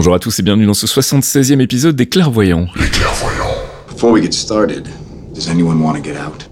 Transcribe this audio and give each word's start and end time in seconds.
Bonjour 0.00 0.14
à 0.14 0.18
tous 0.18 0.38
et 0.38 0.42
bienvenue 0.42 0.64
dans 0.64 0.72
ce 0.72 0.86
76e 0.86 1.60
épisode 1.60 1.94
des 1.94 2.06
Clairvoyants. 2.06 2.68
Les 2.76 2.88
clairvoyants. 2.88 3.54
Before 3.86 4.10
we 4.10 4.22
get 4.22 4.32
started, 4.32 4.88
does 5.34 5.46
anyone 5.46 5.82
want 5.82 5.94
to 5.96 6.00
get 6.02 6.16
out? 6.16 6.49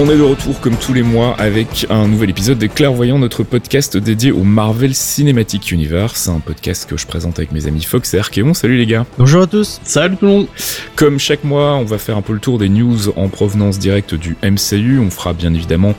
On 0.00 0.08
est 0.08 0.16
de 0.16 0.22
retour 0.22 0.60
comme 0.60 0.76
tous 0.76 0.94
les 0.94 1.02
mois 1.02 1.34
avec 1.40 1.84
un 1.90 2.06
nouvel 2.06 2.30
épisode 2.30 2.56
des 2.56 2.68
Clairvoyants, 2.68 3.18
notre 3.18 3.42
podcast 3.42 3.96
dédié 3.96 4.30
au 4.30 4.44
Marvel 4.44 4.94
Cinematic 4.94 5.72
Universe, 5.72 6.28
un 6.28 6.38
podcast 6.38 6.88
que 6.88 6.96
je 6.96 7.04
présente 7.04 7.40
avec 7.40 7.50
mes 7.50 7.66
amis 7.66 7.82
Fox 7.82 8.14
et 8.14 8.20
Archeon. 8.20 8.54
Salut 8.54 8.76
les 8.76 8.86
gars. 8.86 9.06
Bonjour 9.18 9.42
à 9.42 9.46
tous. 9.48 9.80
Salut 9.82 10.16
tout 10.16 10.26
le 10.26 10.30
monde. 10.30 10.46
Comme 10.94 11.18
chaque 11.18 11.42
mois, 11.42 11.74
on 11.74 11.84
va 11.84 11.98
faire 11.98 12.16
un 12.16 12.22
peu 12.22 12.32
le 12.32 12.38
tour 12.38 12.58
des 12.58 12.68
news 12.68 13.08
en 13.16 13.26
provenance 13.26 13.80
directe 13.80 14.14
du 14.14 14.36
MCU. 14.40 15.00
On 15.00 15.10
fera 15.10 15.32
bien 15.32 15.52
évidemment 15.52 15.94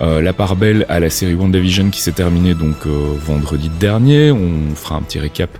euh, 0.00 0.22
la 0.22 0.32
part 0.32 0.56
belle 0.56 0.86
à 0.88 0.98
la 0.98 1.10
série 1.10 1.34
WandaVision 1.34 1.90
qui 1.90 2.00
s'est 2.00 2.12
terminée 2.12 2.54
donc 2.54 2.86
euh, 2.86 3.12
vendredi 3.22 3.68
dernier. 3.68 4.32
On 4.32 4.74
fera 4.74 4.96
un 4.96 5.02
petit 5.02 5.18
récap. 5.18 5.50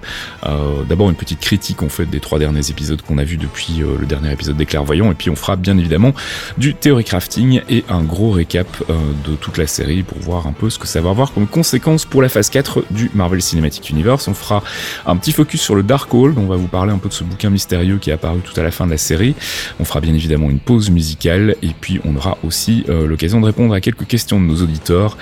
Euh, 0.46 0.82
D'abord 0.88 1.10
une 1.10 1.16
petite 1.16 1.40
critique 1.40 1.82
en 1.82 1.90
fait 1.90 2.06
des 2.06 2.20
trois 2.20 2.38
derniers 2.38 2.70
épisodes 2.70 3.02
qu'on 3.02 3.18
a 3.18 3.24
vus 3.24 3.36
depuis 3.36 3.82
euh, 3.82 3.98
le 4.00 4.06
dernier 4.06 4.32
épisode 4.32 4.56
des 4.56 4.64
Clairvoyants. 4.64 5.12
Et 5.12 5.14
puis 5.14 5.28
on 5.28 5.36
fera 5.36 5.56
bien 5.56 5.76
évidemment 5.76 6.14
du 6.56 6.72
theory 6.74 7.04
crafting 7.04 7.60
et 7.68 7.81
un 7.88 8.02
gros 8.02 8.30
récap 8.30 8.66
euh, 8.88 8.94
de 9.28 9.34
toute 9.36 9.58
la 9.58 9.66
série 9.66 10.02
pour 10.02 10.18
voir 10.18 10.46
un 10.46 10.52
peu 10.52 10.70
ce 10.70 10.78
que 10.78 10.86
ça 10.86 11.00
va 11.00 11.10
avoir 11.10 11.32
comme 11.32 11.46
conséquence 11.46 12.04
pour 12.04 12.22
la 12.22 12.28
phase 12.28 12.50
4 12.50 12.84
du 12.90 13.10
Marvel 13.14 13.42
Cinematic 13.42 13.90
Universe. 13.90 14.28
On 14.28 14.34
fera 14.34 14.62
un 15.06 15.16
petit 15.16 15.32
focus 15.32 15.60
sur 15.60 15.74
le 15.74 15.82
Darkhold, 15.82 16.38
on 16.38 16.46
va 16.46 16.56
vous 16.56 16.68
parler 16.68 16.92
un 16.92 16.98
peu 16.98 17.08
de 17.08 17.14
ce 17.14 17.24
bouquin 17.24 17.50
mystérieux 17.50 17.98
qui 17.98 18.10
est 18.10 18.12
apparu 18.12 18.40
tout 18.40 18.58
à 18.58 18.62
la 18.62 18.70
fin 18.70 18.86
de 18.86 18.90
la 18.90 18.98
série. 18.98 19.34
On 19.80 19.84
fera 19.84 20.00
bien 20.00 20.14
évidemment 20.14 20.50
une 20.50 20.60
pause 20.60 20.90
musicale 20.90 21.56
et 21.62 21.70
puis 21.80 22.00
on 22.04 22.16
aura 22.16 22.38
aussi 22.44 22.84
euh, 22.88 23.06
l'occasion 23.06 23.40
de 23.40 23.46
répondre 23.46 23.74
à 23.74 23.80
quelques 23.80 24.06
questions 24.06 24.40
de 24.40 24.46
nos 24.46 24.62
auditeurs 24.62 25.16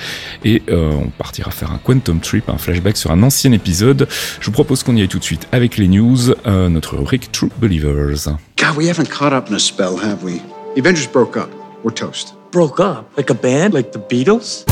et 0.45 0.63
euh, 0.71 0.91
on 0.93 1.09
partira 1.09 1.51
faire 1.51 1.71
un 1.73 1.79
Quantum 1.79 2.21
Trip, 2.21 2.49
un 2.49 2.59
flashback 2.59 2.97
sur 2.97 3.11
un 3.11 3.23
ancien 3.23 3.53
épisode. 3.53 4.09
Je 4.41 4.47
vous 4.47 4.53
propose 4.53 4.83
qu'on 4.83 4.97
y 4.97 5.01
aille 5.01 5.09
tout 5.09 5.19
de 5.19 5.25
suite 5.25 5.49
avec 5.53 5.77
les 5.77 5.89
news, 5.89 6.35
notre 6.47 6.97
rubrique 6.97 7.33
True 7.33 7.51
Believers. 7.61 8.29
God, 8.57 8.77
we 8.77 8.89
haven't 8.89 9.09
caught 9.09 9.33
up 9.33 9.49
in 9.49 9.55
a 9.55 9.59
spell, 9.59 9.97
have 9.97 10.23
we? 10.23 10.41
The 10.75 10.81
Avengers 10.81 11.07
broke 11.07 11.37
up. 11.37 11.51
We're 11.83 11.93
toast. 11.93 12.40
Broke 12.51 12.81
up 12.81 13.17
like 13.17 13.31
a 13.31 13.35
band, 13.35 13.75
like 13.75 13.93
the 13.93 14.01
Beatles. 14.01 14.65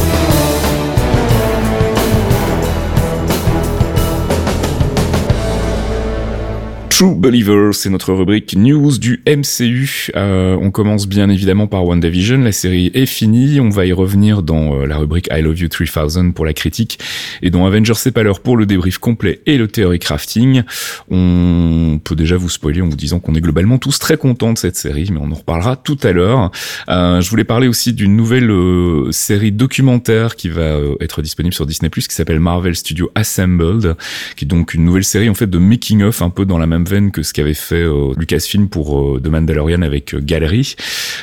True 6.98 7.14
Believers, 7.14 7.74
c'est 7.74 7.90
notre 7.90 8.12
rubrique 8.12 8.56
news 8.56 8.98
du 8.98 9.22
MCU. 9.24 10.08
Euh, 10.16 10.58
on 10.60 10.72
commence 10.72 11.06
bien 11.06 11.30
évidemment 11.30 11.68
par 11.68 11.84
WandaVision. 11.84 12.38
La 12.38 12.50
série 12.50 12.90
est 12.92 13.06
finie. 13.06 13.60
On 13.60 13.68
va 13.68 13.86
y 13.86 13.92
revenir 13.92 14.42
dans 14.42 14.74
euh, 14.74 14.84
la 14.84 14.96
rubrique 14.96 15.28
I 15.30 15.40
Love 15.40 15.60
You 15.60 15.68
3000 15.68 16.32
pour 16.32 16.44
la 16.44 16.54
critique 16.54 16.98
et 17.40 17.50
dans 17.50 17.66
Avengers 17.66 17.94
C'est 17.94 18.10
pas 18.10 18.24
l'heure 18.24 18.40
pour 18.40 18.56
le 18.56 18.66
débrief 18.66 18.98
complet 18.98 19.40
et 19.46 19.58
le 19.58 19.68
theory 19.68 20.00
crafting. 20.00 20.64
On 21.08 22.00
peut 22.02 22.16
déjà 22.16 22.36
vous 22.36 22.48
spoiler 22.48 22.80
en 22.80 22.88
vous 22.88 22.96
disant 22.96 23.20
qu'on 23.20 23.36
est 23.36 23.40
globalement 23.40 23.78
tous 23.78 24.00
très 24.00 24.16
contents 24.16 24.52
de 24.52 24.58
cette 24.58 24.76
série, 24.76 25.08
mais 25.12 25.20
on 25.22 25.30
en 25.30 25.36
reparlera 25.36 25.76
tout 25.76 25.98
à 26.02 26.10
l'heure. 26.10 26.50
Euh, 26.88 27.20
je 27.20 27.30
voulais 27.30 27.44
parler 27.44 27.68
aussi 27.68 27.92
d'une 27.92 28.16
nouvelle 28.16 28.50
euh, 28.50 29.12
série 29.12 29.52
documentaire 29.52 30.34
qui 30.34 30.48
va 30.48 30.62
euh, 30.62 30.96
être 31.00 31.22
disponible 31.22 31.54
sur 31.54 31.64
Disney+, 31.64 31.90
qui 31.90 32.02
s'appelle 32.08 32.40
Marvel 32.40 32.74
Studio 32.74 33.10
Assembled, 33.14 33.96
qui 34.36 34.46
est 34.46 34.48
donc 34.48 34.74
une 34.74 34.84
nouvelle 34.84 35.04
série 35.04 35.28
en 35.28 35.34
fait 35.34 35.48
de 35.48 35.58
making 35.58 36.02
of 36.02 36.22
un 36.22 36.30
peu 36.30 36.44
dans 36.44 36.58
la 36.58 36.66
même 36.66 36.87
que 36.88 37.22
ce 37.22 37.34
qu'avait 37.34 37.52
fait 37.54 37.82
euh, 37.82 38.14
Lucasfilm 38.16 38.68
pour 38.68 38.98
euh, 38.98 39.20
The 39.22 39.28
Mandalorian 39.28 39.82
avec 39.82 40.14
euh, 40.14 40.20
Gallery. 40.22 40.74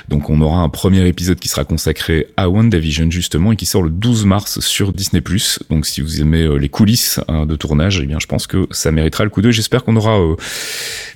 Donc 0.09 0.29
on 0.29 0.39
aura 0.41 0.59
un 0.59 0.69
premier 0.69 1.07
épisode 1.07 1.39
qui 1.39 1.47
sera 1.47 1.65
consacré 1.65 2.27
à 2.37 2.49
WandaVision 2.49 3.09
justement 3.09 3.51
et 3.51 3.55
qui 3.55 3.65
sort 3.65 3.81
le 3.81 3.89
12 3.89 4.25
mars 4.25 4.59
sur 4.59 4.93
Disney+. 4.93 5.23
Donc 5.71 5.87
si 5.87 6.01
vous 6.01 6.21
aimez 6.21 6.47
les 6.59 6.69
coulisses 6.69 7.19
hein, 7.27 7.47
de 7.47 7.55
tournage, 7.55 7.99
eh 8.01 8.05
bien 8.05 8.19
je 8.19 8.27
pense 8.27 8.45
que 8.45 8.67
ça 8.69 8.91
méritera 8.91 9.23
le 9.23 9.31
coup 9.31 9.41
d'œil. 9.41 9.53
J'espère 9.53 9.83
qu'on 9.83 9.95
aura 9.95 10.19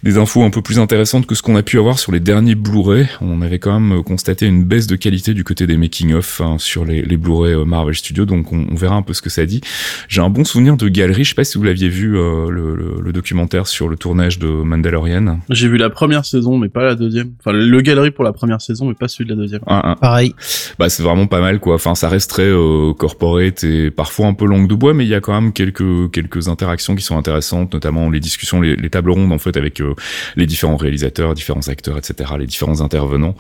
des 0.02 0.18
infos 0.18 0.42
un 0.42 0.50
peu 0.50 0.62
plus 0.64 0.80
intéressantes 0.80 1.28
que 1.28 1.36
ce 1.36 1.44
qu'on 1.44 1.56
a 1.56 1.64
pu 1.64 1.78
avoir 1.78 2.00
sur 2.00 2.12
les 2.12 2.20
derniers 2.20 2.56
Blu-ray. 2.56 3.08
On 3.22 3.42
avait 3.44 3.60
quand 3.60 3.80
même 3.80 4.04
constaté 4.04 4.48
une 4.48 4.64
baisse 4.64 4.88
de 4.88 4.96
qualité 4.96 5.34
du 5.36 5.44
côté 5.44 5.68
des 5.68 5.78
making-of 5.78 6.42
hein, 6.42 6.56
sur 6.58 6.86
les, 6.86 7.04
Blu-ray 7.18 7.56
Marvel 7.66 7.96
Studios, 7.96 8.26
donc 8.26 8.52
on, 8.52 8.74
verra 8.76 8.96
un 8.96 9.02
peu 9.04 9.14
ce 9.14 9.22
que 9.22 9.30
ça 9.30 9.46
dit. 9.46 9.62
J'ai 10.08 10.22
un 10.22 10.30
bon 10.30 10.44
souvenir 10.44 10.76
de 10.78 10.88
Galerie, 10.90 11.24
je 11.24 11.30
sais 11.30 11.36
pas 11.36 11.44
si 11.44 11.58
vous 11.58 11.64
l'aviez 11.64 11.90
vu, 11.90 12.08
le, 12.14 12.50
le- 12.50 13.00
le 13.02 13.14
documentaire 13.14 13.68
sur 13.68 13.88
le 13.90 13.98
tournage 13.98 14.39
de 14.40 14.48
Mandalorian. 14.48 15.40
J'ai 15.50 15.68
vu 15.68 15.78
la 15.78 15.90
première 15.90 16.26
saison, 16.26 16.58
mais 16.58 16.70
pas 16.70 16.84
la 16.84 16.96
deuxième. 16.96 17.32
Enfin, 17.40 17.52
le 17.52 17.82
galerie 17.82 18.12
pour 18.12 18.24
la 18.24 18.34
première 18.34 18.62
saison, 18.62 18.88
mais 18.88 18.94
pas 18.94 19.08
celui 19.08 19.26
de 19.26 19.36
la 19.36 19.36
deuxième. 19.42 19.62
Un- 19.68 19.82
un- 19.84 19.96
Pareil. 19.96 20.34
bah 20.80 20.90
c'est 20.90 21.04
vraiment 21.04 21.28
pas 21.28 21.42
mal 21.42 21.60
quoi. 21.60 21.76
Enfin 21.76 21.94
ça 21.96 22.10
reste 22.10 22.30
très 22.30 22.44
euh, 22.48 22.94
corporate 22.94 23.64
et 23.64 23.92
parfois 23.92 24.28
un 24.28 24.34
peu 24.34 24.46
langue 24.46 24.68
de 24.68 24.76
bois, 24.76 24.94
mais 24.94 25.06
il 25.06 25.10
y 25.10 25.16
a 25.16 25.20
quand 25.22 25.40
même 25.40 25.52
quelques 25.54 26.12
quelques 26.12 26.48
interactions 26.48 26.96
qui 26.96 27.04
sont 27.04 27.18
intéressantes, 27.18 27.74
notamment 27.74 28.10
les 28.10 28.20
discussions, 28.20 28.62
les, 28.62 28.76
les 28.76 28.90
tables 28.90 29.12
rondes 29.12 29.32
en 29.32 29.38
fait 29.38 29.58
avec 29.58 29.82
euh, 29.82 29.94
les 30.36 30.46
différents 30.46 30.78
réalisateurs, 30.78 31.34
différents 31.34 31.68
acteurs, 31.68 31.98
etc., 31.98 32.32
les 32.40 32.48
différents 32.48 32.82
intervenants. 32.82 33.36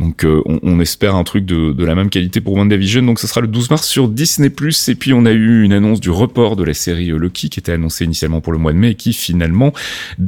Donc 0.00 0.24
euh, 0.24 0.42
on, 0.46 0.60
on 0.62 0.80
espère 0.80 1.14
un 1.16 1.24
truc 1.24 1.44
de, 1.44 1.72
de 1.72 1.84
la 1.84 1.94
même 1.94 2.10
qualité 2.10 2.40
pour 2.40 2.54
WandaVision. 2.54 3.02
Donc 3.02 3.18
ce 3.18 3.26
sera 3.26 3.40
le 3.40 3.48
12 3.48 3.70
mars 3.70 3.86
sur 3.86 4.08
Disney+. 4.08 4.46
Et 4.88 4.94
puis 4.94 5.12
on 5.12 5.26
a 5.26 5.32
eu 5.32 5.62
une 5.64 5.72
annonce 5.72 6.00
du 6.00 6.10
report 6.10 6.56
de 6.56 6.64
la 6.64 6.74
série 6.74 7.10
euh, 7.10 7.16
Loki 7.18 7.48
qui 7.50 7.58
était 7.60 7.72
annoncée 7.72 8.04
initialement 8.04 8.40
pour 8.40 8.52
le 8.52 8.58
mois 8.58 8.72
de 8.72 8.78
mai 8.78 8.90
et 8.90 8.94
qui 8.94 9.12
finalement 9.12 9.72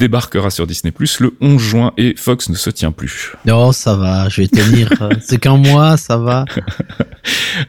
débarquera 0.08 0.48
sur 0.48 0.66
Disney+, 0.66 0.90
le 1.20 1.34
11 1.42 1.60
juin 1.60 1.92
et 1.98 2.14
Fox 2.16 2.48
ne 2.48 2.54
se 2.54 2.70
tient 2.70 2.92
plus. 2.92 3.34
Non, 3.44 3.72
ça 3.72 3.94
va, 3.94 4.30
je 4.30 4.40
vais 4.40 4.48
tenir. 4.48 4.90
C'est 5.20 5.38
qu'un 5.38 5.58
mois, 5.58 5.96
ça 5.96 6.16
va. 6.16 6.44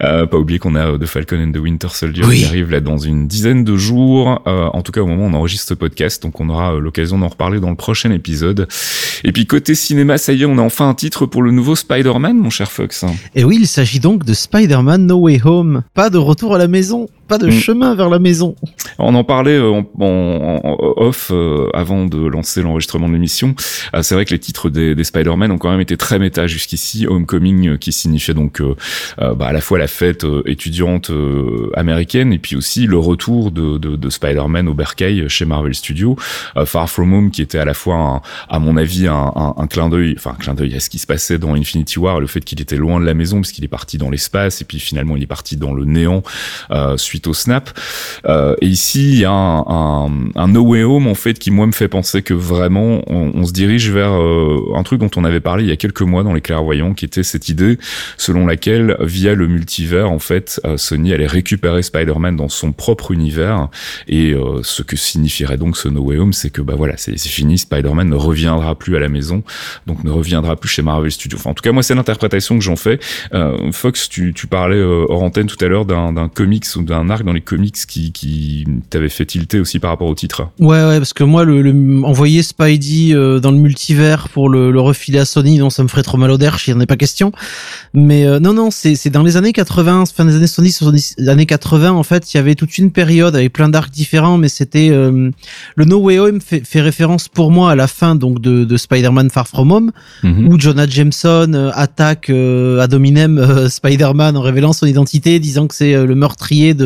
Euh, 0.03 0.25
pas 0.25 0.37
oublier 0.37 0.57
qu'on 0.59 0.75
a 0.75 0.91
euh, 0.91 0.97
The 0.97 1.05
Falcon 1.05 1.37
and 1.43 1.51
the 1.51 1.57
Winter 1.57 1.89
Soldier 1.89 2.23
Oui. 2.25 2.39
qui 2.39 2.45
arrive 2.45 2.69
là 2.69 2.79
dans 2.79 2.97
une 2.97 3.27
dizaine 3.27 3.65
de 3.65 3.75
jours. 3.75 4.41
Euh, 4.47 4.67
en 4.67 4.81
tout 4.83 4.93
cas, 4.93 5.01
au 5.01 5.07
moment 5.07 5.25
où 5.25 5.29
on 5.29 5.33
enregistre 5.33 5.67
ce 5.67 5.73
podcast, 5.73 6.23
donc 6.23 6.39
on 6.39 6.47
aura 6.49 6.75
l'occasion 6.79 7.17
d'en 7.17 7.27
reparler 7.27 7.59
dans 7.59 7.69
le 7.71 7.75
prochain 7.75 8.11
épisode. 8.11 8.67
Et 9.25 9.33
puis 9.33 9.47
côté 9.47 9.75
cinéma, 9.75 10.17
ça 10.17 10.31
y 10.31 10.43
est, 10.43 10.45
on 10.45 10.57
a 10.59 10.61
enfin 10.61 10.87
un 10.87 10.93
titre 10.93 11.25
pour 11.25 11.41
le 11.41 11.51
nouveau 11.51 11.75
Spider-Man, 11.75 12.37
mon 12.37 12.49
cher 12.51 12.71
Fox. 12.71 13.03
Et 13.35 13.43
oui, 13.43 13.57
il 13.59 13.67
s'agit 13.67 13.99
donc 13.99 14.23
de 14.23 14.33
Spider-Man 14.33 15.07
No 15.07 15.17
Way 15.17 15.41
Home. 15.43 15.81
Pas 15.93 16.09
de 16.09 16.17
retour 16.17 16.55
à 16.55 16.57
la 16.57 16.67
maison. 16.69 17.09
Pas 17.29 17.37
de 17.37 17.47
Mm. 17.47 17.51
chemin 17.51 17.95
vers 17.95 18.09
la 18.09 18.19
maison. 18.19 18.55
On 18.97 19.15
en 19.15 19.23
parlait 19.23 19.59
en, 19.59 19.85
en- 19.99 20.59
en 20.63 20.77
off 20.97 21.29
euh, 21.31 21.69
avant 21.73 22.05
de 22.05 22.17
lancer 22.25 22.61
l'enregistrement 22.61 23.07
de 23.07 23.13
l'émission. 23.13 23.55
Euh, 23.95 24.01
c'est 24.01 24.15
vrai 24.15 24.25
que 24.25 24.31
les 24.31 24.39
titres 24.39 24.69
des, 24.69 24.95
des 24.95 25.03
Spider-Man 25.03 25.51
ont 25.51 25.57
quand 25.57 25.71
même 25.71 25.79
été 25.79 25.95
très 25.95 26.19
méta 26.19 26.47
jusqu'ici. 26.47 27.07
Homecoming, 27.07 27.67
euh, 27.69 27.77
qui 27.77 27.91
signifiait 27.91 28.33
donc 28.33 28.59
euh, 28.61 28.75
euh, 29.21 29.33
bah, 29.35 29.47
à 29.47 29.53
la 29.53 29.61
fois 29.61 29.77
la 29.77 29.87
fête 29.87 30.25
euh, 30.25 30.41
étudiante 30.45 31.11
euh, 31.11 31.69
américaine 31.75 32.33
et 32.33 32.39
puis 32.39 32.55
aussi 32.55 32.87
le 32.87 32.97
retour 32.97 33.51
de, 33.51 33.77
de, 33.77 33.95
de 33.95 34.09
Spider-Man 34.09 34.67
au 34.67 34.73
bercail 34.73 35.25
chez 35.29 35.45
Marvel 35.45 35.73
Studios. 35.75 36.17
Euh, 36.57 36.65
Far 36.65 36.89
From 36.89 37.13
Home, 37.13 37.31
qui 37.31 37.41
était 37.41 37.59
à 37.59 37.65
la 37.65 37.73
fois, 37.75 37.95
un- 37.95 38.21
à 38.49 38.59
mon 38.59 38.75
avis, 38.75 39.07
un, 39.07 39.13
un, 39.35 39.53
un 39.55 39.67
clin 39.67 39.87
d'œil, 39.89 40.15
enfin 40.17 40.31
un 40.31 40.41
clin 40.41 40.53
d'œil 40.55 40.75
à 40.75 40.79
ce 40.79 40.89
qui 40.89 40.97
se 40.99 41.07
passait 41.07 41.37
dans 41.37 41.53
Infinity 41.53 41.99
War, 41.99 42.19
le 42.19 42.27
fait 42.27 42.41
qu'il 42.41 42.59
était 42.59 42.75
loin 42.77 42.99
de 42.99 43.05
la 43.05 43.13
maison 43.13 43.37
parce 43.37 43.51
qu'il 43.51 43.63
est 43.63 43.67
parti 43.69 43.97
dans 43.97 44.09
l'espace 44.09 44.61
et 44.61 44.65
puis 44.65 44.79
finalement 44.79 45.15
il 45.15 45.23
est 45.23 45.27
parti 45.27 45.55
dans 45.57 45.73
le 45.73 45.85
néant 45.85 46.23
euh, 46.71 46.97
au 47.27 47.33
snap. 47.33 47.71
Euh, 48.25 48.55
et 48.61 48.67
ici, 48.67 49.13
il 49.13 49.19
y 49.19 49.25
a 49.25 49.31
un, 49.31 49.63
un, 49.67 50.09
un 50.35 50.47
No 50.47 50.61
Way 50.61 50.83
Home 50.83 51.07
en 51.07 51.15
fait 51.15 51.39
qui 51.39 51.51
moi 51.51 51.65
me 51.67 51.71
fait 51.71 51.87
penser 51.87 52.21
que 52.21 52.33
vraiment 52.33 53.01
on, 53.07 53.31
on 53.33 53.45
se 53.45 53.53
dirige 53.53 53.89
vers 53.91 54.11
euh, 54.11 54.73
un 54.75 54.83
truc 54.83 54.99
dont 54.99 55.09
on 55.15 55.23
avait 55.23 55.39
parlé 55.39 55.63
il 55.63 55.69
y 55.69 55.71
a 55.71 55.75
quelques 55.75 56.01
mois 56.01 56.23
dans 56.23 56.33
les 56.33 56.41
clairvoyants, 56.41 56.93
qui 56.93 57.05
était 57.05 57.23
cette 57.23 57.49
idée 57.49 57.77
selon 58.17 58.45
laquelle 58.45 58.97
via 58.99 59.35
le 59.35 59.47
multivers 59.47 60.11
en 60.11 60.19
fait 60.19 60.61
euh, 60.65 60.77
Sony 60.77 61.13
allait 61.13 61.27
récupérer 61.27 61.83
Spider-Man 61.83 62.35
dans 62.35 62.49
son 62.49 62.71
propre 62.71 63.11
univers 63.11 63.69
et 64.07 64.31
euh, 64.31 64.61
ce 64.63 64.83
que 64.83 64.95
signifierait 64.95 65.57
donc 65.57 65.77
ce 65.77 65.87
No 65.87 66.01
Way 66.01 66.17
Home, 66.17 66.33
c'est 66.33 66.49
que 66.49 66.61
bah 66.61 66.75
voilà, 66.77 66.95
c'est 66.97 67.17
fini, 67.17 67.57
Spider-Man 67.57 68.09
ne 68.09 68.15
reviendra 68.15 68.75
plus 68.75 68.95
à 68.95 68.99
la 68.99 69.09
maison, 69.09 69.43
donc 69.87 70.03
ne 70.03 70.11
reviendra 70.11 70.55
plus 70.55 70.69
chez 70.69 70.81
Marvel 70.81 71.11
Studios. 71.11 71.37
Enfin, 71.39 71.51
en 71.51 71.53
tout 71.53 71.61
cas, 71.61 71.71
moi, 71.71 71.83
c'est 71.83 71.95
l'interprétation 71.95 72.57
que 72.57 72.63
j'en 72.63 72.75
fais. 72.75 72.99
Fox, 73.71 74.09
tu, 74.09 74.33
tu 74.33 74.47
parlais 74.47 74.81
hors 74.81 75.23
antenne 75.23 75.47
tout 75.47 75.63
à 75.63 75.67
l'heure 75.67 75.85
d'un 75.85 76.29
comics 76.29 76.65
ou 76.75 76.83
d'un 76.83 77.08
arc 77.09 77.23
dans 77.23 77.33
les 77.33 77.41
comics 77.41 77.75
qui, 77.87 78.11
qui 78.11 78.65
t'avait 78.89 79.09
fait 79.09 79.25
tilter 79.25 79.59
aussi 79.59 79.79
par 79.79 79.89
rapport 79.91 80.07
au 80.07 80.15
titre. 80.15 80.49
Ouais, 80.59 80.67
ouais, 80.85 80.97
parce 80.97 81.13
que 81.13 81.23
moi, 81.23 81.43
le, 81.45 81.61
le- 81.61 82.03
envoyer 82.03 82.43
Spidey 82.43 83.13
euh, 83.13 83.39
dans 83.39 83.51
le 83.51 83.57
multivers 83.57 84.29
pour 84.29 84.49
le, 84.49 84.71
le 84.71 84.79
refiler 84.81 85.19
à 85.19 85.25
Sony, 85.25 85.57
non, 85.57 85.69
ça 85.69 85.83
me 85.83 85.87
ferait 85.87 86.03
trop 86.03 86.17
mal 86.17 86.31
au 86.31 86.37
derche, 86.37 86.67
il 86.67 86.73
n'y 86.73 86.77
en 86.77 86.81
a 86.81 86.85
pas 86.85 86.97
question. 86.97 87.31
Mais 87.93 88.25
euh, 88.25 88.39
non, 88.39 88.53
non, 88.53 88.69
c'est 88.71 89.09
dans 89.09 89.23
les 89.23 89.37
années 89.37 89.53
80, 89.53 90.05
fin 90.15 90.25
des 90.25 90.35
années 90.35 90.47
70, 90.47 90.71
70, 90.77 91.15
années 91.29 91.45
80, 91.45 91.91
en 91.91 92.03
fait, 92.03 92.33
il 92.33 92.37
y 92.37 92.39
avait 92.39 92.55
toute 92.55 92.77
une 92.77 92.91
période 92.91 93.35
avec 93.35 93.53
plein 93.53 93.69
d'arcs 93.69 93.91
différents, 93.91 94.37
mais 94.37 94.49
c'était 94.49 94.89
euh, 94.91 95.31
le 95.75 95.85
No 95.85 95.97
Way 95.99 96.19
Home 96.19 96.41
fait, 96.41 96.61
fait 96.65 96.81
référence 96.81 97.27
pour 97.27 97.51
moi 97.51 97.71
à 97.71 97.75
la 97.75 97.87
fin 97.87 98.15
donc 98.15 98.41
de, 98.41 98.63
de 98.65 98.77
Spider-Man 98.77 99.29
Far 99.29 99.47
From 99.47 99.71
Home, 99.71 99.91
Mhm. 100.23 100.47
où 100.47 100.59
Jonah 100.59 100.87
Jameson 100.87 101.71
attaque 101.73 102.29
euh, 102.29 102.79
ad 102.79 102.93
hominem 102.93 103.67
Spider-Man 103.69 104.35
en 104.37 104.41
révélant 104.41 104.73
son 104.73 104.85
identité, 104.85 105.39
disant 105.39 105.67
que 105.67 105.75
c'est 105.75 105.93
le 106.05 106.15
meurtrier 106.15 106.73
de, 106.73 106.85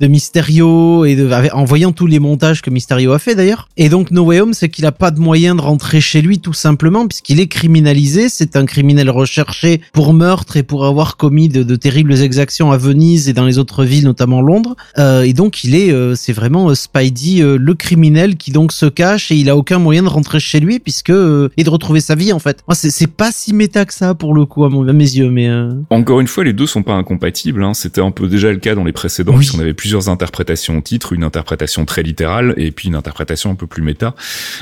de 0.00 0.06
Mysterio 0.06 1.04
et 1.04 1.14
de, 1.16 1.28
en 1.52 1.64
voyant 1.64 1.92
tous 1.92 2.06
les 2.06 2.18
montages 2.18 2.62
que 2.62 2.70
Mysterio 2.70 3.12
a 3.12 3.18
fait 3.18 3.34
d'ailleurs. 3.34 3.68
Et 3.76 3.88
donc 3.88 4.10
No 4.10 4.24
Way 4.24 4.40
Home, 4.40 4.54
c'est 4.54 4.68
qu'il 4.68 4.86
a 4.86 4.92
pas 4.92 5.10
de 5.10 5.20
moyen 5.20 5.54
de 5.54 5.60
rentrer 5.60 6.00
chez 6.00 6.22
lui 6.22 6.38
tout 6.38 6.52
simplement 6.52 7.06
puisqu'il 7.06 7.40
est 7.40 7.46
criminalisé. 7.48 8.28
C'est 8.28 8.56
un 8.56 8.66
criminel 8.66 9.10
recherché 9.10 9.80
pour 9.92 10.12
meurtre 10.12 10.56
et 10.56 10.62
pour 10.62 10.86
avoir 10.86 11.16
commis 11.16 11.48
de, 11.48 11.62
de 11.62 11.76
terribles 11.76 12.20
exactions 12.20 12.72
à 12.72 12.76
Venise 12.76 13.28
et 13.28 13.32
dans 13.32 13.46
les 13.46 13.58
autres 13.58 13.84
villes, 13.84 14.04
notamment 14.04 14.40
Londres. 14.40 14.76
Euh, 14.98 15.22
et 15.22 15.32
donc 15.32 15.64
il 15.64 15.74
est, 15.74 15.92
euh, 15.92 16.14
c'est 16.14 16.32
vraiment 16.32 16.70
euh, 16.70 16.74
Spidey, 16.74 17.42
euh, 17.42 17.56
le 17.58 17.74
criminel 17.74 18.36
qui 18.36 18.50
donc 18.50 18.72
se 18.72 18.86
cache 18.86 19.30
et 19.30 19.36
il 19.36 19.48
a 19.48 19.56
aucun 19.56 19.78
moyen 19.78 20.02
de 20.02 20.08
rentrer 20.08 20.40
chez 20.40 20.60
lui 20.60 20.78
puisque 20.78 21.10
et 21.10 21.64
de 21.64 21.70
retrouver 21.70 22.00
sa 22.00 22.14
vie 22.14 22.32
en 22.32 22.38
fait. 22.38 22.62
Moi, 22.68 22.74
c'est 22.74 23.06
pas 23.06 23.30
si 23.32 23.52
méta 23.54 23.84
que 23.84 23.94
ça 23.94 24.14
pour 24.14 24.34
le 24.34 24.46
coup 24.46 24.64
à, 24.64 24.70
mon, 24.70 24.86
à 24.86 24.92
mes 24.92 25.04
yeux, 25.04 25.30
mais 25.30 25.48
Encore 25.90 26.20
une 26.20 26.26
fois, 26.26 26.44
les 26.44 26.52
deux 26.52 26.66
sont 26.66 26.82
pas 26.82 26.94
incompatibles. 26.94 27.62
Hein. 27.62 27.74
C'était 27.74 28.00
un 28.00 28.10
peu 28.10 28.28
déjà 28.28 28.50
le 28.50 28.58
cas 28.58 28.74
dans 28.74 28.84
les 28.84 28.92
précédents, 28.92 29.36
Oui. 29.42 29.46
puisqu'on 29.48 29.60
avait 29.60 29.74
plusieurs 29.74 30.08
interprétations 30.08 30.78
au 30.78 30.80
titre, 30.80 31.12
une 31.12 31.24
interprétation 31.24 31.84
très 31.84 32.02
littérale 32.02 32.54
et 32.56 32.70
puis 32.70 32.88
une 32.88 32.94
interprétation 32.94 33.50
un 33.50 33.54
peu 33.54 33.66
plus 33.66 33.82
méta. 33.82 34.14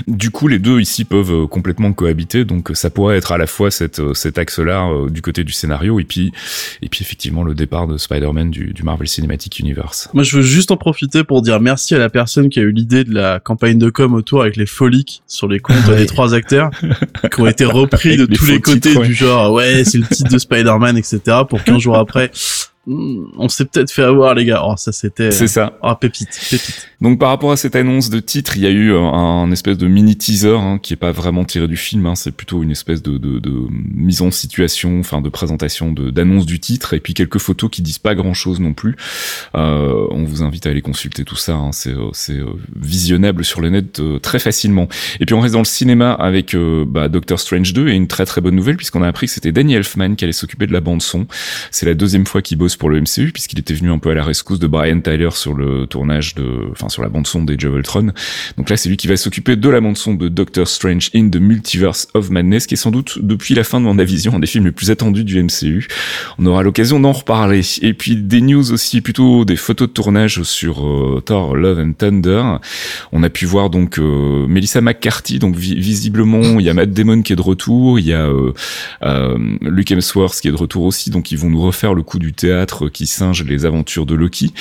Du 0.08 0.30
coup, 0.30 0.48
les 0.48 0.58
deux 0.58 0.80
ici 0.80 1.04
peuvent 1.04 1.32
euh, 1.32 1.46
complètement 1.46 1.92
cohabiter, 1.92 2.44
donc 2.44 2.70
euh, 2.70 2.74
ça 2.74 2.90
pourrait 2.90 3.16
être 3.16 3.32
à 3.32 3.38
la 3.38 3.46
fois 3.46 3.70
cette, 3.70 4.00
euh, 4.00 4.14
cet 4.14 4.38
axe-là 4.38 4.88
euh, 4.88 5.08
du 5.10 5.22
côté 5.22 5.44
du 5.44 5.52
scénario 5.52 6.00
et 6.00 6.04
puis, 6.04 6.32
et 6.82 6.88
puis 6.88 7.02
effectivement 7.02 7.44
le 7.44 7.54
départ 7.54 7.86
de 7.86 7.96
Spider-Man 7.98 8.50
du, 8.50 8.72
du 8.72 8.82
Marvel 8.82 9.08
Cinematic 9.08 9.58
Universe. 9.58 10.08
Moi, 10.14 10.22
je 10.24 10.36
veux 10.36 10.42
juste 10.42 10.70
en 10.70 10.76
profiter 10.76 11.24
pour 11.24 11.42
dire 11.42 11.60
merci 11.60 11.94
à 11.94 11.98
la 11.98 12.08
personne 12.10 12.48
qui 12.48 12.58
a 12.58 12.62
eu 12.62 12.72
l'idée 12.72 13.04
de 13.04 13.12
la 13.14 13.40
campagne 13.40 13.78
de 13.78 13.90
com 13.90 14.14
autour 14.14 14.42
avec 14.42 14.56
les 14.56 14.66
foliques 14.66 15.22
sur 15.26 15.48
les 15.48 15.58
comptes 15.60 15.76
Ouais. 15.88 15.96
des 15.96 16.06
trois 16.06 16.34
acteurs 16.34 16.70
qui 17.34 17.40
ont 17.40 17.46
été 17.46 17.64
repris 17.64 18.16
de 18.16 18.26
tous 18.26 18.46
les 18.46 18.60
côtés 18.60 18.80
titres, 18.80 19.00
ouais. 19.00 19.06
du 19.06 19.14
genre 19.14 19.52
ouais 19.52 19.82
c'est 19.84 19.98
le 19.98 20.06
titre 20.06 20.30
de 20.30 20.38
Spider-Man 20.38 20.96
etc 20.98 21.38
pour 21.48 21.64
15 21.64 21.78
jours 21.78 21.96
après 21.96 22.30
on 23.38 23.48
s'est 23.48 23.64
peut-être 23.64 23.90
fait 23.90 24.02
avoir 24.02 24.34
les 24.34 24.44
gars 24.44 24.62
oh 24.66 24.74
ça 24.76 24.92
c'était 24.92 25.30
C'est 25.30 25.46
ça. 25.48 25.78
oh 25.82 25.94
pépite 26.00 26.28
pépite 26.50 26.88
Donc 27.00 27.18
par 27.18 27.28
rapport 27.30 27.52
à 27.52 27.56
cette 27.56 27.76
annonce 27.76 28.10
de 28.10 28.20
titre, 28.20 28.56
il 28.56 28.62
y 28.62 28.66
a 28.66 28.70
eu 28.70 28.92
un, 28.94 29.02
un 29.12 29.50
espèce 29.52 29.78
de 29.78 29.86
mini 29.86 30.16
teaser 30.16 30.56
hein, 30.56 30.78
qui 30.82 30.92
est 30.92 30.96
pas 30.96 31.12
vraiment 31.12 31.44
tiré 31.44 31.66
du 31.68 31.76
film, 31.76 32.06
hein, 32.06 32.14
c'est 32.14 32.32
plutôt 32.32 32.62
une 32.62 32.70
espèce 32.70 33.02
de, 33.02 33.18
de, 33.18 33.38
de 33.38 33.52
mise 33.94 34.22
en 34.22 34.30
situation, 34.30 34.98
enfin 35.00 35.20
de 35.20 35.28
présentation 35.28 35.92
de- 35.92 36.10
d'annonce 36.10 36.46
du 36.46 36.60
titre, 36.60 36.94
et 36.94 37.00
puis 37.00 37.14
quelques 37.14 37.38
photos 37.38 37.70
qui 37.70 37.82
disent 37.82 37.98
pas 37.98 38.14
grand 38.14 38.34
chose 38.34 38.60
non 38.60 38.74
plus. 38.74 38.96
Euh, 39.54 40.06
on 40.10 40.24
vous 40.24 40.42
invite 40.42 40.66
à 40.66 40.70
aller 40.70 40.82
consulter 40.82 41.24
tout 41.24 41.36
ça, 41.36 41.54
hein, 41.54 41.70
c'est 41.72 41.90
euh, 41.92 42.08
c'est, 42.12 42.38
euh, 42.38 42.46
visionnable 42.76 43.44
sur 43.44 43.60
le 43.60 43.70
net 43.70 44.00
euh, 44.00 44.18
très 44.18 44.38
facilement. 44.38 44.88
Et 45.20 45.26
puis 45.26 45.34
on 45.34 45.40
reste 45.40 45.54
dans 45.54 45.60
le 45.60 45.64
cinéma 45.64 46.12
avec 46.12 46.54
euh, 46.54 46.84
bah, 46.86 47.08
Doctor 47.08 47.38
Strange 47.40 47.72
2 47.72 47.88
et 47.88 47.92
une 47.94 48.08
très 48.08 48.26
très 48.26 48.40
bonne 48.40 48.56
nouvelle 48.56 48.76
puisqu'on 48.76 49.02
a 49.02 49.08
appris 49.08 49.26
que 49.26 49.32
c'était 49.32 49.52
Danny 49.52 49.74
Elfman 49.74 50.14
qui 50.16 50.24
allait 50.24 50.32
s'occuper 50.32 50.66
de 50.66 50.72
la 50.72 50.80
bande 50.80 51.02
son. 51.02 51.26
C'est 51.70 51.86
la 51.86 51.94
deuxième 51.94 52.26
fois 52.26 52.42
qu'il 52.42 52.58
bosse 52.58 52.76
pour 52.80 52.88
le 52.90 53.00
MCU 53.00 53.30
puisqu'il 53.32 53.58
était 53.60 53.74
venu 53.74 53.90
un 53.92 53.98
peu 53.98 54.10
à 54.10 54.14
la 54.14 54.24
rescousse 54.24 54.58
de 54.58 54.66
Brian 54.66 54.98
Tyler 55.00 55.28
sur 55.32 55.54
le 55.54 55.86
tournage 55.86 56.34
de, 56.34 56.68
enfin 56.72 56.88
sur 56.88 57.02
la 57.02 57.08
bande 57.10 57.26
son 57.26 57.44
des 57.44 57.54
of 57.54 57.76
Ultron. 57.76 58.08
Donc 58.56 58.70
là 58.70 58.76
c'est 58.78 58.88
lui 58.88 58.96
qui 58.96 59.06
va 59.06 59.16
s'occuper 59.16 59.54
de 59.54 59.68
la 59.68 59.80
bande 59.80 59.96
son 59.98 60.14
de 60.14 60.28
Doctor 60.28 60.66
Strange 60.66 61.10
in 61.14 61.28
the 61.28 61.36
Multiverse 61.36 62.08
of 62.14 62.30
Madness 62.30 62.66
qui 62.66 62.74
est 62.74 62.78
sans 62.78 62.90
doute 62.90 63.18
depuis 63.20 63.54
la 63.54 63.64
fin 63.64 63.80
de 63.80 63.86
WandaVision 63.86 64.34
un 64.34 64.38
des 64.40 64.46
films 64.46 64.64
les 64.64 64.72
plus 64.72 64.90
attendus 64.90 65.24
du 65.24 65.40
MCU. 65.42 65.86
On 66.38 66.46
aura 66.46 66.62
l'occasion 66.62 66.98
d'en 66.98 67.12
reparler. 67.12 67.60
Et 67.82 67.92
puis 67.92 68.16
des 68.16 68.40
news 68.40 68.72
aussi 68.72 69.02
plutôt 69.02 69.44
des 69.44 69.56
photos 69.56 69.88
de 69.88 69.92
tournage 69.92 70.42
sur 70.42 70.86
euh, 70.86 71.20
Thor 71.24 71.54
Love 71.56 71.78
and 71.80 71.92
Thunder. 71.92 72.42
On 73.12 73.22
a 73.22 73.28
pu 73.28 73.44
voir 73.44 73.68
donc 73.68 73.98
euh, 73.98 74.46
Melissa 74.46 74.80
McCarthy, 74.80 75.38
donc 75.38 75.54
vi- 75.54 75.78
visiblement 75.78 76.58
il 76.58 76.64
y 76.64 76.70
a 76.70 76.74
Matt 76.74 76.92
Damon 76.92 77.20
qui 77.20 77.34
est 77.34 77.36
de 77.36 77.42
retour, 77.42 77.98
il 77.98 78.06
y 78.06 78.14
a 78.14 78.24
euh, 78.26 78.52
euh, 79.02 79.36
Luke 79.60 79.90
Hemsworth 79.92 80.40
qui 80.40 80.48
est 80.48 80.52
de 80.52 80.56
retour 80.56 80.84
aussi, 80.84 81.10
donc 81.10 81.30
ils 81.30 81.36
vont 81.38 81.50
nous 81.50 81.60
refaire 81.60 81.92
le 81.94 82.02
coup 82.02 82.18
du 82.18 82.32
théâtre 82.32 82.59
qui 82.92 83.06
singe 83.06 83.44
les 83.44 83.64
aventures 83.64 84.06
de 84.06 84.14
Loki. 84.14 84.52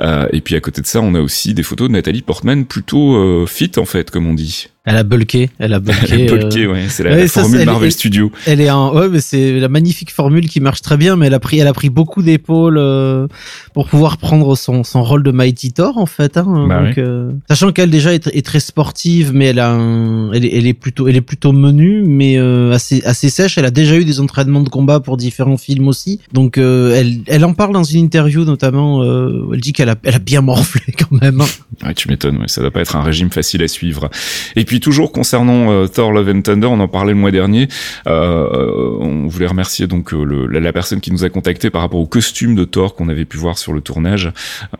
Euh, 0.00 0.28
et 0.32 0.40
puis 0.40 0.54
à 0.54 0.60
côté 0.60 0.80
de 0.80 0.86
ça, 0.86 1.00
on 1.00 1.14
a 1.14 1.20
aussi 1.20 1.54
des 1.54 1.62
photos 1.62 1.88
de 1.88 1.92
Nathalie 1.92 2.22
Portman 2.22 2.64
plutôt 2.64 3.16
euh, 3.16 3.46
fit 3.46 3.72
en 3.76 3.84
fait, 3.84 4.10
comme 4.10 4.26
on 4.26 4.34
dit. 4.34 4.68
Elle 4.86 4.96
a 4.96 5.02
bulké, 5.02 5.50
elle 5.58 5.74
a 5.74 5.80
bulké. 5.80 6.28
euh, 6.30 6.38
Bulky, 6.38 6.66
ouais, 6.66 6.84
c'est 6.88 7.02
la, 7.04 7.10
ouais, 7.10 7.20
la 7.22 7.28
ça, 7.28 7.42
formule 7.42 7.60
elle- 7.60 7.66
Marvel 7.66 7.86
elle- 7.86 7.92
Studios. 7.92 8.32
Elle 8.46 8.60
est 8.62 8.70
en, 8.70 8.94
ouais, 8.94 9.08
mais 9.10 9.20
c'est 9.20 9.60
la 9.60 9.68
magnifique 9.68 10.10
formule 10.12 10.48
qui 10.48 10.60
marche 10.60 10.80
très 10.80 10.96
bien, 10.96 11.16
mais 11.16 11.26
elle 11.26 11.34
a 11.34 11.40
pris, 11.40 11.58
elle 11.58 11.66
a 11.66 11.72
pris 11.74 11.90
beaucoup 11.90 12.22
d'épaules 12.22 12.78
euh, 12.78 13.26
pour 13.74 13.88
pouvoir 13.88 14.16
prendre 14.16 14.56
son, 14.56 14.84
son 14.84 15.02
rôle 15.02 15.22
de 15.22 15.30
Mighty 15.32 15.72
Thor 15.72 15.98
en 15.98 16.06
fait. 16.06 16.36
Hein, 16.38 16.66
Bah 16.68 16.84
donc, 16.86 16.96
euh, 16.98 17.32
sachant 17.48 17.72
qu'elle 17.72 17.90
déjà 17.90 18.14
est, 18.14 18.28
est 18.28 18.46
très 18.46 18.60
sportive, 18.60 19.32
mais 19.34 19.46
elle 19.46 19.58
a, 19.58 19.70
un, 19.70 20.32
elle, 20.32 20.44
est, 20.44 20.56
elle 20.56 20.66
est 20.66 20.72
plutôt, 20.74 21.08
elle 21.08 21.16
est 21.16 21.20
plutôt 21.20 21.52
menue, 21.52 22.02
mais 22.06 22.38
euh, 22.38 22.72
assez, 22.72 23.02
assez 23.04 23.28
sèche. 23.28 23.58
Elle 23.58 23.64
a 23.66 23.70
déjà 23.70 23.96
eu 23.96 24.04
des 24.04 24.20
entraînements 24.20 24.62
de 24.62 24.68
combat 24.68 25.00
pour 25.00 25.16
différents 25.16 25.56
films 25.56 25.88
aussi. 25.88 26.20
Donc, 26.32 26.58
euh, 26.58 26.94
elle, 26.94 27.18
elle 27.26 27.44
en 27.44 27.52
parle 27.54 27.72
dans 27.72 27.84
une 27.84 28.00
interview 28.04 28.44
notamment. 28.44 29.02
Euh, 29.02 29.42
où 29.46 29.54
elle 29.54 29.60
dit 29.60 29.72
qu'elle 29.72 29.88
a, 29.88 29.96
elle 30.04 30.14
a 30.14 30.18
bien 30.18 30.40
morflé 30.42 30.80
quand 30.98 31.10
même. 31.20 31.40
hein. 31.40 31.46
Ouais, 31.84 31.94
tu 31.94 32.08
m'étonnes, 32.08 32.38
ouais, 32.38 32.48
ça 32.48 32.60
doit 32.60 32.70
pas 32.70 32.80
être 32.80 32.96
un 32.96 33.02
régime 33.02 33.30
facile 33.30 33.62
à 33.62 33.68
suivre. 33.68 34.08
Et 34.54 34.64
puis 34.64 34.75
toujours 34.80 35.12
concernant 35.12 35.70
euh, 35.70 35.86
Thor 35.86 36.12
Love 36.12 36.28
and 36.34 36.42
Thunder, 36.42 36.66
on 36.66 36.80
en 36.80 36.88
parlait 36.88 37.12
le 37.12 37.18
mois 37.18 37.30
dernier. 37.30 37.68
Euh, 38.06 38.96
on 39.00 39.26
voulait 39.26 39.46
remercier 39.46 39.86
donc 39.86 40.12
euh, 40.12 40.24
le- 40.24 40.46
la, 40.46 40.72
personne 40.72 41.00
qui 41.00 41.10
nous 41.12 41.24
a 41.24 41.28
contacté 41.28 41.70
par 41.70 41.82
rapport 41.82 42.00
au 42.00 42.06
costume 42.06 42.54
de 42.54 42.64
Thor 42.64 42.94
qu'on 42.94 43.08
avait 43.08 43.24
pu 43.24 43.36
voir 43.36 43.58
sur 43.58 43.72
le 43.72 43.80
tournage, 43.80 44.32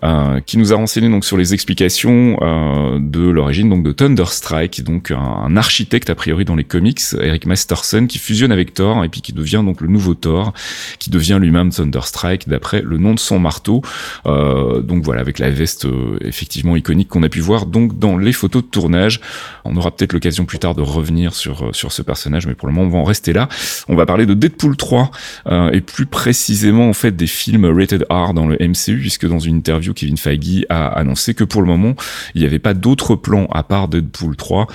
euh, 0.05 0.41
qui 0.41 0.59
nous 0.59 0.73
a 0.73 0.76
renseigné 0.76 1.09
donc 1.09 1.25
sur 1.25 1.37
les 1.37 1.55
explications 1.55 2.38
euh, 2.43 2.99
de 3.00 3.21
l'origine 3.29 3.69
donc 3.71 3.83
de 3.83 3.93
Thunderstrike, 3.93 4.83
donc 4.85 5.11
un, 5.11 5.57
architecte 5.57 6.11
a 6.11 6.15
priori 6.15 6.45
dans 6.45 6.57
les 6.57 6.65
comics, 6.65 7.00
Eric 7.21 7.47
Masterson, 7.47 8.07
qui 8.07 8.19
fusionne 8.19 8.53
avec 8.53 8.75
Thor 8.75 9.05
et 9.05 9.09
puis 9.09 9.21
qui 9.23 9.33
devient 9.33 9.62
donc 9.65 9.81
le 9.81 9.88
nouveau 9.88 10.15
Thor, 10.15 10.53
qui 10.99 11.11
devient 11.11 11.38
lui-même 11.41 11.71
Thunderstrike 11.71 12.49
d'après 12.49 12.83
le 12.83 12.99
nom 12.99 13.15
de 13.15 13.19
son 13.19 13.38
marteau. 13.38 13.83
Euh, 14.26 14.81
donc 14.83 15.03
voilà, 15.03 15.21
avec 15.21 15.38
la 15.38 15.50
veste 15.50 15.87
euh, 15.87 16.19
effectivement 16.21 16.76
iconique 16.76 17.09
qu'on 17.09 17.23
a 17.23 17.29
pu 17.29 17.41
voir 17.41 17.67
donc 17.67 17.99
dans 17.99 18.19
les 18.19 18.33
photos 18.33 18.62
de 18.62 18.69
tournage. 18.69 19.21
Peut-être 19.90 20.12
l'occasion 20.12 20.45
plus 20.45 20.59
tard 20.59 20.75
de 20.75 20.83
revenir 20.83 21.35
sur 21.35 21.66
euh, 21.66 21.73
sur 21.73 21.93
ce 21.93 22.02
personnage, 22.02 22.47
mais 22.47 22.55
pour 22.55 22.69
le 22.69 22.75
moment 22.75 22.87
on 22.87 22.90
va 22.90 22.99
en 22.99 23.05
rester 23.05 23.33
là. 23.33 23.49
On 23.88 23.97
va 23.97 24.07
parler 24.07 24.26
de 24.26 24.35
Deadpool 24.35 24.76
3 24.76 25.11
et 25.73 25.81
plus 25.81 26.07
précisément 26.07 26.88
en 26.88 26.93
fait 26.93 27.14
des 27.14 27.26
films 27.26 27.64
rated 27.66 28.05
R 28.11 28.35
dans 28.35 28.47
le 28.47 28.57
MCU 28.61 28.99
puisque 29.00 29.26
dans 29.26 29.38
une 29.38 29.57
interview 29.57 29.95
Kevin 29.95 30.16
Feige 30.16 30.66
a 30.69 30.88
annoncé 30.88 31.35
que 31.35 31.45
pour 31.45 31.62
le 31.62 31.69
moment 31.69 31.95
il 32.35 32.40
n'y 32.40 32.47
avait 32.47 32.59
pas 32.59 32.75
d'autres 32.75 33.14
plans 33.14 33.47
à 33.52 33.62
part 33.62 33.88
Deadpool 33.88 34.37
3 34.37 34.66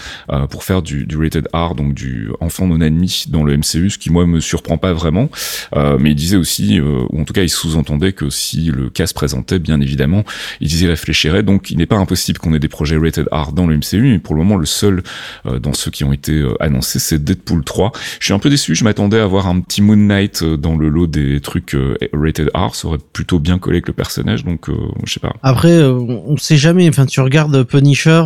pour 0.50 0.64
faire 0.64 0.82
du, 0.82 1.08
rated 1.16 1.48
R 1.54 1.76
donc 1.76 1.94
du 1.94 2.30
enfant 2.40 2.68
non 2.68 2.82
admis 2.82 3.26
dans 3.28 3.44
le 3.44 3.58
MCU 3.58 3.90
ce 3.90 3.98
qui 3.98 4.12
moi 4.12 4.26
me 4.26 4.40
surprend 4.40 4.78
pas 4.78 4.94
vraiment 4.94 5.30
mais 5.76 6.12
il 6.12 6.16
disait 6.16 6.38
aussi 6.38 6.80
ou 6.80 7.20
en 7.20 7.26
tout 7.26 7.34
cas 7.34 7.44
il 7.44 7.50
sous-entendait 7.50 8.14
que 8.14 8.30
si 8.30 8.66
le 8.66 8.90
cas 8.90 9.08
se 9.08 9.14
présentait 9.14 9.60
bien 9.60 9.82
évidemment 9.82 10.24
ils 10.60 10.84
y 10.84 10.88
réfléchiraient 10.88 11.44
donc 11.44 11.72
il 11.72 11.78
n'est 11.78 11.86
pas 11.86 11.98
impossible 11.98 12.40
qu'on 12.40 12.54
ait 12.54 12.60
des 12.60 12.70
projets 12.70 12.98
rated 12.98 13.28
R 13.32 13.52
dans 13.54 13.68
le 13.68 13.78
MCU 13.78 14.02
mais 14.02 14.20
pour 14.20 14.36
le 14.36 14.40
moment 14.40 14.58
le 14.58 14.66
seul 14.66 15.01
dans 15.46 15.74
ceux 15.74 15.92
qui 15.92 16.04
ont 16.04 16.14
été 16.14 16.44
annoncés 16.60 17.00
c'est 17.00 17.24
Deadpool 17.24 17.64
3 17.64 17.92
je 18.20 18.26
suis 18.26 18.34
un 18.34 18.40
peu 18.40 18.50
déçu 18.50 18.76
je 18.76 18.84
m'attendais 18.84 19.20
à 19.20 19.24
avoir 19.24 19.48
un 19.48 19.60
petit 19.62 19.82
Moon 19.82 19.96
Knight 19.96 20.44
dans 20.44 20.78
le 20.78 20.90
lot 20.90 21.08
des 21.08 21.40
trucs 21.40 21.76
rated 22.14 22.50
R. 22.54 22.76
Ça 22.76 22.88
aurait 22.88 22.98
plutôt 23.14 23.40
bien 23.40 23.60
collé 23.60 23.78
avec 23.78 23.88
le 23.88 23.94
personnage 23.94 24.44
donc 24.44 24.68
je 25.04 25.14
sais 25.14 25.20
pas. 25.20 25.34
Après 25.44 25.82
on 25.84 26.38
sait 26.38 26.58
jamais 26.58 26.88
enfin 26.90 27.06
tu 27.06 27.20
regardes 27.22 27.64
Punisher 27.64 28.24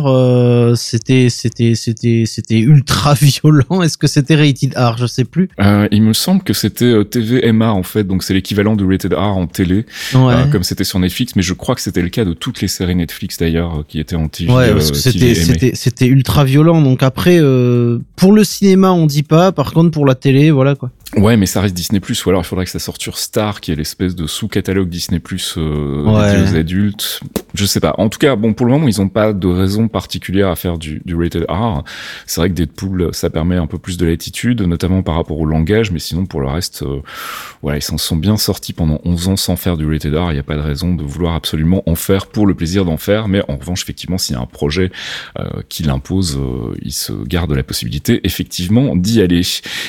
c'était 0.76 1.28
c'était 1.28 1.74
c'était 1.74 2.24
c'était 2.26 2.58
ultra 2.58 3.14
violent. 3.20 3.82
Est-ce 3.82 3.98
que 3.98 4.06
c'était 4.06 4.36
rated 4.36 4.74
R? 4.76 4.96
Je 4.98 5.06
sais 5.06 5.24
plus. 5.24 5.48
Euh, 5.60 5.88
il 5.90 6.02
me 6.02 6.12
semble 6.12 6.42
que 6.42 6.52
c'était 6.52 7.04
TVMA 7.04 7.72
en 7.72 7.82
fait. 7.82 8.04
Donc 8.04 8.22
c'est 8.22 8.34
l'équivalent 8.34 8.76
de 8.76 8.84
rated 8.84 9.12
R 9.14 9.36
en 9.36 9.46
télé 9.46 9.86
ouais. 10.14 10.34
comme 10.50 10.62
c'était 10.62 10.84
sur 10.84 10.98
Netflix. 10.98 11.36
Mais 11.36 11.42
je 11.42 11.54
crois 11.54 11.74
que 11.74 11.80
c'était 11.80 12.02
le 12.02 12.08
cas 12.08 12.24
de 12.24 12.32
toutes 12.32 12.60
les 12.60 12.68
séries 12.68 12.96
Netflix 12.96 13.38
d'ailleurs 13.38 13.84
qui 13.88 14.00
étaient 14.00 14.16
en 14.16 14.28
TV 14.28 14.52
ouais 14.52 14.72
parce 14.72 14.90
que 14.90 14.96
c'était 14.96 15.34
c'était 15.74 16.06
ultra 16.06 16.44
violent 16.44 16.65
donc 16.66 17.02
après 17.02 17.38
euh, 17.40 17.98
pour 18.16 18.32
le 18.32 18.44
cinéma 18.44 18.92
on 18.92 19.06
dit 19.06 19.22
pas. 19.22 19.52
Par 19.52 19.72
contre 19.72 19.90
pour 19.90 20.06
la 20.06 20.14
télé 20.14 20.50
voilà 20.50 20.74
quoi 20.74 20.90
Ouais, 21.14 21.36
mais 21.36 21.46
ça 21.46 21.60
reste 21.60 21.74
Disney 21.74 22.00
Plus. 22.00 22.26
Ou 22.26 22.30
alors 22.30 22.42
il 22.42 22.44
faudrait 22.44 22.64
que 22.64 22.70
ça 22.70 22.80
sorte 22.80 23.00
sur 23.00 23.16
Star, 23.16 23.60
qui 23.60 23.70
est 23.70 23.76
l'espèce 23.76 24.14
de 24.16 24.26
sous-catalogue 24.26 24.88
Disney 24.88 25.20
Plus 25.20 25.54
euh, 25.56 26.02
ouais. 26.04 26.42
aux 26.42 26.56
adultes. 26.56 27.20
Je 27.54 27.64
sais 27.64 27.80
pas. 27.80 27.94
En 27.96 28.08
tout 28.08 28.18
cas, 28.18 28.36
bon, 28.36 28.52
pour 28.52 28.66
le 28.66 28.72
moment, 28.72 28.88
ils 28.88 29.00
ont 29.00 29.08
pas 29.08 29.32
de 29.32 29.46
raison 29.46 29.88
particulière 29.88 30.48
à 30.48 30.56
faire 30.56 30.78
du, 30.78 31.00
du 31.04 31.14
rated 31.14 31.46
R. 31.48 31.84
C'est 32.26 32.40
vrai 32.40 32.50
que 32.50 32.54
Deadpool, 32.54 33.10
ça 33.12 33.30
permet 33.30 33.56
un 33.56 33.66
peu 33.66 33.78
plus 33.78 33.96
de 33.96 34.04
latitude, 34.04 34.60
notamment 34.62 35.02
par 35.02 35.14
rapport 35.14 35.38
au 35.38 35.46
langage, 35.46 35.90
mais 35.90 36.00
sinon 36.00 36.26
pour 36.26 36.40
le 36.40 36.48
reste, 36.48 36.82
euh, 36.82 37.00
voilà, 37.62 37.78
ils 37.78 37.82
s'en 37.82 37.98
sont 37.98 38.16
bien 38.16 38.36
sortis 38.36 38.72
pendant 38.72 39.00
11 39.04 39.28
ans 39.28 39.36
sans 39.36 39.56
faire 39.56 39.76
du 39.76 39.86
rated 39.86 40.12
R. 40.12 40.32
Il 40.32 40.34
n'y 40.34 40.40
a 40.40 40.42
pas 40.42 40.56
de 40.56 40.60
raison 40.60 40.94
de 40.94 41.04
vouloir 41.04 41.34
absolument 41.34 41.82
en 41.86 41.94
faire 41.94 42.26
pour 42.26 42.46
le 42.46 42.54
plaisir 42.54 42.84
d'en 42.84 42.96
faire. 42.96 43.28
Mais 43.28 43.42
en 43.48 43.56
revanche, 43.56 43.82
effectivement, 43.82 44.18
s'il 44.18 44.34
y 44.34 44.38
a 44.38 44.42
un 44.42 44.46
projet 44.46 44.90
euh, 45.38 45.62
qui 45.68 45.84
l'impose, 45.84 46.36
euh, 46.36 46.74
il 46.82 46.92
se 46.92 47.12
garde 47.12 47.52
la 47.52 47.62
possibilité, 47.62 48.20
effectivement, 48.24 48.96
d'y 48.96 49.22
aller. 49.22 49.42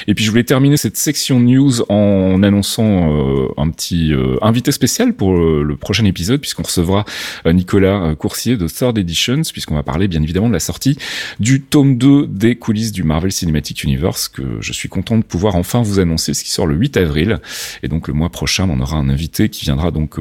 Et 0.08 0.14
puis 0.14 0.24
je 0.24 0.30
voulais 0.30 0.44
terminer 0.44 0.78
cette 0.78 0.96
section 1.08 1.40
news 1.40 1.84
en 1.88 2.44
annonçant 2.44 2.84
euh, 2.84 3.48
un 3.56 3.70
petit 3.70 4.12
euh, 4.12 4.36
invité 4.42 4.74
spécial 4.74 5.14
pour 5.14 5.34
le, 5.34 5.64
le 5.64 5.78
prochain 5.78 6.04
épisode 6.04 6.42
puisqu'on 6.42 6.64
recevra 6.64 7.06
euh, 7.46 7.54
Nicolas 7.54 8.14
Coursier 8.16 8.58
de 8.58 8.68
Third 8.68 8.98
Editions 8.98 9.44
puisqu'on 9.54 9.76
va 9.76 9.84
parler 9.84 10.10
bien 10.10 10.22
évidemment 10.22 10.50
de 10.50 10.54
la 10.54 10.60
sortie 10.60 10.98
du 11.40 11.62
tome 11.62 11.98
2 11.98 12.28
des 12.28 12.58
coulisses 12.58 12.92
du 12.92 13.04
Marvel 13.04 13.32
Cinematic 13.32 13.86
Universe 13.86 14.28
que 14.28 14.58
je 14.60 14.74
suis 14.74 14.90
content 14.90 15.18
de 15.18 15.24
pouvoir 15.24 15.56
enfin 15.56 15.82
vous 15.82 16.00
annoncer 16.00 16.34
ce 16.34 16.44
qui 16.44 16.52
sort 16.52 16.68
le 16.68 16.76
8 16.76 16.98
avril 16.98 17.40
et 17.84 17.88
donc 17.88 18.10
le 18.10 18.14
mois 18.14 18.30
prochain 18.30 18.68
on 18.70 18.82
aura 18.82 18.98
un 18.98 19.08
invité 19.08 19.48
qui 19.48 19.64
viendra 19.64 19.92
donc 19.92 20.18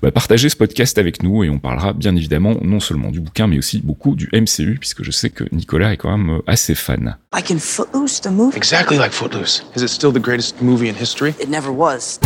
bah, 0.00 0.10
partager 0.10 0.48
ce 0.48 0.56
podcast 0.56 0.96
avec 0.96 1.22
nous 1.22 1.44
et 1.44 1.50
on 1.50 1.58
parlera 1.58 1.92
bien 1.92 2.16
évidemment 2.16 2.56
non 2.62 2.80
seulement 2.80 3.10
du 3.10 3.20
bouquin 3.20 3.46
mais 3.46 3.58
aussi 3.58 3.82
beaucoup 3.84 4.14
du 4.14 4.30
MCU 4.32 4.78
puisque 4.80 5.02
je 5.02 5.10
sais 5.10 5.28
que 5.28 5.44
Nicolas 5.52 5.92
est 5.92 5.98
quand 5.98 6.16
même 6.16 6.40
assez 6.46 6.74
fan. 6.74 7.18
Like 7.34 7.50
in 7.50 7.58
Footloose, 7.58 8.22
the 8.22 8.30
movie? 8.30 8.56
Exactly 8.56 8.96
like 8.96 9.12
Footloose. 9.12 9.64
Is 9.76 9.82
it 9.82 9.88
still 9.88 10.13
the 10.14 10.20
greatest 10.20 10.62
movie 10.62 10.88
in 10.88 10.94
history? 10.94 11.34
It 11.38 11.48
never 11.48 11.72
was. 11.72 12.18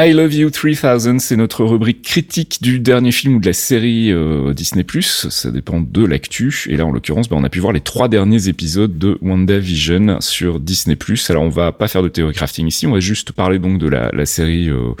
I 0.00 0.12
Love 0.12 0.32
You 0.32 0.50
3000, 0.50 1.18
c'est 1.18 1.34
notre 1.34 1.64
rubrique 1.64 2.02
critique 2.02 2.58
du 2.62 2.78
dernier 2.78 3.10
film 3.10 3.34
ou 3.34 3.40
de 3.40 3.46
la 3.46 3.52
série 3.52 4.12
euh, 4.12 4.54
Disney+. 4.54 4.86
Ça 5.02 5.50
dépend 5.50 5.80
de 5.80 6.04
l'actu. 6.04 6.66
Et 6.68 6.76
là, 6.76 6.86
en 6.86 6.92
l'occurrence, 6.92 7.28
bah, 7.28 7.34
on 7.36 7.42
a 7.42 7.48
pu 7.48 7.58
voir 7.58 7.72
les 7.72 7.80
trois 7.80 8.06
derniers 8.06 8.46
épisodes 8.46 8.96
de 8.96 9.18
WandaVision 9.22 10.20
sur 10.20 10.60
Disney+. 10.60 10.96
Alors, 11.30 11.42
on 11.42 11.48
va 11.48 11.72
pas 11.72 11.88
faire 11.88 12.04
de 12.04 12.08
théorie 12.08 12.32
crafting 12.32 12.68
ici. 12.68 12.86
On 12.86 12.92
va 12.92 13.00
juste 13.00 13.32
parler 13.32 13.58
donc 13.58 13.80
de 13.80 13.88
la, 13.88 14.12
la 14.12 14.24
série 14.24 14.70
euh, 14.70 14.92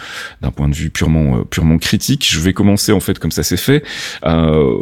d'un 0.42 0.50
point 0.50 0.68
de 0.68 0.74
vue 0.74 0.90
purement 0.90 1.36
euh, 1.36 1.44
purement 1.44 1.78
critique. 1.78 2.26
Je 2.28 2.40
vais 2.40 2.52
commencer 2.52 2.90
en 2.90 2.98
fait 2.98 3.20
comme 3.20 3.30
ça 3.30 3.44
s'est 3.44 3.56
fait. 3.56 3.84
Euh, 4.24 4.78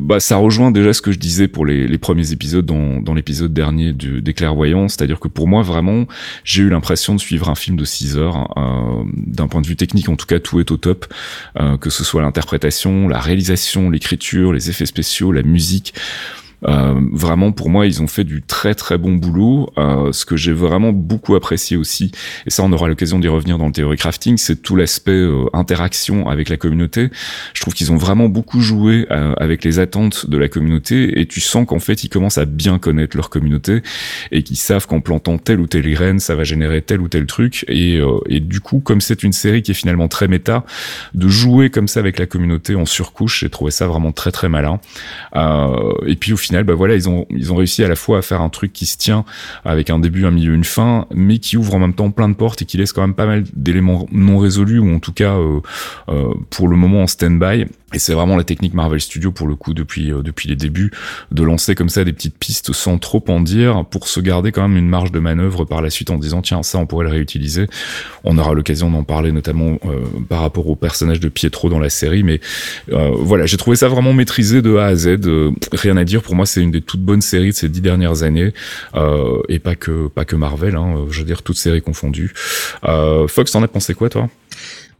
bah, 0.00 0.18
ça 0.18 0.38
rejoint 0.38 0.72
déjà 0.72 0.92
ce 0.92 1.02
que 1.02 1.12
je 1.12 1.20
disais 1.20 1.46
pour 1.46 1.66
les, 1.66 1.86
les 1.86 1.98
premiers 1.98 2.32
épisodes 2.32 2.66
dans, 2.66 3.00
dans 3.00 3.14
l'épisode 3.14 3.54
dernier 3.54 3.92
du, 3.92 4.22
des 4.22 4.34
clairvoyants. 4.34 4.88
C'est-à-dire 4.88 5.20
que 5.20 5.28
pour 5.28 5.46
moi, 5.46 5.62
vraiment, 5.62 6.08
j'ai 6.42 6.64
eu 6.64 6.68
l'impression 6.68 7.14
de 7.14 7.20
suivre 7.20 7.48
un 7.48 7.54
film 7.54 7.76
de 7.76 7.84
6 7.84 8.18
heures 8.18 8.52
d'un 9.14 9.51
point 9.52 9.60
de 9.60 9.66
vue 9.66 9.76
technique, 9.76 10.08
en 10.08 10.16
tout 10.16 10.26
cas, 10.26 10.40
tout 10.40 10.60
est 10.60 10.70
au 10.70 10.78
top, 10.78 11.06
euh, 11.60 11.76
que 11.76 11.90
ce 11.90 12.04
soit 12.04 12.22
l'interprétation, 12.22 13.06
la 13.06 13.20
réalisation, 13.20 13.90
l'écriture, 13.90 14.52
les 14.52 14.70
effets 14.70 14.86
spéciaux, 14.86 15.30
la 15.30 15.42
musique. 15.42 15.92
Euh, 16.64 17.00
vraiment 17.12 17.50
pour 17.50 17.70
moi 17.70 17.86
ils 17.86 18.02
ont 18.02 18.06
fait 18.06 18.24
du 18.24 18.42
très 18.42 18.74
très 18.74 18.98
bon 18.98 19.14
boulot. 19.14 19.70
Euh, 19.78 20.12
ce 20.12 20.24
que 20.24 20.36
j'ai 20.36 20.52
vraiment 20.52 20.92
beaucoup 20.92 21.34
apprécié 21.34 21.76
aussi 21.76 22.12
et 22.46 22.50
ça 22.50 22.62
on 22.62 22.72
aura 22.72 22.88
l'occasion 22.88 23.18
d'y 23.18 23.28
revenir 23.28 23.58
dans 23.58 23.66
le 23.66 23.72
théorie 23.72 23.96
crafting 23.96 24.36
c'est 24.36 24.62
tout 24.62 24.76
l'aspect 24.76 25.12
euh, 25.12 25.46
interaction 25.52 26.28
avec 26.28 26.48
la 26.48 26.56
communauté. 26.56 27.10
Je 27.54 27.60
trouve 27.60 27.74
qu'ils 27.74 27.92
ont 27.92 27.96
vraiment 27.96 28.28
beaucoup 28.28 28.60
joué 28.60 29.06
euh, 29.10 29.34
avec 29.38 29.64
les 29.64 29.78
attentes 29.78 30.28
de 30.28 30.36
la 30.38 30.48
communauté 30.48 31.20
et 31.20 31.26
tu 31.26 31.40
sens 31.40 31.66
qu'en 31.66 31.80
fait 31.80 32.04
ils 32.04 32.08
commencent 32.08 32.38
à 32.38 32.44
bien 32.44 32.78
connaître 32.78 33.16
leur 33.16 33.30
communauté 33.30 33.82
et 34.30 34.42
qu'ils 34.42 34.56
savent 34.56 34.86
qu'en 34.86 35.00
plantant 35.00 35.38
telle 35.38 35.60
ou 35.60 35.66
telle 35.66 35.90
graine 35.92 36.20
ça 36.20 36.34
va 36.34 36.44
générer 36.44 36.82
tel 36.82 37.00
ou 37.00 37.08
tel 37.08 37.26
truc. 37.26 37.64
Et, 37.68 37.96
euh, 37.98 38.18
et 38.28 38.40
du 38.40 38.60
coup 38.60 38.80
comme 38.80 39.00
c'est 39.00 39.22
une 39.22 39.32
série 39.32 39.62
qui 39.62 39.72
est 39.72 39.74
finalement 39.74 40.08
très 40.08 40.28
méta 40.28 40.64
de 41.14 41.28
jouer 41.28 41.70
comme 41.70 41.88
ça 41.88 42.00
avec 42.00 42.18
la 42.18 42.26
communauté 42.26 42.74
en 42.74 42.86
surcouche 42.86 43.40
j'ai 43.40 43.50
trouvé 43.50 43.70
ça 43.70 43.86
vraiment 43.86 44.12
très 44.12 44.30
très 44.30 44.48
malin. 44.48 44.80
Et 46.06 46.16
puis 46.16 46.32
au 46.32 46.36
final 46.36 46.51
bah 46.64 46.74
voilà, 46.74 46.94
ils 46.94 47.08
ont 47.08 47.26
ils 47.30 47.52
ont 47.52 47.56
réussi 47.56 47.82
à 47.82 47.88
la 47.88 47.96
fois 47.96 48.18
à 48.18 48.22
faire 48.22 48.40
un 48.40 48.48
truc 48.48 48.72
qui 48.72 48.86
se 48.86 48.96
tient 48.96 49.24
avec 49.64 49.90
un 49.90 49.98
début, 49.98 50.26
un 50.26 50.30
milieu, 50.30 50.54
une 50.54 50.64
fin, 50.64 51.06
mais 51.14 51.38
qui 51.38 51.56
ouvre 51.56 51.74
en 51.74 51.78
même 51.78 51.94
temps 51.94 52.10
plein 52.10 52.28
de 52.28 52.34
portes 52.34 52.62
et 52.62 52.64
qui 52.64 52.76
laisse 52.76 52.92
quand 52.92 53.02
même 53.02 53.14
pas 53.14 53.26
mal 53.26 53.44
d'éléments 53.54 54.06
non 54.12 54.38
résolus 54.38 54.78
ou 54.78 54.94
en 54.94 54.98
tout 54.98 55.12
cas 55.12 55.36
euh, 55.36 55.60
euh, 56.08 56.34
pour 56.50 56.68
le 56.68 56.76
moment 56.76 57.02
en 57.02 57.06
stand-by. 57.06 57.66
Et 57.92 57.98
c'est 57.98 58.14
vraiment 58.14 58.36
la 58.36 58.44
technique 58.44 58.74
Marvel 58.74 59.00
Studios 59.00 59.32
pour 59.32 59.46
le 59.46 59.54
coup 59.54 59.74
depuis 59.74 60.12
euh, 60.12 60.22
depuis 60.22 60.48
les 60.48 60.56
débuts 60.56 60.90
de 61.30 61.42
lancer 61.42 61.74
comme 61.74 61.88
ça 61.88 62.04
des 62.04 62.12
petites 62.12 62.38
pistes 62.38 62.72
sans 62.72 62.98
trop 62.98 63.22
en 63.28 63.40
dire 63.40 63.84
pour 63.84 64.08
se 64.08 64.20
garder 64.20 64.52
quand 64.52 64.66
même 64.66 64.76
une 64.76 64.88
marge 64.88 65.12
de 65.12 65.18
manœuvre 65.18 65.64
par 65.64 65.82
la 65.82 65.90
suite 65.90 66.10
en 66.10 66.18
disant 66.18 66.42
tiens 66.42 66.62
ça 66.62 66.78
on 66.78 66.86
pourrait 66.86 67.04
le 67.04 67.10
réutiliser. 67.10 67.66
On 68.24 68.38
aura 68.38 68.54
l'occasion 68.54 68.90
d'en 68.90 69.04
parler 69.04 69.32
notamment 69.32 69.78
euh, 69.84 70.04
par 70.28 70.40
rapport 70.40 70.66
au 70.68 70.76
personnage 70.76 71.20
de 71.20 71.28
Pietro 71.28 71.68
dans 71.68 71.78
la 71.78 71.90
série, 71.90 72.22
mais 72.22 72.40
euh, 72.92 73.10
voilà 73.18 73.46
j'ai 73.46 73.56
trouvé 73.56 73.76
ça 73.76 73.88
vraiment 73.88 74.12
maîtrisé 74.12 74.62
de 74.62 74.76
A 74.76 74.86
à 74.86 74.94
Z. 74.94 75.18
rien 75.72 75.96
à 75.96 76.04
dire 76.04 76.22
pour 76.22 76.34
moi 76.34 76.46
c'est 76.46 76.62
une 76.62 76.70
des 76.70 76.82
toutes 76.82 77.02
bonnes 77.02 77.22
séries 77.22 77.50
de 77.50 77.54
ces 77.54 77.68
dix 77.68 77.80
dernières 77.80 78.22
années 78.22 78.52
et 79.48 79.58
pas 79.58 79.74
que 79.74 80.08
pas 80.08 80.24
que 80.24 80.36
Marvel. 80.36 80.76
Hein, 80.76 81.06
je 81.10 81.20
veux 81.20 81.26
dire 81.26 81.42
toutes 81.42 81.58
séries 81.58 81.82
confondues. 81.82 82.32
Fox 82.82 83.52
t'en 83.52 83.62
as 83.62 83.68
pensé 83.68 83.94
quoi 83.94 84.08
toi? 84.08 84.28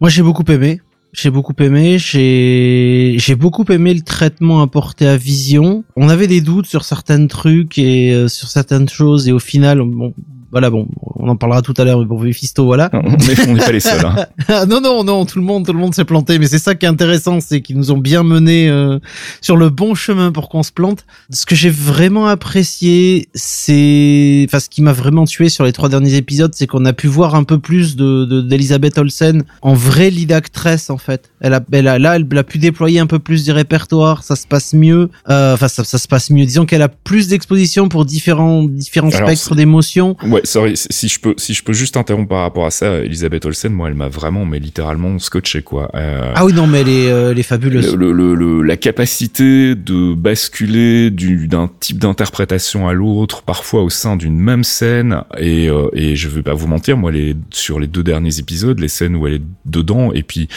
Moi 0.01 0.11
j'ai 0.11 0.23
beaucoup 0.23 0.45
aimé 0.51 0.81
j'ai 1.13 1.31
beaucoup 1.31 1.55
aimé. 1.61 1.99
J'ai 1.99 3.35
beaucoup 3.37 3.65
aimé 3.71 3.95
le 3.95 4.01
traitement 4.01 4.63
apporté 4.63 5.07
à 5.07 5.17
Vision. 5.17 5.85
On 5.97 6.09
avait 6.09 6.27
des 6.27 6.41
doutes 6.41 6.67
sur 6.67 6.85
certains 6.85 7.27
trucs 7.27 7.79
et 7.79 8.15
euh, 8.15 8.29
sur 8.29 8.49
certaines 8.49 8.89
choses 8.89 9.29
et 9.29 9.33
au 9.33 9.39
final, 9.39 9.83
bon, 9.83 10.15
voilà, 10.53 10.69
bon, 10.69 10.87
on 11.17 11.29
en 11.29 11.37
parlera 11.37 11.63
tout 11.63 11.73
à 11.79 11.85
l'heure 11.85 12.07
pour 12.07 12.23
Mephisto, 12.23 12.67
voilà. 12.67 12.91
On 12.93 13.55
n'est 13.55 13.59
pas 13.61 13.73
les 13.73 13.81
seuls. 13.81 14.05
Hein. 14.05 14.67
non, 14.69 14.83
non, 14.83 15.03
non, 15.03 15.25
tout 15.25 15.39
le 15.39 15.45
monde, 15.45 15.65
tout 15.65 15.73
le 15.73 15.79
monde 15.79 15.95
s'est 15.95 16.05
planté, 16.05 16.39
mais 16.39 16.47
c'est 16.47 16.59
ça 16.59 16.75
qui 16.75 16.85
est 16.85 16.89
intéressant, 16.91 17.41
c'est 17.41 17.63
qu'ils 17.63 17.79
nous 17.79 17.91
ont 17.91 17.97
bien 17.97 18.23
mené 18.23 18.69
euh, 18.69 18.99
sur 19.41 19.57
le 19.57 19.71
bon 19.71 19.95
chemin 19.95 20.31
pour 20.31 20.51
qu'on 20.51 20.63
se 20.63 20.71
plante. 20.71 21.07
Ce 21.31 21.47
que 21.47 21.55
j'ai 21.55 21.71
vraiment 21.71 22.27
apprécié, 22.27 23.29
c'est, 23.35 24.45
enfin, 24.47 24.61
ce 24.61 24.69
qui 24.69 24.83
m'a 24.83 24.93
vraiment 24.93 25.25
tué 25.25 25.49
sur 25.49 25.65
les 25.65 25.73
trois 25.73 25.89
derniers 25.89 26.17
épisodes, 26.17 26.53
c'est 26.55 26.67
qu'on 26.67 26.85
a 26.85 26.93
pu 26.93 27.07
voir 27.07 27.35
un 27.35 27.45
peu 27.45 27.59
plus 27.59 27.97
de 27.97 28.43
d'Elisabeth 28.43 28.99
Olsen 28.99 29.45
en 29.63 29.73
vraie 29.73 30.11
lead 30.11 30.33
actress 30.33 30.91
en 30.91 30.99
fait. 30.99 31.31
Elle 31.41 31.55
a, 31.55 31.61
elle 31.73 31.89
a, 31.89 31.99
là, 31.99 32.17
elle 32.17 32.39
a 32.39 32.45
pu 32.45 32.59
déployer 32.59 33.01
un 33.01 33.07
peu 33.07 33.19
plus 33.19 33.45
du 33.45 33.53
répertoire, 33.53 34.23
ça 34.23 34.37
se 34.37 34.47
passe 34.47 34.75
mieux. 34.75 35.09
Euh, 35.31 35.55
enfin, 35.55 35.69
ça, 35.69 35.85
ça, 35.85 35.97
se 35.97 36.09
passe 36.09 36.31
mieux. 36.31 36.45
Disons 36.45 36.67
qu'elle 36.67 36.83
a 36.83 36.89
plus 36.89 37.29
d'exposition 37.29 37.89
pour 37.89 38.05
différents 38.05 38.65
différents 38.65 39.11
Alors, 39.11 39.29
spectres 39.29 39.55
d'émotions. 39.55 40.17
Ouais, 40.25 40.42
sorry, 40.45 40.75
si 40.77 41.09
je 41.09 41.21
peux, 41.21 41.35
si 41.37 41.55
je 41.55 41.63
peux 41.63 41.73
juste 41.73 41.97
interrompre 41.97 42.29
par 42.29 42.43
rapport 42.43 42.67
à 42.67 42.71
ça, 42.71 42.99
Elisabeth 43.01 43.45
Olsen, 43.45 43.73
moi, 43.73 43.89
elle 43.89 43.95
m'a 43.95 44.09
vraiment, 44.09 44.45
mais 44.45 44.59
littéralement 44.59 45.19
scotché, 45.19 45.63
quoi. 45.63 45.91
Euh, 45.95 46.33
ah 46.35 46.45
oui, 46.45 46.53
non, 46.53 46.67
mais 46.67 46.81
elle 46.81 46.89
est, 46.89 47.11
euh, 47.11 47.31
elle 47.33 47.39
est 47.39 47.43
fabuleuse. 47.43 47.95
Le, 47.95 48.13
le, 48.13 48.35
le, 48.35 48.63
la 48.63 48.77
capacité 48.77 49.75
de 49.75 50.15
basculer 50.15 51.11
d'un 51.11 51.71
type 51.81 51.99
d'interprétation 51.99 52.89
à 52.89 52.93
l'autre, 52.93 53.43
parfois 53.43 53.83
au 53.83 53.91
sein 53.91 54.17
d'une 54.17 54.39
même 54.39 54.65
scène, 54.65 55.23
et, 55.39 55.69
euh, 55.69 55.89
et 55.93 56.17
je 56.17 56.29
vais 56.29 56.43
pas 56.43 56.55
vous 56.55 56.67
mentir, 56.67 56.97
moi, 56.97 57.13
les, 57.13 57.37
sur 57.51 57.79
les 57.81 57.87
deux 57.87 58.03
derniers 58.03 58.39
épisodes, 58.39 58.79
les 58.79 58.89
scènes 58.89 59.17
où 59.17 59.27
elle 59.27 59.35
est 59.35 59.43
dedans, 59.65 60.13
et 60.13 60.23
puis 60.23 60.49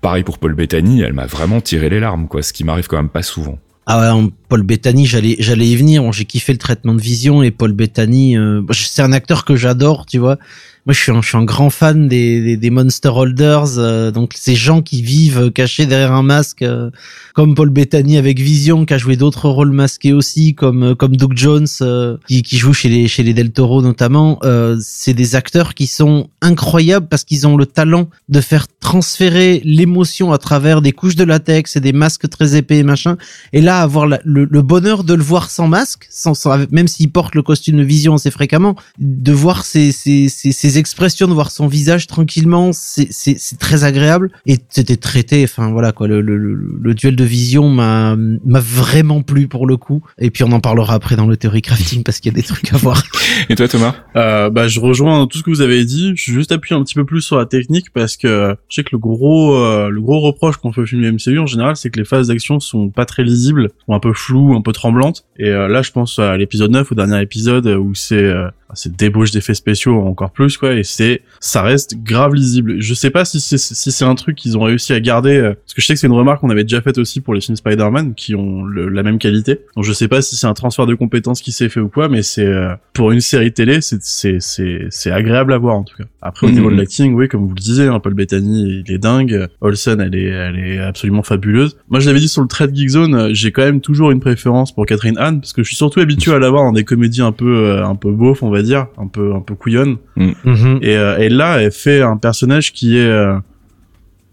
pareil 0.00 0.22
pour 0.22 0.38
Paul 0.38 0.54
Bettany, 0.54 1.02
elle 1.02 1.12
m'a 1.12 1.26
vraiment 1.26 1.60
tiré 1.60 1.88
les 1.88 2.00
larmes, 2.00 2.28
quoi, 2.28 2.42
ce 2.42 2.52
qui 2.52 2.64
m'arrive 2.64 2.86
quand 2.86 2.96
même 2.96 3.08
pas 3.08 3.22
souvent. 3.22 3.58
Ah 3.86 4.16
ouais, 4.16 4.30
Paul 4.48 4.62
Bettany, 4.62 5.06
j'allais 5.06 5.36
j'allais 5.38 5.68
y 5.68 5.76
venir. 5.76 6.10
J'ai 6.12 6.24
kiffé 6.24 6.52
le 6.52 6.58
traitement 6.58 6.94
de 6.94 7.00
Vision 7.00 7.42
et 7.42 7.50
Paul 7.50 7.72
Bettany, 7.72 8.36
euh, 8.36 8.62
c'est 8.72 9.02
un 9.02 9.12
acteur 9.12 9.44
que 9.44 9.56
j'adore, 9.56 10.06
tu 10.06 10.18
vois. 10.18 10.38
Moi, 10.86 10.92
je 10.92 11.00
suis 11.00 11.12
un, 11.12 11.22
je 11.22 11.28
suis 11.28 11.36
un 11.38 11.44
grand 11.44 11.70
fan 11.70 12.08
des, 12.08 12.42
des, 12.42 12.56
des 12.58 12.70
Monster 12.70 13.08
Holders, 13.08 13.78
euh, 13.78 14.10
donc 14.10 14.32
ces 14.34 14.54
gens 14.54 14.82
qui 14.82 15.00
vivent 15.00 15.50
cachés 15.50 15.86
derrière 15.86 16.12
un 16.12 16.22
masque, 16.22 16.60
euh, 16.60 16.90
comme 17.32 17.54
Paul 17.54 17.70
Bettany 17.70 18.18
avec 18.18 18.38
Vision, 18.38 18.84
qui 18.84 18.92
a 18.92 18.98
joué 18.98 19.16
d'autres 19.16 19.48
rôles 19.48 19.72
masqués 19.72 20.12
aussi, 20.12 20.54
comme 20.54 20.82
euh, 20.82 20.94
comme 20.94 21.16
Doug 21.16 21.32
Jones, 21.36 21.66
euh, 21.80 22.18
qui, 22.28 22.42
qui 22.42 22.58
joue 22.58 22.74
chez 22.74 22.90
les 22.90 23.08
chez 23.08 23.22
les 23.22 23.32
Del 23.32 23.50
Toro 23.50 23.80
notamment. 23.80 24.38
Euh, 24.44 24.76
c'est 24.80 25.14
des 25.14 25.34
acteurs 25.36 25.72
qui 25.72 25.86
sont 25.86 26.28
incroyables 26.42 27.08
parce 27.08 27.24
qu'ils 27.24 27.46
ont 27.46 27.56
le 27.56 27.64
talent 27.66 28.10
de 28.28 28.40
faire 28.42 28.66
transférer 28.80 29.62
l'émotion 29.64 30.32
à 30.32 30.38
travers 30.38 30.82
des 30.82 30.92
couches 30.92 31.16
de 31.16 31.24
latex 31.24 31.76
et 31.76 31.80
des 31.80 31.92
masques 31.92 32.28
très 32.28 32.56
épais 32.56 32.78
et 32.78 32.82
machin. 32.82 33.16
Et 33.52 33.62
là, 33.62 33.80
avoir 33.80 34.06
le, 34.06 34.18
le 34.24 34.62
bonheur 34.62 35.02
de 35.02 35.14
le 35.14 35.22
voir 35.22 35.50
sans 35.50 35.66
masque, 35.66 36.06
sans, 36.10 36.34
même 36.70 36.88
s'il 36.88 37.10
porte 37.10 37.34
le 37.34 37.42
costume 37.42 37.78
de 37.78 37.82
Vision 37.82 38.14
assez 38.14 38.30
fréquemment, 38.30 38.76
de 38.98 39.32
voir 39.32 39.64
ses, 39.64 39.92
ses, 39.92 40.28
ses, 40.28 40.73
ses 40.74 40.78
expressions, 40.78 41.28
de 41.28 41.32
voir 41.32 41.50
son 41.50 41.66
visage 41.66 42.06
tranquillement, 42.06 42.70
c'est 42.72 43.58
très 43.58 43.84
agréable. 43.84 44.30
Et 44.46 44.58
c'était 44.68 44.96
traité, 44.96 45.44
enfin 45.44 45.70
voilà 45.70 45.92
quoi, 45.92 46.08
le, 46.08 46.20
le, 46.20 46.36
le, 46.36 46.78
le 46.80 46.94
duel 46.94 47.16
de 47.16 47.24
Vision 47.24 47.68
m'a 47.68 48.16
vraiment 48.60 49.22
plu 49.22 49.48
pour 49.48 49.66
le 49.66 49.76
coup. 49.76 50.02
Et 50.18 50.30
puis 50.30 50.44
on 50.44 50.52
en 50.52 50.60
parlera 50.60 50.94
après 50.94 51.16
dans 51.16 51.26
le 51.26 51.36
theory 51.36 51.62
crafting 51.62 52.02
parce 52.02 52.20
qu'il 52.20 52.32
y 52.32 52.34
a 52.34 52.36
des 52.36 52.46
trucs 52.46 52.72
à 52.72 52.76
voir. 52.76 53.02
Et 53.48 53.54
toi, 53.54 53.68
Thomas? 53.68 53.94
Euh, 54.16 54.50
bah, 54.50 54.68
je 54.68 54.80
rejoins 54.80 55.26
tout 55.26 55.38
ce 55.38 55.42
que 55.42 55.50
vous 55.50 55.60
avez 55.60 55.84
dit. 55.84 56.12
Je 56.16 56.22
suis 56.22 56.32
juste 56.32 56.52
appuyé 56.52 56.78
un 56.78 56.82
petit 56.82 56.94
peu 56.94 57.04
plus 57.04 57.20
sur 57.20 57.38
la 57.38 57.46
technique 57.46 57.92
parce 57.92 58.16
que 58.16 58.56
je 58.68 58.74
sais 58.74 58.84
que 58.84 58.90
le 58.92 58.98
gros, 58.98 59.56
euh, 59.56 59.88
le 59.88 60.00
gros 60.00 60.20
reproche 60.20 60.56
qu'on 60.56 60.72
fait 60.72 60.82
au 60.82 60.86
film 60.86 61.02
du 61.02 61.12
MCU 61.12 61.38
en 61.38 61.46
général, 61.46 61.76
c'est 61.76 61.90
que 61.90 61.98
les 61.98 62.04
phases 62.04 62.28
d'action 62.28 62.60
sont 62.60 62.88
pas 62.88 63.04
très 63.04 63.22
lisibles, 63.22 63.70
sont 63.86 63.94
un 63.94 64.00
peu 64.00 64.12
floues, 64.12 64.54
un 64.54 64.62
peu 64.62 64.72
tremblantes. 64.72 65.24
Et 65.38 65.48
euh, 65.48 65.68
là, 65.68 65.82
je 65.82 65.90
pense 65.90 66.18
à 66.18 66.36
l'épisode 66.36 66.70
9, 66.70 66.92
au 66.92 66.94
dernier 66.94 67.20
épisode, 67.20 67.66
où 67.66 67.94
c'est 67.94 68.16
euh, 68.16 68.48
c'est 68.74 68.94
débauche 68.96 69.30
d'effets 69.30 69.54
spéciaux 69.54 70.00
encore 70.06 70.30
plus, 70.30 70.56
quoi. 70.56 70.63
Et 70.72 70.82
c'est, 70.84 71.22
ça 71.40 71.62
reste 71.62 71.96
grave 72.02 72.34
lisible. 72.34 72.80
Je 72.80 72.94
sais 72.94 73.10
pas 73.10 73.24
si 73.24 73.40
c'est 73.40 73.58
si 73.58 73.92
c'est 73.92 74.04
un 74.04 74.14
truc 74.14 74.36
qu'ils 74.36 74.56
ont 74.56 74.62
réussi 74.62 74.92
à 74.92 75.00
garder, 75.00 75.36
euh, 75.36 75.54
parce 75.54 75.74
que 75.74 75.80
je 75.82 75.86
sais 75.86 75.94
que 75.94 76.00
c'est 76.00 76.06
une 76.06 76.12
remarque 76.14 76.40
qu'on 76.40 76.50
avait 76.50 76.64
déjà 76.64 76.80
faite 76.80 76.98
aussi 76.98 77.20
pour 77.20 77.34
les 77.34 77.40
films 77.40 77.56
Spider-Man, 77.56 78.14
qui 78.14 78.34
ont 78.34 78.64
le- 78.64 78.88
la 78.88 79.02
même 79.02 79.18
qualité. 79.18 79.60
Donc 79.76 79.84
je 79.84 79.92
sais 79.92 80.08
pas 80.08 80.22
si 80.22 80.36
c'est 80.36 80.46
un 80.46 80.54
transfert 80.54 80.86
de 80.86 80.94
compétences 80.94 81.40
qui 81.42 81.52
s'est 81.52 81.68
fait 81.68 81.80
ou 81.80 81.88
quoi, 81.88 82.08
mais 82.08 82.22
c'est 82.22 82.46
euh, 82.46 82.74
pour 82.92 83.12
une 83.12 83.20
série 83.20 83.52
télé, 83.52 83.80
c'est 83.80 84.02
c'est 84.02 84.38
c'est 84.40 84.86
c'est 84.90 85.10
agréable 85.10 85.52
à 85.52 85.58
voir 85.58 85.76
en 85.76 85.82
tout 85.84 85.96
cas. 85.96 86.04
Après 86.22 86.46
au 86.46 86.50
Mhm. 86.50 86.56
niveau 86.56 86.70
de 86.70 86.76
l'acting, 86.76 87.14
oui, 87.14 87.28
comme 87.28 87.42
vous 87.46 87.54
le 87.54 87.60
disiez, 87.60 87.86
hein, 87.86 88.00
Paul 88.00 88.14
Bettany, 88.14 88.82
il 88.86 88.92
est 88.92 88.98
dingue. 88.98 89.48
Olsen, 89.60 90.00
elle 90.00 90.14
est 90.14 90.24
elle 90.28 90.58
est 90.58 90.78
absolument 90.78 91.22
fabuleuse. 91.22 91.76
Moi, 91.88 92.00
je 92.00 92.06
l'avais 92.06 92.20
dit 92.20 92.28
sur 92.28 92.42
le 92.42 92.48
Trade 92.48 92.74
Geek 92.74 92.88
Zone, 92.88 93.14
euh, 93.14 93.28
j'ai 93.32 93.52
quand 93.52 93.62
même 93.62 93.80
toujours 93.80 94.10
une 94.10 94.20
préférence 94.20 94.72
pour 94.74 94.86
Catherine 94.86 95.18
Hahn 95.18 95.40
parce 95.40 95.52
que 95.52 95.62
je 95.62 95.68
suis 95.68 95.76
surtout 95.76 96.00
habitué 96.00 96.32
à 96.32 96.38
la 96.38 96.50
voir 96.50 96.62
dans 96.64 96.72
des 96.72 96.84
comédies 96.84 97.22
un 97.22 97.32
peu 97.32 97.56
euh, 97.66 97.84
un 97.86 97.94
peu 97.96 98.10
beauf, 98.12 98.42
on 98.42 98.50
va 98.50 98.62
dire, 98.62 98.86
un 98.98 99.06
peu 99.06 99.34
un 99.34 99.40
peu 99.40 99.54
couillonne. 99.54 99.96
Et, 100.16 100.32
euh, 100.56 101.18
et 101.18 101.28
là, 101.28 101.60
elle 101.60 101.72
fait 101.72 102.02
un 102.02 102.16
personnage 102.16 102.72
qui 102.72 102.98
est 102.98 103.06
euh, 103.06 103.36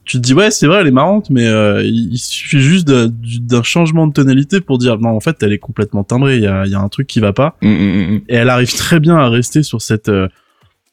tu 0.03 0.17
te 0.17 0.23
dis 0.23 0.33
ouais 0.33 0.51
c'est 0.51 0.67
vrai 0.67 0.81
elle 0.81 0.87
est 0.87 0.91
marrante 0.91 1.29
mais 1.29 1.45
euh, 1.45 1.83
il, 1.83 2.17
suffit 2.17 2.59
juste 2.59 2.87
d'un 2.87 3.63
changement 3.63 4.07
de 4.07 4.13
tonalité 4.13 4.59
pour 4.59 4.77
dire 4.77 4.97
non 4.99 5.09
en 5.09 5.19
fait 5.19 5.41
elle 5.43 5.53
est 5.53 5.59
complètement 5.59 6.03
timbrée 6.03 6.37
il 6.37 6.43
y 6.43 6.47
a, 6.47 6.65
il 6.65 6.71
y 6.71 6.75
a 6.75 6.79
un 6.79 6.89
truc 6.89 7.07
qui 7.07 7.19
va 7.19 7.33
pas. 7.33 7.55
Hum, 7.61 7.69
hum, 7.71 8.09
hum. 8.09 8.21
et 8.27 8.35
elle 8.35 8.49
arrive 8.49 8.73
très 8.75 8.99
bien 8.99 9.15
à 9.15 9.29
rester 9.29 9.63
sur 9.63 9.81
cette 9.81 10.09
euh, 10.09 10.27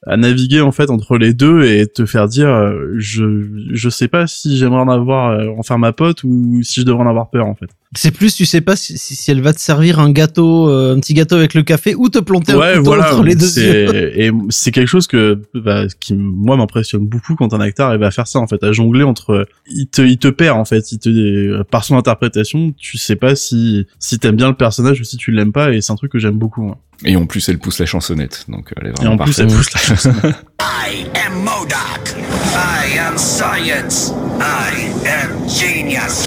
à 0.06 0.16
naviguer 0.16 0.60
en 0.60 0.70
fait 0.70 0.90
entre 0.90 1.18
les 1.18 1.34
deux 1.34 1.64
et 1.64 1.86
te 1.86 2.06
faire 2.06 2.28
dire 2.28 2.48
euh, 2.48 2.94
je 2.96 3.48
je 3.72 3.88
sais 3.88 4.08
pas 4.08 4.26
si 4.26 4.56
j'aimerais 4.56 4.80
en 4.80 4.88
avoir 4.88 5.30
euh, 5.30 5.48
en 5.58 5.62
faire 5.62 5.78
ma 5.78 5.92
pote 5.92 6.22
ou 6.22 6.60
si 6.62 6.80
je 6.80 6.86
devrais 6.86 7.02
en 7.02 7.08
avoir 7.08 7.30
peur 7.30 7.46
en 7.46 7.54
fait 7.54 7.70
C'est 7.96 8.10
plus, 8.10 8.34
tu 8.34 8.44
sais 8.44 8.60
pas 8.60 8.76
si, 8.76 8.98
si, 8.98 9.16
si 9.16 9.30
elle 9.30 9.40
va 9.40 9.54
te 9.54 9.60
servir 9.60 9.98
un 9.98 10.10
gâteau, 10.10 10.68
euh, 10.68 10.94
un 10.94 11.00
petit 11.00 11.14
gâteau 11.14 11.36
avec 11.36 11.54
le 11.54 11.62
café 11.62 11.94
ou 11.94 12.10
te 12.10 12.18
planter 12.18 12.52
un 12.52 12.58
ouais 12.58 12.72
couteau 12.72 12.84
voilà 12.84 13.14
entre 13.14 13.22
les 13.22 13.34
deux 13.34 13.58
yeux. 13.58 14.20
et 14.20 14.30
c'est 14.50 14.72
quelque 14.72 14.88
chose 14.88 15.06
que 15.06 15.40
bah, 15.54 15.84
qui 15.98 16.14
moi 16.14 16.58
m'impressionne 16.58 17.06
beaucoup 17.06 17.34
quand 17.34 17.54
un 17.54 17.60
acteur 17.60 17.88
arrive 17.88 18.02
à 18.02 18.10
faire 18.10 18.26
ça 18.26 18.40
en 18.40 18.46
fait 18.46 18.62
à 18.62 18.72
jongler 18.72 19.04
entre 19.04 19.46
il 19.70 19.86
te 19.86 20.02
il 20.02 20.18
te 20.18 20.28
perd 20.28 20.58
en 20.58 20.66
fait 20.66 20.92
il 20.92 20.98
te 20.98 21.62
par 21.62 21.84
son 21.84 21.96
interprétation 21.96 22.74
tu 22.76 22.98
sais 22.98 23.16
pas 23.16 23.34
si 23.34 23.86
si 23.98 24.18
t'aimes 24.18 24.36
bien 24.36 24.48
le 24.48 24.56
personnage 24.56 25.00
ou 25.00 25.04
si 25.04 25.16
tu 25.16 25.30
l'aimes 25.30 25.52
pas 25.52 25.72
et 25.72 25.80
c'est 25.80 25.92
un 25.92 25.96
truc 25.96 26.12
que 26.12 26.18
j'aime 26.18 26.38
beaucoup 26.38 26.62
moi. 26.62 26.78
Et 27.04 27.14
en 27.16 27.26
plus, 27.26 27.48
elle 27.48 27.58
pousse 27.58 27.78
la 27.78 27.86
chansonnette, 27.86 28.44
donc 28.48 28.72
elle 28.76 28.88
est 28.88 28.90
et 28.90 28.92
vraiment 28.94 29.12
en 29.12 29.18
plus 29.18 29.36
parfaite. 29.36 29.50
elle 29.50 29.56
pousse 29.56 29.72
la 29.72 29.80
chanson 29.80 30.12
I 30.60 31.06
am 31.14 31.44
Modoc. 31.44 32.16
I 32.56 32.98
am 32.98 33.16
science. 33.16 34.12
I 34.40 34.90
am 35.06 35.48
genius. 35.48 36.26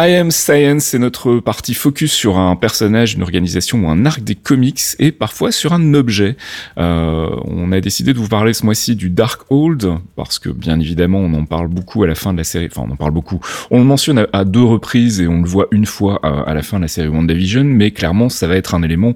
I 0.00 0.14
Am 0.14 0.30
Science, 0.30 0.84
c'est 0.84 1.00
notre 1.00 1.40
partie 1.40 1.74
focus 1.74 2.12
sur 2.12 2.38
un 2.38 2.54
personnage, 2.54 3.14
une 3.14 3.22
organisation 3.22 3.84
ou 3.84 3.88
un 3.88 4.06
arc 4.06 4.22
des 4.22 4.36
comics 4.36 4.80
et 5.00 5.10
parfois 5.10 5.50
sur 5.50 5.72
un 5.72 5.92
objet. 5.92 6.36
Euh, 6.78 7.28
on 7.46 7.72
a 7.72 7.80
décidé 7.80 8.12
de 8.12 8.18
vous 8.20 8.28
parler 8.28 8.52
ce 8.52 8.64
mois-ci 8.64 8.94
du 8.94 9.10
Darkhold 9.10 9.94
parce 10.14 10.38
que 10.38 10.50
bien 10.50 10.78
évidemment 10.78 11.18
on 11.18 11.34
en 11.34 11.46
parle 11.46 11.66
beaucoup 11.66 12.04
à 12.04 12.06
la 12.06 12.14
fin 12.14 12.32
de 12.32 12.38
la 12.38 12.44
série. 12.44 12.68
Enfin 12.70 12.86
on 12.88 12.92
en 12.92 12.96
parle 12.96 13.10
beaucoup. 13.10 13.40
On 13.72 13.80
le 13.80 13.84
mentionne 13.84 14.24
à, 14.32 14.44
deux 14.44 14.62
reprises 14.62 15.20
et 15.20 15.26
on 15.26 15.42
le 15.42 15.48
voit 15.48 15.66
une 15.72 15.84
fois 15.84 16.20
à, 16.22 16.54
la 16.54 16.62
fin 16.62 16.76
de 16.76 16.82
la 16.82 16.88
série 16.88 17.08
WandaVision, 17.08 17.64
mais 17.64 17.90
clairement 17.90 18.28
ça 18.28 18.46
va 18.46 18.54
être 18.54 18.76
un 18.76 18.84
élément 18.84 19.14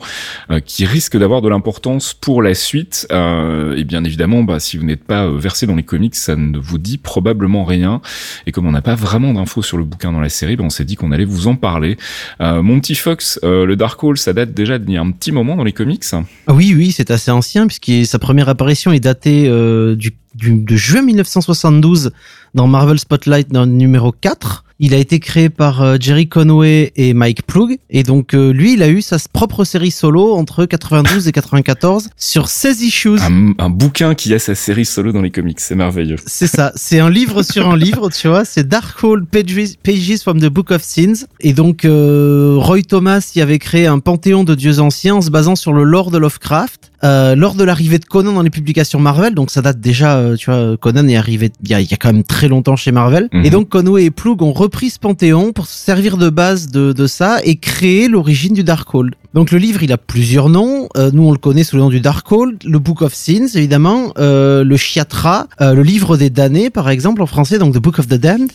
euh, 0.51 0.59
qui 0.59 0.85
risque 0.85 1.17
d'avoir 1.17 1.43
de 1.43 1.49
l'importance 1.49 2.13
pour 2.13 2.43
la 2.43 2.55
suite. 2.55 3.07
Euh, 3.13 3.77
et 3.77 3.85
bien 3.85 4.03
évidemment, 4.03 4.43
bah, 4.43 4.59
si 4.59 4.79
vous 4.79 4.85
n'êtes 4.85 5.05
pas 5.05 5.27
euh, 5.27 5.39
versé 5.39 5.65
dans 5.69 5.77
les 5.77 5.85
comics, 5.85 6.17
ça 6.17 6.35
ne 6.35 6.59
vous 6.59 6.79
dit 6.79 6.99
probablement 6.99 7.63
rien. 7.63 8.01
Et 8.47 8.51
comme 8.51 8.67
on 8.67 8.73
n'a 8.73 8.83
pas 8.83 8.97
vraiment 8.97 9.33
d'infos 9.33 9.63
sur 9.63 9.79
le 9.79 9.85
bouquin 9.85 10.11
dans 10.11 10.21
la 10.21 10.29
série, 10.29 10.57
bah, 10.57 10.65
s'est 10.73 10.85
dit 10.85 10.97
qu'on 10.97 11.13
allait 11.13 11.25
vous 11.25 11.47
en 11.47 11.55
parler. 11.55 11.97
Euh, 12.41 12.63
mon 12.63 12.81
Fox, 12.97 13.39
euh, 13.45 13.65
le 13.65 13.77
Darkhold, 13.77 14.19
ça 14.19 14.33
date 14.33 14.53
déjà 14.55 14.79
d'il 14.79 14.95
y 14.95 14.97
a 14.97 15.01
un 15.01 15.11
petit 15.13 15.31
moment 15.33 15.55
dans 15.57 15.65
les 15.65 15.73
comics. 15.73 16.03
Ah 16.13 16.53
Oui, 16.55 16.75
oui, 16.77 16.91
c'est 16.93 17.11
assez 17.11 17.31
ancien 17.31 17.67
puisque 17.67 18.07
sa 18.07 18.19
première 18.19 18.49
apparition 18.49 18.93
est 18.93 19.01
datée 19.01 19.47
euh, 19.49 19.95
du, 19.95 20.13
du- 20.35 20.59
de 20.63 20.77
juin 20.77 21.03
1972 21.03 22.11
dans 22.55 22.67
Marvel 22.67 22.99
Spotlight 22.99 23.53
numéro 23.53 24.13
4. 24.13 24.65
Il 24.85 24.95
a 24.95 24.97
été 24.97 25.21
créé 25.21 25.49
par 25.49 25.81
euh, 25.81 25.97
Jerry 26.01 26.29
Conway 26.29 26.91
et 26.97 27.15
Mike 27.15 27.47
Ploug. 27.47 27.79
Et 27.89 28.03
donc, 28.03 28.35
euh, 28.35 28.53
lui, 28.53 28.73
il 28.73 28.83
a 28.83 28.89
eu 28.89 29.01
sa 29.01 29.17
propre 29.33 29.65
série 29.65 29.93
solo 29.93 30.35
entre 30.35 30.67
92 30.67 31.29
et 31.29 31.31
94 31.31 32.11
sur 32.17 32.49
16 32.49 32.83
issues. 32.83 33.21
Un, 33.21 33.53
un 33.59 33.71
bouquin 33.71 34.17
qui 34.17 34.35
a 34.35 34.41
sa 34.41 34.57
série 34.57 34.85
solo 34.85 35.13
dans 35.13 35.23
les 35.23 35.31
comics, 35.31 35.61
c'est 35.61 35.77
merveilleux. 35.77 36.17
C'est 36.27 36.49
ça, 36.49 36.73
c'est 36.77 36.99
un 36.99 37.11
livre 37.11 37.45
sur 37.45 37.69
un 37.69 37.77
livre, 37.77 38.11
tu 38.11 38.27
vois, 38.27 38.45
c'est 38.45 38.67
Darkhold 38.67 39.27
Pages, 39.27 39.77
Pages 39.85 40.19
from 40.21 40.41
the 40.41 40.47
Book 40.47 40.73
of 40.73 40.83
Sins. 40.83 41.27
Et 41.39 41.53
donc, 41.53 41.85
euh, 41.85 42.57
Roy 42.59 42.83
Thomas 42.83 43.31
y 43.37 43.41
avait 43.41 43.61
créé 43.61 43.87
un 43.87 44.01
panthéon 44.01 44.43
de 44.43 44.57
dieux 44.57 44.81
anciens 44.81 45.15
en 45.15 45.21
se 45.21 45.31
basant 45.31 45.55
sur 45.55 45.73
le 45.73 45.85
lore 45.85 46.11
de 46.11 46.19
Lovecraft. 46.19 46.91
Euh, 47.05 47.35
lors 47.35 47.55
de 47.55 47.65
l'arrivée 47.65 47.99
de 47.99 48.05
Conan 48.05 48.33
dans 48.33 48.43
les 48.43 48.51
publications 48.51 49.01
Marvel, 49.01 49.35
donc 49.35 49.51
ça 49.51 49.61
date 49.61 49.81
déjà, 49.81 50.19
euh, 50.19 50.37
tu 50.37 50.51
vois, 50.51 50.77
Conan 50.77 51.09
est 51.09 51.17
arrivé 51.17 51.51
il 51.63 51.69
y 51.69 51.75
a, 51.75 51.81
il 51.81 51.91
y 51.91 51.95
a 51.95 51.97
quand 51.97 52.13
même 52.13 52.23
très 52.23 52.49
longtemps 52.49 52.77
chez 52.77 52.93
Marvel. 52.93 53.29
Mhm. 53.33 53.45
Et 53.45 53.51
donc 53.51 53.69
Conway 53.69 54.05
et 54.05 54.11
Ploug 54.11 54.43
ont 54.43 54.53
repris 54.53 54.91
ce 54.91 54.99
panthéon 54.99 55.53
pour 55.53 55.67
se 55.67 55.77
servir 55.77 56.17
de 56.17 56.31
base 56.31 56.69
de, 56.69 56.93
de 56.93 57.07
ça 57.07 57.41
et 57.45 57.57
créer 57.57 58.09
l'origine 58.09 58.55
du 58.55 58.63
Darkhold. 58.63 59.15
Donc 59.35 59.51
le 59.51 59.59
livre, 59.59 59.83
il 59.83 59.93
a 59.93 59.99
plusieurs 59.99 60.49
noms. 60.51 60.89
Euh, 60.97 61.11
nous, 61.13 61.27
on 61.27 61.33
le 61.33 61.39
connaît 61.39 61.65
sous 61.65 61.77
le 61.77 61.83
nom 61.83 61.89
du 61.89 62.01
Darkhold, 62.01 62.59
le 62.65 62.79
Book 62.79 63.03
of 63.03 63.15
Sins, 63.15 63.49
évidemment, 63.55 64.13
euh, 64.19 64.63
le 64.63 64.77
Chiatra, 64.77 65.49
euh, 65.61 65.73
le 65.73 65.83
Livre 65.83 66.17
des 66.17 66.29
damnés, 66.29 66.69
par 66.69 66.91
exemple, 66.91 67.23
en 67.23 67.27
français, 67.27 67.59
donc 67.59 67.75
The 67.75 67.79
Book 67.79 67.99
of 67.99 68.09
the 68.09 68.15
Damned. 68.15 68.53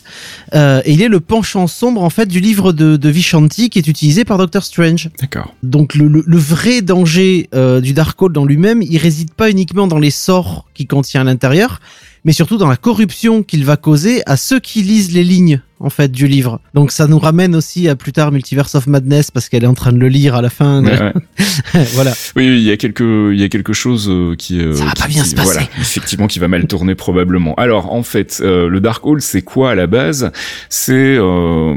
Euh, 0.54 0.80
et 0.84 0.92
il 0.92 1.02
est 1.02 1.08
le 1.08 1.20
penchant 1.20 1.66
sombre, 1.66 2.02
en 2.02 2.10
fait, 2.10 2.26
du 2.26 2.40
livre 2.40 2.72
de, 2.72 2.96
de 2.96 3.08
Vishanti 3.08 3.70
qui 3.70 3.78
est 3.78 3.88
utilisé 3.88 4.24
par 4.24 4.38
Doctor 4.38 4.62
Strange. 4.62 5.10
D'accord. 5.20 5.52
Donc 5.62 5.94
le, 5.94 6.06
le, 6.06 6.22
le 6.24 6.38
vrai 6.38 6.80
danger 6.80 7.48
euh, 7.54 7.80
du 7.80 7.92
Darkhold 7.92 8.36
en 8.38 8.44
lui-même, 8.44 8.80
il 8.82 8.98
réside 8.98 9.32
pas 9.32 9.50
uniquement 9.50 9.88
dans 9.88 9.98
les 9.98 10.10
sorts 10.10 10.66
qu'il 10.74 10.86
contient 10.86 11.22
à 11.22 11.24
l'intérieur, 11.24 11.80
mais 12.24 12.32
surtout 12.32 12.56
dans 12.56 12.68
la 12.68 12.76
corruption 12.76 13.42
qu'il 13.42 13.64
va 13.64 13.76
causer 13.76 14.22
à 14.26 14.36
ceux 14.36 14.60
qui 14.60 14.82
lisent 14.82 15.12
les 15.12 15.24
lignes 15.24 15.60
en 15.80 15.90
fait 15.90 16.10
du 16.10 16.26
livre. 16.26 16.60
Donc 16.74 16.90
ça 16.92 17.06
nous 17.06 17.18
ramène 17.18 17.54
aussi 17.54 17.88
à 17.88 17.96
plus 17.96 18.12
tard 18.12 18.32
Multiverse 18.32 18.74
of 18.74 18.86
Madness 18.86 19.30
parce 19.30 19.48
qu'elle 19.48 19.64
est 19.64 19.68
en 19.68 19.74
train 19.74 19.92
de 19.92 19.98
le 19.98 20.08
lire 20.08 20.34
à 20.34 20.42
la 20.42 20.50
fin. 20.50 20.84
Ouais, 20.84 20.98
ouais. 21.00 21.12
voilà. 21.94 22.12
Oui, 22.36 22.48
oui, 22.48 22.56
il 22.58 22.62
y 22.64 22.70
a 22.70 22.76
quelque, 22.76 23.32
il 23.32 23.40
y 23.40 23.44
a 23.44 23.48
quelque 23.48 23.72
chose 23.72 24.08
euh, 24.10 24.34
qui, 24.36 24.60
euh, 24.60 24.74
Ça 24.74 24.84
va 24.84 24.92
qui- 24.92 25.02
pas 25.02 25.08
bien 25.08 25.22
qui- 25.22 25.28
se 25.30 25.34
passer. 25.36 25.52
Voilà, 25.52 25.68
effectivement, 25.80 26.26
qui 26.26 26.38
va 26.38 26.48
mal 26.48 26.66
tourner 26.66 26.94
probablement. 26.94 27.54
Alors, 27.54 27.92
en 27.92 28.02
fait, 28.02 28.40
euh, 28.42 28.68
le 28.68 28.80
Darkhold, 28.80 29.20
c'est 29.22 29.42
quoi 29.42 29.70
à 29.70 29.74
la 29.74 29.86
base? 29.86 30.30
C'est 30.68 31.16
euh, 31.18 31.74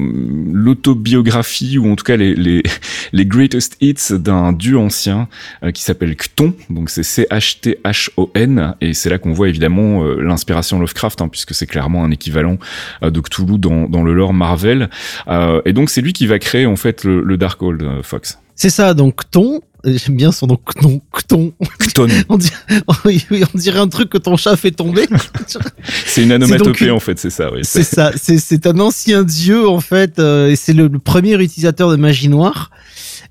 l'autobiographie 0.71 1.77
ou 1.77 1.91
en 1.91 1.95
tout 1.95 2.03
cas 2.03 2.17
les 2.17 2.33
les, 2.35 2.63
les 3.13 3.25
greatest 3.25 3.77
hits 3.81 3.95
d'un 4.17 4.53
dieu 4.53 4.77
ancien 4.77 5.27
euh, 5.63 5.71
qui 5.71 5.83
s'appelle 5.83 6.15
Chthon. 6.15 6.53
Donc 6.69 6.89
c'est 6.89 7.03
C 7.03 7.27
H 7.29 7.59
T 7.61 7.77
H 7.83 8.09
O 8.17 8.31
N 8.35 8.75
et 8.81 8.93
c'est 8.93 9.09
là 9.09 9.17
qu'on 9.17 9.33
voit 9.33 9.49
évidemment 9.49 10.03
l'inspiration 10.03 10.79
Lovecraft, 10.79 11.21
hein, 11.21 11.27
puisque 11.27 11.53
c'est 11.53 11.67
clairement 11.67 12.03
un 12.03 12.11
équivalent 12.11 12.57
de 13.01 13.19
Cthulhu 13.19 13.57
dans 13.57 13.87
dans 13.91 14.03
le 14.03 14.13
lore 14.13 14.33
Marvel. 14.33 14.89
Euh, 15.27 15.61
et 15.65 15.73
donc 15.73 15.89
c'est 15.89 16.01
lui 16.01 16.13
qui 16.13 16.27
va 16.27 16.39
créer 16.39 16.65
en 16.65 16.75
fait 16.75 17.03
le, 17.03 17.21
le 17.21 17.37
Darkhold, 17.37 17.83
euh, 17.83 18.01
Fox. 18.01 18.39
C'est 18.55 18.69
ça, 18.69 18.93
donc 18.93 19.29
Ton, 19.29 19.61
J'aime 19.83 20.15
bien 20.15 20.31
son 20.31 20.45
nom, 20.45 20.57
Cton. 20.57 21.01
Cton. 21.11 21.51
Cton. 21.79 22.07
On 22.29 22.37
dirait, 22.37 23.73
on 23.75 23.81
un 23.81 23.87
truc 23.87 24.09
que 24.09 24.17
ton 24.19 24.37
chat 24.37 24.55
fait 24.55 24.69
tomber. 24.71 25.07
C'est 26.05 26.21
une 26.23 26.31
anomatopée 26.31 26.91
en 26.91 26.99
fait, 26.99 27.17
c'est 27.17 27.31
ça. 27.31 27.51
Oui. 27.51 27.61
C'est 27.63 27.83
ça, 27.83 28.11
c'est 28.15 28.37
c'est 28.37 28.67
un 28.67 28.79
ancien 28.79 29.23
dieu 29.23 29.67
en 29.67 29.79
fait, 29.79 30.19
euh, 30.19 30.49
et 30.49 30.55
c'est 30.55 30.73
le, 30.73 30.87
le 30.87 30.99
premier 30.99 31.33
utilisateur 31.41 31.89
de 31.89 31.95
magie 31.95 32.29
noire. 32.29 32.69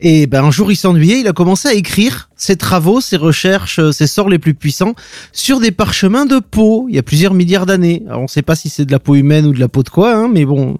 Et 0.00 0.26
ben 0.26 0.44
un 0.44 0.50
jour 0.50 0.72
il 0.72 0.76
s'ennuyait, 0.76 1.20
il 1.20 1.28
a 1.28 1.32
commencé 1.32 1.68
à 1.68 1.74
écrire 1.74 2.30
ses 2.36 2.56
travaux, 2.56 3.00
ses 3.00 3.16
recherches, 3.16 3.78
euh, 3.78 3.92
ses 3.92 4.06
sorts 4.06 4.28
les 4.28 4.38
plus 4.38 4.54
puissants 4.54 4.94
sur 5.32 5.60
des 5.60 5.70
parchemins 5.70 6.26
de 6.26 6.38
peau. 6.38 6.86
Il 6.88 6.94
y 6.94 6.98
a 6.98 7.02
plusieurs 7.02 7.34
milliards 7.34 7.66
d'années. 7.66 8.02
Alors 8.08 8.22
on 8.22 8.28
sait 8.28 8.42
pas 8.42 8.56
si 8.56 8.68
c'est 8.70 8.86
de 8.86 8.92
la 8.92 8.98
peau 8.98 9.14
humaine 9.14 9.46
ou 9.46 9.52
de 9.52 9.60
la 9.60 9.68
peau 9.68 9.82
de 9.82 9.90
quoi, 9.90 10.14
hein, 10.14 10.30
mais 10.32 10.44
bon. 10.44 10.78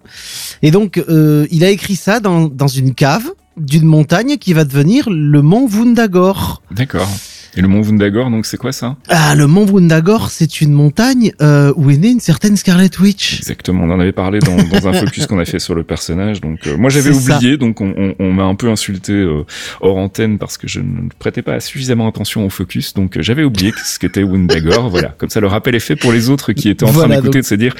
Et 0.62 0.70
donc 0.70 0.96
euh, 0.96 1.46
il 1.50 1.64
a 1.64 1.70
écrit 1.70 1.96
ça 1.96 2.20
dans 2.20 2.48
dans 2.48 2.68
une 2.68 2.94
cave 2.94 3.30
d'une 3.56 3.84
montagne 3.84 4.38
qui 4.38 4.52
va 4.52 4.64
devenir 4.64 5.10
le 5.10 5.42
mont 5.42 5.66
Wundagore. 5.66 6.62
D'accord. 6.70 7.08
Et 7.56 7.62
le 7.62 7.68
mont 7.68 7.80
Wundagore, 7.82 8.30
donc 8.30 8.46
c'est 8.46 8.56
quoi 8.56 8.72
ça? 8.72 8.96
Ah, 9.08 9.34
le 9.34 9.46
mont 9.48 9.64
Wundagore, 9.66 10.30
c'est 10.30 10.60
une 10.60 10.72
montagne 10.72 11.32
euh, 11.42 11.72
où 11.76 11.90
est 11.90 11.96
née 11.96 12.10
une 12.10 12.20
certaine 12.20 12.56
Scarlet 12.56 12.90
Witch. 13.00 13.38
Exactement, 13.38 13.84
on 13.84 13.90
en 13.90 13.98
avait 13.98 14.12
parlé 14.12 14.38
dans, 14.38 14.56
dans 14.56 14.86
un 14.88 14.92
focus 14.92 15.26
qu'on 15.26 15.38
a 15.40 15.44
fait 15.44 15.58
sur 15.58 15.74
le 15.74 15.82
personnage. 15.82 16.40
Donc 16.40 16.66
euh, 16.66 16.76
moi 16.76 16.90
j'avais 16.90 17.12
ça. 17.12 17.36
oublié, 17.36 17.56
donc 17.56 17.80
on, 17.80 17.92
on- 17.96 18.14
on 18.20 18.32
m'a 18.32 18.44
un 18.44 18.54
peu 18.54 18.70
insulté 18.70 19.12
euh, 19.12 19.44
hors 19.80 19.96
antenne 19.96 20.38
parce 20.38 20.58
que 20.58 20.68
je 20.68 20.78
ne 20.80 21.08
prêtais 21.18 21.42
pas 21.42 21.58
suffisamment 21.60 22.06
attention 22.08 22.46
au 22.46 22.50
focus. 22.50 22.94
Donc 22.94 23.16
euh, 23.16 23.22
j'avais 23.22 23.42
oublié 23.42 23.72
ce 23.84 23.98
qu'était 23.98 24.22
Wundagore. 24.22 24.88
voilà, 24.88 25.08
comme 25.18 25.30
ça 25.30 25.40
le 25.40 25.48
rappel 25.48 25.74
est 25.74 25.80
fait 25.80 25.96
pour 25.96 26.12
les 26.12 26.30
autres 26.30 26.52
qui 26.52 26.68
étaient 26.68 26.84
en 26.84 26.92
train 26.92 27.08
d'écouter 27.08 27.24
donc- 27.30 27.42
de 27.42 27.42
se 27.42 27.54
dire, 27.56 27.74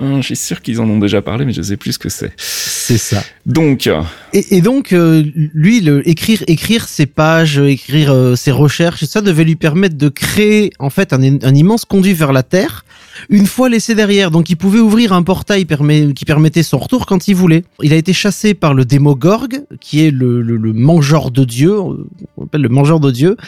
Hum, 0.00 0.20
je 0.20 0.26
suis 0.26 0.36
sûr 0.36 0.62
qu'ils 0.62 0.80
en 0.80 0.88
ont 0.88 0.98
déjà 0.98 1.20
parlé, 1.22 1.44
mais 1.44 1.52
je 1.52 1.62
sais 1.62 1.76
plus 1.76 1.92
ce 1.94 1.98
que 1.98 2.08
c'est. 2.08 2.32
C'est 2.36 2.98
ça. 2.98 3.22
Donc 3.44 3.86
euh, 3.88 4.02
Et, 4.32 4.56
et 4.56 4.60
donc, 4.60 4.92
euh, 4.92 5.24
lui, 5.54 5.80
le, 5.80 6.08
écrire, 6.08 6.42
écrire 6.46 6.86
ses 6.86 7.06
pages, 7.06 7.58
écrire 7.58 8.34
ses 8.36 8.52
recherches, 8.52 9.04
ça 9.16 9.22
devait 9.22 9.44
lui 9.44 9.56
permettre 9.56 9.96
de 9.96 10.10
créer 10.10 10.74
en 10.78 10.90
fait 10.90 11.14
un, 11.14 11.22
immense 11.22 11.86
conduit 11.86 12.12
vers 12.12 12.34
la 12.34 12.42
Terre, 12.42 12.84
une 13.30 13.46
fois 13.46 13.70
laissé 13.70 13.94
derrière. 13.94 14.30
Donc, 14.30 14.50
il 14.50 14.56
pouvait 14.56 14.78
ouvrir 14.78 15.14
un 15.14 15.22
portail 15.22 15.64
qui 16.14 16.24
permettait 16.26 16.62
son 16.62 16.76
retour 16.76 17.06
quand 17.06 17.26
il 17.26 17.34
voulait. 17.34 17.64
Il 17.82 17.94
a 17.94 17.96
été 17.96 18.12
chassé 18.12 18.52
par 18.52 18.74
le 18.74 18.84
Démogorgue, 18.84 19.64
qui 19.80 20.04
est 20.04 20.10
le, 20.10 20.42
mangeur 20.74 21.30
de 21.30 21.44
Dieu, 21.44 21.74
on 21.78 22.44
appelle 22.44 22.60
le 22.60 22.68
mangeur 22.68 23.00
de 23.00 23.10
Dieu. 23.10 23.38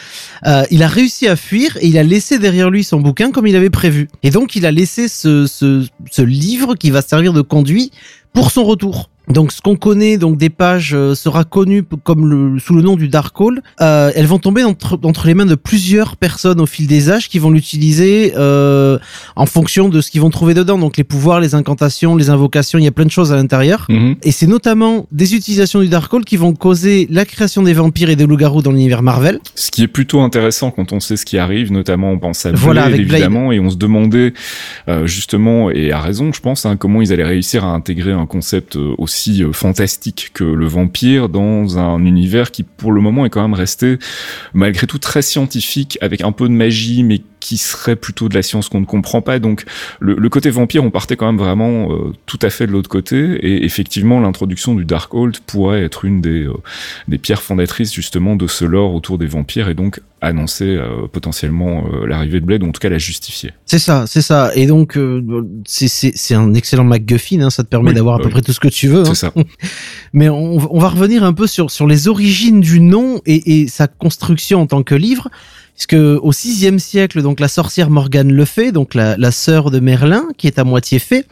Euh, 0.47 0.63
il 0.71 0.81
a 0.81 0.87
réussi 0.87 1.27
à 1.27 1.35
fuir 1.35 1.77
et 1.81 1.87
il 1.87 1.99
a 1.99 2.03
laissé 2.03 2.39
derrière 2.39 2.71
lui 2.71 2.83
son 2.83 2.99
bouquin 2.99 3.29
comme 3.29 3.45
il 3.45 3.55
avait 3.55 3.69
prévu. 3.69 4.07
Et 4.23 4.31
donc, 4.31 4.55
il 4.55 4.65
a 4.65 4.71
laissé 4.71 5.07
ce 5.07 6.21
livre 6.23 6.73
qui 6.73 6.89
va 6.89 7.03
servir 7.03 7.31
de 7.31 7.41
conduit 7.41 7.91
pour 8.33 8.49
son 8.49 8.63
retour. 8.63 9.11
Donc 9.29 9.51
ce 9.51 9.61
qu'on 9.61 9.75
connaît 9.75 10.17
donc 10.17 10.37
des 10.37 10.49
pages 10.49 10.93
euh, 10.95 11.13
sera 11.13 11.43
connu 11.43 11.83
comme 12.03 12.27
le, 12.27 12.59
sous 12.59 12.73
le 12.73 12.81
nom 12.81 12.95
du 12.95 13.09
Darkhold. 13.09 13.61
Euh, 13.79 14.11
elles 14.15 14.25
vont 14.25 14.39
tomber 14.39 14.63
entre, 14.63 14.99
entre 15.03 15.27
les 15.27 15.35
mains 15.35 15.45
de 15.45 15.55
plusieurs 15.55 16.17
personnes 16.17 16.59
au 16.59 16.65
fil 16.65 16.87
des 16.87 17.11
âges 17.11 17.29
qui 17.29 17.37
vont 17.37 17.51
l'utiliser 17.51 18.33
euh, 18.37 18.97
en 19.35 19.45
fonction 19.45 19.87
de 19.89 20.01
ce 20.01 20.09
qu'ils 20.09 20.21
vont 20.21 20.31
trouver 20.31 20.53
dedans. 20.55 20.77
Donc 20.79 20.97
les 20.97 21.03
pouvoirs, 21.03 21.39
les 21.39 21.53
incantations, 21.53 22.15
les 22.15 22.29
invocations, 22.29 22.79
il 22.79 22.85
y 22.85 22.87
a 22.87 22.91
plein 22.91 23.05
de 23.05 23.11
choses 23.11 23.31
à 23.31 23.35
l'intérieur. 23.35 23.85
mhm. 23.89 24.15
Et 24.23 24.31
c'est 24.31 24.47
notamment 24.47 25.05
des 25.11 25.35
utilisations 25.35 25.81
du 25.81 25.89
Darkhold 25.89 26.25
qui 26.25 26.37
vont 26.37 26.53
causer 26.53 27.07
la 27.11 27.25
création 27.25 27.61
des 27.61 27.73
vampires 27.73 28.09
et 28.09 28.15
des 28.15 28.25
loups-garous 28.25 28.61
dans 28.63 28.71
l'univers 28.71 29.03
Marvel. 29.03 29.39
ce 29.53 29.69
qui 29.69 29.83
est 29.83 29.87
plutôt 29.87 30.21
intéressant 30.21 30.71
quand 30.71 30.91
on 30.91 30.99
sait 30.99 31.17
ce 31.17 31.25
qui 31.25 31.37
arrive, 31.37 31.71
notamment 31.71 32.11
on 32.11 32.17
pense 32.17 32.45
à 32.45 32.49
Blade, 32.51 32.61
Voilà, 32.61 32.83
avec 32.83 33.01
Blade. 33.07 33.21
évidemment, 33.21 33.51
et 33.51 33.59
on 33.59 33.69
se 33.69 33.75
demandait 33.77 34.33
euh, 34.87 35.05
justement, 35.05 35.69
et 35.69 35.91
à 35.91 36.01
raison 36.01 36.31
je 36.33 36.41
pense, 36.41 36.65
hein, 36.65 36.77
comment 36.77 37.01
ils 37.01 37.13
allaient 37.13 37.23
réussir 37.23 37.63
à 37.63 37.69
intégrer 37.69 38.11
un 38.11 38.25
concept 38.25 38.75
euh, 38.75 38.95
euh, 39.27 39.53
fantastique 39.53 40.31
que 40.33 40.43
le 40.43 40.67
vampire 40.67 41.29
dans 41.29 41.77
un 41.77 42.03
univers 42.05 42.51
qui 42.51 42.63
pour 42.63 42.91
le 42.91 43.01
moment 43.01 43.25
est 43.25 43.29
quand 43.29 43.41
même 43.41 43.53
resté 43.53 43.97
malgré 44.53 44.87
tout 44.87 44.99
très 44.99 45.21
scientifique, 45.21 45.97
avec 46.01 46.21
un 46.21 46.31
peu 46.31 46.47
de 46.47 46.53
magie, 46.53 47.03
mais 47.03 47.21
qui 47.39 47.57
serait 47.57 47.95
plutôt 47.95 48.29
de 48.29 48.35
la 48.35 48.41
science 48.41 48.69
qu'on 48.69 48.81
ne 48.81 48.85
comprend 48.85 49.21
pas. 49.21 49.39
Donc 49.39 49.65
le, 49.99 50.15
le 50.15 50.29
côté 50.29 50.49
vampire, 50.49 50.83
on 50.83 50.91
partait 50.91 51.15
quand 51.15 51.25
même 51.27 51.37
vraiment 51.39 51.91
euh, 51.91 52.13
tout 52.25 52.39
à 52.41 52.49
fait 52.49 52.67
de 52.67 52.71
l'autre 52.71 52.89
côté, 52.89 53.17
et 53.17 53.65
effectivement 53.65 54.19
l'introduction 54.19 54.75
du 54.75 54.85
Darkhold 54.85 55.37
pourrait 55.47 55.83
être 55.83 56.05
une 56.05 56.21
des, 56.21 56.43
euh, 56.43 56.53
des 57.07 57.17
pierres 57.17 57.41
fondatrices 57.41 57.93
justement 57.93 58.35
de 58.35 58.47
ce 58.47 58.65
lore 58.65 58.93
autour 58.93 59.17
des 59.17 59.27
vampires, 59.27 59.69
et 59.69 59.73
donc 59.73 60.01
annoncer 60.21 60.65
euh, 60.65 61.07
potentiellement 61.09 61.85
euh, 61.93 62.05
l'arrivée 62.05 62.41
de 62.41 62.45
Blade, 62.45 62.63
ou 62.63 62.67
en 62.67 62.71
tout 62.73 62.81
cas 62.81 62.89
la 62.89 62.97
justifier. 62.97 63.53
C'est 63.65 63.79
ça, 63.79 64.05
c'est 64.05 64.21
ça. 64.21 64.51
Et 64.55 64.67
donc 64.67 64.97
euh, 64.97 65.23
c'est 65.65 66.35
un 66.35 66.53
excellent 66.53 66.83
MacGuffin. 66.83 67.39
Hein, 67.41 67.49
ça 67.49 67.63
te 67.63 67.69
permet 67.69 67.89
Oui, 67.91 67.95
d'avoir 67.95 68.15
à 68.15 68.17
bah 68.17 68.23
peu 68.23 68.27
oui. 68.27 68.33
près 68.33 68.41
tout 68.41 68.51
ce 68.51 68.59
que 68.59 68.67
tu 68.67 68.89
veux. 68.89 69.01
hein. 69.01 69.05
C'est 69.05 69.15
ça. 69.15 69.33
Mais 70.13 70.27
on, 70.27 70.57
on 70.75 70.79
va 70.79 70.89
revenir 70.89 71.23
un 71.23 71.31
peu 71.33 71.47
sur, 71.47 71.71
sur 71.71 71.87
les 71.87 72.07
origines 72.09 72.59
du 72.59 72.81
nom 72.81 73.21
et, 73.25 73.61
et 73.61 73.67
sa 73.67 73.87
construction 73.87 74.61
en 74.61 74.65
tant 74.67 74.83
que 74.83 74.95
livre. 74.95 75.29
Puisque 75.79 75.93
au 75.93 76.31
VIe 76.31 76.77
siècle, 76.77 77.21
donc 77.21 77.39
la 77.39 77.47
sorcière 77.47 77.89
Morgane 77.89 78.33
le 78.33 78.43
fait, 78.43 78.73
donc 78.73 78.93
la, 78.95 79.15
la 79.15 79.31
sœur 79.31 79.71
de 79.71 79.79
Merlin, 79.79 80.25
qui 80.37 80.45
est 80.45 80.59
à 80.59 80.65
moitié 80.65 80.99
fée, 80.99 81.23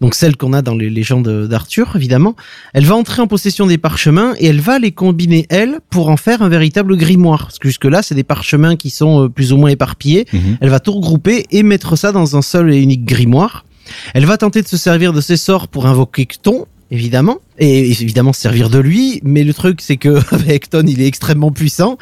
donc 0.00 0.16
celle 0.16 0.36
qu'on 0.36 0.52
a 0.52 0.60
dans 0.60 0.74
les 0.74 0.90
légendes 0.90 1.46
d'Arthur, 1.46 1.92
évidemment, 1.94 2.34
elle 2.74 2.84
va 2.84 2.96
entrer 2.96 3.22
en 3.22 3.28
possession 3.28 3.64
des 3.64 3.78
parchemins 3.78 4.34
et 4.40 4.46
elle 4.46 4.60
va 4.60 4.80
les 4.80 4.90
combiner, 4.90 5.46
elle, 5.50 5.78
pour 5.88 6.08
en 6.08 6.16
faire 6.16 6.42
un 6.42 6.48
véritable 6.48 6.96
grimoire. 6.96 7.42
Parce 7.42 7.60
que 7.60 7.68
jusque-là, 7.68 8.02
c'est 8.02 8.16
des 8.16 8.24
parchemins 8.24 8.74
qui 8.74 8.90
sont 8.90 9.26
euh, 9.26 9.28
plus 9.28 9.52
ou 9.52 9.56
moins 9.56 9.70
éparpillés. 9.70 10.26
Mhm. 10.32 10.58
Elle 10.60 10.70
va 10.70 10.80
tout 10.80 10.94
regrouper 10.94 11.46
et 11.52 11.62
mettre 11.62 11.94
ça 11.94 12.10
dans 12.10 12.36
un 12.36 12.42
seul 12.42 12.74
et 12.74 12.78
unique 12.78 13.04
grimoire. 13.04 13.64
Elle 14.14 14.26
va 14.26 14.36
tenter 14.36 14.62
de 14.62 14.68
se 14.68 14.76
servir 14.76 15.12
de 15.12 15.20
ses 15.20 15.36
sorts 15.36 15.68
pour 15.68 15.86
invoquer 15.86 16.26
Cton, 16.26 16.66
évidemment, 16.90 17.38
et 17.58 17.90
évidemment 17.90 18.32
se 18.32 18.40
servir 18.40 18.70
de 18.70 18.78
lui, 18.78 19.20
mais 19.22 19.44
le 19.44 19.54
truc 19.54 19.80
c'est 19.80 19.96
que 19.96 20.20
avec 20.34 20.68
Cton, 20.68 20.84
il 20.86 21.00
est 21.00 21.06
extrêmement 21.06 21.50
puissant. 21.50 21.98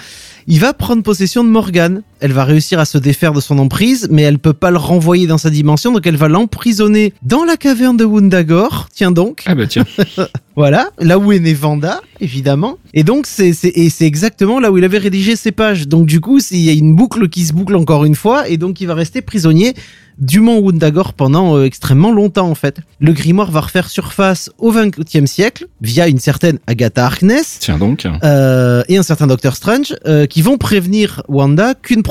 Il 0.47 0.59
va 0.59 0.73
prendre 0.73 1.03
possession 1.03 1.45
de 1.45 1.49
Morgane. 1.49 2.03
Elle 2.19 2.33
va 2.33 2.45
réussir 2.45 2.79
à 2.79 2.85
se 2.85 2.99
défaire 2.99 3.33
de 3.33 3.41
son 3.41 3.59
emprise, 3.59 4.09
mais 4.11 4.23
elle 4.23 4.39
peut 4.39 4.53
pas 4.53 4.71
le 4.71 4.79
renvoyer 4.79 5.27
dans 5.27 5.39
sa 5.39 5.51
dimension, 5.51 5.93
donc 5.93 6.07
elle 6.07 6.17
va 6.17 6.29
l'emprisonner 6.29 7.15
dans 7.23 7.45
la 7.45 7.57
caverne 7.57 7.97
de 7.97 8.05
Wundagore. 8.05 8.89
Tiens 8.93 9.13
donc. 9.13 9.45
Ah 9.47 9.55
bah 9.55 9.67
tiens, 9.67 9.85
Voilà, 10.57 10.91
là 10.99 11.19
où 11.19 11.33
est 11.33 11.39
né 11.39 11.55
Vanda, 11.55 12.01
évidemment. 12.21 12.79
Et 12.93 13.05
donc 13.05 13.27
c'est 13.27 13.55
exactement 14.01 14.61
là 14.61 14.71
où 14.71 14.79
il 14.79 14.85
avait 14.85 14.99
rédigé 14.99 15.37
ses 15.37 15.53
pages. 15.53 15.89
Donc 15.89 16.07
du 16.07 16.21
coup, 16.21 16.39
il 16.51 16.61
y 16.61 16.69
a 16.69 16.73
une 16.73 16.95
boucle 16.95 17.29
qui 17.29 17.45
se 17.45 17.53
boucle 17.53 17.77
encore 17.77 18.05
une 18.05 18.17
fois, 18.17 18.49
et 18.49 18.57
donc 18.57 18.81
il 18.81 18.87
va 18.87 18.95
rester 18.95 19.23
prisonnier 19.23 19.75
du 20.19 20.41
mont 20.41 20.61
Wundagore 20.61 21.15
pendant 21.15 21.57
euh, 21.57 21.65
extrêmement 21.65 22.13
longtemps 22.13 22.49
en 22.49 22.55
fait. 22.55 22.81
Le 23.01 23.13
grimoire 23.13 23.51
va 23.51 23.61
refaire 23.61 23.89
surface 23.89 24.51
au 24.59 24.71
XXe 24.71 25.25
siècle 25.25 25.40
via 25.81 26.09
une 26.09 26.19
certaine 26.19 26.59
Agatha 26.67 27.05
Harkness. 27.05 27.59
tiens 27.61 27.79
donc. 27.79 28.07
euh, 28.25 28.83
et 28.89 28.97
un 28.99 29.03
certain 29.03 29.27
Doctor 29.27 29.57
Strange 29.57 29.95
euh, 30.07 30.27
qui 30.27 30.43
vont 30.43 30.59
prévenir 30.59 31.23
Wanda 31.29 31.75
qu'une 31.75 32.03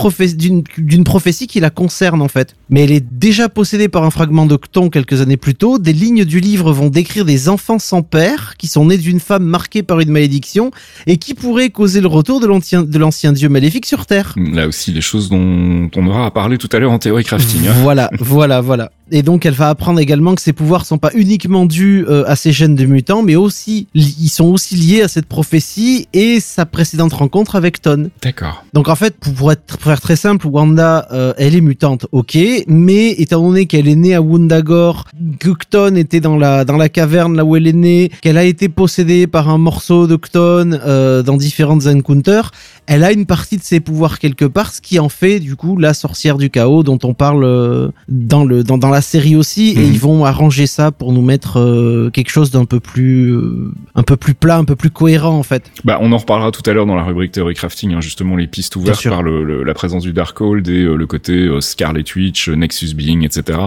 d'une 0.78 1.04
prophétie 1.04 1.48
qui 1.48 1.60
la 1.60 1.70
concerne 1.70 2.22
en 2.22 2.28
fait. 2.28 2.56
Mais 2.70 2.84
elle 2.84 2.92
est 2.92 3.06
déjà 3.12 3.50
possédée 3.50 3.88
par 3.89 4.04
un 4.04 4.12
fragment 4.12 4.46
de 4.46 4.56
Cton 4.56 4.89
quelques 4.89 5.22
années 5.22 5.38
plus 5.38 5.56
tôt. 5.56 5.80
Des 5.80 5.94
lignes 5.94 6.26
du 6.26 6.39
livre 6.39 6.72
vont 6.72 6.89
décrire 6.89 7.26
des 7.26 7.50
enfants 7.50 7.80
sans 7.80 8.02
père 8.02 8.56
qui 8.58 8.68
sont 8.68 8.86
nés 8.86 8.98
d'une 8.98 9.20
femme 9.20 9.44
marquée 9.44 9.84
par 9.84 10.00
une 10.00 10.10
malédiction 10.12 10.72
et 11.08 11.18
qui 11.18 11.34
pourraient 11.34 11.70
causer 11.70 12.02
le 12.02 12.08
retour 12.08 12.39
de 12.39 12.48
l'ancien 12.48 12.84
de 12.84 12.98
l'ancien 12.98 13.34
dieu 13.34 13.50
maléfique 13.50 13.86
sur 13.86 14.06
Terre. 14.06 14.34
Là 14.38 14.68
aussi, 14.68 14.92
les 14.92 15.02
choses 15.02 15.30
dont 15.30 15.89
on 15.96 16.08
aura 16.08 16.26
à 16.26 16.32
parler 16.32 16.58
tout 16.58 16.70
à 16.72 16.80
l'heure 16.80 16.92
en 16.92 17.00
théorie 17.00 17.24
crafting. 17.24 17.68
hein. 17.68 17.74
Voilà, 17.82 18.10
voilà, 18.20 18.62
voilà. 18.62 18.92
Et 19.12 19.24
donc 19.24 19.45
elle 19.45 19.54
va 19.54 19.69
apprendre 19.69 20.00
également 20.00 20.36
que 20.36 20.41
ses 20.41 20.54
pouvoirs 20.54 20.86
sont 20.86 20.98
pas 20.98 21.12
uniquement 21.13 21.65
dus 21.65 22.06
euh, 22.08 22.24
à 22.28 22.36
ses 22.36 22.52
gènes 22.52 22.76
de 22.76 22.86
mutants, 22.86 23.24
mais 23.24 23.36
aussi 23.36 23.88
ils 23.93 24.30
sont 24.30 24.45
aussi 24.45 24.76
liés 24.76 25.02
à 25.02 25.08
cette 25.08 25.26
prophétie 25.26 26.08
et 26.13 26.39
sa 26.39 26.65
précédente 26.65 27.13
rencontre 27.13 27.56
avec 27.56 27.82
Ton. 27.82 28.10
D'accord. 28.22 28.63
Donc 28.74 28.89
en 28.89 28.95
fait, 28.95 29.15
pour, 29.17 29.34
pour 29.34 29.52
être 29.52 29.63
pour 29.65 29.82
faire 29.82 30.02
très 30.02 30.15
simple, 30.15 30.48
Wanda, 30.48 31.08
euh, 31.12 31.34
elle 31.38 31.56
est 31.56 31.62
mutante, 31.62 32.08
ok, 32.12 32.38
mais 32.67 33.12
étant 33.12 33.41
donné 33.41 33.65
qu'elle 33.65 33.88
est 33.88 33.95
née 33.95 34.15
à 34.15 34.22
Wundagore, 34.22 35.06
que 35.39 35.50
Cton 35.50 35.95
était 35.95 36.19
dans 36.19 36.38
la 36.38 36.65
dans 36.65 36.78
la 36.78 36.89
caverne 36.89 37.36
là 37.36 37.45
où 37.45 37.56
elle 37.56 37.67
est 37.67 37.74
née, 37.74 38.12
qu'elle 38.22 38.38
a 38.38 38.43
été 38.43 38.69
possédée 38.69 39.28
par 39.28 39.50
un 39.50 39.58
morceau 39.58 40.08
de 40.08 40.15
Cton 40.15 40.72
euh, 40.86 41.24
dans 41.24 41.38
différentes 41.38 41.88
encounters, 41.88 42.52
elle 42.91 43.04
a 43.04 43.12
une 43.12 43.25
partie 43.28 43.56
de 43.58 43.63
ses 43.63 43.80
pouvoirs 43.80 44.17
quelque 44.19 44.45
part, 44.45 44.73
ce 44.73 44.82
qui 44.82 44.97
en 44.99 45.10
fait 45.10 45.39
du 45.39 45.56
coup 45.56 45.78
la 45.78 45.93
sorcière 45.93 46.38
du 46.38 46.49
chaos 46.49 46.82
dont 46.84 46.97
on 47.04 47.13
parle 47.13 47.43
euh, 47.45 47.89
dans 48.10 48.43
le 48.43 48.63
dans, 48.63 48.78
dans 48.80 48.89
la 48.89 49.02
série 49.02 49.36
aussi, 49.36 49.69
et 49.71 49.75
Mhm. 49.80 49.86
ils 49.93 49.99
vont 49.99 50.25
arranger 50.25 50.65
ça 50.67 50.91
pour 50.91 51.13
nous 51.13 51.21
mettre 51.21 51.60
euh, 51.60 52.10
quelque 52.10 52.32
chose 52.32 52.49
d'un 52.52 52.65
peu 52.65 52.80
plus 52.80 53.32
euh, 53.32 53.71
un 53.95 54.02
peu 54.04 54.17
plus 54.17 54.34
plat, 54.34 54.58
un 54.58 54.65
peu 54.65 54.75
plus 54.75 54.89
cohérent 54.89 55.38
en 55.38 55.43
fait. 55.43 55.71
Bah, 55.86 55.99
on 56.02 56.12
en 56.12 56.17
reparlera 56.17 56.52
tout 56.52 56.67
à 56.67 56.73
l'heure 56.73 56.88
dans 56.88 56.95
la 56.95 57.04
rubrique 57.04 57.32
Theory 57.32 57.54
Crafting, 57.54 57.93
hein, 57.93 58.02
justement 58.02 58.36
les 58.36 58.47
pistes 58.47 58.75
ouvertes 58.75 59.08
par 59.08 59.21
le, 59.21 59.43
le- 59.43 59.63
la 59.63 59.73
présence 59.75 60.04
du 60.04 60.12
Darkhold 60.13 60.67
et 60.67 60.82
euh, 60.84 60.95
le 60.95 61.06
côté 61.06 61.47
Scarlet 61.62 62.04
Witch, 62.15 62.49
Nexus 62.49 62.95
Being, 62.95 63.23
etc. 63.23 63.60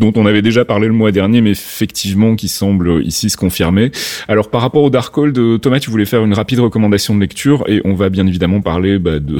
dont 0.00 0.12
on 0.16 0.26
avait 0.26 0.42
déjà 0.42 0.64
parlé 0.64 0.88
le 0.88 0.92
mois 0.94 1.12
dernier, 1.12 1.40
mais 1.40 1.50
effectivement 1.52 2.34
qui 2.34 2.48
semble 2.48 3.04
ici 3.04 3.30
se 3.30 3.36
confirmer. 3.36 3.92
Alors 4.26 4.50
par 4.50 4.60
rapport 4.62 4.82
au 4.82 4.90
Darkhold, 4.90 5.60
Thomas, 5.60 5.78
tu 5.78 5.90
voulais 5.90 6.06
faire 6.06 6.24
une 6.24 6.34
rapide 6.34 6.58
recommandation 6.60 7.14
de 7.14 7.20
lecture 7.20 7.64
et 7.68 7.80
on 7.84 7.94
va 7.94 8.08
bien 8.08 8.26
évidemment 8.26 8.60
parler 8.64 8.98
bah, 8.98 9.20
de, 9.20 9.36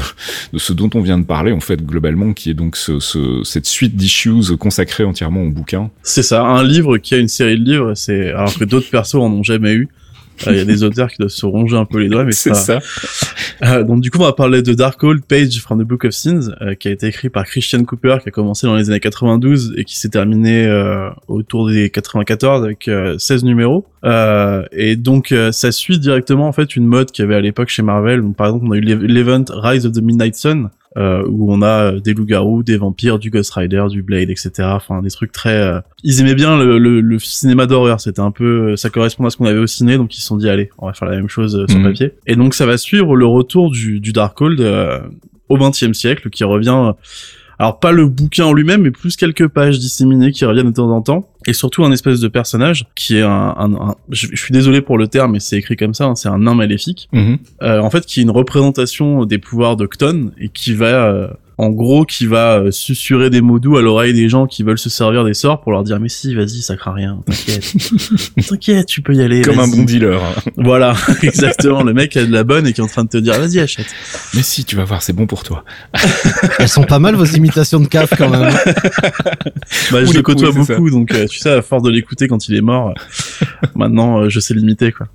de 0.52 0.58
ce 0.58 0.72
dont 0.72 0.90
on 0.94 1.00
vient 1.00 1.18
de 1.18 1.24
parler 1.24 1.50
en 1.52 1.60
fait 1.60 1.84
globalement, 1.84 2.32
qui 2.32 2.50
est 2.50 2.54
donc 2.54 2.76
ce, 2.76 3.00
ce- 3.00 3.42
cette 3.44 3.66
suite 3.66 3.96
d'issues 3.96 4.56
consacrée 4.58 5.04
entièrement 5.04 5.42
au 5.42 5.50
bouquin. 5.50 5.90
C'est 6.02 6.22
ça, 6.22 6.42
un 6.44 6.62
livre 6.62 6.98
qui 6.98 7.14
a 7.14 7.18
une 7.18 7.28
série 7.28 7.58
de 7.58 7.64
livres, 7.64 7.94
c'est 7.94 8.28
alors 8.30 8.56
que 8.56 8.64
d'autres 8.64 8.90
persos 8.90 9.16
en 9.16 9.32
ont 9.32 9.42
jamais 9.42 9.72
eu. 9.72 9.88
Euh, 10.46 10.52
Il 10.52 10.56
y 10.58 10.60
a 10.60 10.64
des 10.64 10.82
auteurs 10.82 11.08
qui 11.10 11.18
doivent 11.18 11.28
se 11.30 11.46
ronger 11.46 11.76
un 11.76 11.84
peu 11.84 11.98
les 11.98 12.08
doigts, 12.08 12.24
mais 12.24 12.32
C'est 12.32 12.54
ça. 12.54 12.80
ça. 12.80 12.86
Euh, 13.64 13.84
donc 13.84 14.00
du 14.00 14.10
coup, 14.10 14.18
on 14.18 14.24
va 14.24 14.32
parler 14.32 14.62
de 14.62 14.74
Darkhold 14.74 15.24
Page 15.24 15.58
from 15.60 15.80
the 15.82 15.86
Book 15.86 16.04
of 16.04 16.12
Sins, 16.12 16.50
euh, 16.60 16.74
qui 16.74 16.88
a 16.88 16.90
été 16.90 17.06
écrit 17.06 17.28
par 17.30 17.44
Christian 17.44 17.84
Cooper, 17.84 18.16
qui 18.22 18.28
a 18.28 18.32
commencé 18.32 18.66
dans 18.66 18.74
les 18.76 18.90
années 18.90 19.00
92 19.00 19.74
et 19.76 19.84
qui 19.84 19.98
s'est 19.98 20.08
terminé 20.08 20.66
euh, 20.66 21.08
autour 21.28 21.68
des 21.68 21.88
94 21.90 22.64
avec 22.64 22.88
euh, 22.88 23.16
16 23.18 23.44
numéros. 23.44 23.86
Et 24.72 24.96
donc 24.96 25.32
ça 25.52 25.72
suit 25.72 25.98
directement 25.98 26.46
en 26.48 26.52
fait 26.52 26.76
une 26.76 26.84
mode 26.86 27.10
qu'il 27.10 27.22
y 27.22 27.26
avait 27.26 27.36
à 27.36 27.40
l'époque 27.40 27.68
chez 27.70 27.82
Marvel. 27.82 28.20
Donc, 28.20 28.36
par 28.36 28.48
exemple, 28.48 28.66
on 28.68 28.72
a 28.72 28.76
eu 28.76 28.80
l'ev- 28.80 29.02
l'event 29.04 29.44
Rise 29.50 29.86
of 29.86 29.92
the 29.92 30.02
Midnight 30.02 30.34
Sun. 30.36 30.68
Euh, 30.96 31.24
où 31.28 31.52
on 31.52 31.60
a 31.62 31.94
euh, 31.94 32.00
des 32.00 32.14
loups-garous, 32.14 32.62
des 32.62 32.76
vampires, 32.76 33.18
du 33.18 33.30
Ghost 33.30 33.52
Rider, 33.54 33.84
du 33.90 34.02
Blade, 34.02 34.30
etc. 34.30 34.50
Enfin, 34.72 35.02
des 35.02 35.10
trucs 35.10 35.32
très. 35.32 35.56
euh, 35.56 35.80
Ils 36.04 36.20
aimaient 36.20 36.34
bien 36.34 36.56
le, 36.56 36.78
le, 36.78 37.00
le 37.00 37.18
cinéma 37.18 37.66
d'horreur. 37.66 38.00
C'était 38.00 38.20
un 38.20 38.30
peu, 38.30 38.72
euh, 38.72 38.76
ça 38.76 38.90
correspond 38.90 39.24
à 39.26 39.30
ce 39.30 39.36
qu'on 39.36 39.46
avait 39.46 39.58
au 39.58 39.66
ciné, 39.66 39.96
donc 39.96 40.16
ils 40.16 40.20
se 40.20 40.26
sont 40.26 40.36
dit 40.36 40.48
allez, 40.48 40.70
on 40.78 40.86
va 40.86 40.92
faire 40.92 41.08
la 41.08 41.16
même 41.16 41.28
chose 41.28 41.56
euh, 41.56 41.66
sur 41.68 41.78
Mhm. 41.78 41.84
papier. 41.84 42.12
Et 42.26 42.36
donc 42.36 42.54
ça 42.54 42.66
va 42.66 42.76
suivre 42.76 43.16
le 43.16 43.26
retour 43.26 43.70
du, 43.70 43.98
du 44.00 44.12
Darkhold 44.12 44.60
euh, 44.60 45.00
au 45.48 45.58
XXe 45.58 45.92
siècle, 45.92 46.30
qui 46.30 46.44
revient. 46.44 46.92
alors 47.58 47.78
pas 47.80 47.92
le 47.92 48.06
bouquin 48.06 48.46
en 48.46 48.52
lui-même, 48.52 48.82
mais 48.82 48.90
plus 48.90 49.16
quelques 49.16 49.48
pages 49.48 49.78
disséminées 49.78 50.32
qui 50.32 50.44
reviennent 50.44 50.70
de 50.70 50.74
temps 50.74 50.90
en 50.90 51.02
temps, 51.02 51.28
et 51.46 51.52
surtout 51.52 51.84
un 51.84 51.92
espèce 51.92 52.20
de 52.20 52.28
personnage 52.28 52.86
qui 52.94 53.16
est 53.18 53.22
un, 53.22 53.54
un- 53.56 53.74
un- 53.74 53.94
je, 54.10 54.28
je 54.32 54.36
suis 54.42 54.52
désolé 54.52 54.80
pour 54.80 54.98
le 54.98 55.08
terme, 55.08 55.32
mais 55.32 55.40
c'est 55.40 55.56
écrit 55.58 55.76
comme 55.76 55.94
ça, 55.94 56.04
hein, 56.06 56.14
c'est 56.14 56.28
un 56.28 56.38
nain 56.38 56.54
maléfique, 56.54 57.08
Mhm. 57.12 57.38
euh, 57.62 57.80
en 57.80 57.90
fait 57.90 58.06
qui 58.06 58.20
est 58.20 58.22
une 58.22 58.30
représentation 58.30 59.24
des 59.24 59.38
pouvoirs 59.38 59.76
de 59.76 59.86
Cton 59.86 60.30
et 60.38 60.48
qui 60.48 60.72
va 60.74 60.86
euh, 60.86 61.28
en 61.58 61.70
gros 61.70 62.04
qui 62.04 62.26
va 62.26 62.58
euh, 62.58 62.70
susurrer 62.70 63.30
des 63.30 63.40
mots 63.40 63.58
doux 63.58 63.76
à 63.76 63.82
l'oreille 63.82 64.12
des 64.12 64.28
gens 64.28 64.46
qui 64.46 64.62
veulent 64.62 64.78
se 64.78 64.90
servir 64.90 65.24
des 65.24 65.34
sorts 65.34 65.60
pour 65.60 65.72
leur 65.72 65.82
dire 65.84 66.00
mais 66.00 66.08
si 66.08 66.34
vas-y 66.34 66.62
ça 66.62 66.76
craint 66.76 66.92
rien 66.92 67.20
t'inquiète 67.26 67.74
t'inquiète 68.48 68.86
tu 68.86 69.02
peux 69.02 69.14
y 69.14 69.22
aller 69.22 69.42
Comme 69.42 69.58
un 69.60 69.68
bon 69.68 69.84
dealer. 69.84 70.22
hein. 70.22 70.50
voilà 70.56 70.94
exactement 71.22 71.82
le 71.82 71.92
mec 71.92 72.16
a 72.16 72.24
de 72.24 72.32
la 72.32 72.44
bonne 72.44 72.66
et 72.66 72.72
qui 72.72 72.80
est 72.80 72.84
en 72.84 72.88
train 72.88 73.04
de 73.04 73.08
te 73.08 73.16
dire 73.18 73.34
vas-y 73.38 73.60
achète 73.60 73.86
Mais 74.34 74.42
si, 74.42 74.64
tu 74.64 74.76
vas 74.76 74.84
voir, 74.84 75.02
c'est 75.02 75.12
bon 75.12 75.26
pour 75.26 75.42
toi. 75.42 75.64
Elles 76.58 76.68
sont 76.68 76.84
pas 76.84 76.98
mal 76.98 77.14
vos 77.14 77.24
imitations 77.24 77.80
de 77.80 77.86
CAF 77.86 78.14
quand 78.16 78.28
même. 78.30 78.52
bah 79.92 80.04
je 80.04 80.10
les 80.10 80.12
le 80.12 80.22
côtoie 80.22 80.52
beaucoup 80.52 80.90
donc 80.90 81.12
euh, 81.12 81.26
tu 81.26 81.38
sais 81.38 81.50
à 81.50 81.62
force 81.62 81.82
de 81.82 81.90
l'écouter 81.90 82.28
quand 82.28 82.48
il 82.48 82.56
est 82.56 82.60
mort 82.60 82.90
euh, 82.90 83.56
maintenant 83.74 84.20
euh, 84.20 84.28
je 84.28 84.40
sais 84.40 84.54
l'imiter 84.54 84.92
quoi 84.92 85.08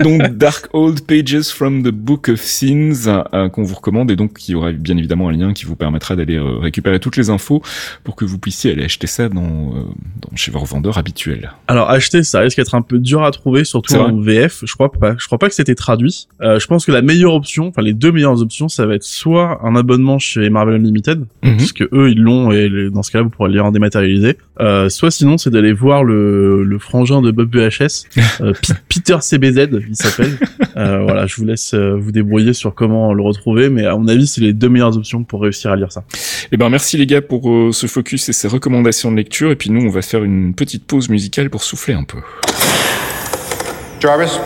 Donc 0.00 0.22
Dark 0.36 0.68
Old 0.72 1.02
Pages 1.06 1.44
from 1.48 1.82
the 1.82 1.88
Book 1.88 2.28
of 2.28 2.40
Sins 2.40 3.06
euh, 3.34 3.48
qu'on 3.48 3.62
vous 3.62 3.74
recommande 3.74 4.10
et 4.10 4.16
donc 4.16 4.48
il 4.48 4.52
y 4.52 4.54
aura 4.54 4.72
bien 4.72 4.96
évidemment 4.96 5.28
un 5.28 5.32
lien 5.32 5.51
qui 5.52 5.64
vous 5.64 5.76
permettra 5.76 6.16
d'aller 6.16 6.36
euh, 6.36 6.58
récupérer 6.58 7.00
toutes 7.00 7.16
les 7.16 7.30
infos 7.30 7.62
pour 8.04 8.16
que 8.16 8.24
vous 8.24 8.38
puissiez 8.38 8.72
aller 8.72 8.84
acheter 8.84 9.06
ça 9.06 9.28
dans, 9.28 9.42
euh, 9.42 9.82
dans 10.20 10.36
chez 10.36 10.50
vos 10.50 10.58
revendeurs 10.60 10.98
habituels. 10.98 11.52
Alors 11.68 11.90
acheter, 11.90 12.22
ça 12.22 12.40
risque 12.40 12.56
d'être 12.58 12.74
un 12.74 12.82
peu 12.82 12.98
dur 12.98 13.22
à 13.22 13.30
trouver, 13.30 13.64
surtout 13.64 13.94
en 13.94 14.16
VF. 14.20 14.62
Je 14.64 14.74
crois 14.74 14.90
pas. 14.92 15.14
Je 15.18 15.26
crois 15.26 15.38
pas 15.38 15.48
que 15.48 15.54
c'était 15.54 15.74
traduit. 15.74 16.28
Euh, 16.40 16.58
je 16.58 16.66
pense 16.66 16.84
que 16.86 16.92
la 16.92 17.02
meilleure 17.02 17.34
option, 17.34 17.68
enfin 17.68 17.82
les 17.82 17.92
deux 17.94 18.12
meilleures 18.12 18.40
options, 18.42 18.68
ça 18.68 18.86
va 18.86 18.94
être 18.94 19.04
soit 19.04 19.60
un 19.64 19.76
abonnement 19.76 20.18
chez 20.18 20.48
Marvel 20.50 20.74
Unlimited, 20.76 21.24
Mhm. 21.42 21.56
parce 21.56 21.72
que 21.72 21.84
eux 21.92 22.10
ils 22.10 22.20
l'ont 22.20 22.50
et 22.52 22.90
dans 22.90 23.02
ce 23.02 23.10
cas-là 23.10 23.24
vous 23.24 23.30
pourrez 23.30 23.48
le 23.48 23.54
lire 23.54 23.64
en 23.66 23.72
dématérialisé. 23.72 24.36
Euh, 24.60 24.88
soit 24.88 25.10
sinon 25.10 25.38
c'est 25.38 25.50
d'aller 25.50 25.72
voir 25.72 26.04
le, 26.04 26.62
le 26.64 26.78
frangin 26.78 27.20
de 27.22 27.30
Bob 27.30 27.54
VHS, 27.54 28.04
euh, 28.40 28.52
Peter 28.88 29.16
CBZ, 29.20 29.68
il 29.88 29.96
s'appelle. 29.96 30.36
Voilà, 30.74 31.26
je 31.26 31.36
vous 31.36 31.44
laisse 31.44 31.74
vous 31.74 32.12
débrouiller 32.12 32.52
sur 32.52 32.74
comment 32.74 33.12
le 33.12 33.22
retrouver, 33.22 33.68
mais 33.68 33.86
à 33.86 33.96
mon 33.96 34.08
avis 34.08 34.26
c'est 34.26 34.40
les 34.40 34.52
deux 34.52 34.68
meilleures 34.68 34.96
options 34.96 35.22
pour 35.24 35.41
réussir 35.42 35.70
à 35.70 35.76
lire 35.76 35.92
ça. 35.92 36.04
Eh 36.50 36.56
ben 36.56 36.68
merci 36.68 36.96
les 36.96 37.06
gars 37.06 37.22
pour 37.22 37.50
euh, 37.50 37.72
ce 37.72 37.86
focus 37.86 38.28
et 38.28 38.32
ces 38.32 38.48
recommandations 38.48 39.10
de 39.10 39.16
lecture 39.16 39.50
et 39.50 39.56
puis 39.56 39.70
nous 39.70 39.82
on 39.86 39.90
va 39.90 40.02
faire 40.02 40.24
une 40.24 40.54
petite 40.54 40.86
pause 40.86 41.08
musicale 41.08 41.50
pour 41.50 41.62
souffler 41.62 41.94
un 41.94 42.04
peu. 42.04 42.18
Jarvis, 44.00 44.38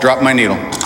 drop 0.00 0.18
my 0.22 0.34
needle. 0.34 0.81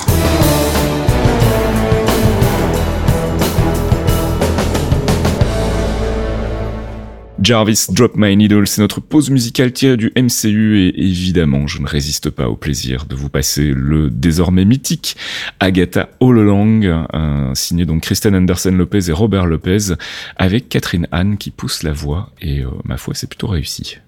Jarvis 7.46 7.86
Drop 7.90 8.16
My 8.16 8.36
Needle, 8.36 8.66
c'est 8.66 8.80
notre 8.80 9.00
pause 9.00 9.30
musicale 9.30 9.70
tirée 9.70 9.96
du 9.96 10.12
MCU 10.16 10.80
et 10.80 11.00
évidemment, 11.00 11.68
je 11.68 11.80
ne 11.80 11.86
résiste 11.86 12.28
pas 12.28 12.48
au 12.48 12.56
plaisir 12.56 13.06
de 13.06 13.14
vous 13.14 13.28
passer 13.28 13.72
le 13.72 14.10
désormais 14.10 14.64
mythique 14.64 15.16
Agatha 15.60 16.08
All 16.20 16.40
Along, 16.40 17.06
signé 17.54 17.84
donc 17.84 18.02
Kristen 18.02 18.34
Anderson 18.34 18.72
Lopez 18.72 19.10
et 19.10 19.12
Robert 19.12 19.46
Lopez, 19.46 19.94
avec 20.34 20.68
Catherine 20.68 21.06
Anne 21.12 21.38
qui 21.38 21.52
pousse 21.52 21.84
la 21.84 21.92
voix 21.92 22.32
et 22.42 22.62
euh, 22.62 22.70
ma 22.84 22.96
foi, 22.96 23.14
c'est 23.14 23.28
plutôt 23.28 23.46
réussi. 23.46 23.98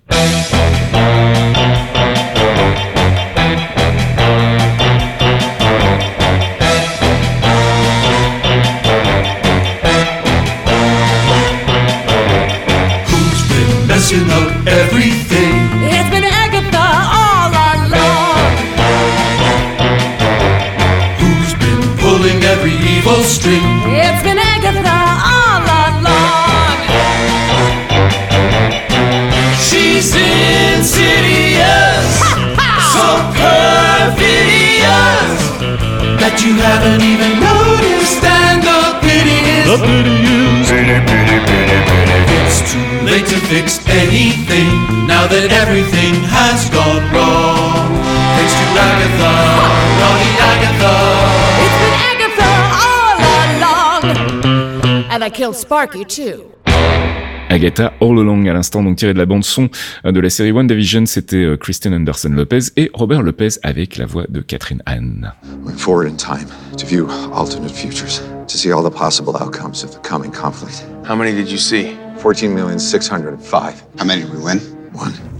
Been 14.18 14.26
messing 14.26 14.31
up 14.31 14.66
everything? 14.66 15.54
It's 15.83 16.11
been 16.11 16.24
Agatha 16.24 16.87
all 17.18 17.50
along. 17.50 18.52
Who's 21.20 21.54
been 21.54 21.83
pulling 21.98 22.42
every 22.44 22.74
evil 22.74 23.22
string? 23.22 23.62
It's 23.87 24.22
been 24.22 24.38
Agatha 24.38 24.98
all 25.35 25.62
along. 25.62 26.78
She's 29.59 30.14
insidious, 30.14 30.98
so 32.94 33.07
perfidious 33.38 34.78
that 36.20 36.35
you 36.44 36.54
haven't 36.59 37.02
even 37.02 37.40
noticed. 37.40 38.24
And 38.24 38.62
the 38.62 38.98
pity 39.00 39.38
is, 39.59 39.66
the 39.68 39.78
pity 39.78 40.16
is, 40.26 40.68
pity, 40.70 40.98
pity, 41.07 41.38
pity, 41.48 41.78
pity. 41.87 42.18
It's 42.46 42.61
too 42.72 42.88
late 43.04 43.26
to 43.26 43.37
fix 43.46 43.77
anything 43.98 44.70
now 45.06 45.26
that 45.26 45.50
everything 45.50 46.14
has 46.30 46.70
gone 46.70 47.02
wrong. 47.11 47.90
Thanks 48.38 48.54
to 48.54 48.66
Agatha, 48.88 49.32
naughty 50.00 50.30
Agatha. 50.50 50.94
It's 51.64 51.78
been 51.82 51.96
Agatha 52.12 52.50
all 52.87 53.18
along. 53.58 55.04
And 55.11 55.24
I 55.24 55.30
killed 55.30 55.56
Sparky 55.56 56.04
too. 56.04 56.52
Agatha 57.50 57.94
All 58.00 58.18
Along 58.18 58.46
à 58.46 58.52
l'instant, 58.52 58.82
donc 58.82 58.96
tiré 58.96 59.14
de 59.14 59.18
la 59.18 59.24
bande 59.24 59.42
son 59.42 59.70
euh, 60.04 60.12
de 60.12 60.20
la 60.20 60.28
série 60.28 60.52
WandaVision, 60.52 61.06
c'était 61.06 61.37
euh, 61.37 61.56
Kristen 61.56 61.94
Anderson 61.94 62.28
Lopez 62.28 62.70
et 62.76 62.90
Robert 62.92 63.22
Lopez 63.22 63.58
avec 63.62 63.96
la 63.96 64.04
voix 64.04 64.26
de 64.28 64.42
Catherine 64.42 64.82
Anne. 64.84 65.32
Went 65.64 65.78
forward 65.78 66.08
in 66.08 66.16
time 66.16 66.46
to 66.76 66.87
view 66.87 67.08
alternate 67.32 67.72
futures, 67.72 68.20
to 68.46 68.58
see 68.58 68.70
all 68.70 68.82
the 68.82 68.94
possible 68.94 69.34
outcomes 69.40 69.82
of 69.82 69.92
the 69.92 70.00
coming 70.06 70.30
conflict. 70.30 70.84
How 71.08 71.16
many 71.16 71.32
did 71.32 71.50
you 71.50 71.56
see? 71.56 71.96
14,605. 72.20 73.85
How 73.98 74.04
many 74.04 74.22
did 74.22 74.33
we 74.33 74.38
win? 74.42 74.59
One. 74.92 75.38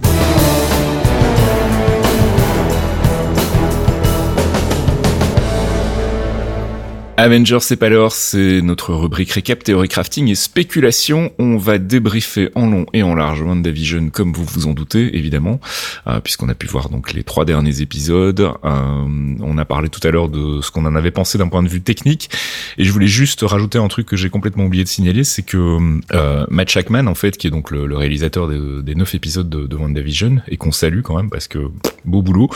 Avengers 7.19 7.57
c'est 7.59 7.75
pas 7.75 7.89
l'heure, 7.89 8.13
c'est 8.13 8.61
notre 8.61 8.93
rubrique 8.93 9.31
récap, 9.31 9.61
théorie 9.61 9.89
crafting 9.89 10.29
et 10.29 10.35
spéculation. 10.35 11.33
On 11.37 11.57
va 11.57 11.77
débriefer 11.77 12.49
en 12.55 12.69
long 12.69 12.85
et 12.93 13.03
en 13.03 13.13
large 13.13 13.41
WandaVision 13.41 14.09
comme 14.09 14.31
vous 14.31 14.45
vous 14.45 14.67
en 14.67 14.73
doutez 14.73 15.17
évidemment, 15.17 15.59
euh, 16.07 16.21
puisqu'on 16.21 16.47
a 16.47 16.55
pu 16.55 16.65
voir 16.65 16.87
donc 16.87 17.11
les 17.11 17.23
trois 17.23 17.43
derniers 17.43 17.81
épisodes. 17.81 18.39
Euh, 18.39 18.55
on 18.63 19.57
a 19.57 19.65
parlé 19.65 19.89
tout 19.89 19.99
à 20.07 20.11
l'heure 20.11 20.29
de 20.29 20.61
ce 20.61 20.71
qu'on 20.71 20.85
en 20.85 20.95
avait 20.95 21.11
pensé 21.11 21.37
d'un 21.37 21.49
point 21.49 21.61
de 21.61 21.67
vue 21.67 21.81
technique 21.81 22.29
et 22.77 22.85
je 22.85 22.91
voulais 22.93 23.07
juste 23.07 23.41
rajouter 23.41 23.79
un 23.79 23.89
truc 23.89 24.07
que 24.07 24.15
j'ai 24.15 24.29
complètement 24.29 24.63
oublié 24.63 24.85
de 24.85 24.89
signaler, 24.89 25.25
c'est 25.25 25.43
que 25.43 25.99
euh, 26.13 26.45
Matt 26.49 26.69
Shackman 26.69 27.05
en 27.07 27.15
fait, 27.15 27.35
qui 27.35 27.47
est 27.47 27.51
donc 27.51 27.71
le, 27.71 27.97
réalisateur 27.97 28.47
des, 28.47 28.95
neuf 28.95 29.13
épisodes 29.13 29.49
de, 29.49 29.67
de 29.67 29.75
WandaVision 29.75 30.37
et 30.47 30.55
qu'on 30.55 30.71
salue 30.71 31.01
quand 31.01 31.17
même 31.17 31.29
parce 31.29 31.49
que 31.49 31.69
beau 32.05 32.21
boulot, 32.21 32.49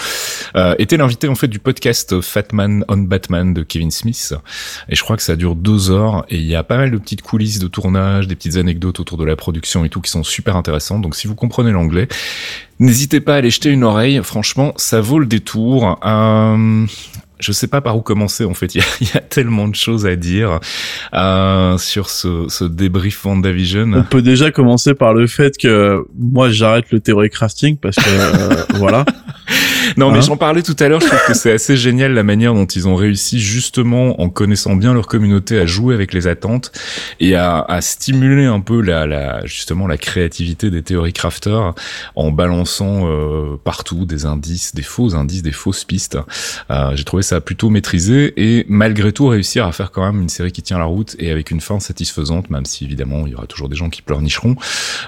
était 0.77 0.95
l'invité 0.95 1.27
en 1.27 1.35
fait 1.35 1.49
du 1.49 1.59
podcast 1.59 2.21
Fatman 2.21 2.85
on 2.87 2.97
Batman 2.99 3.53
de 3.53 3.63
Kevin 3.63 3.91
Smith. 3.91 4.33
Et 4.89 4.95
je 4.95 5.01
crois 5.03 5.17
que 5.17 5.23
ça 5.23 5.35
dure 5.35 5.55
deux 5.55 5.91
heures 5.91 6.25
et 6.29 6.37
il 6.37 6.45
y 6.45 6.55
a 6.55 6.63
pas 6.63 6.77
mal 6.77 6.91
de 6.91 6.97
petites 6.97 7.21
coulisses 7.21 7.59
de 7.59 7.67
tournage, 7.67 8.27
des 8.27 8.35
petites 8.35 8.57
anecdotes 8.57 8.99
autour 8.99 9.17
de 9.17 9.25
la 9.25 9.35
production 9.35 9.85
et 9.85 9.89
tout 9.89 10.01
qui 10.01 10.11
sont 10.11 10.23
super 10.23 10.55
intéressantes. 10.55 11.01
Donc 11.01 11.15
si 11.15 11.27
vous 11.27 11.35
comprenez 11.35 11.71
l'anglais, 11.71 12.07
n'hésitez 12.79 13.19
pas 13.19 13.35
à 13.35 13.37
aller 13.37 13.49
jeter 13.49 13.69
une 13.69 13.83
oreille. 13.83 14.19
Franchement, 14.23 14.73
ça 14.77 15.01
vaut 15.01 15.19
le 15.19 15.25
détour. 15.25 15.99
Euh, 16.05 16.85
je 17.43 17.51
sais 17.51 17.67
pas 17.67 17.81
par 17.81 17.97
où 17.97 18.01
commencer 18.01 18.45
en 18.45 18.53
fait. 18.53 18.75
Il 18.75 18.81
y 19.01 19.17
a, 19.17 19.19
tellement 19.19 19.67
de 19.67 19.75
choses 19.75 20.05
à 20.05 20.15
dire 20.15 20.59
euh, 21.13 21.77
sur 21.77 22.09
ce, 22.09 22.45
ce 22.47 22.63
débrief 22.63 23.25
WandaVision. 23.25 23.91
On 23.93 24.03
peut 24.03 24.21
déjà 24.21 24.51
commencer 24.51 24.93
par 24.93 25.13
le 25.13 25.27
fait 25.27 25.57
que 25.57 26.05
moi 26.17 26.49
j'arrête 26.49 26.91
le 26.91 26.99
théorie 26.99 27.29
crafting 27.29 27.77
parce 27.77 27.97
que 27.97 28.03
euh, 28.07 28.63
voilà. 28.75 29.05
Non, 29.97 30.11
mais 30.11 30.19
Hein 30.19 30.21
j'en 30.21 30.37
parlais 30.37 30.61
tout 30.61 30.75
à 30.79 30.87
l'heure. 30.87 31.01
Je 31.01 31.07
trouve 31.07 31.25
que 31.27 31.33
c'est 31.33 31.51
assez 31.51 31.75
génial 31.77 32.13
la 32.13 32.23
manière 32.23 32.53
dont 32.53 32.65
ils 32.65 32.87
ont 32.87 32.95
réussi, 32.95 33.39
justement, 33.39 34.21
en 34.21 34.29
connaissant 34.29 34.75
bien 34.75 34.93
leur 34.93 35.07
communauté, 35.07 35.59
à 35.59 35.65
jouer 35.65 35.93
avec 35.93 36.13
les 36.13 36.27
attentes 36.27 36.71
et 37.19 37.35
à, 37.35 37.59
à 37.61 37.81
stimuler 37.81 38.45
un 38.45 38.59
peu 38.59 38.81
la, 38.81 39.05
la, 39.05 39.45
justement, 39.45 39.87
la 39.87 39.97
créativité 39.97 40.69
des 40.69 40.81
théories 40.83 41.13
crafters 41.13 41.73
en 42.15 42.31
balançant 42.31 43.07
euh, 43.07 43.57
partout 43.63 44.05
des 44.05 44.25
indices, 44.25 44.73
des 44.75 44.81
faux 44.83 45.15
indices, 45.15 45.41
des 45.43 45.51
fausses 45.51 45.83
pistes. 45.83 46.17
Euh, 46.71 46.91
J'ai 46.95 47.03
trouvé 47.03 47.23
ça 47.23 47.41
plutôt 47.41 47.69
maîtrisé 47.69 48.33
et 48.37 48.65
malgré 48.69 49.11
tout 49.11 49.27
réussir 49.27 49.65
à 49.65 49.71
faire 49.71 49.91
quand 49.91 50.05
même 50.05 50.21
une 50.21 50.29
série 50.29 50.51
qui 50.51 50.61
tient 50.61 50.77
la 50.77 50.85
route 50.85 51.15
et 51.19 51.31
avec 51.31 51.51
une 51.51 51.61
fin 51.61 51.79
satisfaisante, 51.79 52.49
même 52.49 52.65
si 52.65 52.85
évidemment 52.85 53.25
il 53.25 53.33
y 53.33 53.35
aura 53.35 53.47
toujours 53.47 53.69
des 53.69 53.75
gens 53.75 53.89
qui 53.89 54.01
pleurnicheront 54.01 54.55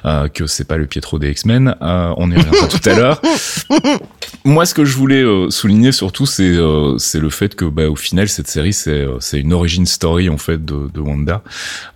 euh, 0.05 0.27
que 0.27 0.47
c'est 0.47 0.65
pas 0.67 0.77
le 0.77 0.85
Pietro 0.87 1.19
des 1.19 1.29
X-Men. 1.31 1.75
Euh, 1.81 2.13
on 2.17 2.29
y 2.31 2.35
reviendra 2.37 2.67
tout 2.67 2.89
à 2.89 2.93
l'heure. 2.93 3.21
Moi, 4.45 4.65
ce 4.65 4.74
que 4.75 4.83
je 4.83 4.97
voulais 4.97 5.23
euh, 5.23 5.49
souligner 5.49 5.93
surtout, 5.93 6.25
c'est 6.25 6.43
euh, 6.43 6.97
c'est 6.97 7.21
le 7.21 7.29
fait 7.29 7.55
que, 7.55 7.63
bah, 7.63 7.89
au 7.89 7.95
final, 7.95 8.27
cette 8.27 8.47
série, 8.47 8.73
c'est 8.73 8.91
euh, 8.91 9.17
c'est 9.21 9.39
une 9.39 9.53
origin 9.53 9.85
story 9.85 10.27
en 10.29 10.37
fait 10.37 10.63
de, 10.63 10.99
Wanda. 10.99 11.41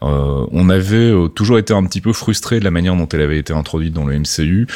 On 0.01 0.69
avait 0.69 1.11
toujours 1.35 1.57
été 1.57 1.73
un 1.73 1.83
petit 1.83 1.99
peu 1.99 2.13
frustré 2.13 2.59
de 2.59 2.63
la 2.63 2.71
manière 2.71 2.95
dont 2.95 3.07
elle 3.09 3.21
avait 3.21 3.37
été 3.37 3.53
introduite 3.53 3.93
dans 3.93 4.05
le 4.05 4.17
MCU. 4.17 4.67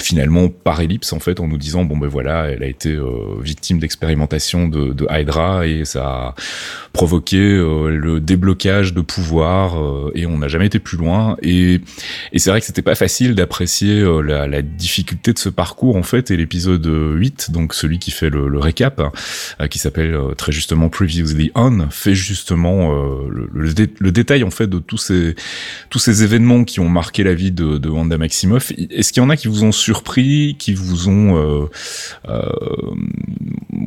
Finalement, 0.00 0.48
par 0.48 0.80
ellipse, 0.80 1.12
en 1.12 1.18
fait, 1.18 1.40
en 1.40 1.48
nous 1.48 1.56
disant 1.58 1.84
bon 1.84 1.96
ben 1.96 2.06
voilà, 2.06 2.50
elle 2.50 2.62
a 2.62 2.66
été 2.66 2.96
victime 3.40 3.78
d'expérimentation 3.80 4.68
de, 4.68 5.06
Hydra 5.10 5.66
et 5.66 5.84
ça 5.84 6.04
a 6.04 6.34
provoqué 6.92 7.38
le 7.38 8.20
déblocage 8.20 8.94
de 8.94 9.00
pouvoir 9.00 9.76
et 10.14 10.26
on 10.26 10.38
n'a 10.38 10.48
jamais 10.48 10.66
été 10.66 10.78
plus 10.78 10.98
loin. 10.98 11.36
Et 11.42 11.80
et 12.32 12.38
c'est 12.38 12.50
vrai 12.50 12.60
que 12.60 12.66
c'était 12.66 12.82
pas 12.82 12.94
facile 12.94 13.34
d'apprécier 13.34 14.04
la, 14.22 14.46
la 14.46 14.62
difficulté 14.62 15.32
de 15.32 15.38
ce 15.38 15.48
parcours 15.48 15.96
en 16.02 16.04
fait. 16.04 16.32
Et 16.32 16.36
l'épisode 16.36 16.84
8, 16.84 17.52
donc 17.52 17.74
celui 17.74 18.00
qui 18.00 18.10
fait 18.10 18.28
le, 18.28 18.48
le 18.48 18.58
récap, 18.58 19.00
euh, 19.60 19.68
qui 19.68 19.78
s'appelle 19.78 20.14
euh, 20.16 20.34
très 20.34 20.50
justement 20.50 20.88
Previously 20.88 21.52
On, 21.54 21.88
fait 21.90 22.16
justement 22.16 22.92
euh, 22.92 23.28
le, 23.30 23.48
le, 23.52 23.72
dé- 23.72 23.94
le 24.00 24.10
détail 24.10 24.42
en 24.42 24.50
fait 24.50 24.66
de 24.66 24.80
tous 24.80 24.98
ces 24.98 26.24
événements 26.24 26.64
qui 26.64 26.80
ont 26.80 26.88
marqué 26.88 27.22
la 27.22 27.34
vie 27.34 27.52
de, 27.52 27.88
Wanda 27.88 28.18
Maximoff. 28.18 28.72
Est-ce 28.90 29.12
qu'il 29.12 29.22
y 29.22 29.26
en 29.26 29.30
a 29.30 29.36
qui 29.36 29.46
vous 29.46 29.62
ont 29.62 29.70
surpris, 29.70 30.56
qui 30.58 30.74
vous 30.74 31.08
ont 31.08 31.68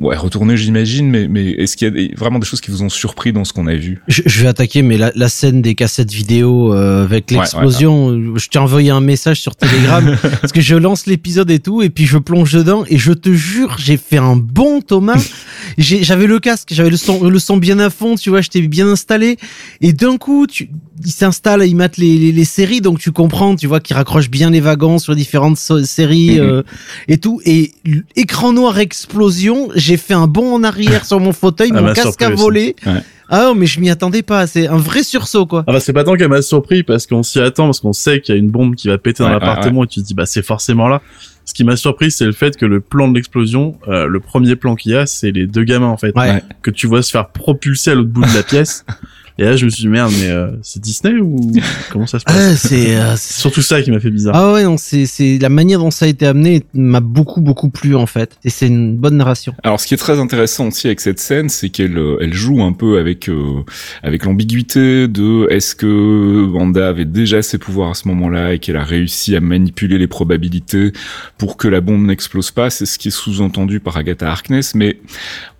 ouais 0.01 0.15
retourné, 0.15 0.57
j'imagine, 0.57 1.09
mais 1.09 1.27
mais 1.27 1.51
est-ce 1.51 1.75
qu'il 1.77 1.85
y 1.85 1.87
a 1.87 1.91
des- 1.93 2.13
vraiment 2.15 2.39
des 2.39 2.45
choses 2.45 2.61
qui 2.61 2.71
vous 2.71 2.81
ont 2.83 2.89
surpris 2.89 3.33
dans 3.33 3.43
ce 3.45 3.53
qu'on 3.53 3.67
a 3.67 3.75
vu? 3.75 4.01
Je, 4.07 4.21
je 4.25 4.41
vais 4.41 4.47
attaquer, 4.47 4.81
mais 4.81 4.97
la, 4.97 5.11
la 5.15 5.29
scène 5.29 5.61
des 5.61 5.75
cassettes 5.75 6.11
vidéo 6.11 6.73
euh, 6.73 7.03
avec 7.03 7.29
Ouais, 7.31 7.37
l'explosion, 7.37 8.11
euh, 8.11 8.33
je 8.37 8.47
t'ai 8.49 8.59
envoyé 8.59 8.89
un 8.91 9.01
message 9.01 9.41
sur 9.41 9.55
Telegram 9.55 10.17
parce 10.41 10.51
que 10.53 10.61
je 10.61 10.75
lance 10.75 11.05
l'épisode 11.05 11.49
et 11.51 11.59
tout, 11.59 11.81
et 11.81 11.89
puis 11.89 12.05
je 12.05 12.17
plonge 12.17 12.53
dedans 12.53 12.83
et 12.87 12.97
je 12.97 13.13
te 13.13 13.31
jure, 13.33 13.75
j'ai 13.79 13.97
fait 13.97 14.17
un 14.17 14.35
bon 14.35 14.81
Thomas. 14.81 15.21
J'avais 15.77 16.27
le 16.27 16.39
casque, 16.39 16.69
j'avais 16.71 16.89
le 16.89 16.97
son, 16.97 17.27
le 17.27 17.39
son 17.39 17.57
bien 17.57 17.79
à 17.79 17.89
fond, 17.89 18.15
tu 18.15 18.29
vois, 18.29 18.41
j'étais 18.41 18.61
bien 18.61 18.87
installé, 18.87 19.37
et 19.81 19.93
d'un 19.93 20.17
coup, 20.17 20.47
tu, 20.47 20.69
il 21.03 21.11
s'installe, 21.11 21.65
il 21.65 21.75
mate 21.75 21.97
les, 21.97 22.17
les, 22.17 22.31
les 22.31 22.45
séries, 22.45 22.81
donc 22.81 22.99
tu 22.99 23.11
comprends, 23.11 23.55
tu 23.55 23.67
vois, 23.67 23.79
qu'il 23.79 23.95
raccroche 23.95 24.29
bien 24.29 24.49
les 24.51 24.61
wagons 24.61 24.99
sur 24.99 25.15
différentes 25.15 25.57
so- 25.57 25.83
séries 25.83 26.35
Mhm. 26.35 26.39
euh, 26.39 26.63
et 27.07 27.17
tout, 27.17 27.41
et 27.45 27.73
écran 28.15 28.53
noir 28.53 28.79
explosion, 28.79 29.69
j'ai 29.85 29.97
fait 29.97 30.13
un 30.13 30.27
bond 30.27 30.53
en 30.55 30.63
arrière 30.63 31.05
sur 31.05 31.19
mon 31.19 31.33
fauteuil, 31.33 31.71
Ah, 31.75 31.81
mon 31.81 31.87
m'a 31.87 31.93
casque 31.93 32.21
a 32.21 32.29
volé. 32.29 32.75
Ouais. 32.85 33.01
Ah 33.29 33.43
non, 33.45 33.55
mais 33.55 33.65
je 33.65 33.79
m'y 33.79 33.89
attendais 33.89 34.21
pas. 34.21 34.45
C'est 34.45 34.67
un 34.67 34.77
vrai 34.77 35.01
sursaut, 35.03 35.45
quoi. 35.45 35.63
Ah 35.67 35.71
bah 35.73 35.79
c'est 35.79 35.93
pas 35.93 36.03
tant 36.03 36.15
qu'elle 36.15 36.29
m'a 36.29 36.41
surpris 36.43 36.83
parce 36.83 37.07
qu'on 37.07 37.23
s'y 37.23 37.39
attend, 37.39 37.65
parce 37.65 37.79
qu'on 37.79 37.93
sait 37.93 38.21
qu'il 38.21 38.35
y 38.35 38.37
a 38.37 38.39
une 38.39 38.51
bombe 38.51 38.75
qui 38.75 38.87
va 38.87 38.97
péter 38.97 39.23
dans 39.23 39.29
Ouais, 39.29 39.33
l'appartement 39.35 39.83
et 39.83 39.87
tu 39.87 40.01
te 40.01 40.05
dis 40.05 40.13
bah 40.13 40.25
c'est 40.25 40.43
forcément 40.45 40.87
là. 40.87 41.01
Ce 41.45 41.53
qui 41.53 41.63
m'a 41.63 41.75
surpris 41.75 42.11
c'est 42.11 42.25
le 42.25 42.31
fait 42.31 42.55
que 42.57 42.65
le 42.65 42.81
plan 42.81 43.07
de 43.07 43.15
l'explosion, 43.15 43.77
euh, 43.87 44.07
le 44.07 44.19
premier 44.19 44.55
plan 44.55 44.75
qu'il 44.75 44.91
y 44.91 44.95
a 44.95 45.05
c'est 45.05 45.31
les 45.31 45.47
deux 45.47 45.63
gamins 45.63 45.87
en 45.87 45.97
fait, 45.97 46.13
que 46.61 46.71
tu 46.71 46.87
vois 46.87 47.01
se 47.01 47.11
faire 47.11 47.29
propulser 47.29 47.91
à 47.91 47.95
l'autre 47.95 48.09
bout 48.09 48.21
de 48.21 48.35
la 48.35 48.43
pièce. 48.43 48.85
Et 49.37 49.43
là 49.43 49.55
je 49.55 49.65
me 49.65 49.69
suis 49.69 49.83
dit 49.83 49.87
merde 49.87 50.13
mais 50.19 50.29
euh, 50.29 50.51
c'est 50.61 50.81
Disney 50.81 51.19
ou 51.19 51.51
comment 51.91 52.07
ça 52.07 52.19
se 52.19 52.25
passe? 52.25 52.35
Ah, 52.35 52.55
c'est, 52.55 52.95
euh, 52.95 53.15
surtout 53.17 53.61
ça 53.61 53.81
qui 53.81 53.91
m'a 53.91 53.99
fait 53.99 54.11
bizarre. 54.11 54.35
ah 54.35 54.53
ouais, 54.53 54.63
non, 54.63 54.77
c'est, 54.77 55.05
c'est 55.05 55.37
la 55.39 55.49
manière 55.49 55.79
dont 55.79 55.91
ça 55.91 56.05
a 56.05 56.07
été 56.07 56.25
amené 56.25 56.63
m'a 56.73 56.99
beaucoup, 56.99 57.41
beaucoup 57.41 57.69
plu 57.69 57.95
en 57.95 58.05
fait. 58.05 58.37
Et 58.43 58.49
c'est 58.49 58.67
une 58.67 58.95
bonne 58.95 59.17
narration. 59.17 59.53
Alors, 59.63 59.79
ce 59.79 59.87
qui 59.87 59.93
est 59.93 59.97
très 59.97 60.19
intéressant 60.19 60.67
aussi 60.67 60.87
avec 60.87 61.01
cette 61.01 61.19
scène, 61.19 61.49
c'est 61.49 61.69
qu'elle 61.69 61.97
euh, 61.97 62.17
elle 62.21 62.33
joue 62.33 62.61
un 62.61 62.73
peu 62.73 62.99
avec 62.99 63.29
euh, 63.29 63.63
avec 64.03 64.25
l'ambiguïté 64.25 65.07
de 65.07 65.47
est-ce 65.49 65.75
que 65.75 66.45
Wanda 66.51 66.87
avait 66.87 67.05
déjà 67.05 67.41
ses 67.41 67.57
pouvoirs 67.57 67.91
à 67.91 67.93
ce 67.93 68.07
moment-là 68.07 68.53
et 68.53 68.59
qu'elle 68.59 68.77
a 68.77 68.83
réussi 68.83 69.35
à 69.35 69.41
manipuler 69.41 69.97
les 69.97 70.07
probabilités 70.07 70.91
pour 71.37 71.57
que 71.57 71.67
la 71.67 71.81
bombe 71.81 72.05
n'explose 72.05 72.51
pas. 72.51 72.69
C'est 72.69 72.85
ce 72.85 72.97
qui 72.97 73.09
est 73.09 73.11
sous-entendu 73.11 73.79
par 73.79 73.97
Agatha 73.97 74.29
Harkness, 74.29 74.75
mais 74.75 74.99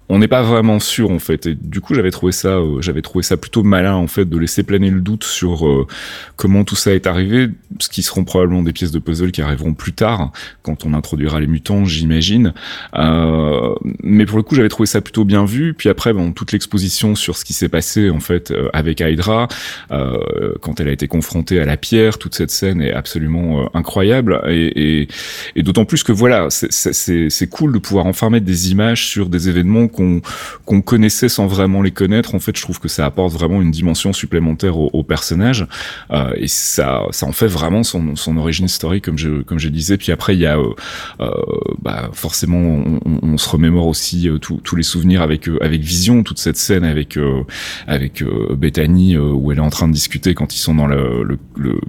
on 0.08 0.20
n'est 0.20 0.28
pas 0.28 0.44
vraiment 0.44 0.80
sûr 0.80 1.12
en 1.12 1.20
fait. 1.20 1.48
Et 1.48 1.56
du 1.56 1.82
coup 1.82 1.96
j'avais 1.96 2.12
trouvé 2.12 2.32
ça 2.32 2.50
euh, 2.50 2.82
j'avais 2.82 3.02
trouvé 3.02 3.24
ça 3.24 3.38
plutôt 3.38 3.64
malin 3.64 3.96
en 3.96 4.08
fait 4.08 4.26
de 4.26 4.38
laisser 4.38 4.64
planer 4.64 4.90
le 4.92 5.02
doute 5.02 5.24
sur 5.24 5.68
euh, 5.68 5.88
comment 6.36 6.64
tout 6.64 6.76
ça 6.76 6.94
est 6.94 7.08
arrivé. 7.08 7.50
Ce 7.80 7.90
qui 7.90 8.04
seront 8.04 8.24
probablement 8.24 8.62
des 8.62 8.74
pièces 8.74 8.92
de 8.92 9.00
puzzle 9.00 9.32
qui 9.32 9.42
arriveront 9.42 9.74
plus 9.74 9.94
tard 9.94 10.32
quand 10.62 10.86
on 10.86 10.94
introduira 10.94 11.40
les 11.40 11.48
mutants 11.48 11.86
j'imagine. 11.86 12.54
Euh, 12.96 13.74
mais 14.04 14.26
pour 14.26 14.38
le 14.38 14.44
coup 14.44 14.56
j'avais 14.56 14.70
trouvé 14.70 14.86
ça 14.86 15.02
plutôt 15.02 15.26
bien 15.26 15.46
vu. 15.46 15.74
Puis 15.74 15.90
après 15.90 16.14
bon 16.14 16.32
toute 16.32 16.52
l'exposition 16.52 17.16
sur 17.16 17.36
ce 17.36 17.44
qui 17.44 17.54
s'est 17.54 17.70
passé 17.70 18.12
en 18.12 18.20
fait 18.20 18.52
euh, 18.52 18.70
avec 18.74 19.00
Hydra 19.00 19.48
quand 19.90 20.80
elle 20.80 20.88
a 20.88 20.92
été 20.92 21.08
confrontée 21.08 21.60
à 21.60 21.66
la 21.66 21.78
pierre 21.78 22.18
toute 22.18 22.36
cette 22.36 22.52
scène 22.52 22.82
est 22.82 22.94
absolument 22.94 23.70
incroyable. 23.76 24.42
Et, 24.48 25.08
et, 25.56 25.64
d'autant 25.64 25.86
plus 25.86 26.04
que 26.04 26.12
voilà 26.12 26.48
c'est 26.50 27.50
cool 27.50 27.74
de 27.74 27.80
pouvoir 27.80 28.06
enfin 28.06 28.30
mettre 28.30 28.46
des 28.46 28.72
images 28.72 29.08
sur 29.08 29.30
des 29.30 29.50
événements 29.50 29.88
qu'on 29.96 30.22
qu'on 30.66 30.82
connaissait 30.82 31.30
sans 31.30 31.48
vraiment 31.48 31.82
les 31.82 31.92
connaître. 31.92 32.36
En 32.36 32.40
fait 32.40 32.56
je 32.58 32.62
trouve 32.62 32.80
que 32.80 32.88
ça 32.90 33.06
apporte 33.06 33.34
vraiment 33.34 33.62
une 33.62 33.72
dimension 33.72 34.14
supplémentaire 34.14 34.78
au, 34.78 34.90
au 34.94 35.04
personnage. 35.04 35.66
Euh, 36.12 36.32
et 36.36 36.48
ça 36.48 37.04
ça 37.12 37.26
en 37.26 37.32
fait 37.32 37.48
vraiment 37.48 37.84
son 37.84 38.16
son 38.16 38.38
origin 38.38 38.68
story 38.68 39.02
comme 39.02 39.18
je 39.18 39.42
comme 39.44 39.60
je 39.60 39.70
disais. 39.70 39.98
Puis 39.98 40.12
après 40.12 40.36
il 40.36 40.42
y 40.42 40.46
a 40.46 40.58
euh, 40.58 40.74
euh, 41.22 41.32
bah 41.82 42.10
forcément 42.14 42.58
on, 42.60 43.00
on- 43.24 43.38
se 43.38 43.50
remémore 43.50 43.88
aussi 43.88 44.30
euh, 44.30 44.38
tous 44.38 44.58
tous 44.64 44.76
les 44.76 44.84
souvenirs 44.84 45.22
avec 45.22 45.48
euh, 45.50 45.58
avec 45.62 45.82
Vision 45.82 46.24
toute 46.24 46.40
cette 46.40 46.58
scène 46.58 46.84
avec 46.86 47.18
avec 47.88 48.24
Bethany 48.58 49.18
où 49.18 49.52
elle 49.52 49.58
est 49.58 49.62
en 49.62 49.70
train 49.70 49.88
de 49.88 49.94
discuter 49.94 50.34
quand 50.34 50.54
ils 50.56 50.60
sont 50.60 50.76
dans 50.76 50.88
le 50.88 51.24
le, 51.24 51.38
le, 51.58 51.80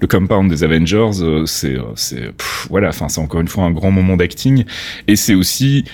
le 0.00 0.06
compound 0.06 0.50
des 0.50 0.64
Avengers. 0.64 1.10
C'est 1.46 1.76
c'est 1.96 2.30
voilà 2.70 2.88
enfin 2.88 3.08
c'est 3.08 3.20
encore 3.20 3.40
une 3.40 3.48
fois 3.48 3.64
un 3.64 3.70
grand 3.70 3.90
moment 3.90 4.16
d'acting. 4.16 4.64
Et 5.08 5.16
c'est 5.16 5.34
aussi 5.34 5.84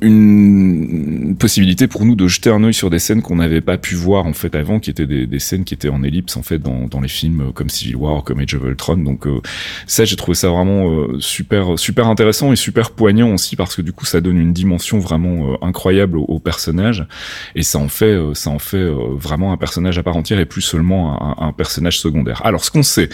une 0.00 1.36
possibilité 1.38 1.88
pour 1.88 2.04
nous 2.04 2.14
de 2.14 2.28
jeter 2.28 2.50
un 2.50 2.62
œil 2.64 2.74
sur 2.74 2.90
des 2.90 2.98
scènes 2.98 3.22
qu'on 3.22 3.36
n'avait 3.36 3.60
pas 3.60 3.78
pu 3.78 3.94
voir 3.94 4.26
en 4.26 4.32
fait 4.32 4.54
avant, 4.54 4.78
qui 4.80 4.90
étaient 4.90 5.06
des, 5.06 5.26
des 5.26 5.38
scènes 5.38 5.64
qui 5.64 5.74
étaient 5.74 5.88
en 5.88 6.02
ellipse 6.02 6.36
en 6.36 6.42
fait 6.42 6.58
dans, 6.58 6.86
dans 6.86 7.00
les 7.00 7.08
films 7.08 7.40
euh, 7.40 7.52
comme 7.52 7.68
Civil 7.68 7.96
War, 7.96 8.22
comme 8.24 8.40
Age 8.40 8.54
of 8.54 8.64
Ultron. 8.64 8.98
Donc 8.98 9.26
euh, 9.26 9.40
ça, 9.86 10.04
j'ai 10.04 10.16
trouvé 10.16 10.34
ça 10.34 10.48
vraiment 10.48 10.88
euh, 10.90 11.18
super 11.20 11.78
super 11.78 12.06
intéressant 12.08 12.52
et 12.52 12.56
super 12.56 12.90
poignant 12.90 13.34
aussi 13.34 13.56
parce 13.56 13.74
que 13.74 13.82
du 13.82 13.92
coup, 13.92 14.04
ça 14.04 14.20
donne 14.20 14.38
une 14.38 14.52
dimension 14.52 14.98
vraiment 14.98 15.52
euh, 15.52 15.56
incroyable 15.62 16.18
au, 16.18 16.24
au 16.24 16.38
personnage 16.38 17.06
et 17.54 17.62
ça 17.62 17.78
en 17.78 17.88
fait 17.88 18.06
euh, 18.06 18.34
ça 18.34 18.50
en 18.50 18.58
fait 18.58 18.76
euh, 18.78 18.94
vraiment 19.16 19.52
un 19.52 19.56
personnage 19.56 19.98
à 19.98 20.02
part 20.02 20.16
entière 20.16 20.38
et 20.38 20.46
plus 20.46 20.62
seulement 20.62 21.40
un, 21.40 21.48
un 21.48 21.52
personnage 21.52 21.98
secondaire. 21.98 22.42
Alors 22.44 22.64
ce 22.64 22.70
qu'on 22.70 22.82
sait, 22.82 23.08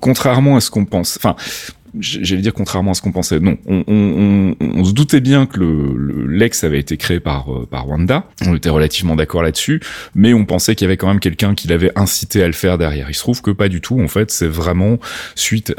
contrairement 0.00 0.56
à 0.56 0.60
ce 0.60 0.70
qu'on 0.70 0.84
pense, 0.84 1.16
enfin 1.16 1.36
j'allais 2.00 2.42
dire 2.42 2.54
contrairement 2.54 2.92
à 2.92 2.94
ce 2.94 3.02
qu'on 3.02 3.12
pensait. 3.12 3.40
Non, 3.40 3.56
on, 3.66 4.84
se 4.84 4.92
doutait 4.92 5.20
bien 5.20 5.46
que 5.46 5.60
le, 5.60 5.94
le 5.96 6.26
l'ex 6.26 6.64
avait 6.64 6.78
été 6.78 6.96
créé 6.96 7.20
par 7.20 7.52
euh, 7.52 7.66
par 7.66 7.88
Wanda. 7.88 8.28
On 8.46 8.54
était 8.54 8.70
relativement 8.70 9.16
d'accord 9.16 9.42
là-dessus, 9.42 9.80
mais 10.14 10.34
on 10.34 10.44
pensait 10.44 10.74
qu'il 10.74 10.84
y 10.84 10.88
avait 10.88 10.96
quand 10.96 11.08
même 11.08 11.20
quelqu'un 11.20 11.54
qui 11.54 11.68
l'avait 11.68 11.92
incité 11.96 12.42
à 12.42 12.46
le 12.46 12.52
faire 12.52 12.78
derrière. 12.78 13.10
Il 13.10 13.14
se 13.14 13.20
trouve 13.20 13.42
que 13.42 13.50
pas 13.50 13.68
du 13.68 13.80
tout. 13.80 14.00
En 14.00 14.08
fait, 14.08 14.30
c'est 14.30 14.48
vraiment 14.48 14.98
suite 15.34 15.74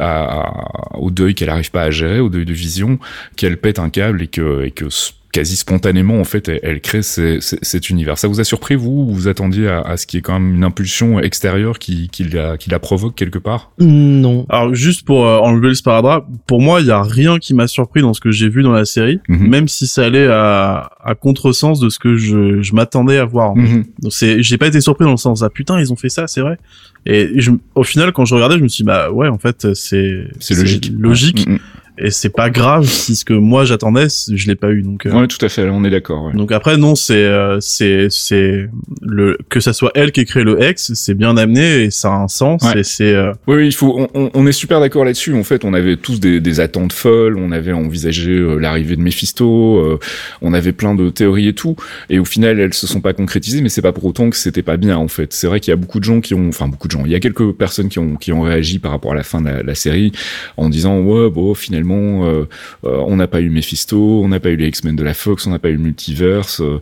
au 0.94 1.12
deuil 1.12 1.36
qu'elle 1.36 1.50
arrive 1.50 1.72
pas 1.72 1.84
à 1.84 1.92
gérer, 1.92 2.20
au 2.20 2.30
deuil 2.30 2.46
de 2.46 2.54
Vision, 2.54 3.00
qu'elle 3.36 3.58
pète 3.58 3.80
un 3.80 3.90
câble 3.90 4.22
et 4.22 4.30
et 4.66 4.72
que 4.72 4.90
quasi 5.36 5.58
spontanément 5.58 6.20
en 6.20 6.24
fait 6.24 6.48
elle, 6.48 6.60
elle 6.64 6.80
crée 6.80 7.02
ces- 7.02 7.42
ces- 7.42 7.60
cet 7.62 7.90
univers. 7.90 8.18
Ça 8.18 8.30
vous 8.30 8.40
a 8.40 8.46
surpris 8.46 8.76
vous 8.76 9.06
ou 9.10 9.14
vous 9.14 9.28
attendiez 9.28 9.68
à, 9.68 9.82
à 9.82 9.98
ce 9.98 10.08
qui 10.08 10.16
est 10.18 10.22
quand 10.22 10.34
même 10.40 10.56
une 10.56 10.64
impulsion 10.64 11.20
extérieure 11.20 11.78
qui, 11.78 12.08
qui, 12.10 12.24
la, 12.24 12.58
qui 12.58 12.70
la 12.70 12.80
provoque 12.80 13.16
quelque 13.16 13.38
part? 13.40 13.72
Non. 13.80 14.46
Alors 14.50 14.74
juste 14.74 15.06
pour 15.06 15.28
euh, 15.28 15.40
enlever 15.40 15.68
le 15.68 15.74
sparadrap, 15.74 16.26
pour 16.48 16.62
moi 16.62 16.80
il 16.80 16.88
y 16.88 16.92
a 16.92 17.02
rien 17.04 17.38
qui 17.38 17.54
m'a 17.54 17.68
surpris 17.68 18.02
dans 18.02 18.14
ce 18.14 18.22
que 18.22 18.32
j'ai 18.32 18.48
vu 18.48 18.64
dans 18.64 18.72
la 18.72 18.86
série, 18.86 19.20
Mhm. 19.28 19.48
même 19.50 19.68
si 19.68 19.88
ça 19.88 20.06
allait 20.06 20.28
à, 20.28 20.90
à 21.04 21.16
contresens 21.16 21.80
de 21.82 21.90
ce 21.90 22.00
que 22.00 22.16
je, 22.16 22.62
je 22.62 22.74
m'attendais 22.74 23.18
à 23.18 23.26
voir. 23.26 23.52
en. 23.52 23.56
Mhm. 23.58 23.84
Donc 24.04 24.14
c'est, 24.14 24.42
j'ai 24.42 24.58
pas 24.58 24.68
été 24.68 24.80
surpris 24.80 25.04
dans 25.06 25.12
le 25.12 25.18
sens 25.18 25.44
ah 25.44 25.50
putain 25.50 25.80
ils 25.82 25.92
ont 25.92 25.98
fait 25.98 26.10
ça 26.10 26.28
c'est 26.28 26.42
vrai. 26.42 26.58
Et 27.06 27.32
je, 27.42 27.52
au 27.76 27.84
final 27.84 28.14
quand 28.14 28.24
je 28.26 28.34
regardais 28.36 28.58
je 28.58 28.64
me 28.64 28.68
suis 28.70 28.84
dit 28.84 28.88
bah 28.88 29.12
ouais 29.12 29.28
en 29.28 29.38
fait 29.38 29.74
c'est 29.76 30.28
C'est 30.40 30.56
logique. 30.56 30.92
logique. 30.98 31.48
Mhm. 31.48 31.60
Et 31.98 32.12
c'est 32.12 32.30
pas 32.30 32.50
grave 32.50 32.86
si 32.86 33.16
ce 33.16 33.26
que 33.26 33.34
moi 33.34 33.66
j'attendais, 33.66 34.08
je 34.10 34.48
l'ai 34.48 34.56
pas 34.56 34.72
eu. 34.72 34.82
Donc, 34.82 35.06
euh, 35.06 35.12
Ouais, 35.12 35.28
tout 35.28 35.44
à 35.44 35.50
fait, 35.50 35.70
on 35.70 35.84
est 35.84 35.90
d'accord. 35.90 36.26
ouais. 36.26 36.34
donc 36.34 36.52
après 36.52 36.78
non, 36.78 36.96
c'est 36.96 37.24
euh, 37.26 37.60
c'est 37.62 38.08
c'est 38.10 38.68
le 39.02 39.38
que 39.50 39.60
ça 39.60 39.74
soit 39.74 39.92
elle 39.96 40.12
qui 40.12 40.22
ait 40.22 40.26
créé 40.26 40.44
le 40.44 40.62
X, 40.62 40.94
c'est 40.94 41.14
bien 41.14 41.38
amené 41.38 41.84
et 41.84 41.92
ça 41.92 42.10
a 42.10 42.16
un 42.18 42.28
sens. 42.28 42.62
Ouais. 42.64 42.80
Et 42.80 42.84
c'est 42.84 43.14
euh, 43.14 43.32
Oui, 43.48 43.56
oui, 43.58 43.68
il 43.68 43.72
faut. 43.74 44.08
On, 44.14 44.48
est 44.48 44.52
super 44.52 44.80
d'accord 44.80 45.06
là-dessus. 45.06 45.34
En 45.34 45.44
fait, 45.44 45.64
on 45.66 45.74
avait 45.74 45.96
tous 45.98 46.20
des, 46.20 46.40
des 46.40 46.60
attentes 46.60 46.94
folles. 46.94 47.38
On 47.38 47.52
avait 47.52 47.72
envisagé 47.74 48.32
euh, 48.32 48.58
l'arrivée 48.58 48.96
de 48.96 49.02
Mephisto. 49.02 49.78
euh, 49.80 50.00
on 50.42 50.54
avait 50.54 50.72
plein 50.74 50.96
de 50.96 51.10
théories 51.10 51.48
et 51.48 51.54
tout. 51.54 51.76
Et 52.10 52.20
au 52.20 52.26
final, 52.26 52.60
elles 52.60 52.74
se 52.74 52.88
sont 52.88 53.02
pas 53.02 53.14
concrétisées. 53.14 53.62
Mais 53.62 53.70
c'est 53.70 53.82
pas 53.82 53.94
pour 53.94 54.06
autant 54.06 54.30
que 54.30 54.38
c'était 54.38 54.62
pas 54.62 54.78
bien. 54.78 54.98
En 54.98 55.08
fait, 55.08 55.34
c'est 55.34 55.48
vrai 55.48 55.60
qu'il 55.60 55.72
y 55.72 55.74
a 55.74 55.78
beaucoup 55.78 56.00
de 56.00 56.04
gens 56.06 56.22
qui 56.22 56.34
ont, 56.34 56.48
enfin 56.50 56.68
beaucoup 56.68 56.88
de 56.88 56.92
gens. 56.92 57.04
Il 57.06 57.12
y 57.12 57.16
a 57.16 57.20
quelques 57.20 57.52
personnes 57.54 57.90
qui 57.90 58.00
ont 58.00 58.16
qui 58.16 58.32
ont 58.32 58.42
réagi 58.42 58.80
par 58.80 58.92
rapport 58.92 59.12
à 59.14 59.16
la 59.16 59.24
fin 59.24 59.42
de 59.42 59.48
la, 59.48 59.64
la 59.64 59.76
série 59.76 60.12
en 60.58 60.70
disant 60.70 61.00
ouais, 61.00 61.30
bon, 61.30 61.54
finalement, 61.54 61.85
euh, 61.94 62.46
euh, 62.86 62.98
on 63.06 63.16
n'a 63.16 63.28
pas 63.28 63.42
eu 63.42 63.50
Mephisto, 63.50 64.22
on 64.24 64.28
n'a 64.28 64.40
pas 64.40 64.50
eu 64.50 64.56
les 64.56 64.68
X-Men 64.68 64.96
de 64.96 65.04
la 65.04 65.14
Fox, 65.14 65.46
on 65.48 65.52
n'a 65.52 65.60
pas 65.60 65.70
eu 65.70 65.74
le 65.74 65.80
multiverse. 65.80 66.62
euh, 66.62 66.80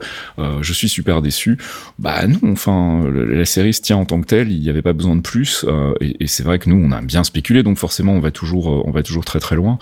je 0.61 0.73
suis 0.73 0.89
super 0.89 1.21
déçu. 1.21 1.57
Bah 1.99 2.27
non. 2.27 2.39
Enfin, 2.51 3.03
la 3.11 3.45
série 3.45 3.73
se 3.73 3.81
tient 3.81 3.97
en 3.97 4.05
tant 4.05 4.21
que 4.21 4.27
telle. 4.27 4.51
Il 4.51 4.59
n'y 4.59 4.69
avait 4.69 4.81
pas 4.81 4.93
besoin 4.93 5.15
de 5.15 5.21
plus. 5.21 5.65
et 6.01 6.27
c'est 6.27 6.43
vrai 6.43 6.59
que 6.59 6.69
nous, 6.69 6.81
on 6.83 6.91
a 6.91 7.01
bien 7.01 7.23
spéculé, 7.23 7.63
donc 7.63 7.77
forcément, 7.77 8.13
on 8.13 8.19
va 8.19 8.31
toujours, 8.31 8.85
on 8.87 8.91
va 8.91 9.03
toujours 9.03 9.25
très 9.25 9.39
très 9.39 9.55
loin. 9.55 9.77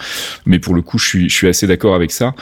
Mais 0.45 0.59
pour 0.59 0.73
le 0.73 0.81
coup, 0.81 0.97
je 0.97 1.27
suis, 1.29 1.47
assez 1.47 1.67
d'accord 1.67 1.95
avec 1.95 2.11
ça. 2.11 2.33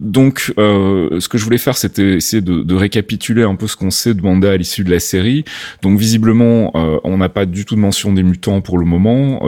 Donc, 0.00 0.52
ce 0.56 1.28
que 1.28 1.38
je 1.38 1.44
voulais 1.44 1.58
faire, 1.58 1.76
c'était 1.76 2.14
essayer 2.14 2.40
de, 2.42 2.74
récapituler 2.74 3.42
un 3.42 3.56
peu 3.56 3.66
ce 3.66 3.76
qu'on 3.76 3.90
sait 3.90 4.14
de 4.14 4.22
Wanda 4.22 4.52
à 4.52 4.56
l'issue 4.56 4.84
de 4.84 4.90
la 4.90 5.00
série. 5.00 5.44
Donc, 5.82 5.98
visiblement, 5.98 6.72
on 7.04 7.18
n'a 7.18 7.28
pas 7.28 7.46
du 7.46 7.64
tout 7.64 7.74
de 7.74 7.80
mention 7.80 8.12
des 8.12 8.22
mutants 8.22 8.60
pour 8.60 8.78
le 8.78 8.86
moment. 8.86 9.40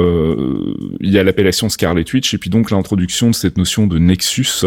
Il 1.00 1.10
y 1.10 1.18
a 1.18 1.24
l'appellation 1.24 1.68
Scarlet 1.72 2.04
Witch 2.12 2.34
et 2.34 2.38
puis 2.38 2.50
donc 2.50 2.70
l'introduction 2.70 3.30
de 3.30 3.34
cette 3.34 3.56
notion 3.58 3.86
de 3.86 3.98
Nexus. 3.98 4.66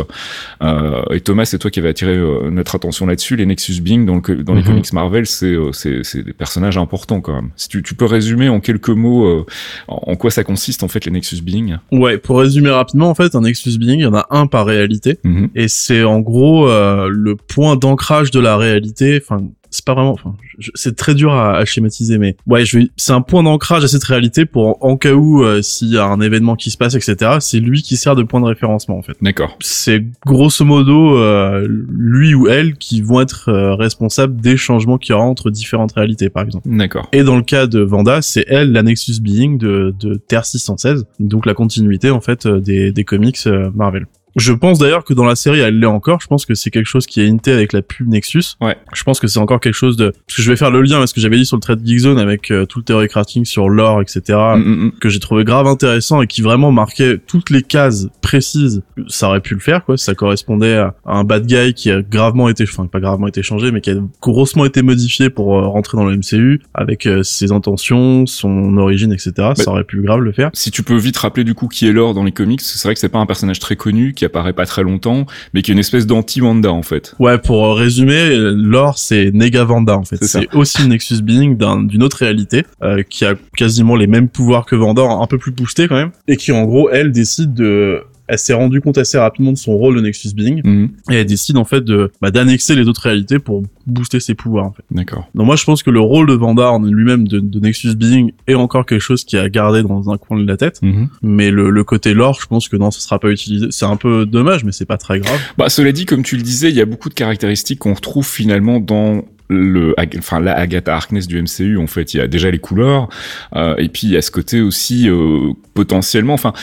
Euh, 0.62 1.02
et 1.12 1.22
Thomas, 1.22 1.46
c'est 1.46 1.60
toi 1.60 1.72
qui 1.72 1.80
avais 1.80 1.90
attiré 1.90 2.14
euh, 2.16 2.50
notre 2.52 2.76
attention 2.76 3.06
là-dessus. 3.06 3.36
Les 3.36 3.46
Nexus 3.46 3.82
Being 3.82 4.06
dans, 4.06 4.16
le, 4.16 4.22
co- 4.22 4.36
dans 4.36 4.54
les 4.54 4.62
Mhm. 4.62 4.68
comics 4.68 4.94
Marvel, 4.94 5.26
c'est 5.26 5.46
euh, 5.48 5.72
c'est 5.72 6.04
c'est 6.04 6.24
des 6.24 6.34
personnages 6.34 6.78
importants 6.78 7.22
quand 7.22 7.34
même. 7.34 7.50
Si 7.56 7.70
tu, 7.70 7.84
tu 7.84 7.96
peux 7.96 8.06
résumer 8.06 8.50
en 8.50 8.60
quelques 8.60 8.90
mots 8.90 9.26
euh, 9.26 9.46
en 9.88 10.02
en 10.08 10.16
quoi 10.16 10.32
ça 10.32 10.44
consiste 10.44 10.84
en 10.84 10.88
fait 10.88 11.06
les 11.06 11.12
Nexus 11.12 11.42
Being. 11.42 11.78
ouais. 11.92 12.18
Pour 12.18 12.40
résumer 12.40 12.70
rapidement, 12.70 13.10
en 13.10 13.16
fait, 13.16 13.36
un 13.36 13.42
Nexus 13.42 13.78
Being, 13.78 14.00
il 14.00 14.04
y 14.04 14.06
en 14.06 14.14
a 14.14 14.26
un 14.30 14.48
par 14.48 14.66
réalité. 14.66 15.20
Mhm. 15.24 15.50
et 15.56 15.68
c'est 15.68 16.04
en 16.04 16.20
gros 16.20 16.70
euh, 16.70 17.08
le 17.12 17.36
point 17.36 17.76
d'ancrage 17.76 18.32
de 18.32 18.40
la 18.40 18.58
réalité 18.58 19.22
enfin 19.22 19.44
c'est 19.76 19.86
pas 19.86 19.94
vraiment 19.94 20.12
enfin 20.12 20.36
c'est 20.74 20.96
très 20.96 21.16
dur 21.16 21.34
à, 21.34 21.58
à 21.58 21.66
schématiser 21.66 22.18
mais 22.18 22.38
ouais 22.48 22.66
je 22.66 22.80
vais 22.80 22.90
c'est 22.96 23.12
un 23.12 23.22
point 23.22 23.44
d'ancrage 23.44 23.84
à 23.84 23.88
cette 23.88 24.04
réalité 24.04 24.46
pour 24.46 24.84
en 24.84 24.96
cas 24.98 25.14
où 25.14 25.44
euh, 25.44 25.62
s'il 25.62 25.90
y 25.90 25.98
a 25.98 26.06
un 26.06 26.22
événement 26.22 26.56
qui 26.56 26.72
se 26.72 26.78
passe 26.78 26.96
etc 26.96 27.38
c'est 27.40 27.60
lui 27.60 27.82
qui 27.82 27.98
sert 27.98 28.16
de 28.16 28.24
point 28.24 28.40
de 28.40 28.46
référencement 28.46 28.98
en 28.98 29.02
fait 29.02 29.18
D'accord. 29.22 29.58
c'est 29.60 30.04
grosso 30.26 30.64
modo 30.64 31.18
euh, 31.18 31.68
lui 31.90 32.34
ou 32.34 32.48
elle 32.48 32.76
qui 32.78 33.02
vont 33.02 33.20
être 33.22 33.50
euh, 33.50 33.76
responsables 33.76 34.40
des 34.40 34.56
changements 34.56 34.98
qu'il 34.98 35.12
y 35.12 35.16
aura 35.16 35.26
entre 35.26 35.52
différentes 35.52 35.92
réalités 35.92 36.30
par 36.30 36.44
exemple 36.44 36.70
D'accord. 36.70 37.08
et 37.12 37.24
dans 37.24 37.36
le 37.36 37.44
cas 37.44 37.68
de 37.68 37.80
Vanda, 37.80 38.22
c'est 38.22 38.46
elle 38.48 38.72
la 38.72 38.84
Nexus 38.84 39.22
Being 39.22 39.58
de, 39.58 39.94
de 40.00 40.16
Terre 40.16 40.46
616, 40.46 41.06
donc 41.20 41.46
la 41.46 41.54
continuité 41.54 42.12
en 42.12 42.22
fait 42.22 42.46
euh, 42.46 42.60
des, 42.60 42.92
des 42.92 43.04
comics 43.04 43.46
Marvel. 43.74 44.06
Je 44.36 44.52
pense 44.52 44.80
d'ailleurs 44.80 45.04
que 45.04 45.14
dans 45.14 45.24
la 45.24 45.36
série, 45.36 45.60
elle 45.60 45.80
l'est 45.80 45.86
encore. 45.86 46.20
Je 46.22 46.28
pense 46.28 46.46
que 46.46 46.56
c'est 46.56 46.70
quelque 46.70 46.88
chose 46.88 47.06
qui 47.06 47.22
est 47.22 47.28
hinté 47.28 47.52
avec 47.52 47.74
la 47.74 47.82
pub 47.82 48.08
Nexus. 48.08 48.44
Ouais. 48.62 48.76
Je 48.94 49.04
pense 49.04 49.20
que 49.20 49.28
c'est 49.28 49.40
encore 49.40 49.60
quelque 49.60 49.76
chose 49.76 49.96
de... 49.96 50.10
Parce 50.10 50.38
que 50.38 50.42
je 50.42 50.50
vais 50.50 50.58
faire 50.58 50.72
le 50.72 50.82
lien 50.82 50.98
avec 50.98 51.08
ce 51.08 51.14
que 51.14 51.22
j'avais 51.22 51.38
dit 51.38 51.46
sur 51.46 51.56
le 51.58 51.62
trade 51.62 51.86
Geekzone 51.86 52.20
avec 52.20 52.52
euh, 52.52 52.66
tout 52.66 52.80
le 52.80 52.86
theory 52.86 53.08
crafting 53.08 53.46
sur 53.46 53.70
l'or, 53.70 54.02
etc. 54.02 54.22
Mm, 54.28 54.60
mm, 54.60 54.86
mm. 54.86 54.92
que 55.00 55.10
j'ai 55.10 55.20
trouvé 55.20 55.46
grave 55.46 55.68
intéressant 55.68 56.22
et 56.22 56.28
qui 56.28 56.42
vraiment 56.42 56.72
marquait 56.72 57.18
toutes 57.18 57.50
les 57.50 57.62
cases 57.62 58.08
précises. 58.22 58.84
Ça 59.08 59.30
aurait 59.30 59.40
pu 59.40 59.54
le 59.54 59.62
faire, 59.62 59.86
quoi. 59.86 59.98
Ça 59.98 60.16
correspondait 60.16 60.76
à, 60.76 60.96
un 61.06 61.24
bad 61.24 61.46
guy 61.46 61.74
qui 61.74 61.90
a 61.92 62.02
gravement 62.02 62.50
été, 62.50 62.64
enfin 62.64 62.88
pas 62.88 63.00
gravement 63.00 63.28
été 63.28 63.42
changé, 63.42 63.72
mais 63.72 63.82
qui 63.82 63.92
a 63.92 63.96
grossement 64.22 64.66
été 64.66 64.82
modifié 64.82 65.30
pour 65.30 65.58
euh, 65.58 65.68
rentrer 65.68 65.98
dans 65.98 66.06
le 66.06 66.18
MCU 66.18 66.62
avec 66.74 67.06
euh, 67.06 67.24
ses 67.24 67.52
intentions, 67.52 68.26
son 68.26 68.78
origine, 68.78 69.14
etc. 69.14 69.52
Ça 69.56 69.72
aurait 69.72 69.84
pu 69.84 70.02
grave 70.02 70.20
le 70.20 70.34
faire. 70.34 70.50
Si 70.54 70.72
tu 70.72 70.84
peux 70.84 70.98
vite 70.98 71.18
rappeler 71.18 71.44
du 71.44 71.54
coup 71.54 71.68
qui 71.68 71.88
est 71.88 71.94
Lore 71.94 72.14
dans 72.14 72.24
les 72.24 72.32
comics, 72.32 72.62
c'est 72.62 72.84
vrai 72.84 72.94
que 72.94 73.00
c'est 73.00 73.10
pas 73.10 73.20
un 73.20 73.26
personnage 73.26 73.60
très 73.60 73.76
connu 73.76 74.14
qui 74.14 74.25
apparaît 74.26 74.54
pas 74.54 74.66
très 74.66 74.84
longtemps, 74.84 75.26
mais 75.54 75.62
qui 75.62 75.72
est 75.72 75.74
une 75.74 75.80
espèce 75.80 76.06
d'anti-Wanda 76.06 76.72
en 76.72 76.82
fait. 76.84 77.16
Ouais, 77.20 77.38
pour 77.38 77.66
euh, 77.66 77.74
résumer, 77.74 78.14
euh, 78.32 78.54
Lore 78.56 78.98
c'est 78.98 79.32
Nega 79.34 79.64
Vanda 79.64 79.98
en 79.98 80.04
fait. 80.04 80.24
C'est 80.24 80.54
aussi 80.56 80.84
une 80.84 80.90
Nexus 80.90 81.22
Being 81.22 81.56
d'un- 81.58 81.84
d'une 81.84 82.04
autre 82.04 82.18
réalité 82.18 82.64
euh, 82.84 83.04
qui 83.04 83.26
a 83.26 83.36
quasiment 83.58 83.96
les 83.96 84.08
mêmes 84.08 84.28
pouvoirs 84.30 84.66
que 84.66 84.76
Vanda, 84.76 85.02
un 85.04 85.28
peu 85.28 85.38
plus 85.38 85.52
boosté 85.52 85.88
quand 85.88 85.96
même, 85.96 86.12
et 86.28 86.38
qui 86.38 86.52
en 86.52 86.64
gros 86.64 86.90
elle 86.90 87.12
décide 87.12 87.54
de 87.54 88.02
elle 88.28 88.40
s'est 88.40 88.54
rendue 88.54 88.82
compte 88.82 88.98
assez 88.98 89.18
rapidement 89.18 89.52
de 89.52 89.58
son 89.58 89.76
rôle 89.78 89.96
de 89.96 90.02
Nexus 90.02 90.30
Being 90.36 90.62
Mhm. 90.64 90.90
et 91.12 91.16
elle 91.16 91.26
décide 91.26 91.58
en 91.58 91.66
fait 91.66 91.82
de 91.82 92.12
bah, 92.22 92.32
d'annexer 92.32 92.76
les 92.76 92.88
autres 92.88 93.02
réalités 93.02 93.40
pour 93.40 93.64
booster 93.86 94.20
ses 94.20 94.34
pouvoirs 94.34 94.66
en 94.66 94.72
fait. 94.72 94.84
D'accord. 94.92 95.30
Donc 95.36 95.46
moi 95.46 95.56
je 95.56 95.64
pense 95.64 95.84
que 95.84 95.92
le 95.92 96.00
rôle 96.00 96.28
de 96.28 96.34
Vanda 96.34 96.72
en 96.72 96.82
lui-même 96.82 97.28
de, 97.28 97.40
de 97.40 97.60
Nexus 97.60 97.96
Being 97.96 98.32
est 98.48 98.56
encore 98.56 98.86
quelque 98.86 99.00
chose 99.02 99.24
qui 99.26 99.38
a 99.38 99.48
gardé 99.50 99.84
dans 99.84 100.10
un 100.12 100.18
coin 100.18 100.40
de 100.40 100.48
la 100.48 100.58
tête, 100.58 100.80
Mhm. 100.82 101.10
mais 101.22 101.52
le, 101.52 101.70
le 101.70 101.84
côté 101.84 102.14
lore 102.14 102.40
je 102.42 102.48
pense 102.48 102.68
que 102.70 102.78
non 102.78 102.92
ça 102.92 103.00
sera 103.00 103.20
pas 103.20 103.30
utilisé. 103.30 103.68
C'est 103.70 103.86
un 103.86 103.96
peu 103.98 104.26
dommage 104.26 104.64
mais 104.64 104.72
c'est 104.72 104.86
pas 104.86 104.98
très 104.98 105.20
grave. 105.20 105.40
Bah, 105.58 105.70
cela 105.70 105.92
dit, 105.92 106.06
comme 106.06 106.24
tu 106.24 106.36
le 106.36 106.42
disais, 106.42 106.70
il 106.70 106.76
y 106.76 106.82
a 106.82 106.86
beaucoup 106.86 107.10
de 107.10 107.14
caractéristiques 107.14 107.80
qu'on 107.80 107.94
retrouve 107.94 108.28
finalement 108.28 108.80
dans 108.80 109.24
le, 109.50 109.94
enfin 110.18 110.40
la 110.40 110.54
Agatha 110.58 110.96
Harkness 110.96 111.28
du 111.28 111.42
MCU. 111.42 111.78
En 111.78 111.88
fait, 111.88 112.14
il 112.14 112.18
y 112.18 112.20
a 112.22 112.28
déjà 112.28 112.50
les 112.52 112.60
couleurs, 112.60 113.10
euh, 113.56 113.76
et 113.78 113.90
puis 113.90 114.08
il 114.08 114.12
y 114.14 114.18
a 114.18 114.22
ce 114.22 114.32
côté 114.32 114.62
aussi 114.62 115.08
euh, 115.10 115.52
potentiellement. 115.74 116.34
Enfin, 116.34 116.54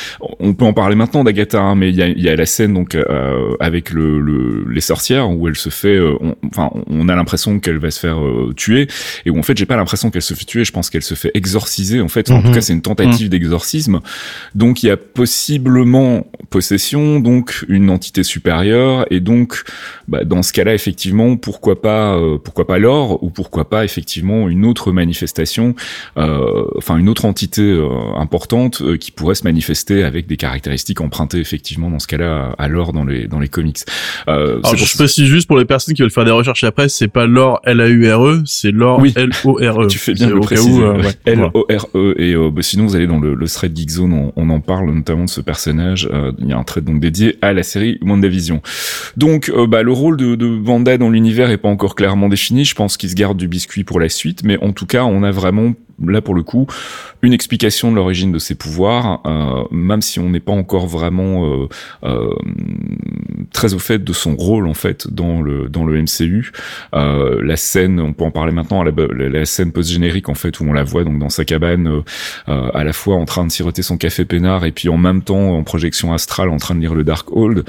on 0.40 0.54
peut 0.54 0.64
en 0.64 0.72
parler 0.72 0.96
maintenant 0.96 1.22
d'Agatha, 1.24 1.60
hein, 1.60 1.74
mais 1.74 1.90
il 1.90 1.96
y 1.96 2.02
a, 2.02 2.08
il 2.08 2.20
y 2.20 2.28
a 2.28 2.34
la 2.36 2.46
scène 2.46 2.74
donc 2.74 2.94
euh, 2.94 3.54
avec 3.60 3.90
le, 3.90 4.20
le- 4.20 4.64
les 4.70 4.80
sorcières 4.80 5.30
où 5.30 5.46
elle 5.48 5.56
se 5.56 5.68
fait, 5.68 5.96
euh, 5.96 6.14
on- 6.20 6.34
enfin, 6.48 6.70
on 6.88 7.08
a 7.08 7.14
l'impression 7.14 7.60
qu'elle 7.60 7.78
va 7.78 7.90
se 7.90 8.00
faire 8.00 8.18
euh, 8.20 8.52
tuer, 8.56 8.88
et 9.26 9.30
où 9.30 9.38
en 9.38 9.42
fait 9.42 9.56
j'ai 9.56 9.66
pas 9.66 9.76
l'impression 9.76 10.10
qu'elle 10.10 10.22
se 10.22 10.34
fait 10.34 10.44
tuer. 10.44 10.64
Je 10.64 10.72
pense 10.72 10.90
qu'elle 10.90 11.02
se 11.02 11.14
fait 11.14 11.30
exorciser. 11.34 12.00
En 12.00 12.08
fait, 12.08 12.30
Enfin, 12.30 12.38
en 12.38 12.42
tout 12.42 12.48
Mhm. 12.48 12.54
cas, 12.54 12.60
c'est 12.60 12.72
une 12.72 12.82
tentative 12.82 13.28
d'exorcisme. 13.28 14.00
Donc 14.54 14.82
il 14.82 14.86
y 14.86 14.90
a 14.90 14.96
possiblement 14.96 16.26
possession, 16.50 17.20
donc 17.20 17.64
une 17.68 17.90
entité 17.90 18.22
supérieure, 18.22 19.06
et 19.10 19.20
donc 19.20 19.62
bah, 20.08 20.24
dans 20.24 20.42
ce 20.42 20.52
cas-là, 20.52 20.74
effectivement, 20.74 21.36
pourquoi 21.36 21.80
pas, 21.80 22.16
euh, 22.16 22.38
pourquoi 22.38 22.66
pas 22.66 22.71
l'or, 22.78 23.22
ou 23.22 23.30
pourquoi 23.30 23.68
pas 23.68 23.84
effectivement 23.84 24.48
une 24.48 24.64
autre 24.64 24.92
manifestation, 24.92 25.74
euh, 26.16 26.64
enfin 26.76 26.96
une 26.96 27.08
autre 27.08 27.24
entité 27.24 27.62
euh, 27.62 27.88
importante 28.16 28.82
euh, 28.82 28.96
qui 28.96 29.10
pourrait 29.10 29.34
se 29.34 29.44
manifester 29.44 30.04
avec 30.04 30.26
des 30.26 30.36
caractéristiques 30.36 31.00
empruntées 31.00 31.38
effectivement 31.38 31.90
dans 31.90 31.98
ce 31.98 32.06
cas-là 32.06 32.54
à 32.58 32.68
l'or 32.68 32.92
dans 32.92 33.04
les 33.04 33.26
dans 33.26 33.40
les 33.40 33.48
comics. 33.48 33.78
Euh, 34.28 34.58
Alors 34.62 34.76
je 34.76 34.84
pour- 34.84 34.96
précise 34.98 35.26
juste 35.26 35.46
pour 35.48 35.58
les 35.58 35.64
personnes 35.64 35.94
qui 35.94 36.02
veulent 36.02 36.10
faire 36.10 36.24
des 36.24 36.30
recherches 36.30 36.64
après, 36.64 36.88
c'est 36.88 37.08
pas 37.08 37.26
l'or 37.26 37.60
L-A-U-R-E, 37.64 38.38
E, 38.38 38.42
c'est 38.46 38.70
l'or 38.70 38.98
Oui. 39.00 39.12
L-O-R-E. 39.16 39.86
Tu 39.92 39.98
fais 39.98 40.14
bien 40.14 40.28
de 40.28 40.34
le 40.34 40.40
préciser. 40.40 40.70
où, 40.70 40.82
euh, 40.82 40.92
ouais, 40.94 41.00
voilà. 41.24 41.50
L-O-R-E. 41.70 42.14
Et 42.18 42.34
euh, 42.34 42.50
bah, 42.50 42.62
sinon, 42.62 42.86
vous 42.86 42.96
allez 42.96 43.06
dans 43.06 43.18
le, 43.20 43.34
le 43.34 43.48
thread 43.48 43.76
Geekzone, 43.76 44.12
on, 44.12 44.32
on 44.36 44.50
en 44.50 44.60
parle 44.60 44.90
notamment 44.90 45.24
de 45.24 45.30
ce 45.30 45.40
personnage. 45.40 46.08
Il 46.38 46.46
y 46.48 46.52
a 46.52 46.58
un 46.58 46.62
thread 46.64 46.84
donc 46.84 47.00
dédié 47.00 47.36
à 47.42 47.52
la 47.52 47.62
série 47.62 47.98
WandaVision. 48.02 48.62
Donc, 49.16 49.50
bah, 49.68 49.82
le 49.82 49.92
rôle 49.92 50.16
de, 50.16 50.34
de 50.34 50.46
Wanda 50.46 50.96
dans 50.98 51.10
l'univers 51.10 51.50
est 51.50 51.56
pas 51.58 51.68
encore 51.68 51.94
clairement 51.94 52.28
défini. 52.28 52.61
Je 52.64 52.74
pense 52.74 52.96
qu'il 52.96 53.10
se 53.10 53.14
garde 53.14 53.36
du 53.36 53.48
biscuit 53.48 53.84
pour 53.84 54.00
la 54.00 54.08
suite. 54.08 54.42
Mais 54.44 54.58
en 54.62 54.72
tout 54.72 54.86
cas, 54.86 55.04
on 55.04 55.22
a 55.22 55.30
vraiment, 55.30 55.74
là 56.04 56.20
pour 56.20 56.34
le 56.34 56.42
coup, 56.42 56.66
une 57.22 57.32
explication 57.32 57.90
de 57.90 57.96
l'origine 57.96 58.32
de 58.32 58.38
ses 58.38 58.54
pouvoirs, 58.54 59.20
euh, 59.26 59.64
même 59.70 60.02
si 60.02 60.18
on 60.18 60.30
n'est 60.30 60.40
pas 60.40 60.52
encore 60.52 60.86
vraiment 60.86 61.46
euh, 61.46 61.68
euh, 62.04 62.34
très 63.52 63.74
au 63.74 63.78
fait 63.78 64.02
de 64.02 64.12
son 64.12 64.36
rôle 64.36 64.66
en 64.66 64.74
fait 64.74 65.12
dans 65.12 65.40
le 65.40 65.68
dans 65.68 65.84
le 65.84 66.00
MCU. 66.00 66.52
Euh, 66.94 67.40
la 67.42 67.56
scène, 67.56 68.00
on 68.00 68.12
peut 68.12 68.24
en 68.24 68.30
parler 68.30 68.52
maintenant, 68.52 68.82
la, 68.82 69.44
scène 69.44 69.72
post-générique 69.72 70.28
en 70.28 70.34
fait 70.34 70.60
où 70.60 70.64
on 70.64 70.72
la 70.72 70.84
voit 70.84 71.04
donc 71.04 71.18
dans 71.18 71.28
sa 71.28 71.44
cabane, 71.44 71.86
euh, 71.86 72.02
euh, 72.48 72.70
à 72.74 72.84
la 72.84 72.92
fois 72.92 73.16
en 73.16 73.24
train 73.24 73.44
de 73.44 73.50
siroter 73.50 73.82
son 73.82 73.96
café 73.96 74.24
peinard 74.24 74.64
et 74.64 74.72
puis 74.72 74.88
en 74.88 74.96
même 74.96 75.22
temps 75.22 75.56
en 75.56 75.62
projection 75.62 76.12
astrale 76.12 76.48
en 76.48 76.56
train 76.56 76.74
de 76.74 76.80
lire 76.80 76.94
le 76.94 77.04
Darkhold, 77.04 77.64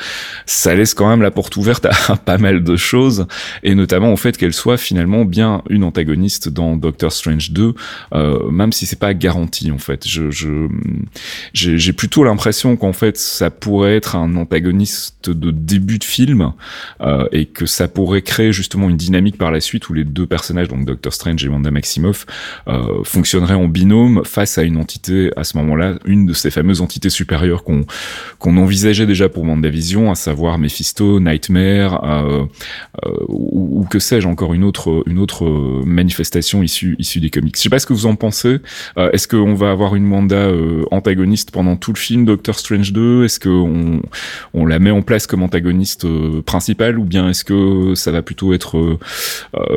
ça 0.45 0.76
laisse 0.76 0.93
quand 0.93 1.09
même 1.09 1.21
la 1.21 1.32
porte 1.32 1.55
ouverte 1.57 1.86
à 2.07 2.15
pas 2.15 2.38
mal 2.38 2.63
de 2.63 2.76
choses 2.76 3.28
et 3.63 3.76
notamment 3.76 4.13
au 4.13 4.17
fait 4.17 4.38
qu'elle 4.38 4.53
soit 4.53 4.78
finalement 4.78 5.26
bien 5.26 5.63
une 5.69 5.84
antagoniste 5.84 6.49
dans 6.49 6.76
Doctor 6.76 7.11
Strange 7.11 7.51
2, 7.51 7.74
euh, 8.14 8.49
même 8.49 8.72
si 8.72 8.86
c'est 8.86 8.99
pas 8.99 9.14
garanti 9.14 9.72
en 9.72 9.78
fait. 9.78 10.07
Je 10.07 10.32
je 10.32 10.68
j'ai 11.53 11.78
j'ai 11.78 11.93
plutôt 11.93 12.24
l'impression 12.24 12.76
qu'en 12.76 12.93
fait 12.93 13.18
ça 13.18 13.49
pourrait 13.49 13.95
être 13.95 14.16
un 14.16 14.36
antagoniste 14.36 15.30
de 15.30 15.51
début 15.51 15.99
de 15.99 16.03
film 16.03 16.53
euh, 17.01 17.28
et 17.32 17.45
que 17.45 17.66
ça 17.66 17.88
pourrait 17.88 18.22
créer 18.22 18.51
justement 18.53 18.89
une 18.89 18.97
dynamique 18.97 19.38
par 19.38 19.51
la 19.51 19.61
suite 19.61 19.89
où 19.89 19.93
les 19.93 20.03
deux 20.03 20.28
personnages, 20.28 20.68
donc 20.68 20.86
Doctor 20.86 21.14
Strange 21.14 21.43
et 21.43 21.47
Wanda 21.47 21.72
Maximoff, 21.72 22.26
euh, 22.68 23.03
fonctionneraient 23.03 23.53
en 23.53 23.68
binôme 23.68 24.24
face 24.26 24.57
à 24.57 24.64
une 24.64 24.78
entité 24.78 25.32
à 25.36 25.43
ce 25.43 25.57
moment-là, 25.57 25.95
une 26.05 26.26
de 26.26 26.34
ces 26.34 26.51
fameuses 26.51 26.82
entités 26.82 27.09
supérieures 27.09 27.64
qu'on 27.64 27.86
qu'on 28.39 28.57
envisageait 28.57 29.05
déjà 29.05 29.30
pour 29.30 29.43
WandaVision, 29.43 30.11
à 30.11 30.16
savoir 30.16 30.57
Mephisto, 30.57 31.20
Nightmare 31.20 32.03
euh, 32.03 32.45
euh, 33.05 33.11
ou, 33.28 33.82
ou 33.82 33.84
que 33.86 33.99
sais-je 33.99 34.28
encore 34.28 34.53
une 34.53 34.64
autre 34.64 35.03
une 35.07 35.20
autre 35.20 35.45
manifestation 35.86 36.64
issue 36.64 36.95
issue 36.99 37.20
des 37.20 37.30
comics. 37.30 37.55
Je 37.55 37.61
sais 37.61 37.70
pas 37.70 37.80
ce 37.80 37.86
que 37.86 37.93
vous 37.93 38.03
en 38.06 38.16
pensez. 38.16 38.58
Euh, 38.97 39.10
Est-ce 39.12 39.28
qu'on 39.28 39.54
va 39.54 39.72
avoir 39.72 39.95
une 39.95 40.12
Wanda 40.12 40.36
euh, 40.36 40.84
antagoniste 40.91 41.51
pendant 41.51 41.76
tout 41.76 41.93
le 41.93 41.97
film 41.97 42.26
Doctor 42.26 42.58
Strange 42.60 42.91
2 42.93 43.26
Est-ce 43.26 43.39
qu'on 43.39 44.01
on 44.54 44.66
la 44.66 44.80
met 44.80 44.91
en 44.91 45.01
place 45.01 45.28
comme 45.28 45.43
antagoniste 45.43 46.06
euh, 46.06 46.41
principale? 46.41 46.99
Ou 46.99 47.04
bien 47.06 47.30
est-ce 47.30 47.43
que 47.43 47.95
ça 47.95 48.12
va 48.12 48.22
plutôt 48.22 48.54
être 48.54 48.97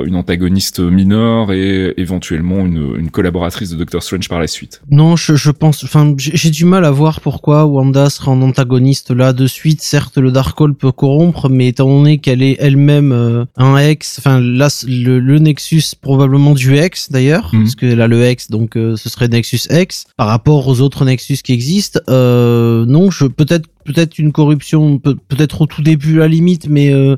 une 0.04 0.16
antagoniste 0.16 0.80
mineure 0.80 1.52
et 1.52 1.94
éventuellement 1.96 2.60
une, 2.66 2.94
une 2.98 3.10
collaboratrice 3.10 3.70
de 3.70 3.76
Doctor 3.76 4.02
Strange 4.02 4.28
par 4.28 4.40
la 4.40 4.46
suite? 4.46 4.80
Non, 4.90 5.16
je, 5.16 5.34
je 5.36 5.50
pense, 5.50 5.84
enfin, 5.84 6.14
j'ai 6.18 6.50
du 6.50 6.64
mal 6.64 6.84
à 6.84 6.90
voir 6.90 7.20
pourquoi 7.20 7.64
Wanda 7.66 8.10
sera 8.10 8.32
en 8.32 8.42
antagoniste 8.42 9.10
là 9.10 9.32
de 9.32 9.46
suite. 9.46 9.82
Certes, 9.82 10.18
le 10.18 10.30
Darkhold 10.32 10.76
peut 10.76 10.92
corrompre, 10.92 11.48
mais 11.48 11.68
étant 11.68 11.86
donné 11.88 12.18
qu'elle 12.18 12.42
est 12.42 12.56
elle-même 12.60 13.46
un 13.56 13.76
ex, 13.78 14.16
enfin 14.18 14.40
là, 14.40 14.68
le 14.86 15.38
Nexus 15.38 15.82
probablement 16.00 16.54
du 16.54 16.76
ex 16.76 17.10
d'ailleurs, 17.10 17.50
Mhm. 17.52 17.62
parce 17.62 17.74
qu'elle 17.74 18.00
a 18.00 18.08
le 18.08 18.15
ex, 18.22 18.50
donc 18.50 18.76
euh, 18.76 18.96
ce 18.96 19.08
serait 19.08 19.28
Nexus 19.28 19.60
X. 19.70 20.06
Par 20.16 20.28
rapport 20.28 20.66
aux 20.68 20.80
autres 20.80 21.04
Nexus 21.04 21.38
qui 21.44 21.52
existent, 21.52 22.00
euh, 22.08 22.84
non, 22.86 23.10
je 23.10 23.26
peut-être 23.26 23.68
peut-être 23.84 24.18
une 24.18 24.32
corruption, 24.32 24.98
peut- 24.98 25.16
peut-être 25.28 25.62
au 25.62 25.66
tout 25.66 25.82
début 25.82 26.16
à 26.16 26.20
la 26.20 26.28
limite, 26.28 26.68
mais 26.68 26.92
euh, 26.92 27.16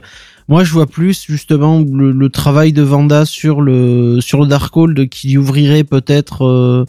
moi, 0.49 0.65
je 0.65 0.73
vois 0.73 0.87
plus 0.87 1.25
justement 1.27 1.81
le, 1.81 2.29
travail 2.29 2.73
de 2.73 2.83
Vanda 2.83 3.25
sur 3.25 3.61
le 3.61 4.21
sur 4.21 4.41
le 4.41 4.47
Darkhold 4.47 5.09
qui 5.09 5.29
lui 5.29 5.39
ouvrirait 5.39 5.85
peut-être 5.85 6.87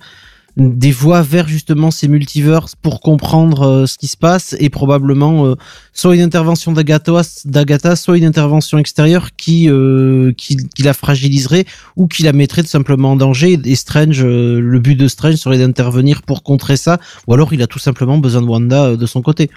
des 0.57 0.91
voies 0.91 1.21
vers 1.21 1.47
justement 1.47 1.91
ces 1.91 2.07
multiverses 2.07 2.75
pour 2.75 3.01
comprendre 3.01 3.61
euh, 3.61 3.85
ce 3.85 3.97
qui 3.97 4.07
se 4.07 4.17
passe 4.17 4.55
et 4.59 4.69
probablement 4.69 5.45
euh, 5.45 5.55
soit 5.99 6.15
une 6.15 6.21
intervention 6.21 6.71
d'Agatha, 6.71 7.95
soit 7.95 8.17
une 8.17 8.25
intervention 8.25 8.77
extérieure 8.77 9.29
qui, 9.35 9.69
euh, 9.69 10.31
qui 10.37 10.55
qui 10.55 10.83
la 10.83 10.93
fragiliserait 10.93 11.65
ou 11.97 12.07
qui 12.07 12.23
la 12.23 12.31
mettrait 12.31 12.61
tout 12.63 12.69
simplement 12.69 13.11
en 13.11 13.15
danger. 13.15 13.59
Et 13.65 13.75
Strange, 13.75 14.23
euh, 14.23 14.59
le 14.61 14.79
but 14.79 14.95
de 14.95 15.07
Strange 15.07 15.35
serait 15.35 15.57
d'intervenir 15.57 16.21
pour 16.21 16.43
contrer 16.43 16.77
ça, 16.77 16.99
ou 17.27 17.33
alors 17.33 17.53
il 17.53 17.61
a 17.61 17.67
tout 17.67 17.79
simplement 17.79 18.17
besoin 18.17 18.41
de 18.41 18.47
Wanda 18.47 18.85
euh, 18.85 18.97
de 18.97 19.05
son 19.05 19.21
côté. 19.21 19.49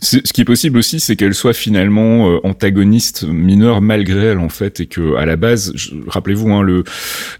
Ce 0.00 0.18
qui 0.18 0.40
est 0.40 0.44
possible 0.44 0.78
aussi, 0.78 1.00
c'est 1.00 1.16
qu'elle 1.16 1.34
soit 1.34 1.52
finalement 1.52 2.38
antagoniste 2.44 3.24
mineure 3.24 3.80
malgré 3.80 4.26
elle 4.26 4.38
en 4.38 4.48
fait, 4.48 4.80
et 4.80 4.86
que 4.86 5.16
à 5.16 5.26
la 5.26 5.36
base, 5.36 5.72
rappelez-vous, 6.06 6.50
hein, 6.52 6.62
le 6.62 6.84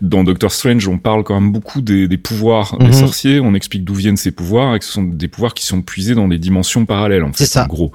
dans 0.01 0.25
Doctor 0.25 0.53
Strange, 0.53 0.87
on 0.89 0.99
parle 0.99 1.23
quand 1.25 1.41
même 1.41 1.53
beaucoup 1.53 1.81
des, 1.81 2.09
des 2.09 2.19
pouvoirs. 2.19 2.77
Des 2.91 2.97
sorciers. 2.97 3.41
On 3.41 3.55
explique 3.55 3.85
d'où 3.85 3.95
viennent 3.95 4.17
ces 4.17 4.31
pouvoirs 4.31 4.75
et 4.75 4.79
que 4.79 4.85
ce 4.85 4.93
sont 4.93 5.03
des 5.03 5.29
pouvoirs 5.29 5.55
qui 5.55 5.65
sont 5.67 5.83
puisés 5.83 6.15
dans 6.15 6.29
des 6.29 6.39
dimensions 6.39 6.87
parallèles 6.87 7.25
en 7.25 7.29
fait. 7.33 7.45
C'est 7.45 7.47
ça. 7.47 7.65
En 7.65 7.67
gros, 7.67 7.93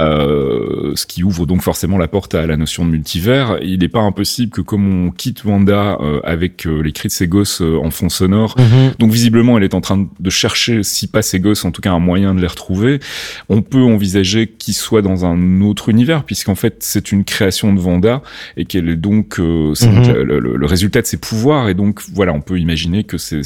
euh, 0.00 0.92
ce 0.94 1.06
qui 1.06 1.22
ouvre 1.22 1.46
donc 1.46 1.62
forcément 1.62 1.98
la 1.98 2.08
porte 2.08 2.34
à 2.34 2.46
la 2.46 2.56
notion 2.56 2.84
de 2.84 2.90
multivers. 2.90 3.58
Il 3.62 3.80
n'est 3.80 3.88
pas 3.88 4.00
impossible 4.00 4.52
que 4.52 4.60
comme 4.60 5.06
on 5.06 5.10
quitte 5.10 5.44
Wanda 5.44 5.98
euh, 6.00 6.20
avec 6.24 6.66
euh, 6.66 6.80
les 6.82 6.92
cris 6.92 7.08
de 7.08 7.12
ses 7.12 7.26
gosses 7.28 7.62
euh, 7.62 7.78
en 7.82 7.90
fond 7.90 8.08
sonore, 8.08 8.56
donc 8.98 9.10
visiblement, 9.12 9.56
elle 9.58 9.64
est 9.64 9.74
en 9.74 9.80
train 9.80 10.08
de 10.18 10.30
chercher, 10.30 10.82
si 10.82 11.06
pas 11.06 11.22
ses 11.22 11.40
gosses, 11.40 11.64
en 11.64 11.70
tout 11.70 11.80
cas 11.82 11.92
un 11.92 11.98
moyen 11.98 12.34
de 12.34 12.40
les 12.40 12.46
retrouver. 12.46 13.00
On 13.48 13.62
peut 13.62 13.82
envisager 13.82 14.46
qu'ils 14.46 14.74
soient 14.74 15.02
dans 15.02 15.24
un 15.24 15.60
autre 15.62 15.88
univers, 15.88 16.24
puisqu'en 16.24 16.54
fait 16.54 16.76
c'est 16.80 17.12
une 17.12 17.24
création 17.24 17.72
de 17.72 17.80
Vanda 17.80 18.22
et 18.56 18.64
qu'elle 18.64 18.88
est 18.88 18.96
donc 18.96 19.38
euh, 19.38 19.72
Mhm. 19.82 19.94
donc 19.94 20.06
le, 20.08 20.38
le- 20.40 20.56
le 20.56 20.66
résultat 20.66 21.02
de 21.02 21.06
ses 21.06 21.16
pouvoirs. 21.16 21.68
Et 21.68 21.74
donc 21.74 22.00
voilà, 22.12 22.32
on 22.32 22.40
peut 22.40 22.58
imaginer 22.58 23.04
que 23.04 23.18
c'est- 23.18 23.42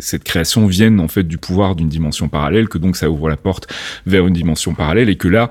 cette 0.00 0.24
création 0.24 0.66
vienne 0.66 1.00
en 1.00 1.08
fait 1.08 1.24
du 1.24 1.38
pouvoir 1.38 1.74
d'une 1.74 1.88
dimension 1.88 2.28
parallèle, 2.28 2.68
que 2.68 2.78
donc 2.78 2.96
ça 2.96 3.10
ouvre 3.10 3.28
la 3.28 3.36
porte 3.36 3.66
vers 4.06 4.26
une 4.26 4.34
dimension 4.34 4.74
parallèle 4.74 5.08
et 5.08 5.16
que 5.16 5.28
là, 5.28 5.48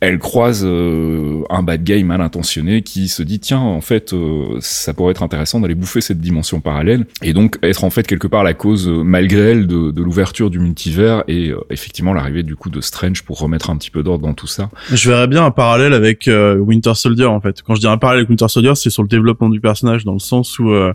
elle 0.00 0.18
croise 0.18 0.62
euh, 0.64 1.42
un 1.50 1.62
bad 1.62 1.82
guy 1.82 2.04
mal 2.04 2.20
intentionné 2.20 2.82
qui 2.82 3.08
se 3.08 3.22
dit 3.22 3.40
tiens 3.40 3.60
en 3.60 3.80
fait 3.80 4.12
euh, 4.12 4.58
ça 4.60 4.94
pourrait 4.94 5.12
être 5.12 5.22
intéressant 5.22 5.60
d'aller 5.60 5.74
bouffer 5.74 6.00
cette 6.00 6.20
dimension 6.20 6.60
parallèle 6.60 7.06
et 7.22 7.32
donc 7.32 7.58
être 7.62 7.84
en 7.84 7.90
fait 7.90 8.06
quelque 8.06 8.26
part 8.26 8.44
la 8.44 8.54
cause 8.54 8.88
euh, 8.88 9.02
malgré 9.02 9.52
elle 9.52 9.66
de, 9.66 9.90
de 9.90 10.02
l'ouverture 10.02 10.50
du 10.50 10.58
multivers 10.58 11.24
et 11.28 11.50
euh, 11.50 11.60
effectivement 11.70 12.12
l'arrivée 12.12 12.42
du 12.42 12.56
coup 12.56 12.70
de 12.70 12.80
Strange 12.80 13.22
pour 13.22 13.38
remettre 13.38 13.70
un 13.70 13.76
petit 13.76 13.90
peu 13.90 14.02
d'ordre 14.02 14.26
dans 14.26 14.34
tout 14.34 14.46
ça. 14.46 14.70
Je 14.92 15.10
verrais 15.10 15.26
bien 15.26 15.44
un 15.44 15.50
parallèle 15.50 15.92
avec 15.92 16.28
euh, 16.28 16.56
Winter 16.56 16.94
Soldier 16.94 17.26
en 17.26 17.40
fait. 17.40 17.62
Quand 17.62 17.74
je 17.74 17.80
dis 17.80 17.86
un 17.86 17.98
parallèle 17.98 18.20
avec 18.20 18.30
Winter 18.30 18.48
Soldier, 18.48 18.74
c'est 18.74 18.90
sur 18.90 19.02
le 19.02 19.08
développement 19.08 19.48
du 19.48 19.60
personnage 19.60 20.04
dans 20.04 20.12
le 20.12 20.18
sens 20.18 20.58
où 20.58 20.70
euh, 20.70 20.92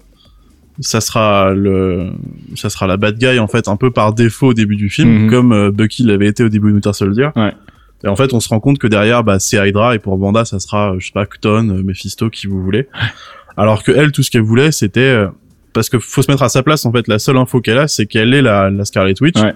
ça 0.81 0.99
sera 1.01 1.53
le 1.53 2.11
ça 2.55 2.69
sera 2.69 2.87
la 2.87 2.97
bad 2.97 3.17
guy 3.17 3.39
en 3.39 3.47
fait 3.47 3.67
un 3.67 3.75
peu 3.77 3.91
par 3.91 4.13
défaut 4.13 4.47
au 4.47 4.53
début 4.53 4.75
du 4.75 4.89
film 4.89 5.23
Mhm. 5.25 5.29
comme 5.29 5.51
euh, 5.53 5.71
Bucky 5.71 6.03
l'avait 6.03 6.27
été 6.27 6.43
au 6.43 6.49
début 6.49 6.69
de 6.69 6.73
Winter 6.73 6.93
Soldier. 6.93 7.29
Ouais. 7.35 7.53
Et 8.03 8.07
en 8.07 8.15
fait, 8.15 8.33
on 8.33 8.39
se 8.39 8.49
rend 8.49 8.59
compte 8.59 8.79
que 8.79 8.87
derrière 8.87 9.23
bah 9.23 9.37
c'est 9.39 9.57
Hydra 9.57 9.93
et 9.95 9.99
pour 9.99 10.19
Wanda, 10.19 10.43
ça 10.43 10.59
sera 10.59 10.95
je 10.97 11.05
sais 11.05 11.11
pas 11.13 11.25
Cton, 11.27 11.69
euh, 11.69 11.83
Mephisto 11.83 12.29
qui 12.29 12.47
vous 12.47 12.61
voulez. 12.61 12.87
Alors 13.57 13.83
que 13.83 13.91
elle 13.91 14.11
tout 14.11 14.23
ce 14.23 14.31
qu'elle 14.31 14.41
voulait, 14.41 14.71
c'était 14.71 15.01
euh, 15.01 15.27
parce 15.73 15.87
que 15.89 15.99
faut 15.99 16.21
se 16.21 16.31
mettre 16.31 16.43
à 16.43 16.49
sa 16.49 16.63
place 16.63 16.85
en 16.85 16.91
fait, 16.91 17.07
la 17.07 17.19
seule 17.19 17.37
info 17.37 17.61
qu'elle 17.61 17.77
a, 17.77 17.87
c'est 17.87 18.05
qu'elle 18.07 18.33
est 18.33 18.41
la, 18.41 18.69
la 18.71 18.85
Scarlet 18.85 19.13
Witch. 19.21 19.39
Ouais. 19.39 19.53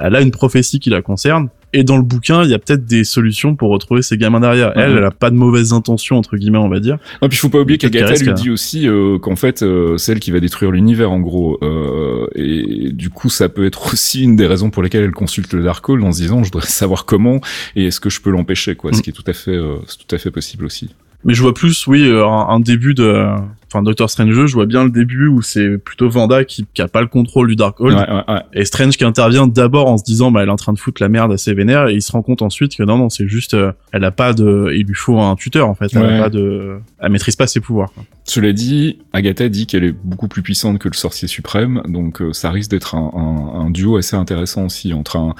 Elle 0.00 0.14
a 0.14 0.20
une 0.20 0.30
prophétie 0.30 0.78
qui 0.80 0.90
la 0.90 1.02
concerne. 1.02 1.48
Et 1.74 1.84
dans 1.84 1.96
le 1.98 2.02
bouquin, 2.02 2.44
il 2.44 2.50
y 2.50 2.54
a 2.54 2.58
peut-être 2.58 2.86
des 2.86 3.04
solutions 3.04 3.54
pour 3.54 3.68
retrouver 3.70 4.00
ces 4.02 4.16
gamins 4.16 4.40
derrière. 4.40 4.72
Elle, 4.76 4.92
Mhm. 4.92 4.98
elle 4.98 5.04
a 5.04 5.10
pas 5.10 5.30
de 5.30 5.36
mauvaises 5.36 5.72
intentions 5.74 6.16
entre 6.16 6.36
guillemets, 6.36 6.58
on 6.58 6.68
va 6.70 6.80
dire. 6.80 6.96
Non, 7.20 7.28
puis 7.28 7.36
il 7.36 7.40
faut 7.40 7.48
pas 7.50 7.60
oublier 7.60 7.76
qu'Agatha 7.78 8.14
lui 8.24 8.32
dit 8.34 8.50
aussi 8.50 8.88
euh, 8.88 9.18
qu'en 9.18 9.36
fait 9.36 9.62
euh, 9.62 9.98
c'est 9.98 10.12
elle 10.12 10.20
qui 10.20 10.30
va 10.30 10.40
détruire 10.40 10.70
l'univers 10.70 11.10
en 11.12 11.20
gros 11.20 11.58
euh, 11.62 12.26
et 12.34 12.90
du 12.92 13.10
coup 13.10 13.28
ça 13.28 13.48
peut 13.48 13.66
être 13.66 13.86
aussi 13.92 14.22
une 14.22 14.36
des 14.36 14.46
raisons 14.46 14.70
pour 14.70 14.82
lesquelles 14.82 15.04
elle 15.04 15.10
consulte 15.12 15.52
le 15.52 15.62
Darkhold 15.62 16.02
en 16.04 16.12
se 16.12 16.20
disant 16.22 16.42
je 16.42 16.50
voudrais 16.52 16.66
savoir 16.68 17.04
comment 17.04 17.40
et 17.76 17.86
est-ce 17.86 18.00
que 18.00 18.08
je 18.10 18.20
peux 18.20 18.30
l'empêcher 18.30 18.74
quoi 18.74 18.92
ce 18.92 18.98
Mm. 18.98 19.02
qui 19.02 19.10
est 19.10 19.12
tout 19.12 19.24
à 19.26 19.32
fait 19.34 19.54
euh, 19.56 19.76
c'est 19.86 19.98
tout 20.06 20.14
à 20.14 20.18
fait 20.18 20.30
possible 20.30 20.64
aussi. 20.64 20.90
Mais 21.24 21.34
je 21.34 21.42
vois 21.42 21.52
plus, 21.52 21.86
oui, 21.88 22.08
euh, 22.08 22.24
un, 22.26 22.48
un 22.48 22.60
début 22.60 22.94
de, 22.94 23.24
enfin, 23.70 23.82
Doctor 23.82 24.08
Strange 24.10 24.34
2, 24.34 24.46
je 24.46 24.54
vois 24.54 24.66
bien 24.66 24.84
le 24.84 24.90
début 24.90 25.26
où 25.28 25.42
c'est 25.42 25.78
plutôt 25.78 26.08
Vanda 26.08 26.44
qui, 26.44 26.66
qui 26.74 26.82
a 26.82 26.88
pas 26.88 27.00
le 27.00 27.06
contrôle 27.06 27.48
du 27.48 27.56
Darkhold. 27.56 27.96
Ouais, 27.96 28.08
ouais, 28.10 28.22
ouais. 28.34 28.40
Et 28.54 28.64
Strange 28.64 28.96
qui 28.96 29.04
intervient 29.04 29.46
d'abord 29.46 29.88
en 29.88 29.98
se 29.98 30.04
disant, 30.04 30.30
bah, 30.30 30.42
elle 30.42 30.48
est 30.48 30.52
en 30.52 30.56
train 30.56 30.72
de 30.72 30.78
foutre 30.78 31.02
la 31.02 31.08
merde 31.08 31.32
assez 31.32 31.54
vénère, 31.54 31.88
et 31.88 31.94
il 31.94 32.02
se 32.02 32.12
rend 32.12 32.22
compte 32.22 32.42
ensuite 32.42 32.76
que 32.76 32.82
non, 32.82 32.98
non, 32.98 33.08
c'est 33.08 33.28
juste, 33.28 33.54
euh, 33.54 33.72
elle 33.92 34.04
a 34.04 34.10
pas 34.10 34.32
de, 34.32 34.70
il 34.74 34.86
lui 34.86 34.94
faut 34.94 35.18
un 35.20 35.34
tuteur, 35.36 35.68
en 35.68 35.74
fait. 35.74 35.86
Elle 35.94 36.04
a 36.04 36.18
pas 36.22 36.30
de, 36.30 36.78
elle 37.00 37.12
maîtrise 37.12 37.36
pas 37.36 37.46
ses 37.46 37.60
pouvoirs. 37.60 37.92
quoi. 37.92 38.04
Cela 38.24 38.52
dit, 38.52 38.98
Agatha 39.12 39.48
dit 39.48 39.66
qu'elle 39.66 39.84
est 39.84 39.94
beaucoup 40.04 40.28
plus 40.28 40.42
puissante 40.42 40.78
que 40.78 40.88
le 40.88 40.94
sorcier 40.94 41.28
suprême, 41.28 41.82
donc 41.88 42.20
euh, 42.20 42.32
ça 42.32 42.50
risque 42.50 42.70
d'être 42.70 42.94
un, 42.94 43.10
un- 43.14 43.60
un 43.66 43.70
duo 43.70 43.96
assez 43.96 44.16
intéressant 44.16 44.66
aussi 44.66 44.92
entre 44.92 45.16
un, 45.16 45.34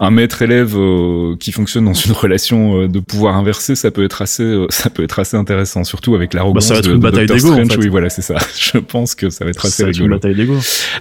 un 0.00 0.10
maître-élève 0.10 0.74
euh, 0.76 1.36
qui 1.40 1.50
fonctionne 1.52 1.84
dans 1.86 1.92
une 1.94 2.12
relation 2.12 2.82
euh, 2.82 2.88
de 2.88 3.00
pouvoir 3.00 3.36
inversé, 3.36 3.74
ça 3.74 3.90
peut 3.90 4.04
être 4.04 4.22
assez, 4.22 4.66
ça 4.68 4.88
peut 4.90 5.02
être 5.02 5.18
assez 5.18 5.36
intéressant, 5.36 5.82
surtout 5.84 6.14
avec 6.14 6.32
l'arrogance 6.34 6.68
Bah, 6.68 6.68
ça 6.68 6.74
va 6.74 6.78
être 6.80 6.86
de, 6.86 6.90
une 6.92 6.98
de 6.98 7.02
bataille 7.02 7.26
d'ego, 7.26 7.54
fait. 7.74 7.80
Oui, 7.80 7.88
voilà, 7.88 8.08
c'est 8.10 8.22
ça. 8.22 8.36
Je 8.58 8.78
pense 8.78 9.14
que 9.14 9.30
ça 9.30 9.44
va 9.44 9.50
être 9.50 9.64
assez 9.64 9.82
Ça 9.82 9.86
rigolo. 9.86 10.18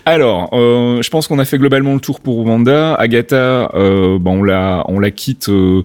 Alors, 0.05 0.49
euh, 0.53 1.01
je 1.01 1.09
pense 1.09 1.27
qu'on 1.27 1.39
a 1.39 1.45
fait 1.45 1.57
globalement 1.57 1.93
le 1.93 1.99
tour 1.99 2.19
pour 2.19 2.45
Wanda. 2.45 2.95
Agatha, 2.95 3.71
euh, 3.73 4.17
bah, 4.19 4.31
on 4.31 4.43
la, 4.43 4.83
on 4.87 4.99
la 4.99 5.11
quitte. 5.11 5.49
euh, 5.49 5.83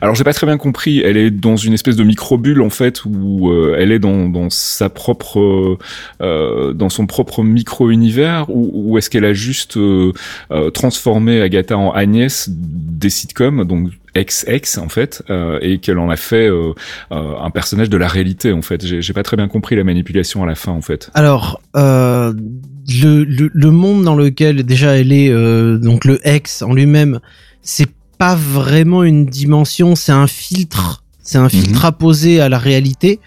Alors, 0.00 0.14
j'ai 0.14 0.24
pas 0.24 0.32
très 0.32 0.46
bien 0.46 0.56
compris. 0.58 1.00
Elle 1.00 1.16
est 1.16 1.30
dans 1.30 1.56
une 1.56 1.72
espèce 1.72 1.96
de 1.96 2.04
micro-bulle 2.04 2.62
en 2.62 2.70
fait, 2.70 3.04
où 3.04 3.50
euh, 3.50 3.76
elle 3.78 3.92
est 3.92 3.98
dans, 3.98 4.28
dans 4.28 4.50
sa 4.50 4.88
propre, 4.88 5.78
euh, 6.20 6.72
dans 6.72 6.88
son 6.88 7.06
propre 7.06 7.42
micro-univers, 7.42 8.46
ou, 8.48 8.70
ou 8.72 8.98
est-ce 8.98 9.10
qu'elle 9.10 9.24
a 9.24 9.34
juste 9.34 9.78
transformé 10.72 11.40
Agatha 11.40 11.76
en 11.76 11.90
Agnès 11.92 12.48
des 12.50 13.10
sitcoms, 13.10 13.64
donc 13.64 13.90
ex-ex 14.14 14.78
en 14.78 14.88
fait, 14.88 15.22
euh, 15.30 15.58
et 15.60 15.78
qu'elle 15.78 15.98
en 15.98 16.10
a 16.10 16.16
fait 16.16 16.48
euh, 16.48 16.72
euh, 17.12 17.34
un 17.40 17.50
personnage 17.50 17.90
de 17.90 17.96
la 17.96 18.08
réalité 18.08 18.52
en 18.52 18.62
fait. 18.62 18.84
J'ai 18.84 19.12
pas 19.12 19.22
très 19.22 19.36
bien 19.36 19.48
compris 19.48 19.76
la 19.76 19.84
manipulation 19.84 20.42
à 20.42 20.46
la 20.46 20.54
fin 20.54 20.72
en 20.72 20.82
fait. 20.82 21.10
Alors, 21.14 21.60
euh, 21.76 22.32
le, 23.02 23.24
le, 23.24 23.50
le 23.52 23.70
monde 23.70 24.04
dans 24.04 24.16
lequel 24.16 24.62
déjà 24.64 24.98
elle 24.98 25.12
est, 25.12 25.30
euh, 25.30 25.78
donc 25.78 26.04
le 26.04 26.20
ex 26.26 26.62
en 26.62 26.72
lui-même, 26.74 27.20
c'est 27.62 27.88
pas 28.18 28.34
vraiment 28.34 29.02
une 29.02 29.26
dimension, 29.26 29.96
c'est 29.96 30.12
un 30.12 30.26
filtre, 30.26 31.02
c'est 31.22 31.38
un 31.38 31.48
filtre 31.48 31.84
apposé 31.84 32.40
à 32.40 32.48
la 32.48 32.58
réalité. 32.58 33.20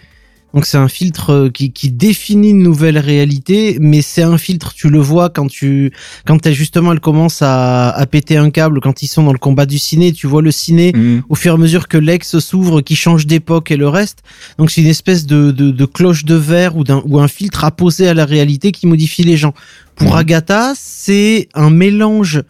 Donc 0.54 0.66
c'est 0.66 0.78
un 0.78 0.88
filtre 0.88 1.32
euh, 1.32 1.50
qui, 1.50 1.72
qui 1.72 1.92
définit 1.92 2.50
une 2.52 2.64
nouvelle 2.64 2.98
réalité, 2.98 3.78
mais 3.82 4.02
c'est 4.02 4.24
un 4.24 4.38
filtre, 4.38 4.74
tu 4.74 4.90
le 4.90 4.98
vois 5.00 5.30
quand 5.30 5.48
tu, 5.48 5.92
quand 6.26 6.46
elle 6.46 6.54
justement 6.54 6.94
elle 6.94 7.02
commence 7.02 7.42
à, 7.42 7.90
à 7.90 8.06
péter 8.06 8.38
un 8.38 8.50
câble, 8.50 8.80
quand 8.80 9.04
ils 9.04 9.08
sont 9.08 9.24
dans 9.24 9.34
le 9.34 9.40
combat 9.40 9.66
du 9.66 9.78
ciné, 9.78 10.14
tu 10.14 10.26
vois 10.26 10.42
le 10.42 10.52
ciné 10.52 10.94
Mhm. 10.96 11.24
au 11.30 11.36
fur 11.36 11.52
et 11.52 11.56
à 11.56 11.58
mesure 11.58 11.88
que 11.90 11.98
l'ex 11.98 12.40
s'ouvre, 12.40 12.82
qui 12.82 12.96
change 12.96 13.28
d'époque 13.28 13.72
et 13.72 13.78
le 13.78 13.90
reste. 13.90 14.20
Donc 14.58 14.72
c'est 14.72 14.82
une 14.82 14.88
espèce 14.88 15.26
de, 15.26 15.52
de, 15.52 15.70
de 15.70 15.86
cloche 15.86 16.24
de 16.24 16.36
verre 16.36 16.78
ou, 16.78 16.84
d'un, 16.84 17.02
ou 17.06 17.20
un 17.20 17.28
filtre 17.28 17.64
apposé 17.66 18.08
à 18.08 18.14
la 18.14 18.26
réalité 18.26 18.72
qui 18.72 18.88
modifie 18.88 19.24
les 19.24 19.38
gens. 19.38 19.54
Pour 19.96 20.14
Mhm. 20.14 20.18
Agatha, 20.20 20.74
c'est 20.78 21.50
un 21.56 21.70
mélange 21.70 22.42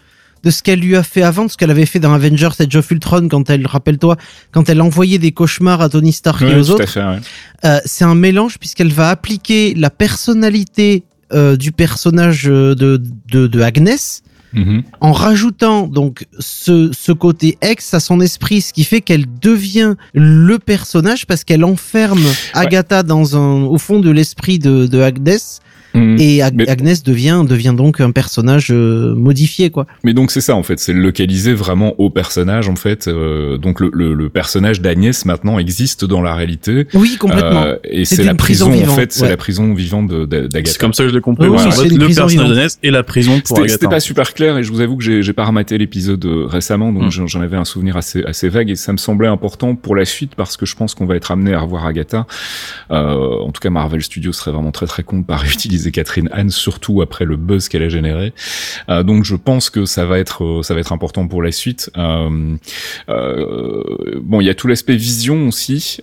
de 0.44 0.50
ce 0.50 0.62
qu'elle 0.64 0.80
lui 0.80 0.96
a 0.96 1.04
fait 1.04 1.22
avant, 1.24 1.46
de 1.46 1.52
ce 1.52 1.58
qu'elle 1.58 1.72
avait 1.72 1.86
fait 1.86 2.00
dans 2.00 2.14
Avengers 2.14 2.50
Age 2.60 2.76
of 2.76 2.90
Ultron 2.92 3.28
quand 3.30 3.50
elle, 3.50 3.66
rappelle-toi, 3.68 4.18
quand 4.52 4.70
elle 4.70 4.82
envoyait 4.82 5.18
des 5.18 5.32
cauchemars 5.32 5.82
à 5.82 5.90
Tony 5.90 6.12
Stark 6.14 6.42
et 6.42 6.56
aux 6.56 6.70
autres. 6.72 7.00
ouais. 7.00 7.20
Euh, 7.66 7.80
c'est 7.86 8.06
un 8.06 8.16
mélange 8.16 8.58
puisqu'elle 8.60 8.92
va 8.94 9.10
appliquer 9.10 9.74
la 9.76 9.90
personnalité 9.90 11.04
euh, 11.34 11.56
du 11.58 11.72
personnage 11.72 12.48
euh, 12.48 12.76
de, 12.76 13.02
de, 13.32 13.48
de 13.48 13.62
Agnès 13.62 14.22
Mhm. 14.54 14.84
en 15.02 15.12
rajoutant 15.12 15.88
donc 15.88 16.26
ce, 16.40 16.90
ce 16.98 17.12
côté 17.12 17.58
ex 17.62 17.94
à 17.94 18.00
son 18.00 18.22
esprit, 18.22 18.62
ce 18.62 18.72
qui 18.72 18.86
fait 18.86 19.02
qu'elle 19.02 19.26
devient 19.42 19.96
le 20.14 20.58
personnage 20.58 21.28
parce 21.28 21.44
qu'elle 21.44 21.66
enferme 21.66 22.24
Agatha 22.54 23.04
dans 23.04 23.36
un, 23.36 23.64
au 23.66 23.78
fond 23.78 24.00
de 24.00 24.10
l'esprit 24.10 24.58
de, 24.58 24.88
de 24.88 25.02
Agnès 25.02 25.60
Mhm. 25.94 26.18
et 26.20 26.42
Ag- 26.42 26.54
Mais- 26.56 26.70
Agnès 26.70 27.02
devient, 27.04 27.44
devient 27.48 27.74
donc 27.76 28.02
un 28.02 28.12
personnage 28.12 28.68
euh, 28.72 29.16
modifié 29.16 29.70
quoi. 29.70 29.88
Mais 30.04 30.14
donc 30.14 30.32
c'est 30.32 30.42
ça 30.42 30.56
en 30.56 30.64
fait, 30.64 30.80
c'est 30.80 30.94
localisé 30.94 31.54
vraiment 31.54 31.94
au 32.00 32.10
personnage 32.10 32.70
en 32.70 32.76
fait. 32.76 33.08
Euh, 33.08 33.58
donc 33.58 33.80
le, 33.80 33.90
le, 33.94 34.14
le 34.14 34.30
personnage 34.30 34.82
d'Agnès 34.82 35.26
maintenant 35.26 35.60
existe 35.60 36.06
dans 36.06 36.22
la 36.22 36.36
réalité. 36.36 36.88
Oui, 36.94 37.18
complètement. 37.20 37.64
Euh, 37.64 37.78
et 37.84 38.06
C'est 38.06 38.24
la 38.24 38.36
prison 38.36 38.66
prison 38.68 38.68
en 38.68 38.72
vivante, 38.86 38.96
fait, 39.00 39.12
c'est 39.14 39.24
ouais. 39.24 39.30
la 39.30 39.38
prison 39.38 39.74
vivante 39.74 40.08
d'Agatha. 40.28 40.72
C'est 40.72 40.80
comme 40.80 40.94
ça 40.94 41.04
que 41.04 41.10
je 41.10 41.16
l'ai 41.16 41.22
compris. 41.22 41.48
Oui, 41.48 41.58
le 41.58 41.98
prison 41.98 42.24
personnage 42.26 42.50
d'Agnès 42.50 42.80
et 42.84 42.92
la 42.92 43.04
prison 43.04 43.40
pour 43.40 43.58
C'était 43.58 43.70
c'était 43.70 43.86
Agatha. 43.86 43.96
pas 43.96 44.00
super 44.00 44.34
clair 44.34 44.58
et 44.58 44.64
je 44.64 44.72
vous 44.72 44.82
avoue 44.82 44.98
que 44.98 45.04
j'ai 45.04 45.22
j'ai 45.24 45.34
pas 45.34 45.46
rematé 45.46 45.78
l'épisode 45.78 46.24
euh, 46.26 46.46
récemment 46.48 46.92
donc 46.94 47.04
Mm. 47.04 47.12
j'en- 47.12 47.28
j'en 47.28 47.42
avais 47.42 47.58
un 47.58 47.66
souvenir 47.66 47.98
assez 47.98 48.24
assez 48.24 48.50
vague 48.50 48.70
et 48.70 48.76
ça 48.76 48.92
me 48.92 48.98
semblait 48.98 49.28
important 49.28 49.76
pour 49.76 49.96
la 49.96 50.06
suite 50.06 50.34
parce 50.36 50.58
que 50.58 50.66
je 50.66 50.76
pense 50.76 50.94
qu'on 50.96 51.06
va 51.06 51.16
être 51.16 51.32
amené 51.32 51.54
à 51.54 51.60
revoir 51.60 51.86
Agatha. 51.86 52.26
Euh, 52.92 53.40
en 53.42 53.52
tout 53.52 53.60
cas 53.62 53.70
Marvel 53.70 54.02
Studios 54.02 54.34
serait 54.34 54.52
vraiment 54.52 54.72
très 54.72 54.86
très 54.88 55.04
con 55.04 55.20
de 55.20 55.26
pas 55.26 55.36
réutiliser 55.48 55.87
Catherine 55.92 56.30
Anne 56.32 56.50
surtout 56.50 57.02
après 57.02 57.26
le 57.26 57.36
buzz 57.38 57.70
qu'elle 57.70 57.84
a 57.84 57.90
généré. 57.90 58.34
Euh, 58.90 59.04
donc 59.04 59.24
je 59.24 59.36
pense 59.36 59.70
que 59.70 59.86
ça 59.86 60.06
va 60.06 60.20
être 60.20 60.44
euh, 60.44 60.64
ça 60.64 60.74
va 60.74 60.80
être 60.80 60.94
important 60.94 61.28
pour 61.28 61.42
la 61.42 61.52
suite. 61.52 61.90
Euh, 61.98 62.56
bon 64.22 64.42
il 64.42 64.46
y 64.46 64.50
a 64.50 64.56
tout 64.56 64.68
l'aspect 64.68 64.96
vision 64.96 65.48
aussi. 65.48 66.00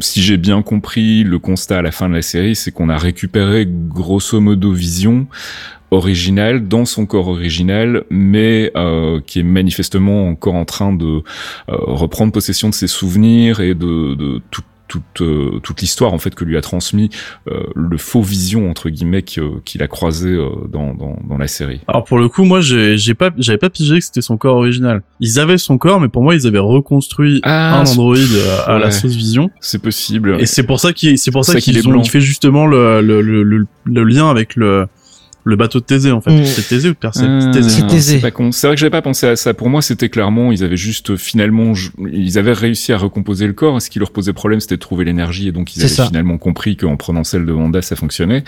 Si 0.00 0.22
j'ai 0.22 0.36
bien 0.36 0.62
compris 0.62 1.24
le 1.24 1.38
constat 1.38 1.78
à 1.78 1.82
la 1.82 1.92
fin 1.92 2.08
de 2.08 2.14
la 2.14 2.22
série 2.22 2.56
c'est 2.56 2.72
qu'on 2.72 2.88
a 2.88 2.98
récupéré 2.98 3.66
grosso 3.68 4.40
modo 4.40 4.72
Vision 4.72 5.26
original 5.90 6.66
dans 6.66 6.84
son 6.84 7.06
corps 7.06 7.28
original, 7.28 8.04
mais 8.10 8.72
qui 9.26 9.40
est 9.40 9.44
manifestement 9.44 10.28
encore 10.28 10.54
en 10.54 10.64
train 10.64 10.92
de 10.92 11.22
reprendre 11.68 12.32
possession 12.32 12.68
de 12.68 12.74
ses 12.74 12.88
souvenirs 12.88 13.60
et 13.60 13.74
de, 13.74 14.14
de 14.14 14.42
tout- 14.50 14.62
toute 14.88 15.20
euh, 15.20 15.58
toute 15.62 15.80
l'histoire 15.80 16.12
en 16.12 16.18
fait 16.18 16.34
que 16.34 16.44
lui 16.44 16.56
a 16.56 16.60
transmis 16.60 17.10
euh, 17.48 17.64
le 17.74 17.98
faux 17.98 18.22
vision 18.22 18.70
entre 18.70 18.88
guillemets 18.88 19.22
qu'il 19.22 19.82
a 19.82 19.88
croisé 19.88 20.30
euh, 20.30 20.48
dans, 20.68 20.94
dans 20.94 21.18
dans 21.28 21.38
la 21.38 21.48
série. 21.48 21.80
Alors 21.88 22.04
pour 22.04 22.18
le 22.18 22.28
coup, 22.28 22.44
moi, 22.44 22.60
j'ai 22.60 22.96
j'ai 22.96 23.14
pas, 23.14 23.30
j'avais 23.38 23.58
pas 23.58 23.70
pigé 23.70 23.98
que 23.98 24.04
c'était 24.04 24.22
son 24.22 24.36
corps 24.36 24.56
original. 24.56 25.02
Ils 25.20 25.38
avaient 25.38 25.58
son 25.58 25.78
corps, 25.78 26.00
mais 26.00 26.08
pour 26.08 26.22
moi, 26.22 26.34
ils 26.34 26.46
avaient 26.46 26.58
reconstruit 26.58 27.40
Ah, 27.42 27.80
un 27.80 27.86
android 27.86 28.16
euh, 28.16 28.58
à 28.66 28.78
la 28.78 28.90
sauce 28.90 29.14
vision. 29.14 29.50
C'est 29.60 29.82
possible. 29.82 30.36
Et 30.40 30.46
c'est 30.46 30.62
pour 30.62 30.80
ça 30.80 30.92
qu'il, 30.92 31.18
c'est 31.18 31.30
pour 31.30 31.44
ça 31.44 31.52
ça 31.54 31.60
qu'il 31.60 31.76
il 31.76 32.10
fait 32.10 32.20
justement 32.20 32.66
le, 32.66 33.00
le, 33.00 33.22
le, 33.22 33.66
le 33.84 34.04
lien 34.04 34.30
avec 34.30 34.56
le, 34.56 34.86
le 35.48 35.54
bateau 35.56 35.78
de 35.78 35.84
Thésée, 35.84 36.10
en 36.10 36.20
fait. 36.20 36.32
Mm. 36.32 36.44
C'est 36.44 36.68
Thésée 36.68 36.88
ou 36.90 36.94
Persée? 36.94 37.24
Ah, 37.26 37.38
C'est 37.40 37.50
Thésée. 37.52 37.70
C'est 37.70 37.86
Thésée. 37.86 38.14
c'est 38.16 38.20
pas 38.20 38.32
con. 38.32 38.50
C'est 38.50 38.66
vrai 38.66 38.74
que 38.74 38.80
j'avais 38.80 38.90
pas 38.90 39.00
pensé 39.00 39.26
à 39.28 39.36
ça. 39.36 39.54
Pour 39.54 39.68
moi, 39.70 39.80
c'était 39.80 40.08
clairement, 40.08 40.50
ils 40.50 40.64
avaient 40.64 40.76
juste 40.76 41.10
euh, 41.10 41.16
finalement, 41.16 41.72
je- 41.72 41.90
ils 42.12 42.36
avaient 42.36 42.52
réussi 42.52 42.92
à 42.92 42.98
recomposer 42.98 43.46
le 43.46 43.52
corps. 43.52 43.76
Et 43.76 43.80
ce 43.80 43.88
qui 43.88 44.00
leur 44.00 44.10
posait 44.10 44.32
problème, 44.32 44.58
c'était 44.58 44.74
de 44.74 44.80
trouver 44.80 45.04
l'énergie. 45.04 45.46
Et 45.46 45.52
donc, 45.52 45.76
ils 45.76 45.78
C'est 45.78 45.84
avaient 45.86 45.94
ça. 45.94 46.06
finalement 46.08 46.36
compris 46.36 46.76
qu'en 46.76 46.96
prenant 46.96 47.22
celle 47.22 47.46
de 47.46 47.52
Wanda, 47.52 47.80
ça 47.80 47.94
fonctionnait. 47.94 48.42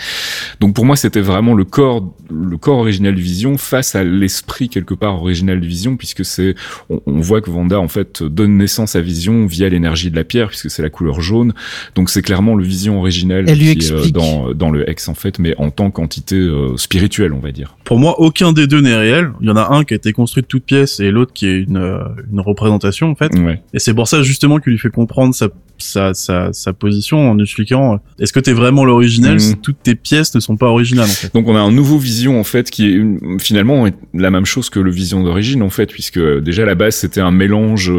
Donc, 0.59 0.73
pour 0.75 0.83
moi, 0.85 0.97
c'était 0.97 1.21
vraiment 1.21 1.53
le 1.55 1.63
corps, 1.63 2.13
le 2.29 2.57
corps 2.57 2.79
original 2.79 3.15
de 3.15 3.21
Vision 3.21 3.57
face 3.57 3.95
à 3.95 4.03
l'esprit 4.03 4.67
quelque 4.67 4.93
part 4.93 5.21
original 5.21 5.61
de 5.61 5.65
Vision, 5.65 5.95
puisque 5.95 6.25
c'est, 6.25 6.55
on, 6.89 6.99
on 7.05 7.19
voit 7.21 7.39
que 7.41 7.49
Wanda 7.49 7.79
en 7.79 7.87
fait 7.87 8.21
donne 8.23 8.57
naissance 8.57 8.95
à 8.97 9.01
Vision 9.01 9.45
via 9.45 9.69
l'énergie 9.69 10.11
de 10.11 10.15
la 10.17 10.25
pierre, 10.25 10.49
puisque 10.49 10.69
c'est 10.69 10.81
la 10.81 10.89
couleur 10.89 11.21
jaune. 11.21 11.53
Donc, 11.95 12.09
c'est 12.09 12.21
clairement 12.21 12.55
le 12.55 12.63
Vision 12.65 12.99
original 12.99 13.45
Elle 13.47 13.57
lui 13.59 13.75
qui 13.77 13.87
est 13.87 13.91
euh, 13.91 13.95
explique. 13.99 14.15
dans 14.15 14.53
dans 14.53 14.69
le 14.71 14.89
X 14.89 15.07
en 15.07 15.13
fait, 15.13 15.39
mais 15.39 15.55
en 15.57 15.69
tant 15.69 15.91
qu'entité 15.91 16.35
euh, 16.35 16.75
spirituelle, 16.93 17.33
on 17.33 17.39
va 17.39 17.51
dire. 17.51 17.77
Pour 17.83 17.99
moi, 17.99 18.19
aucun 18.19 18.51
des 18.51 18.65
deux 18.65 18.81
n'est 18.81 18.95
réel. 18.95 19.29
Il 19.41 19.47
y 19.47 19.51
en 19.51 19.55
a 19.55 19.73
un 19.75 19.83
qui 19.83 19.93
a 19.93 19.97
été 19.97 20.11
construit 20.11 20.41
de 20.41 20.47
toutes 20.47 20.63
pièces 20.63 20.99
et 20.99 21.11
l'autre 21.11 21.33
qui 21.33 21.45
est 21.47 21.59
une, 21.61 21.77
euh, 21.77 21.99
une 22.31 22.39
représentation, 22.39 23.11
en 23.11 23.15
fait. 23.15 23.31
Ouais. 23.37 23.61
Et 23.75 23.79
c'est 23.79 23.93
pour 23.93 24.07
ça, 24.07 24.23
justement, 24.23 24.57
qu'il 24.57 24.71
lui 24.71 24.79
fait 24.79 24.89
comprendre 24.89 25.35
sa, 25.35 25.49
sa, 25.77 26.13
sa, 26.15 26.51
sa 26.51 26.73
position 26.73 27.29
en 27.29 27.37
expliquant, 27.37 27.93
euh, 27.93 27.97
est-ce 28.19 28.33
que 28.33 28.39
t'es 28.39 28.53
vraiment 28.53 28.85
l'original 28.85 29.33
Mhm. 29.33 29.39
si 29.39 29.55
toutes 29.57 29.83
tes 29.83 29.93
pièces 29.95 30.33
ne 30.33 30.39
sont 30.39 30.57
pas 30.57 30.65
originales, 30.67 31.05
en 31.05 31.09
fait? 31.09 31.31
Donc 31.33 31.47
on 31.47 31.55
a 31.55 31.59
un 31.59 31.71
nouveau 31.71 31.97
Vision 31.99 32.39
en 32.39 32.43
fait 32.43 32.69
qui 32.71 32.85
est 32.85 32.91
une- 32.91 33.39
finalement 33.39 33.85
est 33.87 33.93
la 34.13 34.31
même 34.31 34.45
chose 34.45 34.69
que 34.69 34.79
le 34.79 34.89
Vision 34.91 35.23
d'origine 35.23 35.61
en 35.61 35.69
fait 35.69 35.85
puisque 35.91 36.17
euh, 36.17 36.41
déjà 36.41 36.63
à 36.63 36.65
la 36.65 36.75
base 36.75 36.95
c'était 36.95 37.21
un 37.21 37.31
mélange 37.31 37.91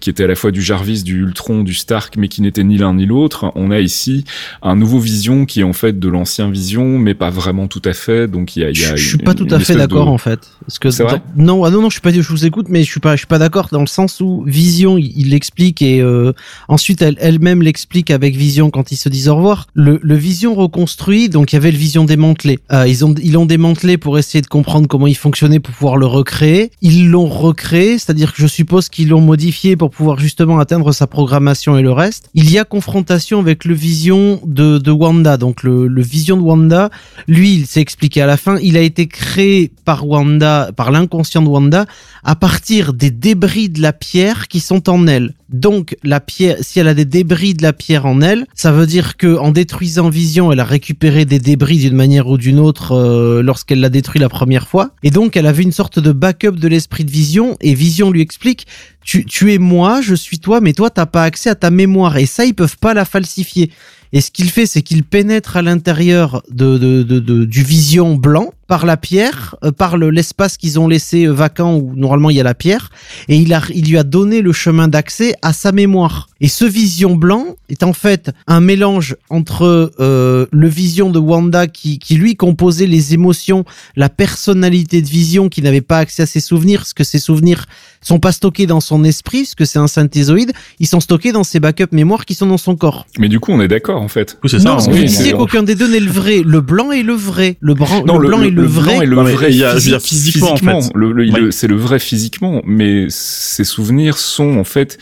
qui 0.00 0.10
était 0.10 0.24
à 0.24 0.26
la 0.26 0.34
fois 0.34 0.50
du 0.50 0.62
Jarvis, 0.62 1.02
du 1.04 1.20
Ultron, 1.22 1.62
du 1.62 1.74
Stark 1.74 2.14
mais 2.16 2.28
qui 2.28 2.40
n'était 2.42 2.64
ni 2.64 2.76
l'un 2.78 2.94
ni 2.94 3.06
l'autre. 3.06 3.52
On 3.54 3.70
a 3.70 3.78
ici 3.80 4.24
un 4.62 4.74
nouveau 4.74 4.98
Vision 4.98 5.44
qui 5.44 5.60
est 5.60 5.64
en 5.64 5.72
fait 5.72 5.98
de 5.98 6.08
l'ancien 6.08 6.50
Vision 6.50 6.98
mais 6.98 7.14
pas 7.14 7.30
vraiment 7.30 7.68
tout 7.68 7.82
à 7.84 7.92
fait. 7.92 8.26
Donc 8.26 8.37
il 8.46 8.62
y 8.62 8.64
a, 8.64 8.70
il 8.70 8.76
y 8.76 8.80
Je 8.80 8.92
a 8.92 8.96
je 8.96 9.08
suis 9.08 9.18
pas 9.18 9.34
tout 9.34 9.46
à 9.50 9.58
fait 9.58 9.74
de- 9.74 9.78
d'accord 9.78 10.08
en 10.08 10.18
fait. 10.18 10.40
Parce 10.66 10.78
que 10.78 10.88
vrai 11.02 11.22
non, 11.36 11.64
ah 11.64 11.70
non, 11.70 11.82
non, 11.82 11.88
je 11.90 11.94
suis 11.94 12.00
pas, 12.00 12.12
je 12.12 12.20
vous 12.20 12.46
écoute, 12.46 12.66
mais 12.68 12.84
je 12.84 12.90
suis 12.90 13.00
pas, 13.00 13.12
je 13.14 13.18
suis 13.18 13.26
pas 13.26 13.38
d'accord 13.38 13.68
dans 13.72 13.80
le 13.80 13.86
sens 13.86 14.20
où 14.20 14.44
Vision, 14.46 14.98
il 14.98 15.12
il 15.16 15.30
l'explique 15.30 15.82
et 15.82 16.00
euh, 16.00 16.32
ensuite 16.68 17.02
elle, 17.02 17.16
elle-même 17.20 17.62
l'explique 17.62 18.10
avec 18.10 18.36
Vision 18.36 18.70
quand 18.70 18.92
ils 18.92 18.96
se 18.96 19.08
disent 19.08 19.28
au 19.28 19.36
revoir. 19.36 19.66
Le, 19.74 19.98
le 20.02 20.14
Vision 20.16 20.54
reconstruit, 20.54 21.28
donc 21.28 21.52
il 21.52 21.56
y 21.56 21.58
avait 21.58 21.72
le 21.72 21.78
Vision 21.78 22.04
démantelé. 22.04 22.58
Euh, 22.72 22.86
ils 22.86 23.04
ont, 23.04 23.14
ils 23.22 23.32
l'ont 23.32 23.46
démantelé 23.46 23.96
pour 23.98 24.18
essayer 24.18 24.42
de 24.42 24.46
comprendre 24.46 24.86
comment 24.86 25.06
il 25.06 25.16
fonctionnait 25.16 25.60
pour 25.60 25.74
pouvoir 25.74 25.96
le 25.96 26.06
recréer. 26.06 26.70
Ils 26.82 27.08
l'ont 27.10 27.26
recréé, 27.26 27.98
c'est-à-dire 27.98 28.32
que 28.34 28.40
je 28.42 28.46
suppose 28.46 28.88
qu'ils 28.88 29.08
l'ont 29.08 29.20
modifié 29.20 29.76
pour 29.76 29.90
pouvoir 29.90 30.18
justement 30.18 30.58
atteindre 30.58 30.92
sa 30.92 31.06
programmation 31.06 31.76
et 31.76 31.82
le 31.82 31.92
reste. 31.92 32.30
Il 32.34 32.50
y 32.50 32.58
a 32.58 32.64
confrontation 32.64 33.40
avec 33.40 33.64
le 33.64 33.74
Vision 33.74 34.40
de, 34.46 34.78
de 34.78 34.90
Wanda, 34.90 35.36
donc 35.36 35.62
le, 35.62 35.86
le 35.88 36.02
Vision 36.02 36.36
de 36.36 36.42
Wanda 36.42 36.90
lui, 37.26 37.54
il 37.54 37.66
s'est 37.66 37.80
expliqué 37.80 38.22
à 38.22 38.26
la 38.28 38.36
fin, 38.36 38.58
il 38.62 38.76
a 38.76 38.80
été 38.80 39.08
créé 39.08 39.72
par 39.84 40.06
Wanda, 40.06 40.70
par 40.76 40.92
l'inconscient 40.92 41.42
de 41.42 41.48
Wanda, 41.48 41.86
à 42.22 42.36
partir 42.36 42.92
des 42.92 43.10
débris 43.10 43.68
de 43.68 43.82
la 43.82 43.92
pierre 43.92 44.46
qui 44.46 44.60
sont 44.60 44.88
en 44.88 45.06
elle. 45.06 45.34
Donc, 45.48 45.96
la 46.04 46.20
pierre, 46.20 46.58
si 46.60 46.78
elle 46.78 46.88
a 46.88 46.94
des 46.94 47.06
débris 47.06 47.54
de 47.54 47.62
la 47.62 47.72
pierre 47.72 48.04
en 48.04 48.20
elle, 48.20 48.46
ça 48.54 48.70
veut 48.70 48.86
dire 48.86 49.16
que 49.16 49.38
en 49.38 49.50
détruisant 49.50 50.10
Vision, 50.10 50.52
elle 50.52 50.60
a 50.60 50.64
récupéré 50.64 51.24
des 51.24 51.38
débris 51.38 51.78
d'une 51.78 51.94
manière 51.94 52.28
ou 52.28 52.36
d'une 52.36 52.58
autre 52.58 52.92
euh, 52.92 53.42
lorsqu'elle 53.42 53.80
l'a 53.80 53.88
détruit 53.88 54.20
la 54.20 54.28
première 54.28 54.68
fois. 54.68 54.90
Et 55.02 55.10
donc, 55.10 55.36
elle 55.36 55.46
avait 55.46 55.62
une 55.62 55.72
sorte 55.72 55.98
de 55.98 56.12
backup 56.12 56.52
de 56.52 56.68
l'esprit 56.68 57.04
de 57.04 57.10
Vision. 57.10 57.56
Et 57.62 57.72
Vision 57.72 58.10
lui 58.10 58.20
explique 58.20 58.66
tu, 59.02 59.24
tu 59.24 59.54
es 59.54 59.58
moi, 59.58 60.02
je 60.02 60.14
suis 60.14 60.38
toi, 60.38 60.60
mais 60.60 60.74
toi, 60.74 60.90
t'as 60.90 61.06
pas 61.06 61.24
accès 61.24 61.48
à 61.48 61.54
ta 61.54 61.70
mémoire. 61.70 62.18
Et 62.18 62.26
ça, 62.26 62.44
ils 62.44 62.54
peuvent 62.54 62.76
pas 62.76 62.92
la 62.92 63.06
falsifier. 63.06 63.70
Et 64.12 64.20
ce 64.20 64.30
qu'il 64.30 64.50
fait, 64.50 64.66
c'est 64.66 64.82
qu'il 64.82 65.04
pénètre 65.04 65.56
à 65.56 65.62
l'intérieur 65.62 66.42
de, 66.50 66.78
de, 66.78 67.44
du 67.44 67.62
vision 67.62 68.14
blanc 68.14 68.52
par 68.68 68.86
la 68.86 68.96
pierre, 68.96 69.56
euh, 69.64 69.72
par 69.72 69.96
le- 69.96 70.10
l'espace 70.10 70.56
qu'ils 70.56 70.78
ont 70.78 70.86
laissé 70.86 71.24
euh, 71.26 71.32
vacant 71.32 71.74
où 71.76 71.94
normalement 71.96 72.30
il 72.30 72.36
y 72.36 72.40
a 72.40 72.44
la 72.44 72.54
pierre, 72.54 72.90
et 73.28 73.36
il, 73.36 73.52
a, 73.52 73.62
il 73.74 73.88
lui 73.88 73.98
a 73.98 74.04
donné 74.04 74.42
le 74.42 74.52
chemin 74.52 74.86
d'accès 74.86 75.34
à 75.42 75.52
sa 75.52 75.72
mémoire. 75.72 76.28
Et 76.40 76.46
ce 76.48 76.64
vision 76.64 77.16
blanc 77.16 77.46
est 77.68 77.82
en 77.82 77.92
fait 77.92 78.30
un 78.46 78.60
mélange 78.60 79.16
entre 79.28 79.90
euh, 79.98 80.46
le 80.52 80.68
vision 80.68 81.10
de 81.10 81.18
Wanda 81.18 81.66
qui, 81.66 81.98
qui 81.98 82.14
lui 82.14 82.36
composait 82.36 82.86
les 82.86 83.14
émotions, 83.14 83.64
la 83.96 84.08
personnalité 84.08 85.02
de 85.02 85.08
vision 85.08 85.48
qui 85.48 85.62
n'avait 85.62 85.80
pas 85.80 85.98
accès 85.98 86.22
à 86.22 86.26
ses 86.26 86.40
souvenirs, 86.40 86.80
parce 86.80 86.92
que 86.92 87.02
ses 87.04 87.18
souvenirs 87.18 87.64
sont 88.02 88.20
pas 88.20 88.30
stockés 88.30 88.66
dans 88.66 88.80
son 88.80 89.02
esprit, 89.02 89.40
parce 89.42 89.54
que 89.56 89.64
c'est 89.64 89.80
un 89.80 89.88
synthézoïde, 89.88 90.52
ils 90.78 90.86
sont 90.86 91.00
stockés 91.00 91.32
dans 91.32 91.42
ses 91.42 91.58
backups 91.58 91.90
mémoires 91.92 92.24
qui 92.24 92.34
sont 92.34 92.46
dans 92.46 92.58
son 92.58 92.76
corps. 92.76 93.06
Mais 93.18 93.28
du 93.28 93.40
coup 93.40 93.50
on 93.50 93.60
est 93.60 93.66
d'accord 93.66 94.00
en 94.00 94.06
fait. 94.08 94.38
C'est 94.46 94.58
ça. 94.60 94.64
Non, 94.64 94.70
parce 94.74 94.86
que 94.86 94.92
oui, 94.92 95.00
c'est- 95.08 95.18
disiez 95.18 95.32
qu'aucun 95.32 95.64
des 95.64 95.74
deux 95.74 95.90
n'est 95.90 95.98
le 95.98 96.10
vrai. 96.10 96.42
Le 96.44 96.60
blanc 96.60 96.92
est 96.92 97.02
le 97.02 97.14
vrai. 97.14 97.56
Le, 97.60 97.74
bran- 97.74 98.04
Non, 98.06 98.18
le 98.18 98.28
blanc 98.28 98.42
est 98.42 98.50
le, 98.50 98.57
vrai. 98.66 99.06
le 99.06 99.16
vrai. 99.16 99.50
il 99.50 99.56
y 99.56 99.64
a- 99.64 99.70
je 99.70 99.74
veux 99.76 99.80
dire, 99.80 100.00
physique- 100.00 100.34
physiquement, 100.34 100.78
en 100.78 100.82
fait. 100.82 100.90
Le- 100.94 101.12
le- 101.12 101.24
il- 101.26 101.32
Oui. 101.34 101.52
c'est 101.52 101.66
le 101.68 101.76
vrai 101.76 101.98
physiquement, 101.98 102.62
mais 102.64 103.06
ses 103.08 103.64
souvenirs 103.64 104.18
sont 104.18 104.56
en 104.58 104.64
fait 104.64 104.98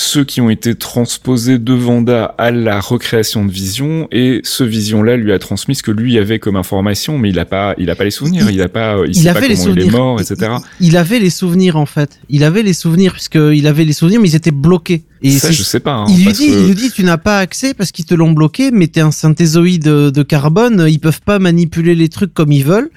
ceux 0.00 0.22
qui 0.22 0.40
ont 0.40 0.48
été 0.48 0.76
transposés 0.76 1.58
de 1.58 1.72
Vanda 1.72 2.26
à 2.38 2.52
la 2.52 2.78
recréation 2.80 3.44
de 3.44 3.50
Vision 3.50 4.06
et 4.12 4.40
ce 4.44 4.62
Vision-là 4.62 5.16
lui 5.16 5.32
a 5.32 5.40
transmis 5.40 5.74
ce 5.74 5.82
que 5.82 5.90
lui 5.90 6.16
avait 6.18 6.38
comme 6.38 6.54
information, 6.54 7.18
mais 7.18 7.30
il 7.30 7.38
a 7.40 7.44
pas, 7.44 7.74
il 7.78 7.90
a 7.90 7.96
pas 7.96 8.04
les 8.04 8.12
souvenirs, 8.12 8.48
il, 8.48 8.62
a 8.62 8.68
pas, 8.68 8.98
il, 9.04 9.10
il 9.10 9.14
sait 9.16 9.28
avait 9.28 9.40
pas 9.40 9.48
les 9.48 9.56
comment 9.56 9.72
il 9.74 9.78
est 9.78 9.82
souvenirs. 9.82 9.98
mort, 9.98 10.20
etc. 10.20 10.52
Il, 10.80 10.86
il 10.86 10.96
avait 10.96 11.18
les 11.18 11.30
souvenirs 11.30 11.76
en 11.76 11.84
fait. 11.86 12.20
Il 12.28 12.44
avait 12.44 12.62
les 12.62 12.74
souvenirs 12.74 13.12
puisque 13.12 13.34
il 13.34 13.66
avait 13.66 13.84
les 13.84 13.92
souvenirs, 13.92 14.20
mais 14.20 14.28
ils 14.28 14.36
étaient 14.36 14.52
bloqués. 14.52 15.02
Et 15.20 15.32
ça, 15.32 15.50
je 15.50 15.64
sais 15.64 15.80
pas. 15.80 15.94
hein, 15.94 16.06
il 16.08 16.24
lui 16.26 16.32
dit, 16.32 16.46
que- 16.46 16.52
il 16.52 16.66
lui 16.68 16.74
dit, 16.76 16.92
tu 16.92 17.02
n'as 17.02 17.18
pas 17.18 17.40
accès 17.40 17.74
parce 17.74 17.90
qu'ils 17.90 18.04
te 18.04 18.14
l'ont 18.14 18.30
bloqué, 18.30 18.70
mais 18.70 18.86
t'es 18.86 19.00
un 19.00 19.10
synthézoïde 19.10 19.82
de, 19.82 20.10
de 20.10 20.22
carbone, 20.22 20.86
ils 20.88 21.00
peuvent 21.00 21.22
pas 21.22 21.40
manipuler 21.40 21.96
les 21.96 22.08
trucs 22.08 22.32
comme 22.32 22.52
ils 22.52 22.64
veulent. 22.64 22.90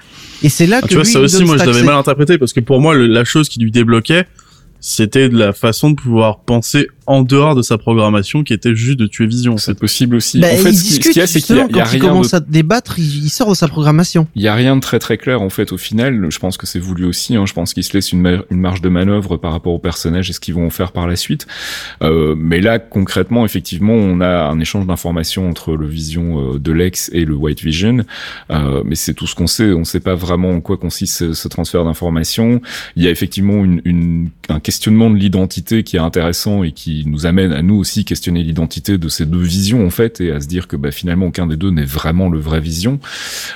Et 0.44 0.48
c'est 0.48 0.66
là 0.68 0.78
Ah, 0.78 0.82
que 0.82 0.86
tu 0.86 0.94
vois, 0.94 1.02
lui, 1.02 1.10
ça 1.10 1.18
il 1.18 1.24
aussi, 1.24 1.42
moi, 1.44 1.56
je 1.58 1.64
l'avais 1.64 1.82
mal 1.82 1.96
interprété 1.96 2.38
parce 2.38 2.52
que 2.52 2.60
pour 2.60 2.80
moi, 2.80 2.94
le- 2.94 3.08
la 3.08 3.24
chose 3.24 3.48
qui 3.48 3.58
lui 3.58 3.72
débloquait, 3.72 4.26
c'était 4.82 5.28
de 5.28 5.38
la 5.38 5.52
façon 5.52 5.90
de 5.90 5.94
pouvoir 5.94 6.40
penser 6.40 6.88
en 7.06 7.22
dehors 7.22 7.54
de 7.54 7.62
sa 7.62 7.78
programmation 7.78 8.42
qui 8.44 8.52
était 8.52 8.74
juste 8.74 8.98
de 8.98 9.06
tuer 9.06 9.26
Vision. 9.26 9.54
en 9.54 9.56
fait. 9.56 9.62
C'est 9.64 9.78
possible 9.78 10.16
aussi. 10.16 10.40
Bah, 10.40 10.48
en 10.52 10.56
fait, 10.56 10.70
il 10.70 10.76
ce 10.76 11.00
qu'il 11.00 11.16
y 11.16 11.20
a, 11.20 11.26
c'est 11.26 11.40
qu'il 11.40 11.56
y 11.56 11.60
a, 11.60 11.66
il 11.68 11.76
y 11.76 11.80
a 11.80 11.84
quand 11.84 11.90
il 11.90 11.98
rien 11.98 12.00
de 12.00 12.08
commence 12.08 12.34
à 12.34 12.40
débattre, 12.40 12.98
il, 12.98 13.24
il 13.24 13.30
sort 13.30 13.50
de 13.50 13.54
sa 13.54 13.68
programmation. 13.68 14.26
Il 14.34 14.42
y 14.42 14.48
a 14.48 14.54
rien 14.54 14.76
de 14.76 14.80
très 14.80 14.98
très 14.98 15.18
clair 15.18 15.42
en 15.42 15.50
fait 15.50 15.72
au 15.72 15.78
final. 15.78 16.26
Je 16.30 16.38
pense 16.38 16.56
que 16.56 16.66
c'est 16.66 16.78
voulu 16.78 17.04
aussi. 17.04 17.36
Hein. 17.36 17.44
Je 17.46 17.52
pense 17.52 17.74
qu'ils 17.74 17.84
se 17.84 17.92
laissent 17.94 18.12
une, 18.12 18.20
ma- 18.20 18.42
une 18.50 18.60
marge 18.60 18.80
de 18.80 18.88
manœuvre 18.88 19.36
par 19.36 19.52
rapport 19.52 19.72
aux 19.74 19.78
personnages 19.78 20.30
et 20.30 20.32
ce 20.32 20.40
qu'ils 20.40 20.54
vont 20.54 20.66
en 20.66 20.70
faire 20.70 20.92
par 20.92 21.06
la 21.06 21.16
suite. 21.16 21.46
Euh, 22.02 22.34
mais 22.36 22.60
là 22.60 22.78
concrètement, 22.78 23.44
effectivement, 23.44 23.94
on 23.94 24.20
a 24.20 24.44
un 24.48 24.58
échange 24.60 24.86
d'informations 24.86 25.48
entre 25.48 25.74
le 25.74 25.86
Vision 25.86 26.54
euh, 26.54 26.58
de 26.58 26.72
Lex 26.72 27.10
et 27.12 27.24
le 27.24 27.34
White 27.34 27.62
Vision. 27.62 27.98
Euh, 28.50 28.82
mais 28.84 28.94
c'est 28.94 29.14
tout 29.14 29.26
ce 29.26 29.34
qu'on 29.34 29.46
sait. 29.46 29.72
On 29.72 29.80
ne 29.80 29.84
sait 29.84 30.00
pas 30.00 30.14
vraiment 30.14 30.50
en 30.50 30.60
quoi 30.60 30.76
consiste 30.76 31.16
ce, 31.16 31.32
ce 31.34 31.48
transfert 31.48 31.84
d'informations. 31.84 32.60
Il 32.96 33.02
y 33.02 33.06
a 33.06 33.10
effectivement 33.10 33.64
une, 33.64 33.80
une- 33.84 34.30
un 34.48 34.60
questionnement 34.60 35.10
de 35.10 35.16
l'identité 35.16 35.82
qui 35.82 35.96
est 35.96 36.00
intéressant 36.00 36.62
et 36.64 36.72
qui 36.72 36.91
nous 37.06 37.26
amène 37.26 37.52
à 37.52 37.62
nous 37.62 37.76
aussi 37.76 38.04
questionner 38.04 38.42
l'identité 38.42 38.98
de 38.98 39.08
ces 39.08 39.26
deux 39.26 39.40
visions 39.42 39.84
en 39.86 39.90
fait 39.90 40.20
et 40.20 40.30
à 40.32 40.40
se 40.40 40.46
dire 40.46 40.68
que 40.68 40.76
bah, 40.76 40.90
finalement 40.90 41.26
aucun 41.26 41.46
des 41.46 41.56
deux 41.56 41.70
n'est 41.70 41.84
vraiment 41.84 42.28
le 42.28 42.38
vrai 42.38 42.60
Vision. 42.60 43.00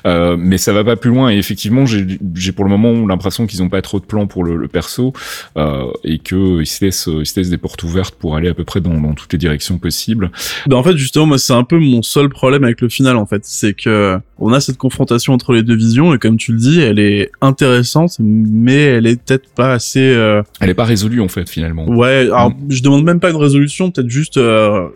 Euh, 0.06 0.36
mais 0.38 0.58
ça 0.58 0.72
va 0.72 0.82
pas 0.84 0.96
plus 0.96 1.10
loin 1.10 1.30
et 1.30 1.36
effectivement 1.38 1.84
j'ai 1.86 2.52
pour 2.52 2.64
le 2.64 2.70
moment 2.70 3.06
l'impression 3.06 3.46
qu'ils 3.46 3.62
ont 3.62 3.68
pas 3.68 3.82
trop 3.82 4.00
de 4.00 4.04
plans 4.04 4.26
pour 4.26 4.42
le, 4.44 4.56
le 4.56 4.68
perso 4.68 5.12
euh, 5.56 5.84
et 6.04 6.18
que 6.18 6.60
ils 6.60 6.66
se 6.66 6.84
laissent 6.84 7.08
ils 7.12 7.26
se 7.26 7.38
laissent 7.38 7.50
des 7.50 7.58
portes 7.58 7.82
ouvertes 7.82 8.14
pour 8.16 8.36
aller 8.36 8.48
à 8.48 8.54
peu 8.54 8.64
près 8.64 8.80
dans, 8.80 9.00
dans 9.00 9.14
toutes 9.14 9.32
les 9.32 9.38
directions 9.38 9.78
possibles. 9.78 10.30
Ben, 10.66 10.76
en 10.76 10.82
fait, 10.82 10.96
justement, 10.96 11.26
moi, 11.26 11.38
c'est 11.38 11.52
un 11.52 11.64
peu 11.64 11.78
mon 11.78 12.02
seul 12.02 12.28
problème 12.28 12.64
avec 12.64 12.80
le 12.80 12.88
final, 12.88 13.16
en 13.16 13.26
fait. 13.26 13.42
C'est 13.44 13.74
que 13.74 14.18
on 14.38 14.52
a 14.52 14.60
cette 14.60 14.76
confrontation 14.76 15.32
entre 15.32 15.52
les 15.52 15.62
deux 15.62 15.76
visions, 15.76 16.14
et 16.14 16.18
comme 16.18 16.36
tu 16.36 16.52
le 16.52 16.58
dis, 16.58 16.80
elle 16.80 16.98
est 16.98 17.30
intéressante, 17.40 18.16
mais 18.20 18.82
elle 18.82 19.06
est 19.06 19.22
peut-être 19.22 19.48
pas 19.54 19.72
assez... 19.72 20.00
euh, 20.00 20.42
Elle 20.60 20.70
est 20.70 20.74
pas 20.74 20.84
résolue 20.84 21.20
en 21.20 21.28
fait 21.28 21.48
finalement. 21.48 21.88
Ouais, 21.88 22.26
alors, 22.32 22.50
Mm. 22.50 22.54
je 22.70 22.82
demande 22.82 23.04
même 23.04 23.20
pas 23.20 23.25
une 23.30 23.36
résolution, 23.36 23.90
peut-être 23.90 24.08
juste... 24.10 24.36
Euh... 24.36 24.88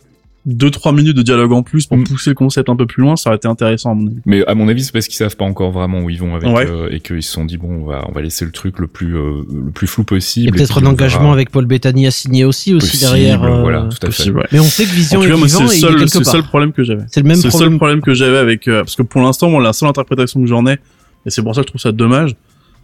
deux 0.47 0.71
trois 0.71 0.93
minutes 0.93 1.15
de 1.19 1.21
dialogue 1.23 1.53
en 1.53 1.63
plus 1.63 1.85
pour 1.87 1.99
Mm. 1.99 2.05
pousser 2.05 2.31
le 2.31 2.35
concept 2.35 2.71
un 2.71 2.75
peu 2.77 2.87
plus 2.87 3.03
loin 3.03 3.15
ça 3.15 3.29
aurait 3.29 3.37
été 3.37 3.47
intéressant 3.47 3.91
à 3.91 3.95
mon 3.95 4.07
avis 4.07 4.17
Mais 4.25 4.43
à 4.47 4.55
mon 4.55 4.69
avis, 4.69 4.83
c'est 4.85 4.91
parce 4.91 5.07
qu'ils 5.07 5.17
savent 5.19 5.37
pas 5.37 5.45
encore 5.45 5.71
vraiment 5.71 6.01
où 6.01 6.09
ils 6.09 6.19
vont 6.19 6.35
avec 6.35 6.49
Ouais. 6.49 6.67
euh, 6.67 6.89
et 6.91 7.01
qu'ils 7.01 7.23
se 7.23 7.31
sont 7.31 7.45
dit 7.45 7.59
bon, 7.59 7.69
on 7.83 7.85
va 7.85 8.07
on 8.09 8.13
va 8.13 8.23
laisser 8.23 8.47
le 8.47 8.51
truc 8.51 8.79
le 8.79 8.87
plus 8.87 9.15
euh, 9.19 9.43
le 9.67 9.71
plus 9.71 9.87
flou 9.87 10.01
Il 10.03 10.05
y 10.05 10.17
possible. 10.17 10.49
a 10.49 10.53
peut-être 10.57 10.83
un 10.83 10.87
engagement 10.87 11.21
verra. 11.25 11.33
avec 11.35 11.51
Paul 11.51 11.67
Bettany 11.67 12.07
à 12.07 12.11
signer 12.11 12.47
aussi, 12.47 12.73
aussi 12.73 12.87
Possible, 12.93 13.11
derrière. 13.11 13.45
euh, 13.45 13.61
voilà, 13.61 13.81
tout 13.83 13.99
à 14.01 14.11
fait. 14.11 14.17
Possible, 14.17 14.39
ouais. 14.39 14.47
Mais 14.51 14.61
on 14.61 14.65
sait 14.65 14.85
que 14.85 14.91
en 14.91 14.95
Vision 14.95 15.21
tout 15.21 15.29
cas 15.29 15.35
est 15.35 15.39
c'est 15.41 15.47
vivant 15.47 15.61
le 15.65 15.69
seul 15.69 15.97
quelque 15.99 16.09
c'est 16.09 16.19
le 16.21 16.25
part. 16.25 16.33
seul 16.33 16.43
problème 16.45 16.73
que 16.73 16.85
j'avais 16.85 17.05
C'est 17.09 17.21
le 17.21 17.27
même 17.29 17.37
le 17.37 17.43
seul 17.43 17.51
problème. 17.51 17.77
problème 17.77 18.01
que 18.01 18.15
j'avais 18.15 18.39
avec 18.39 18.67
euh, 18.67 18.81
parce 18.81 18.97
que 18.97 19.03
pour 19.03 19.21
l'instant 19.21 19.51
moi 19.51 19.63
la 19.63 19.75
seule 19.75 19.91
interprétation 19.91 20.41
que 20.41 20.47
j'en 20.47 20.67
ai 20.67 20.79
et 21.27 21.29
c'est 21.29 21.43
pour 21.43 21.55
ça 21.55 21.61
que 21.61 21.67
je 21.67 21.73
trouve 21.73 21.83
ça 21.83 21.93
dommage 21.93 22.35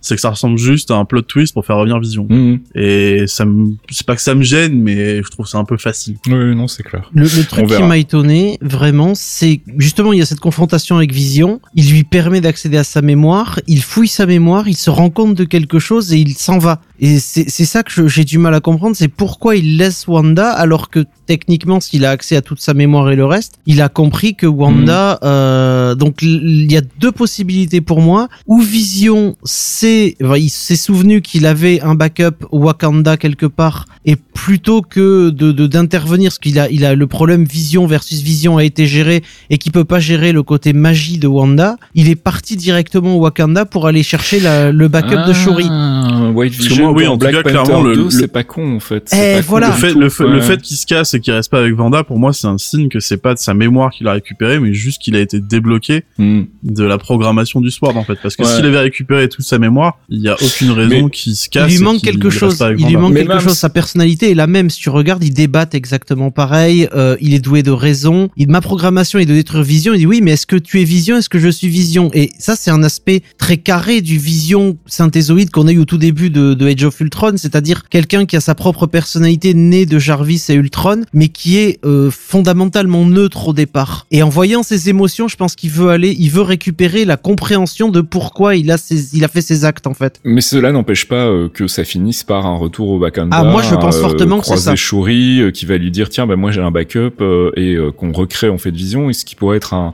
c'est 0.07 0.15
que 0.15 0.21
ça 0.21 0.31
ressemble 0.31 0.57
juste 0.59 0.91
à 0.91 0.95
un 0.97 1.05
plot 1.05 1.23
twist 1.23 1.53
pour 1.55 1.65
faire 1.67 1.77
revenir 1.77 1.99
Vision 2.01 2.27
Mhm. 2.29 2.61
et 2.75 3.25
ça 3.27 3.45
me 3.45 3.75
c'est 3.91 4.07
pas 4.07 4.17
que 4.17 4.23
ça 4.23 4.35
me 4.35 4.43
gêne 4.43 4.81
mais 4.81 5.23
je 5.23 5.29
trouve 5.31 5.47
ça 5.47 5.59
un 5.59 5.65
peu 5.65 5.77
facile 5.77 6.17
Oui, 6.29 6.55
non, 6.55 6.69
c'est 6.69 6.83
clair. 6.83 7.11
Le, 7.15 7.23
le 7.25 7.45
truc 7.45 7.67
qui 7.67 7.83
m'a 7.83 7.99
étonné, 7.99 8.59
vraiment, 8.61 9.13
c'est 9.15 9.61
justement 9.79 10.13
il 10.13 10.19
y 10.19 10.23
a 10.23 10.27
cette 10.27 10.41
confrontation 10.41 10.97
avec 10.97 11.13
Vision. 11.13 11.61
Il 11.75 11.91
lui 11.91 12.05
permet 12.05 12.41
d'accéder 12.41 12.77
à 12.79 12.85
sa 12.85 13.03
mémoire. 13.03 13.61
Il 13.67 13.83
fouille 13.83 14.09
sa 14.09 14.27
mémoire. 14.27 14.69
Il 14.69 14.77
se 14.77 14.91
rend 14.91 15.11
compte 15.11 15.35
de 15.35 15.45
quelque 15.45 15.79
chose 15.79 16.13
et 16.13 16.19
il 16.19 16.35
s'en 16.37 16.59
va. 16.59 16.81
Et 17.01 17.19
c'est 17.19 17.49
ça 17.65 17.83
que 17.83 18.09
j'ai 18.09 18.25
du 18.25 18.39
mal 18.39 18.55
à 18.55 18.61
comprendre. 18.61 18.97
C'est 18.97 19.09
pourquoi 19.09 19.57
il 19.57 19.77
laisse 19.77 20.07
Wanda 20.09 20.51
alors 20.51 20.89
que 20.91 21.05
techniquement, 21.27 21.81
s'il 21.81 22.05
a 22.05 22.11
accès 22.11 22.37
à 22.37 22.43
toute 22.43 22.61
sa 22.61 22.73
mémoire 22.75 23.11
et 23.11 23.17
le 23.17 23.25
reste, 23.27 23.55
il 23.67 23.81
a 23.83 23.89
compris 23.89 24.35
que 24.35 24.47
Wanda. 24.47 25.19
euh, 25.23 25.95
donc 25.95 26.23
il 26.23 26.71
y 26.71 26.77
a 26.77 26.83
deux 27.01 27.13
possibilités 27.13 27.81
pour 27.81 28.01
moi. 28.01 28.29
Ou 28.47 28.61
Vision, 28.61 29.37
c'est 29.45 29.96
enfin, 30.23 30.37
il 30.37 30.49
s'est 30.51 30.77
souvenu 30.77 31.21
qu'il 31.23 31.47
avait 31.47 31.81
un 31.81 31.95
backup 31.95 32.45
au 32.51 32.61
Wakanda 32.61 33.17
quelque 33.17 33.47
part 33.47 33.85
et 34.05 34.17
plutôt 34.17 34.83
que 34.83 35.31
de 35.31 35.53
de- 35.53 35.67
d'intervenir 35.67 36.29
parce 36.31 36.39
qu'il 36.39 36.59
a 36.59 36.69
il 36.71 36.85
a 36.85 36.95
le 36.95 37.07
problème 37.07 37.45
Vision 37.45 37.87
versus 37.87 38.21
Vision 38.23 38.57
a 38.59 38.65
été 38.65 38.87
géré 38.87 39.23
et 39.51 39.59
qu'il 39.59 39.73
peut 39.73 39.85
pas 39.85 40.01
gérer 40.01 40.33
le 40.33 40.43
côté 40.43 40.73
magie 40.73 41.19
de 41.19 41.27
Wanda, 41.27 41.77
il 41.95 42.09
est 42.09 42.17
parti 42.17 42.57
directement 42.57 43.17
au 43.17 43.21
Wakanda 43.21 43.65
pour 43.65 43.87
aller 43.87 44.03
chercher 44.03 44.41
la- 44.41 44.73
le 44.73 44.89
backup 44.89 45.27
de 45.29 45.33
Shuri. 45.33 45.67
Ah, 45.71 46.31
White 46.35 46.53
Parce 46.55 46.65
que 46.65 46.69
Vision, 46.71 46.85
moi, 46.93 46.95
oui, 46.97 47.07
en 47.07 47.13
tout 47.13 47.19
Black 47.19 47.33
cas, 47.35 47.43
Panther 47.43 47.63
clairement, 47.65 47.83
le- 47.83 47.95
2, 47.95 48.05
le- 48.05 48.11
c'est 48.11 48.29
pas 48.29 48.45
con 48.45 48.77
en 48.77 48.81
fait. 48.81 49.11
Eh, 49.13 49.43
con 49.47 49.59
le 49.59 49.67
fait 49.73 49.93
tout, 49.93 50.01
le 50.01 50.09
fait, 50.09 50.25
ouais. 50.25 50.31
le 50.31 50.41
fait 50.41 50.61
qu'il 50.63 50.77
se 50.77 50.87
casse 50.87 51.15
et 51.15 51.21
qu'il 51.21 51.33
reste 51.33 51.51
pas 51.51 51.59
avec 51.61 51.75
Vanda 51.75 52.05
pour 52.05 52.19
moi 52.19 52.33
c'est 52.33 52.47
un 52.47 52.59
signe 52.59 52.89
que 52.89 53.01
c'est 53.01 53.17
pas 53.17 53.35
de 53.35 53.39
sa 53.39 53.55
mémoire 53.55 53.91
qu'il 53.91 54.07
a 54.09 54.13
récupéré 54.13 54.59
mais 54.61 54.73
juste 54.75 55.01
qu'il 55.03 55.17
a 55.17 55.21
été 55.21 55.41
débloqué 55.41 56.05
Hmm. 56.19 56.43
de 56.63 56.85
la 56.85 56.99
programmation 56.99 57.61
du 57.61 57.71
Sword 57.71 57.97
en 57.97 58.05
fait 58.05 58.17
parce 58.23 58.37
que 58.37 58.43
Ouais. 58.43 58.49
s'il 58.49 58.65
avait 58.67 58.79
récupéré 58.81 59.29
toute 59.29 59.45
sa 59.45 59.59
mémoire 59.59 59.76
il 60.09 60.23
y 60.23 60.29
a 60.29 60.35
aucune 60.35 60.71
raison 60.71 61.09
qu'il 61.09 61.37
se 61.37 61.49
casse 61.49 61.71
il 61.71 61.79
lui 61.79 61.85
manque 61.85 62.03
quelque 62.03 62.31
chose. 62.31 62.63
Il 62.79 62.87
lui 62.87 62.97
manque 62.97 63.13
Mais 63.13 63.21
quelque 63.21 63.33
même 63.33 63.41
chose. 63.41 63.59
Sa 63.59 63.69
personnalité 63.69 64.31
est 64.31 64.35
la 64.35 64.47
même. 64.47 64.71
Si 64.71 64.81
tu 64.81 64.91
regardes, 64.91 65.25
il 65.25 65.33
débatte 65.33 65.75
exactement 65.75 66.31
pareil. 66.31 66.89
Euh, 66.95 67.17
il 67.21 67.35
est 67.35 67.41
doué 67.41 67.63
de 67.63 67.71
raison. 67.71 68.29
Il, 68.37 68.49
ma 68.49 68.61
programmation 68.61 69.19
est 69.19 69.27
de 69.27 69.35
détruire 69.35 69.63
Vision. 69.63 69.95
Il 69.95 69.99
dit 69.99 70.07
oui, 70.07 70.21
mais 70.23 70.33
est-ce 70.33 70.47
que 70.47 70.57
tu 70.57 70.81
es 70.81 70.85
Vision? 70.85 71.17
Est-ce 71.17 71.29
que 71.29 71.39
je 71.39 71.49
suis 71.49 71.69
Vision? 71.69 72.11
Et 72.15 72.31
ça, 72.39 72.57
c'est 72.57 72.71
un 72.71 72.83
aspect 72.83 73.23
très 73.39 73.57
carré 73.57 74.01
du 74.01 74.19
Vision 74.19 74.77
synthézoïde 74.87 75.51
qu'on 75.51 75.67
a 75.67 75.73
eu 75.73 75.79
au 75.79 75.85
tout 75.85 75.99
début 75.99 76.31
de, 76.31 76.55
de 76.55 76.67
Age 76.67 76.85
of 76.85 77.01
Ultron, 77.01 77.35
c'est-à-dire 77.37 77.89
quelqu'un 77.89 78.27
qui 78.27 78.37
a 78.37 78.41
sa 78.41 78.55
propre 78.55 78.87
personnalité 78.87 79.55
née 79.55 79.87
de 79.87 79.99
Jarvis 79.99 80.45
et 80.49 80.55
Ultron, 80.55 81.03
mais 81.13 81.29
qui 81.29 81.59
est 81.59 81.79
euh, 81.85 82.11
fondamentalement 82.11 83.05
neutre 83.05 83.49
au 83.49 83.53
départ. 83.53 84.07
Et 84.11 84.23
en 84.23 84.29
voyant 84.29 84.63
ses 84.63 84.89
émotions, 84.89 85.29
je 85.29 85.37
pense 85.37 85.55
qu'il 85.55 85.71
veut 85.71 85.91
aller, 85.91 86.17
il 86.19 86.31
veut 86.31 86.43
récupérer 86.43 87.05
la 87.05 87.17
compréhension 87.17 87.91
de 87.91 88.01
pourquoi 88.01 88.57
il 88.57 88.71
a 88.71 88.79
ses, 88.79 89.17
il 89.17 89.25
a 89.25 89.29
fait 89.29 89.43
ses 89.43 89.65
actes 89.67 89.87
en 89.87 89.95
fait. 89.95 90.21
Mais 90.25 90.41
cela 90.41 90.73
n'empêche 90.73 91.07
pas 91.09 91.27
euh, 91.27 91.49
que 91.49 91.67
ça 91.67 91.85
finisse 91.85 92.25
par 92.25 92.47
un 92.47 92.57
retour 92.57 92.89
au 92.89 92.99
Wakanda. 92.99 93.37
Ah, 93.39 93.45
moi, 93.45 93.63
je 93.63 93.75
pense 93.75 93.97
euh, 93.97 94.01
fortement 94.01 94.41
que 94.41 94.47
c'est 94.47 94.57
ça. 94.57 94.77
Shuri 94.77 95.41
euh, 95.41 95.51
qui 95.51 95.67
va 95.67 95.77
lui 95.77 95.91
dire 95.91 96.09
tiens 96.09 96.27
bah 96.27 96.37
moi 96.37 96.51
j'ai 96.51 96.61
un 96.63 96.71
backup 96.71 97.21
euh, 97.21 97.51
et 97.57 97.75
euh, 97.75 97.91
qu'on 97.91 98.13
recrée 98.13 98.49
en 98.49 98.59
fait 98.59 98.71
Vision 98.71 99.11
et 99.11 99.13
ce 99.13 99.25
qui 99.25 99.35
pourrait 99.35 99.57
être 99.59 99.75
un 99.75 99.93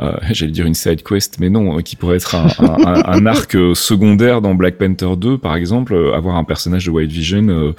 euh, 0.00 0.12
j'allais 0.32 0.52
dire 0.52 0.66
une 0.66 0.74
side 0.74 1.02
quest 1.02 1.38
mais 1.38 1.48
non 1.50 1.78
euh, 1.78 1.82
qui 1.82 1.96
pourrait 1.96 2.16
être 2.16 2.34
un, 2.34 2.46
un, 2.58 3.02
un- 3.04 3.26
arc 3.26 3.54
euh, 3.54 3.74
secondaire 3.74 4.40
dans 4.40 4.54
Black 4.54 4.76
Panther 4.78 5.16
2 5.16 5.38
par 5.38 5.56
exemple 5.56 5.94
euh, 5.94 6.14
avoir 6.14 6.36
un 6.36 6.44
personnage 6.44 6.86
de 6.86 6.90
White 6.90 7.10
Vision 7.12 7.46
euh, 7.48 7.72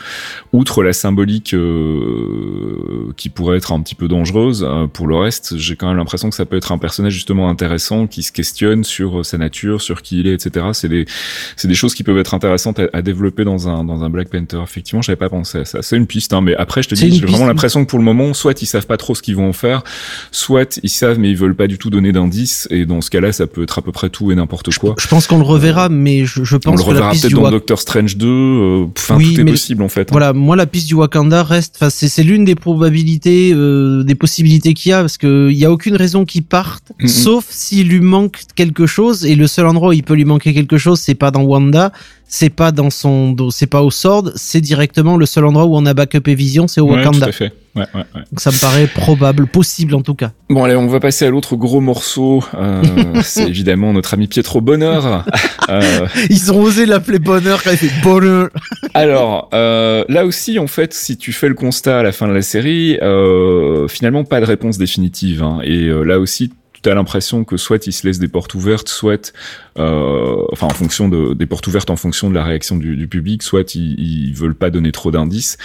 outre 0.53 0.83
la 0.83 0.93
symbolique 0.93 1.53
euh, 1.53 3.11
qui 3.17 3.29
pourrait 3.29 3.57
être 3.57 3.71
un 3.71 3.81
petit 3.81 3.95
peu 3.95 4.07
dangereuse 4.07 4.65
euh, 4.67 4.87
pour 4.87 5.07
le 5.07 5.15
reste 5.15 5.57
j'ai 5.57 5.75
quand 5.75 5.87
même 5.87 5.97
l'impression 5.97 6.29
que 6.29 6.35
ça 6.35 6.45
peut 6.45 6.57
être 6.57 6.71
un 6.71 6.77
personnage 6.77 7.13
justement 7.13 7.49
intéressant 7.49 8.07
qui 8.07 8.23
se 8.23 8.31
questionne 8.31 8.83
sur 8.83 9.19
euh, 9.19 9.23
sa 9.23 9.37
nature 9.37 9.81
sur 9.81 10.01
qui 10.01 10.19
il 10.19 10.27
est 10.27 10.33
etc 10.33 10.67
c'est 10.73 10.89
des 10.89 11.05
c'est 11.55 11.67
des 11.67 11.75
choses 11.75 11.93
qui 11.93 12.03
peuvent 12.03 12.17
être 12.17 12.33
intéressantes 12.33 12.79
à, 12.79 12.87
à 12.93 13.01
développer 13.01 13.43
dans 13.43 13.67
un 13.67 13.83
dans 13.83 14.03
un 14.03 14.09
Black 14.09 14.29
Panther. 14.29 14.59
Effectivement, 14.63 15.01
j'avais 15.01 15.15
pas 15.17 15.29
pensé 15.29 15.59
à 15.59 15.65
ça. 15.65 15.81
C'est 15.81 15.97
une 15.97 16.07
piste, 16.07 16.33
hein, 16.33 16.41
mais 16.41 16.55
après, 16.55 16.83
je 16.83 16.89
te 16.89 16.95
dis, 16.95 17.11
j'ai 17.17 17.25
vraiment 17.25 17.45
l'impression 17.47 17.83
que 17.85 17.89
pour 17.89 17.99
le 17.99 18.05
moment, 18.05 18.33
soit 18.33 18.61
ils 18.61 18.65
savent 18.65 18.87
pas 18.87 18.97
trop 18.97 19.15
ce 19.15 19.21
qu'ils 19.21 19.35
vont 19.35 19.49
en 19.49 19.53
faire, 19.53 19.83
soit 20.31 20.79
ils 20.83 20.89
savent 20.89 21.19
mais 21.19 21.29
ils 21.29 21.37
veulent 21.37 21.55
pas 21.55 21.67
du 21.67 21.77
tout 21.77 21.89
donner 21.89 22.11
d'indices. 22.11 22.67
Et 22.71 22.85
dans 22.85 23.01
ce 23.01 23.09
cas-là, 23.09 23.31
ça 23.31 23.47
peut 23.47 23.63
être 23.63 23.79
à 23.79 23.81
peu 23.81 23.91
près 23.91 24.09
tout 24.09 24.31
et 24.31 24.35
n'importe 24.35 24.75
quoi. 24.77 24.95
Je 24.99 25.07
pense 25.07 25.27
qu'on 25.27 25.37
le 25.37 25.43
reverra, 25.43 25.89
mais 25.89 26.25
je, 26.25 26.43
je 26.43 26.55
On 26.55 26.59
pense 26.59 26.79
le 26.79 26.83
que 26.85 26.89
la 26.91 26.95
reverra 26.95 27.11
peut-être 27.11 27.33
dans 27.33 27.41
Wak- 27.43 27.51
Doctor 27.51 27.79
Strange 27.79 28.17
2. 28.17 28.27
euh, 28.27 28.85
Oui, 29.15 29.33
tout 29.35 29.41
est 29.41 29.45
possible 29.45 29.83
en 29.83 29.89
fait. 29.89 30.01
hein. 30.01 30.11
Voilà, 30.11 30.33
moi 30.33 30.55
la 30.55 30.65
piste 30.65 30.87
du 30.87 30.93
Wakanda 30.95 31.43
reste, 31.43 31.75
enfin 31.77 31.89
c'est 31.89 32.07
c'est 32.07 32.23
l'une 32.23 32.45
des 32.45 32.55
probabilités, 32.55 33.51
euh, 33.53 34.03
des 34.03 34.15
possibilités 34.15 34.73
qu'il 34.73 34.89
y 34.91 34.93
a 34.93 35.01
parce 35.01 35.17
que 35.17 35.49
il 35.51 35.57
y 35.57 35.65
a 35.65 35.71
aucune 35.71 35.95
raison 35.95 36.25
qu'il 36.25 36.43
parte, 36.43 36.91
sauf 37.05 37.45
s'il 37.49 37.87
lui 37.89 37.99
manque 37.99 38.41
quelque 38.55 38.85
chose 38.85 39.25
et 39.25 39.35
le 39.35 39.47
seul 39.47 39.65
endroit 39.67 39.89
où 39.89 39.93
il 39.93 40.03
peut 40.03 40.13
lui 40.13 40.25
manquer 40.25 40.53
quelque 40.53 40.77
chose, 40.77 40.99
c'est 41.07 41.15
pas 41.15 41.31
dans 41.31 41.43
Wanda, 41.43 41.93
c'est 42.27 42.49
pas 42.49 42.73
dans 42.73 42.89
son, 42.89 43.31
do- 43.31 43.49
c'est 43.49 43.67
pas 43.67 43.81
au 43.81 43.89
Sword, 43.91 44.31
c'est 44.35 44.59
directement 44.59 45.15
le 45.15 45.25
seul 45.25 45.45
endroit 45.45 45.63
où 45.65 45.77
on 45.77 45.85
a 45.85 45.93
backup 45.93 46.23
et 46.27 46.35
vision, 46.35 46.67
c'est 46.67 46.81
au 46.81 46.87
Ouais, 46.87 47.01
tout 47.01 47.07
Wakanda. 47.07 47.27
à 47.27 47.31
fait. 47.31 47.53
Ouais, 47.77 47.83
ouais, 47.93 48.01
ouais. 48.15 48.21
Donc 48.31 48.39
ça 48.41 48.51
me 48.51 48.59
paraît 48.59 48.87
probable, 48.87 49.47
possible 49.47 49.95
en 49.95 50.01
tout 50.01 50.15
cas. 50.15 50.31
Bon 50.49 50.63
allez, 50.65 50.75
on 50.75 50.87
va 50.87 50.99
passer 50.99 51.25
à 51.25 51.29
l'autre 51.29 51.55
gros 51.55 51.79
morceau. 51.79 52.43
Euh, 52.55 52.81
c'est 53.23 53.47
évidemment 53.47 53.93
notre 53.93 54.13
ami 54.15 54.27
Pietro 54.27 54.59
Bonheur. 54.61 55.25
Euh, 55.69 56.07
Ils 56.29 56.49
ont 56.53 56.61
osé 56.61 56.85
l'appeler 56.85 57.19
bonheur 57.19 57.61
quand 57.61 57.71
il 57.71 57.77
fait 57.77 58.01
bonheur. 58.01 58.47
Alors, 58.93 59.49
euh, 59.53 60.05
là 60.07 60.25
aussi, 60.25 60.59
en 60.59 60.67
fait, 60.67 60.93
si 60.93 61.17
tu 61.17 61.33
fais 61.33 61.49
le 61.49 61.55
constat 61.55 61.99
à 61.99 62.03
la 62.03 62.13
fin 62.13 62.25
de 62.25 62.31
la 62.31 62.41
série, 62.41 62.97
euh, 63.01 63.85
finalement, 63.89 64.23
pas 64.23 64.39
de 64.39 64.45
réponse 64.45 64.77
définitive. 64.77 65.43
hein. 65.43 65.59
Et 65.65 65.87
euh, 65.89 66.03
là 66.03 66.19
aussi, 66.21 66.53
tu 66.83 66.89
as 66.89 66.95
l'impression 66.95 67.43
que 67.43 67.57
soit 67.57 67.87
ils 67.87 67.91
se 67.93 68.05
laissent 68.05 68.19
des 68.19 68.27
portes 68.27 68.53
ouvertes, 68.55 68.89
soit, 68.89 69.33
euh, 69.79 70.43
enfin, 70.51 70.67
en 70.67 70.71
fonction 70.73 71.09
de, 71.09 71.33
des 71.33 71.45
portes 71.45 71.67
ouvertes 71.67 71.89
en 71.89 71.95
fonction 71.95 72.29
de 72.29 72.35
la 72.35 72.43
réaction 72.43 72.77
du, 72.77 72.95
du 72.95 73.07
public, 73.07 73.43
soit 73.43 73.75
ils, 73.75 73.99
ils 73.99 74.33
veulent 74.33 74.55
pas 74.55 74.69
donner 74.69 74.91
trop 74.91 75.11
d'indices, 75.11 75.57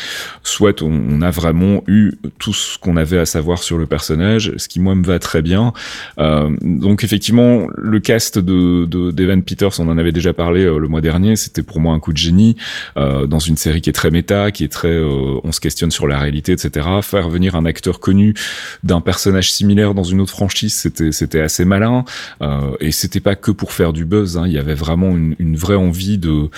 soit 0.43 0.83
on, 0.83 0.91
on 1.11 1.23
a 1.23 1.31
vraiment 1.31 1.83
eu 1.87 2.13
tout 2.39 2.53
ce 2.53 2.79
qu'on 2.79 2.97
avait 2.97 3.19
à 3.19 3.27
savoir 3.27 3.63
sur 3.63 3.79
le 3.79 3.87
personnage, 3.87 4.53
ce 4.57 4.69
qui 4.69 4.81
moi 4.81 4.95
me 4.95 5.05
va 5.05 5.19
très 5.19 5.43
bien. 5.43 5.73
Euh, 6.19 6.51
donc 6.63 7.05
effectivement, 7.05 7.67
le 7.77 8.01
cast 8.01 8.39
de 8.39 8.85
de- 8.87 9.11
d'Evan 9.11 9.43
Peters, 9.43 9.79
on 9.81 9.89
en 9.89 9.99
avait 9.99 10.13
déjà 10.13 10.33
parlé 10.33 10.65
euh, 10.65 10.79
le 10.79 10.89
mois 10.89 11.01
dernier, 11.01 11.37
c'était 11.37 11.63
pour 11.63 11.81
moi 11.81 11.95
un 11.95 12.01
coup 12.01 12.13
de 12.13 12.19
génie 12.19 12.57
euh, 12.97 13.27
dans 13.27 13.39
une 13.39 13.57
série 13.57 13.81
qui 13.81 13.91
est 13.91 13.93
très 13.95 14.11
méta, 14.11 14.51
qui 14.51 14.65
est 14.65 14.69
très, 14.73 14.89
euh, 14.89 15.39
on 15.45 15.53
se 15.53 15.61
questionne 15.61 15.91
sur 15.91 16.07
la 16.07 16.19
réalité, 16.19 16.53
etc. 16.53 16.87
Faire 17.03 17.29
venir 17.29 17.55
un 17.55 17.65
acteur 17.65 18.01
connu 18.01 18.35
d'un 18.83 19.01
personnage 19.01 19.53
similaire 19.53 19.95
dans 19.95 20.03
une 20.05 20.21
autre 20.21 20.33
franchise, 20.33 20.75
c'était 20.75 21.12
c'était 21.13 21.41
assez 21.41 21.65
malin 21.65 22.05
euh, 22.41 22.73
et 22.81 22.93
c'était 22.93 23.21
pas 23.21 23.35
que 23.35 23.51
pour 23.51 23.73
faire 23.73 23.93
du 23.93 24.05
buzz. 24.05 24.37
Hein. 24.37 24.45
Il 24.47 24.53
y 24.53 24.59
avait 24.59 24.75
vraiment 24.75 25.11
une, 25.11 25.37
une 25.39 25.57
vraie 25.57 25.77
envie 25.77 26.19
de 26.19 26.49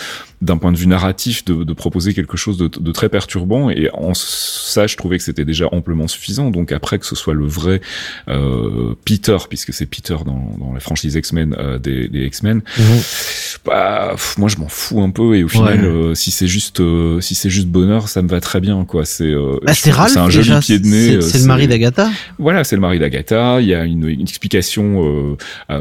d'un 0.44 0.59
point 0.59 0.72
de 0.72 0.76
vue 0.76 0.86
narratif 0.86 1.44
de, 1.46 1.64
de 1.64 1.72
proposer 1.72 2.12
quelque 2.12 2.36
chose 2.36 2.59
de, 2.59 2.68
de, 2.68 2.92
très 2.92 3.09
perturbant 3.09 3.70
et 3.70 3.88
en 3.94 4.12
ça 4.14 4.86
je 4.86 4.96
trouvais 4.96 5.16
que 5.16 5.24
c'était 5.24 5.46
déjà 5.46 5.68
amplement 5.72 6.07
suffisant 6.07 6.50
donc 6.50 6.70
après 6.70 6.98
que 6.98 7.07
ce 7.07 7.16
soit 7.16 7.32
le 7.32 7.46
vrai 7.46 7.80
euh, 8.28 8.94
Peter 9.07 9.38
puisque 9.48 9.72
c'est 9.72 9.86
Peter 9.86 10.16
dans, 10.26 10.55
dans 10.59 10.72
la 10.74 10.80
franchise 10.80 11.14
X-Men 11.14 11.57
euh, 11.59 11.78
des, 11.78 12.09
des 12.09 12.26
X-Men 12.26 12.61
bah 13.64 14.09
pff, 14.12 14.36
moi 14.38 14.48
je 14.48 14.57
m'en 14.59 14.68
fous 14.68 15.00
un 15.02 15.11
peu 15.11 15.36
et 15.36 15.44
au 15.44 15.48
final 15.48 15.80
Ouais. 15.80 15.86
euh, 15.86 16.14
si 16.14 16.30
c'est 16.30 16.46
juste 16.46 16.80
euh, 16.80 17.20
si 17.20 17.34
c'est 17.34 17.50
juste 17.50 17.68
bonheur 17.68 18.09
ça 18.09 18.22
me 18.22 18.28
va 18.28 18.40
très 18.40 18.61
bien 18.61 18.84
quoi 18.84 19.05
c'est 19.05 19.24
euh, 19.24 19.59
Bah, 19.64 19.72
c'est 19.74 19.90
un 19.90 20.30
joli 20.30 20.46
déjà, 20.48 20.61
pied 20.61 20.78
de 20.78 20.86
nez 20.86 21.20
c'est- 21.22 21.38
euh, 21.38 21.40
le 21.42 21.46
mari 21.46 21.68
d'Agatha 21.68 22.11
voilà, 22.38 22.64
c'est 22.64 22.76
le 22.76 22.80
mari 22.82 22.98
d'Agatha. 22.98 23.61
Il 23.61 23.66
y 23.68 23.74
a 23.74 23.84
une, 23.84 24.09
une 24.09 24.20
explication 24.20 25.36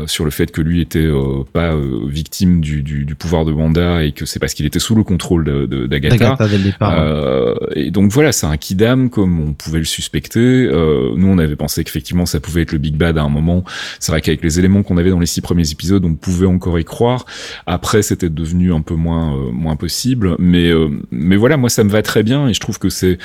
sur 0.07 0.25
le 0.25 0.31
fait 0.31 0.51
que 0.51 0.61
lui 0.61 0.81
était 0.81 0.99
euh, 0.99 1.43
pas 1.51 1.73
euh, 1.73 2.01
victime 2.07 2.61
du, 2.61 2.81
du, 2.83 3.05
du 3.05 3.15
pouvoir 3.15 3.45
de 3.45 3.51
Wanda 3.51 4.03
et 4.03 4.11
que 4.11 4.25
c'est 4.25 4.39
parce 4.39 4.53
qu'il 4.53 4.65
était 4.65 4.79
sous 4.79 4.95
le 4.95 5.03
contrôle 5.03 5.43
d'Agatha. 5.89 6.17
d'Agatha 6.17 6.47
dès 6.47 6.57
le 6.57 6.63
départ 6.63 6.91
ouais. 6.97 7.53
Et 7.85 7.91
donc 7.91 8.11
voilà, 8.11 8.31
c'est 8.31 8.45
un 8.45 8.57
kidam 8.57 9.09
comme 9.09 9.39
on 9.39 9.53
pouvait 9.53 9.79
le 9.79 9.85
suspecter. 9.85 10.39
Euh, 10.39 11.11
nous, 11.15 11.27
on 11.27 11.37
avait 11.37 11.55
pensé 11.55 11.83
qu'effectivement 11.83 12.25
ça 12.25 12.39
pouvait 12.39 12.61
être 12.63 12.71
le 12.71 12.77
Big 12.77 12.95
Bad 12.95 13.17
à 13.17 13.21
un 13.23 13.29
moment. 13.29 13.63
C'est 13.99 14.11
vrai 14.11 14.21
qu'avec 14.21 14.43
les 14.43 14.59
éléments 14.59 14.83
qu'on 14.83 14.97
avait 14.97 15.09
dans 15.09 15.19
les 15.19 15.25
six 15.25 15.41
premiers 15.41 15.69
épisodes, 15.71 16.03
on 16.05 16.13
pouvait 16.15 16.47
encore 16.47 16.79
y 16.79 16.85
croire. 16.85 17.25
Après, 17.65 18.01
c'était 18.01 18.29
devenu 18.29 18.73
un 18.73 18.81
peu 18.81 18.95
moins 18.95 19.35
euh, 19.35 19.51
moins 19.51 19.75
possible. 19.75 20.35
Mais 20.39 20.69
euh, 20.69 20.89
mais 21.11 21.35
voilà, 21.35 21.57
moi 21.57 21.69
ça 21.69 21.83
me 21.83 21.89
va 21.89 22.01
très 22.01 22.23
bien 22.23 22.47
et 22.49 22.53
je 22.53 22.59
trouve 22.59 22.79
que 22.79 22.89
c'est. 22.89 23.17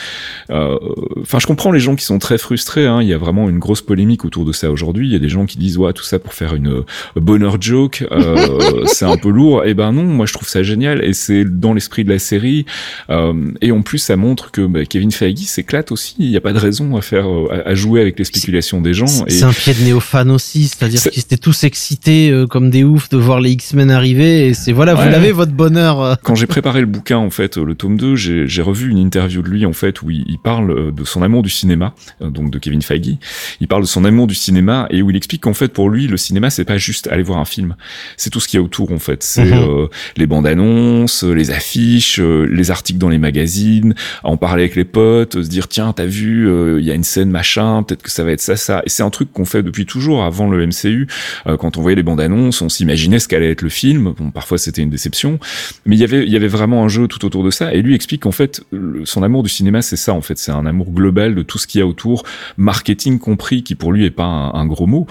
euh, 0.51 0.77
Enfin, 1.21 1.39
je 1.39 1.47
comprends 1.47 1.73
les 1.73 1.81
gens 1.81 1.97
qui 1.97 2.05
sont 2.05 2.19
très 2.19 2.39
frustrés. 2.39 2.87
Hein. 2.87 3.03
Il 3.03 3.09
y 3.09 3.13
a 3.15 3.19
vraiment 3.19 3.49
une 3.49 3.59
grosse 3.59 3.83
polémique 3.83 4.25
autour 4.25 4.45
de 4.45 4.53
ça 4.53 4.71
aujourd'hui. 4.71 5.09
Il 5.09 5.13
y 5.13 5.17
a 5.17 5.19
des 5.19 5.29
gens 5.29 5.47
qui 5.47 5.59
disent 5.59 5.79
ouais 5.79 5.93
tout 5.93 6.05
ça 6.05 6.19
pour 6.19 6.35
faire 6.35 6.55
une 6.55 6.69
euh, 6.69 6.85
bonheur 7.17 7.61
joke, 7.61 8.05
euh, 8.13 8.85
c'est 8.87 9.05
un 9.05 9.17
peu 9.17 9.29
lourd. 9.31 9.65
Et 9.65 9.75
ben 9.75 9.93
non, 9.93 10.05
moi 10.05 10.27
je 10.27 10.33
trouve 10.33 10.49
ça 10.49 10.63
génial 10.63 11.05
et 11.05 11.13
c'est 11.13 11.45
dans 11.45 11.75
l'esprit 11.75 12.05
de 12.05 12.11
la 12.11 12.19
série. 12.19 12.65
Euh, 13.11 13.33
et 13.61 13.73
en 13.73 13.83
plus, 13.83 13.99
ça 13.99 14.17
montre 14.17 14.51
que 14.51 14.67
bah, 14.67 14.85
Kevin 14.85 15.11
Feige 15.11 15.39
s'éclate 15.39 15.93
aussi. 15.93 16.15
Il 16.19 16.31
n'y 16.31 16.37
a 16.37 16.41
pas 16.41 16.53
de 16.53 16.59
raison 16.59 16.97
à 16.97 17.01
faire 17.03 17.27
à, 17.51 17.69
à 17.69 17.75
jouer 17.75 18.01
avec 18.01 18.19
les 18.19 18.25
spéculations 18.25 18.81
des 18.81 18.95
gens. 18.95 19.07
Et 19.27 19.31
C'est 19.31 19.45
un 19.45 19.53
pied 19.53 19.75
de 19.75 19.83
néophane 19.83 20.31
aussi, 20.31 20.69
c'est-à-dire 20.69 21.01
C'est- 21.01 21.11
qu'ils 21.11 21.23
étaient 21.23 21.37
tous 21.37 21.65
excités 21.65 22.31
euh, 22.31 22.47
comme 22.47 22.71
des 22.71 22.85
oufs 22.85 23.09
de 23.09 23.17
voir 23.17 23.41
les 23.41 23.51
X-Men 23.53 23.91
arriver 23.91 24.28
et 24.29 24.55
c'est 24.55 24.73
voilà, 24.73 24.95
Ouais. 24.95 25.05
vous 25.05 25.11
l'avez 25.11 25.33
votre 25.33 25.53
bonheur. 25.53 26.01
euh. 26.01 26.15
quand 26.23 26.35
j'ai 26.35 26.47
préparé 26.47 26.81
le 26.81 26.87
bouquin, 26.87 27.19
en 27.19 27.31
fait, 27.31 27.57
le 27.57 27.75
tome 27.75 27.97
2, 27.97 28.17
j'ai 28.17 28.63
revu 28.63 28.91
une 28.91 28.99
interview 28.99 29.43
de 29.43 29.49
lui, 29.49 29.67
en 29.67 29.73
fait, 29.73 30.03
où 30.03 30.11
il, 30.11 30.25
il 30.29 30.39
parle 30.39 30.71
euh, 30.71 30.91
de 30.93 31.05
son 31.05 31.23
amour 31.23 31.43
du 31.43 31.51
cinéma, 31.51 31.95
euh, 32.23 32.31
donc 32.31 32.51
de 32.51 32.59
Kevin 32.59 32.83
Feige. 32.83 33.17
Il 33.61 33.69
parle 33.69 33.83
de 33.83 33.87
son 33.89 34.05
amour 34.05 34.27
du 34.27 34.35
cinéma 34.35 34.87
et 34.91 35.03
où 35.03 35.11
il 35.11 35.17
explique 35.17 35.43
qu'en 35.43 35.55
fait, 35.55 35.69
pour 35.73 35.91
lui, 35.91 36.07
le 36.07 36.17
cinéma, 36.17 36.51
c'est 36.51 36.65
pas 36.65 36.79
juste 36.79 37.07
aller 37.09 37.23
voir 37.23 37.39
un 37.39 37.45
film. 37.45 37.75
C'est 38.17 38.31
tout 38.31 38.41
ce 38.41 38.49
qu'il 38.49 38.59
y 38.59 38.61
a 38.61 38.65
autour, 38.65 38.93
en 38.93 38.99
fait. 38.99 39.23
C'est 39.23 39.45
Mhm. 39.45 39.53
euh, 39.69 39.87
les 40.17 40.27
bandes 40.27 40.47
annonces, 40.47 41.25
euh, 41.25 41.33
les 41.33 41.51
affiches, 41.51 42.19
euh, 42.21 42.45
les 42.51 42.71
articles 42.71 42.99
dans 42.99 43.09
les 43.09 43.19
magazines, 43.19 43.95
en 44.25 44.37
parler 44.37 44.63
avec 44.65 44.77
les 44.77 44.85
potes, 44.85 45.37
euh, 45.37 45.43
se 45.45 45.49
dire, 45.49 45.69
tiens, 45.69 45.93
t'as 45.93 46.07
vu, 46.07 46.49
euh, 46.49 46.79
il 46.81 46.87
y 46.87 46.91
a 46.91 46.95
une 46.95 47.05
scène, 47.05 47.31
machin, 47.31 47.83
peut-être 47.83 48.03
que 48.03 48.11
ça 48.11 48.25
va 48.25 48.33
être 48.33 48.41
ça, 48.41 48.57
ça. 48.57 48.83
Et 48.85 48.89
c'est 48.91 49.03
un 49.03 49.11
truc 49.11 49.33
qu'on 49.33 49.45
fait 49.45 49.63
depuis 49.63 49.87
toujours, 49.87 50.23
avant 50.25 50.49
le 50.51 50.67
MCU. 50.67 51.07
Euh, 51.47 51.57
quand 51.57 51.77
on 51.77 51.83
voyait 51.83 51.97
les 51.97 52.03
bandes 52.03 52.21
annonces, 52.21 52.61
on 52.63 52.69
s'imaginait 52.69 53.19
ce 53.19 53.29
qu'allait 53.29 53.51
être 53.51 53.63
le 53.63 53.69
film. 53.69 54.15
Bon, 54.19 54.31
parfois, 54.31 54.59
c'était 54.59 54.83
une 54.83 54.91
déception. 54.91 55.39
Mais 55.87 55.97
il 55.97 56.01
y 56.01 56.05
avait, 56.05 56.25
il 56.25 56.33
y 56.33 56.37
avait 56.37 56.49
vraiment 56.49 56.85
un 56.85 56.89
jeu 56.89 57.09
tout 57.09 57.25
autour 57.25 57.45
de 57.45 57.51
ça. 57.51 57.73
Et 57.73 57.83
lui 57.83 57.95
explique 57.95 58.23
qu'en 58.23 58.33
fait, 58.33 58.63
son 59.05 59.23
amour 59.23 59.43
du 59.43 59.49
cinéma, 59.49 59.83
c'est 59.83 59.97
ça, 59.97 60.13
en 60.13 60.21
fait. 60.21 60.39
C'est 60.39 60.53
un 60.53 60.67
amour 60.67 60.91
global 60.91 61.35
de 61.35 61.43
tout 61.43 61.59
ce 61.59 61.67
qu'il 61.67 61.79
y 61.81 61.83
a 61.83 61.87
autour, 61.87 62.25
marketing 62.57 63.19
compris, 63.19 63.63
qui 63.63 63.75
pour 63.75 63.93
lui 63.93 64.05
est 64.05 64.11
pas 64.11 64.25
un 64.25 64.67
gros 64.67 64.87
mot. 64.87 65.07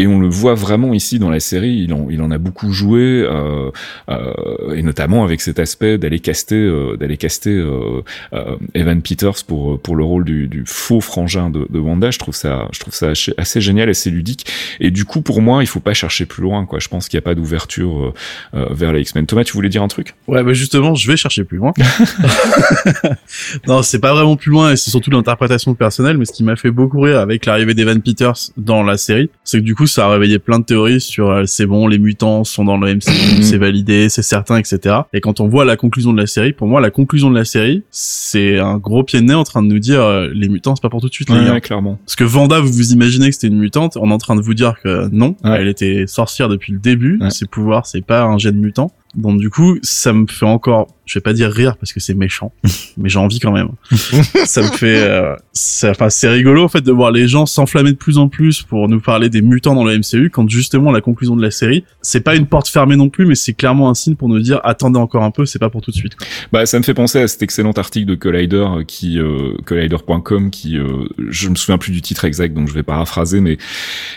Et 0.00 0.06
on 0.06 0.18
le 0.18 0.28
voit 0.28 0.54
vraiment 0.54 0.94
ici 0.94 1.18
dans 1.18 1.28
la 1.28 1.40
série. 1.40 1.82
Il 1.84 1.92
en, 1.92 2.06
il 2.08 2.22
en 2.22 2.30
a 2.30 2.38
beaucoup 2.38 2.72
joué, 2.72 3.00
euh, 3.22 3.70
euh, 4.08 4.74
et 4.74 4.82
notamment 4.82 5.24
avec 5.24 5.42
cet 5.42 5.58
aspect 5.58 5.98
d'aller 5.98 6.20
caster, 6.20 6.54
euh, 6.56 6.96
d'aller 6.96 7.18
caster 7.18 7.50
euh, 7.50 8.00
euh, 8.32 8.56
Evan 8.72 9.02
Peters 9.02 9.44
pour 9.46 9.78
pour 9.80 9.96
le 9.96 10.04
rôle 10.04 10.24
du, 10.24 10.48
du 10.48 10.62
faux 10.66 11.02
frangin 11.02 11.50
de, 11.50 11.66
de 11.68 11.78
Wanda. 11.78 12.10
Je 12.10 12.18
trouve 12.18 12.34
ça, 12.34 12.66
je 12.72 12.80
trouve 12.80 12.94
ça 12.94 13.10
assez- 13.36 13.60
génial, 13.60 13.90
assez 13.90 14.08
ludique. 14.10 14.46
Et 14.80 14.90
du 14.90 15.04
coup, 15.04 15.20
pour 15.20 15.42
moi, 15.42 15.62
il 15.62 15.66
faut 15.66 15.80
pas 15.80 15.92
chercher 15.92 16.24
plus 16.24 16.42
loin. 16.42 16.64
Quoi. 16.64 16.78
Je 16.78 16.88
pense 16.88 17.06
qu'il 17.08 17.18
n'y 17.18 17.22
a 17.22 17.26
pas 17.26 17.34
d'ouverture 17.34 18.14
euh, 18.54 18.66
vers 18.70 18.94
les 18.94 19.02
X-Men. 19.02 19.26
Thomas, 19.26 19.44
tu 19.44 19.52
voulais 19.52 19.68
dire 19.68 19.82
un 19.82 19.88
truc? 19.88 20.14
Ouais, 20.28 20.42
bah 20.42 20.54
justement, 20.54 20.94
je 20.94 21.06
vais 21.10 21.18
chercher 21.18 21.44
plus 21.44 21.58
loin. 21.58 21.74
non, 23.66 23.82
c'est 23.82 23.98
pas 23.98 24.12
vraiment 24.14 24.36
plus 24.36 24.50
loin 24.50 24.72
et 24.72 24.76
c'est 24.76 24.90
surtout 24.90 25.10
l'interprétation 25.10 25.74
personnelle, 25.74 26.16
mais 26.18 26.24
ce 26.24 26.32
qui 26.32 26.44
m'a 26.44 26.56
fait 26.56 26.70
beaucoup 26.70 27.00
rire 27.00 27.18
avec 27.18 27.46
l'arrivée 27.46 27.74
d'Evan 27.74 28.00
Peters 28.00 28.50
dans 28.56 28.82
la 28.82 28.96
série, 28.96 29.30
c'est 29.44 29.58
que 29.58 29.62
du 29.64 29.74
coup, 29.74 29.86
ça 29.90 30.06
a 30.06 30.10
réveillé 30.10 30.38
plein 30.38 30.58
de 30.58 30.64
théories 30.64 31.00
sur 31.00 31.30
euh, 31.30 31.44
c'est 31.46 31.66
bon, 31.66 31.86
les 31.86 31.98
mutants 31.98 32.44
sont 32.44 32.64
dans 32.64 32.76
le 32.76 32.94
MCU, 32.94 33.10
c'est 33.42 33.58
validé, 33.58 34.08
c'est 34.08 34.22
certain, 34.22 34.56
etc. 34.58 34.96
Et 35.12 35.20
quand 35.20 35.40
on 35.40 35.48
voit 35.48 35.64
la 35.64 35.76
conclusion 35.76 36.12
de 36.12 36.18
la 36.20 36.26
série, 36.26 36.52
pour 36.52 36.66
moi, 36.68 36.80
la 36.80 36.90
conclusion 36.90 37.30
de 37.30 37.34
la 37.36 37.44
série, 37.44 37.82
c'est 37.90 38.58
un 38.58 38.78
gros 38.78 39.02
pied 39.04 39.20
de 39.20 39.26
nez 39.26 39.34
en 39.34 39.44
train 39.44 39.62
de 39.62 39.68
nous 39.68 39.78
dire 39.78 40.00
euh, 40.02 40.28
les 40.32 40.48
mutants, 40.48 40.74
c'est 40.76 40.82
pas 40.82 40.88
pour 40.90 41.00
tout 41.00 41.08
de 41.08 41.12
suite, 41.14 41.30
les 41.30 41.44
gars. 41.44 41.60
clairement. 41.60 41.98
Parce 42.04 42.16
que 42.16 42.24
Vanda, 42.24 42.60
vous 42.60 42.72
vous 42.72 42.92
imaginez 42.92 43.28
que 43.28 43.34
c'était 43.34 43.48
une 43.48 43.58
mutante, 43.58 43.96
on 44.00 44.10
est 44.10 44.14
en 44.14 44.18
train 44.18 44.36
de 44.36 44.40
vous 44.42 44.54
dire 44.54 44.74
que 44.82 45.08
non, 45.12 45.36
Ouais. 45.44 45.58
elle 45.60 45.68
était 45.68 46.04
sorcière 46.06 46.48
depuis 46.48 46.72
le 46.72 46.78
début, 46.78 47.18
Ouais. 47.20 47.30
ses 47.30 47.46
pouvoirs, 47.46 47.86
c'est 47.86 48.04
pas 48.04 48.22
un 48.24 48.38
gène 48.38 48.56
mutant. 48.58 48.92
Donc 49.16 49.40
du 49.40 49.50
coup, 49.50 49.76
ça 49.82 50.12
me 50.12 50.26
fait 50.28 50.46
encore, 50.46 50.86
je 51.10 51.18
vais 51.18 51.22
pas 51.22 51.32
dire 51.32 51.50
rire 51.50 51.76
parce 51.76 51.92
que 51.92 51.98
c'est 51.98 52.14
méchant, 52.14 52.52
mais 52.96 53.08
j'ai 53.08 53.18
envie 53.18 53.40
quand 53.40 53.50
même. 53.50 53.70
ça 54.44 54.62
me 54.62 54.68
fait, 54.68 55.02
euh, 55.02 55.34
ça- 55.52 55.90
enfin 55.90 56.08
c'est 56.08 56.28
rigolo 56.28 56.62
en 56.62 56.68
fait 56.68 56.82
de 56.82 56.92
voir 56.92 57.10
les 57.10 57.26
gens 57.26 57.46
s'enflammer 57.46 57.90
de 57.90 57.96
plus 57.96 58.16
en 58.18 58.28
plus 58.28 58.62
pour 58.62 58.88
nous 58.88 59.00
parler 59.00 59.28
des 59.28 59.42
mutants 59.42 59.74
dans 59.74 59.84
le 59.84 59.98
MCU 59.98 60.30
quand 60.30 60.48
justement 60.48 60.92
la 60.92 61.00
conclusion 61.00 61.34
de 61.34 61.42
la 61.42 61.50
série, 61.50 61.84
c'est 62.00 62.20
pas 62.20 62.36
une 62.36 62.46
porte 62.46 62.68
fermée 62.68 62.94
non 62.94 63.08
plus, 63.08 63.26
mais 63.26 63.34
c'est 63.34 63.54
clairement 63.54 63.90
un 63.90 63.94
signe 63.94 64.14
pour 64.14 64.28
nous 64.28 64.38
dire 64.38 64.60
attendez 64.62 64.98
encore 64.98 65.24
un 65.24 65.32
peu, 65.32 65.46
c'est 65.46 65.58
pas 65.58 65.70
pour 65.70 65.80
tout 65.80 65.90
de 65.90 65.96
suite. 65.96 66.14
Quoi. 66.14 66.26
Bah, 66.52 66.64
ça 66.66 66.78
me 66.78 66.84
fait 66.84 66.94
penser 66.94 67.18
à 67.18 67.26
cet 67.26 67.42
excellent 67.42 67.72
article 67.72 68.06
de 68.06 68.14
Collider 68.14 68.56
euh, 68.56 68.84
qui 68.84 69.18
euh, 69.18 69.56
collider.com 69.66 70.50
qui 70.50 70.78
euh, 70.78 70.86
je 71.28 71.48
me 71.48 71.56
souviens 71.56 71.78
plus 71.78 71.90
du 71.92 72.02
titre 72.02 72.24
exact 72.24 72.54
donc 72.54 72.68
je 72.68 72.72
vais 72.74 72.82
paraphraser 72.82 73.40
mais 73.40 73.58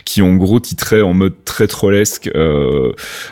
qui 0.06 0.22
en 0.22 0.36
gros 0.36 0.60
titrait 0.60 1.02
en 1.02 1.14
mode 1.14 1.34
très 1.46 1.68
trollesque 1.68 2.30
euh, 2.36 2.91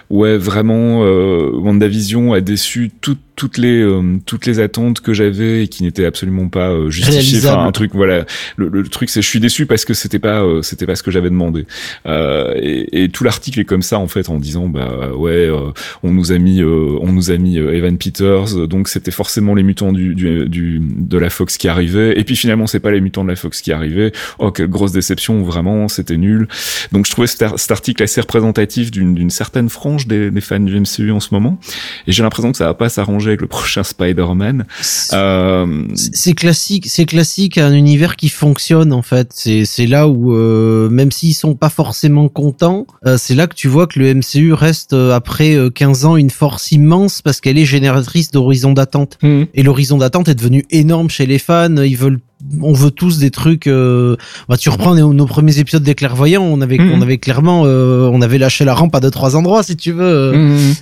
ouais 0.09 0.37
vraiment 0.37 1.03
euh, 1.03 1.51
WandaVision 1.53 2.33
a 2.33 2.41
déçu 2.41 2.91
toutes 3.01 3.19
toutes 3.41 3.57
les 3.57 3.81
euh, 3.81 4.19
toutes 4.27 4.45
les 4.45 4.59
attentes 4.59 4.99
que 5.01 5.13
j'avais 5.15 5.63
et 5.63 5.67
qui 5.67 5.81
n'étaient 5.81 6.05
absolument 6.05 6.47
pas 6.47 6.69
euh, 6.69 6.91
justifiées. 6.91 7.39
Enfin 7.49 7.65
un 7.65 7.71
truc 7.71 7.89
voilà. 7.95 8.25
Le, 8.55 8.69
le 8.69 8.83
truc 8.83 9.09
c'est 9.09 9.23
je 9.23 9.27
suis 9.27 9.39
déçu 9.39 9.65
parce 9.65 9.83
que 9.83 9.95
c'était 9.95 10.19
pas 10.19 10.43
euh, 10.43 10.61
c'était 10.61 10.85
pas 10.85 10.93
ce 10.95 11.01
que 11.01 11.09
j'avais 11.09 11.31
demandé. 11.31 11.65
Euh, 12.05 12.53
et, 12.55 13.03
et 13.05 13.09
tout 13.09 13.23
l'article 13.23 13.59
est 13.59 13.65
comme 13.65 13.81
ça 13.81 13.97
en 13.97 14.07
fait 14.07 14.29
en 14.29 14.37
disant 14.37 14.67
bah 14.67 15.09
ouais 15.17 15.31
euh, 15.49 15.71
on 16.03 16.11
nous 16.11 16.31
a 16.31 16.37
mis 16.37 16.61
euh, 16.61 16.99
on 17.01 17.11
nous 17.13 17.31
a 17.31 17.37
mis 17.37 17.57
euh, 17.57 17.73
Evan 17.73 17.97
Peters 17.97 18.67
donc 18.67 18.87
c'était 18.89 19.09
forcément 19.09 19.55
les 19.55 19.63
mutants 19.63 19.91
du, 19.91 20.13
du, 20.13 20.47
du 20.47 20.79
de 20.79 21.17
la 21.17 21.31
Fox 21.31 21.57
qui 21.57 21.67
arrivaient. 21.67 22.19
Et 22.19 22.23
puis 22.23 22.35
finalement 22.35 22.67
c'est 22.67 22.79
pas 22.79 22.91
les 22.91 23.01
mutants 23.01 23.23
de 23.23 23.29
la 23.29 23.35
Fox 23.35 23.61
qui 23.61 23.71
arrivaient. 23.71 24.11
Oh 24.37 24.51
quelle 24.51 24.67
grosse 24.67 24.91
déception 24.91 25.41
vraiment 25.41 25.87
c'était 25.87 26.17
nul. 26.17 26.47
Donc 26.91 27.07
je 27.07 27.11
trouvais 27.11 27.25
cet, 27.27 27.41
ar- 27.41 27.57
cet 27.57 27.71
article 27.71 28.03
assez 28.03 28.21
représentatif 28.21 28.91
d'une 28.91 29.15
d'une 29.15 29.31
certaine 29.31 29.69
frange 29.69 30.05
des, 30.05 30.29
des 30.29 30.41
fans 30.41 30.59
du 30.59 30.79
MCU 30.79 31.09
en 31.11 31.19
ce 31.19 31.29
moment. 31.33 31.59
Et 32.05 32.11
j'ai 32.11 32.21
l'impression 32.21 32.51
que 32.51 32.57
ça 32.57 32.65
va 32.65 32.73
pas 32.75 32.89
s'arranger 32.89 33.30
avec 33.31 33.41
le 33.41 33.47
prochain 33.47 33.83
Spider-Man 33.83 34.65
euh, 35.13 35.83
C'est 35.95 36.33
classique, 36.33 36.85
c'est 36.87 37.05
classique 37.05 37.57
un 37.57 37.73
univers 37.73 38.15
qui 38.15 38.29
fonctionne 38.29 38.93
en 38.93 39.01
fait. 39.01 39.31
C'est 39.33 39.87
là 39.87 40.07
où 40.07 40.35
euh, 40.35 40.89
même 40.89 41.11
s'ils 41.11 41.33
sont 41.33 41.55
pas 41.55 41.69
forcément 41.69 42.29
contents, 42.29 42.85
euh, 43.05 43.17
c'est 43.17 43.35
là 43.35 43.47
que 43.47 43.55
tu 43.55 43.67
vois 43.67 43.87
que 43.87 43.99
le 43.99 44.13
MCU 44.13 44.53
reste 44.53 44.93
après 44.93 45.55
euh, 45.55 45.69
15 45.69 46.05
ans 46.05 46.15
une 46.15 46.29
force 46.29 46.71
immense 46.71 47.21
parce 47.21 47.41
qu'elle 47.41 47.57
est 47.57 47.65
génératrice 47.65 48.31
d'horizon 48.31 48.73
d'attente. 48.73 49.17
hmm. 49.21 49.43
Et 49.53 49.63
l'horizon 49.63 49.97
d'attente 49.97 50.27
est 50.29 50.35
devenu 50.35 50.65
énorme 50.69 51.09
chez 51.09 51.25
les 51.25 51.39
fans. 51.39 51.75
Ils 51.77 51.97
veulent, 51.97 52.19
on 52.61 52.73
veut 52.73 52.91
tous 52.91 53.17
des 53.19 53.31
trucs. 53.31 53.67
Euh... 53.67 54.15
Bah, 54.49 54.57
tu 54.57 54.69
reprends 54.69 54.95
nos, 54.95 55.13
nos 55.13 55.25
premiers 55.25 55.59
épisodes 55.59 55.83
des 55.83 55.95
clairvoyants. 55.95 56.43
On 56.43 56.61
avait, 56.61 56.77
Mhm. 56.77 56.91
on 56.95 57.01
avait 57.01 57.17
clairement, 57.17 57.63
euh, 57.65 58.09
on 58.11 58.21
avait 58.21 58.37
lâché 58.37 58.65
la 58.65 58.73
rampe 58.73 58.95
à 58.95 58.99
deux 58.99 59.11
trois 59.11 59.35
endroits, 59.35 59.63
si 59.63 59.75
tu 59.75 59.91
veux. 59.91 60.33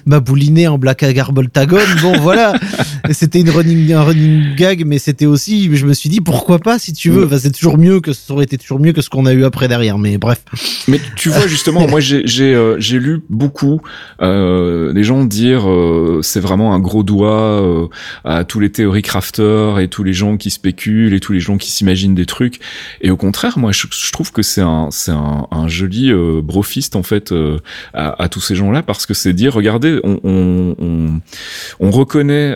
Babouliné 0.06 0.68
en 0.68 0.78
Black 0.78 1.04
Agar 1.04 1.32
Boltagon. 1.34 1.78
Bon, 2.02 2.14
voilà. 2.20 2.54
C'était 3.12 3.42
une 3.42 3.50
running, 3.50 3.92
un 3.94 4.04
running 4.04 4.56
gag, 4.56 4.84
mais 4.86 5.00
c'était 5.00 5.26
aussi, 5.26 5.76
je 5.76 5.86
me 5.86 5.94
suis 5.94 6.10
dit, 6.10 6.22
pourquoi 6.22 6.60
pas, 6.60 6.80
si 6.80 6.94
tu 6.94 7.10
veux. 7.10 7.26
Enfin, 7.26 7.38
c'est 7.38 7.52
toujours 7.52 7.78
mieux 7.78 8.00
que, 8.00 8.14
ça 8.14 8.34
aurait 8.34 8.46
été 8.46 8.58
toujours 8.58 8.80
mieux 8.80 8.94
que 8.94 9.02
ce 9.02 9.10
qu'on 9.10 9.26
a 9.26 9.34
eu 9.34 9.44
après 9.44 9.68
derrière. 9.68 9.98
Mais 9.98 10.18
bref. 10.18 10.44
Mais 10.88 11.00
tu 11.16 11.30
vois 11.30 11.48
justement, 11.48 11.88
moi 11.90 12.00
j'ai 12.00 12.26
j'ai 12.26 12.54
euh, 12.54 12.80
j'ai 12.80 13.00
lu 13.00 13.22
beaucoup 13.30 13.82
euh, 14.22 14.94
des 14.94 15.04
gens 15.04 15.24
dire 15.26 15.70
euh, 15.70 16.20
c'est 16.24 16.40
vraiment 16.40 16.74
un 16.74 16.80
gros 16.80 17.04
doigt 17.04 17.62
euh, 17.62 17.88
à 18.24 18.44
tous 18.44 18.60
les 18.60 18.72
théories 18.72 19.02
crafters 19.02 19.80
et 19.80 19.88
tous 19.88 20.04
les 20.04 20.14
gens 20.14 20.38
qui 20.38 20.50
spéculent 20.50 21.14
et 21.14 21.20
tous 21.20 21.34
les 21.34 21.40
gens 21.40 21.58
qui 21.58 21.72
s'imaginent 21.72 22.16
des 22.16 22.26
trucs. 22.26 22.60
Et 23.02 23.12
au 23.12 23.18
contraire, 23.18 23.58
moi 23.58 23.72
je, 23.72 23.88
je 23.92 24.12
trouve 24.12 24.32
que 24.32 24.42
c'est 24.42 24.62
un 24.62 24.90
c'est 24.92 25.12
un, 25.12 25.48
un 25.52 25.68
joli 25.68 26.12
euh, 26.12 26.42
brofiste 26.44 26.96
en 26.96 27.04
fait 27.04 27.32
euh, 27.32 27.58
à, 27.94 28.24
à 28.24 28.30
tous 28.30 28.42
ces 28.42 28.56
gens-là 28.56 28.84
parce 28.84 29.06
que 29.06 29.14
c'est 29.14 29.34
dire 29.34 29.54
regardez 29.54 30.00
on 30.04 30.20
on, 30.24 30.76
on, 30.80 31.22
on 31.80 31.92
reconnaît 31.92 32.56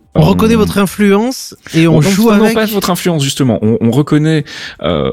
On 0.13 0.21
reconnaît 0.21 0.55
votre 0.55 0.77
influence 0.77 1.55
et 1.73 1.87
on, 1.87 1.95
on 1.97 2.01
joue 2.01 2.29
non, 2.29 2.35
non, 2.37 2.43
avec. 2.43 2.55
pas 2.55 2.65
votre 2.65 2.89
influence 2.89 3.23
justement. 3.23 3.59
On, 3.61 3.77
on 3.79 3.91
reconnaît 3.91 4.43
euh, 4.83 5.09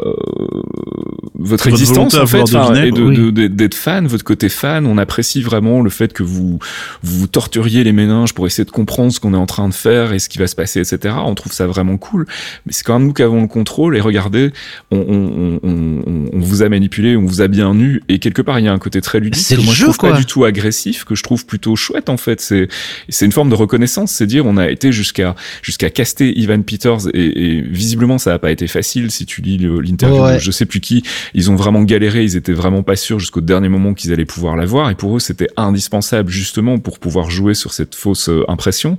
votre, 1.35 1.65
Votre 1.65 1.67
existence 1.69 2.15
en 2.15 2.27
fait, 2.27 2.41
vouloir 2.43 2.65
enfin, 2.71 2.73
deviner, 2.73 2.89
et 2.89 2.91
de- 2.91 3.03
quoi. 3.05 3.13
de- 3.15 3.31
de- 3.31 3.47
d'être 3.47 3.75
fan, 3.77 4.07
votre 4.09 4.25
côté 4.25 4.49
fan. 4.49 4.87
On 4.87 4.99
apprécie 4.99 5.41
vraiment 5.41 5.83
le 5.83 5.91
fait 5.91 6.13
que 6.13 6.23
vous 6.25 6.59
vous 7.03 7.27
torturiez 7.29 7.85
les 7.85 7.93
méninges 7.93 8.35
pour 8.35 8.47
essayer 8.47 8.65
de 8.65 8.71
comprendre 8.73 9.13
ce 9.13 9.21
qu'on 9.21 9.35
est 9.35 9.39
en 9.39 9.47
train 9.47 9.69
de 9.69 9.75
faire 9.75 10.13
et 10.13 10.19
ce 10.19 10.29
qui 10.29 10.39
va 10.39 10.47
se 10.49 10.57
passer, 10.57 10.81
etc. 10.81 11.15
On 11.25 11.35
trouve 11.37 11.53
ça 11.53 11.67
vraiment 11.69 11.97
cool. 11.97 12.27
Mais 12.67 12.73
c'est 12.73 12.83
quand 12.85 12.99
même 12.99 13.07
nous 13.09 13.15
qui 13.15 13.23
avons 13.23 13.41
le 13.43 13.47
contrôle. 13.49 13.97
Et 13.97 14.01
regardez, 14.01 14.53
on, 14.91 14.99
on, 14.99 15.59
on, 15.63 16.03
on, 16.07 16.25
on 16.33 16.39
vous 16.41 16.63
a 16.63 16.69
manipulé, 16.69 17.17
on 17.17 17.25
vous 17.25 17.41
a 17.41 17.47
bien 17.49 17.73
nu. 17.75 18.03
Et 18.09 18.19
quelque 18.19 18.43
part, 18.43 18.59
il 18.59 18.65
y 18.65 18.69
a 18.69 18.73
un 18.73 18.79
côté 18.79 19.01
très 19.01 19.21
ludique 19.21 19.43
C'est 19.45 19.55
que 19.55 19.61
le 19.61 19.65
moi 19.67 19.75
je 19.75 19.79
jeu, 19.79 19.85
trouve 19.87 19.97
quoi. 19.99 20.11
pas 20.11 20.19
du 20.19 20.27
tout 20.27 20.45
agressif, 20.45 21.05
que 21.05 21.15
je 21.15 21.23
trouve 21.23 21.47
plutôt 21.47 21.77
chouette 21.77 22.09
en 22.09 22.17
fait. 22.17 22.41
C'est 22.41 22.69
c'est 23.09 23.27
une 23.27 23.33
forme 23.33 23.51
de 23.51 23.55
reconnaissance, 23.55 24.11
c'est 24.11 24.27
dire 24.27 24.45
on 24.47 24.57
a 24.57 24.69
été 24.69 24.88
jusqu'à 24.93 25.35
jusqu'à 25.63 25.91
caster 25.91 26.39
Ivan 26.39 26.63
Peters 26.63 27.09
et, 27.15 27.57
et 27.59 27.61
visiblement 27.63 28.19
ça 28.19 28.31
n'a 28.31 28.39
pas 28.39 28.51
été 28.51 28.67
facile. 28.67 29.11
Si 29.11 29.27
tu 29.27 29.43
lis 29.43 29.59
l'interview 29.59 30.19
Ouais. 30.23 30.35
de 30.35 30.39
je 30.41 30.51
sais 30.51 30.67
plus 30.67 30.81
qui, 30.81 31.03
ils 31.35 31.51
ont 31.51 31.57
vraiment 31.57 31.83
galéré, 31.83 32.25
ils 32.25 32.37
étaient 32.37 32.53
vraiment 32.53 32.83
pas 32.83 32.97
sûrs 32.97 33.19
jusqu'au 33.21 33.41
dernier 33.41 33.69
moment 33.69 33.95
qu'ils 33.95 34.13
allaient 34.13 34.25
pouvoir 34.25 34.57
l'avoir. 34.57 34.91
Et 34.91 34.95
pour 34.95 35.17
eux 35.17 35.21
c'était 35.21 35.49
indispensable 35.57 36.31
justement 36.31 36.79
pour 36.79 36.99
pouvoir 36.99 37.31
jouer 37.31 37.55
sur 37.55 37.73
cette 37.73 37.95
fausse 37.95 38.29
euh, 38.29 38.45
impression. 38.49 38.99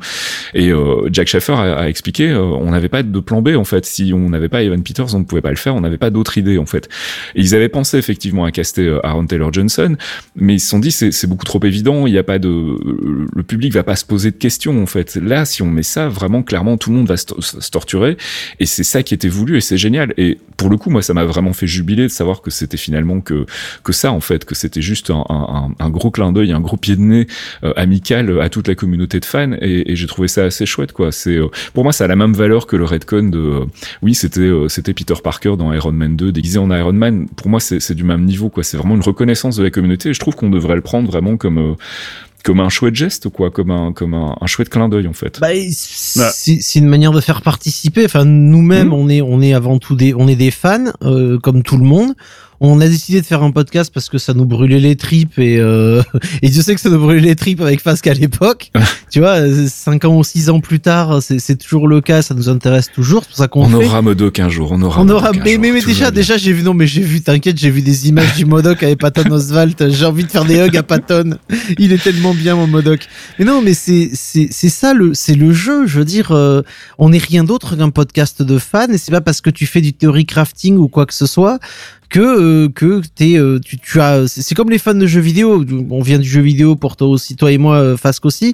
Et 0.54 0.70
euh, 0.72 1.10
Jack 1.12 1.28
Schaeffer 1.28 1.54
a, 1.54 1.76
a 1.80 1.88
expliqué 1.90 2.30
euh, 2.30 2.42
on 2.42 2.72
n'avait 2.72 2.90
pas 2.90 3.04
de 3.04 3.20
plan 3.20 3.42
B 3.42 3.50
en 3.56 3.64
fait. 3.64 3.86
Si 3.86 4.12
on 4.14 4.30
n'avait 4.30 4.50
pas 4.50 4.64
Ivan 4.64 4.80
Peters 4.82 5.14
on 5.16 5.20
ne 5.20 5.24
pouvait 5.26 5.42
pas 5.42 5.50
le 5.50 5.56
faire. 5.56 5.76
On 5.76 5.82
n'avait 5.82 5.98
pas 5.98 6.10
d'autre 6.10 6.38
idée 6.38 6.58
en 6.58 6.66
fait. 6.66 6.90
Et 7.36 7.42
ils 7.42 7.56
avaient 7.56 7.70
pensé 7.70 7.98
effectivement 7.98 8.46
à 8.46 8.52
caster 8.52 8.86
euh, 8.86 9.06
Aaron 9.06 9.26
Taylor 9.26 9.52
Johnson 9.52 9.96
mais 10.36 10.56
ils 10.56 10.60
se 10.60 10.70
sont 10.70 10.80
dit 10.80 10.92
c'est 10.92 11.28
beaucoup 11.28 11.46
trop 11.46 11.64
évident. 11.64 12.08
Il 12.08 12.14
y 12.14 12.18
a 12.18 12.24
pas 12.24 12.40
de 12.40 12.50
le 12.50 13.44
public 13.44 13.74
va 13.74 13.84
pas 13.84 13.96
se 13.96 14.06
poser 14.06 14.32
de 14.32 14.38
questions 14.38 14.82
en 14.82 14.86
fait. 14.86 15.16
Là 15.16 15.46
si 15.46 15.62
on 15.62 15.76
met 15.80 15.84
ça 15.84 16.08
vraiment 16.08 16.44
clairement 16.44 16.78
tout 16.78 16.90
le 16.90 16.98
monde 16.98 17.08
va 17.08 17.18
se, 17.18 17.70
torturer. 17.70 18.18
Et 18.60 18.66
c'est 18.66 18.84
ça 18.84 19.04
qui 19.04 19.14
était 19.14 19.28
voulu 19.28 19.58
et 19.58 19.62
c'est 19.62 19.78
génial. 19.78 20.14
Et 20.18 20.38
pour 20.58 20.70
le 20.70 20.78
coup 20.78 20.90
moi 20.90 21.02
ça 21.02 21.14
m'a 21.14 21.26
vraiment 21.26 21.54
fait 21.54 21.68
jubiler 21.68 22.04
de 22.04 22.10
savoir 22.10 22.42
que 22.42 22.52
c'était 22.52 22.78
finalement 22.78 23.22
que 23.22 23.46
ça 23.92 24.12
en 24.12 24.22
fait 24.22 24.46
que 24.46 24.56
c'était 24.56 24.82
juste 24.82 25.10
un, 25.10 25.90
gros 25.90 26.12
clin 26.12 26.32
d'œil 26.32 26.52
un 26.52 26.60
gros 26.60 26.78
pied 26.78 26.96
de 26.96 27.02
nez 27.02 27.28
euh, 27.64 27.74
amical 27.76 28.40
à 28.42 28.50
toute 28.50 28.68
la 28.68 28.76
communauté 28.76 29.20
de 29.20 29.26
fans. 29.26 29.54
Et, 29.62 29.96
j'ai 29.96 30.08
trouvé 30.08 30.28
ça 30.28 30.44
assez 30.44 30.66
chouette 30.66 30.92
quoi. 30.94 31.12
C'est 31.12 31.36
euh, 31.36 31.48
pour 31.74 31.84
moi 31.84 31.94
ça 31.94 32.06
a 32.06 32.08
la 32.08 32.16
même 32.16 32.34
valeur 32.34 32.68
que 32.68 32.76
le 32.76 32.86
redcon 32.86 33.30
de 33.30 33.40
euh, 33.40 33.66
oui 34.02 34.16
c'était 34.16 34.42
euh, 34.42 34.68
c'était 34.70 34.94
Peter 34.94 35.16
Parker 35.24 35.56
dans 35.58 35.74
Iron 35.74 35.92
Man 35.92 36.16
2 36.16 36.32
déguisé 36.32 36.60
en 36.60 36.72
Iron 36.72 36.94
Man. 36.94 37.28
Pour 37.36 37.50
moi 37.50 37.60
c'est 37.60 37.94
du 37.94 38.04
même 38.04 38.26
niveau 38.26 38.50
quoi. 38.50 38.64
C'est 38.64 38.78
vraiment 38.78 38.96
une 38.96 39.02
reconnaissance 39.02 39.56
de 39.56 39.64
la 39.64 39.72
communauté. 39.72 40.10
Et 40.10 40.14
je 40.14 40.20
trouve 40.20 40.36
qu'on 40.36 40.50
devrait 40.50 40.76
le 40.76 40.82
prendre 40.82 41.10
vraiment 41.10 41.38
comme 41.38 41.58
euh, 41.58 41.74
comme 42.44 42.60
un 42.60 42.70
chouette 42.70 42.96
geste 42.96 43.30
quoi? 43.30 43.52
Comme 43.52 43.72
un 43.72 43.92
comme 43.94 44.14
un, 44.14 44.36
un 44.40 44.48
chouette 44.48 44.70
clin 44.70 44.90
d'œil 44.90 45.08
en 45.08 45.14
fait 45.14 45.40
Bah, 45.40 45.50
c'est 45.72 46.62
c'est 46.62 46.80
une 46.80 46.88
manière 46.88 47.12
de 47.12 47.22
faire 47.22 47.42
participer. 47.42 48.06
Enfin, 48.06 48.26
nous-mêmes, 48.26 48.88
Mhm. 48.88 48.94
on 48.94 49.10
est, 49.10 49.22
on 49.22 49.42
est 49.42 49.54
avant 49.54 49.78
tout 49.80 49.96
des, 49.96 50.14
on 50.14 50.28
est 50.28 50.36
des 50.36 50.52
fans, 50.52 50.86
euh, 51.04 51.38
comme 51.40 51.64
tout 51.64 51.78
le 51.78 51.84
monde. 51.86 52.14
On 52.62 52.82
a 52.82 52.88
décidé 52.88 53.22
de 53.22 53.26
faire 53.26 53.44
un 53.44 53.52
podcast 53.52 53.92
parce 53.94 54.10
que 54.10 54.18
ça 54.18 54.34
nous 54.34 54.46
brûlait 54.46 54.80
les 54.80 54.96
tripes 54.96 55.40
et 55.40 55.58
euh, 55.60 56.02
et 56.42 56.52
je 56.52 56.62
sais 56.62 56.76
que 56.76 56.82
ça 56.82 56.90
nous 56.90 57.00
brûlait 57.00 57.22
les 57.22 57.36
tripes 57.36 57.62
avec 57.62 57.82
Fasque 57.82 58.08
à 58.08 58.14
l'époque. 58.14 58.72
tu 59.12 59.20
vois, 59.20 59.40
euh, 59.40 59.68
cinq 59.68 60.06
ans 60.06 60.16
ou 60.16 60.24
six 60.24 60.50
ans 60.50 60.60
plus 60.60 60.80
tard, 60.80 61.22
c'est 61.22 61.58
toujours 61.58 61.88
le 61.88 62.02
cas. 62.02 62.22
Ça 62.22 62.34
nous 62.34 62.50
intéresse 62.50 62.92
toujours. 62.92 63.24
C'est 63.24 63.30
pour 63.30 63.38
ça 63.38 63.48
qu'on 63.48 63.62
on 63.74 63.80
fait. 63.80 63.86
aura 63.86 64.02
Modoc 64.02 64.40
un 64.40 64.50
jour 64.50 64.72
on 64.72 64.82
aura 64.82 65.02
On 65.02 65.10
aura, 65.10 65.32
mais, 65.32 65.54
jour, 65.54 65.62
mais, 65.62 65.72
mais 65.72 65.82
déjà, 65.82 66.12
déjà, 66.12 66.38
j'ai 66.38 66.54
vu, 66.54 66.64
non, 66.64 66.74
mais 66.74 66.88
j'ai 66.88 67.02
vu, 67.02 67.22
t'inquiète, 67.22 67.58
j'ai 67.58 67.70
vu 67.70 67.82
des 67.82 68.08
images 68.08 68.36
du 68.36 68.46
Modoc 68.46 68.84
avec 68.84 69.00
Patton 69.00 69.30
Oswalt. 69.32 69.90
J'ai 69.90 70.06
envie 70.06 70.24
de 70.24 70.30
faire 70.30 70.46
des 70.46 70.58
hugs 70.58 70.78
à 70.78 70.84
Patton. 70.84 71.38
Il 71.78 71.94
est 71.94 72.04
tellement 72.04 72.34
bien, 72.34 72.56
mon 72.56 72.68
Modoc. 72.68 73.08
Mais 73.38 73.46
non, 73.46 73.62
mais 73.62 73.74
c'est, 73.74 74.12
c'est, 74.14 74.48
c'est 74.52 74.70
ça 74.70 74.94
le, 74.94 75.14
c'est 75.14 75.36
le 75.36 75.54
jeu. 75.54 75.88
Je 75.88 76.00
veux 76.00 76.06
dire, 76.06 76.32
euh, 76.32 76.62
on 76.98 77.10
n'est 77.10 77.18
rien 77.18 77.44
d'autre 77.44 77.76
qu'un 77.76 77.90
podcast 77.90 78.42
de 78.42 78.58
fans 78.58 78.88
et 78.92 78.98
c'est 78.98 79.12
pas 79.12 79.22
parce 79.22 79.42
que 79.42 79.50
tu 79.50 79.66
fais 79.66 79.82
du 79.82 79.94
theory 79.94 80.26
crafting 80.26 80.78
ou 80.78 80.88
quoi 80.88 81.06
que 81.06 81.14
ce 81.14 81.26
soit 81.26 81.60
que 82.10 82.20
euh, 82.20 82.70
que 82.70 83.02
t'es 83.16 83.38
euh, 83.38 83.60
tu, 83.64 83.78
tu 83.78 84.02
as 84.02 84.28
c'est 84.28 84.56
comme 84.56 84.70
les 84.70 84.80
fans 84.80 84.94
de 84.96 85.06
jeux 85.06 85.22
vidéo 85.22 85.64
on 85.92 86.02
vient 86.02 86.18
du 86.20 86.28
jeu 86.28 86.42
vidéo 86.42 86.76
pour 86.76 86.96
toi 86.98 87.08
aussi 87.08 87.36
toi 87.36 87.52
et 87.52 87.58
moi 87.58 87.76
euh, 87.78 87.98
Fasque 87.98 88.26
aussi 88.26 88.54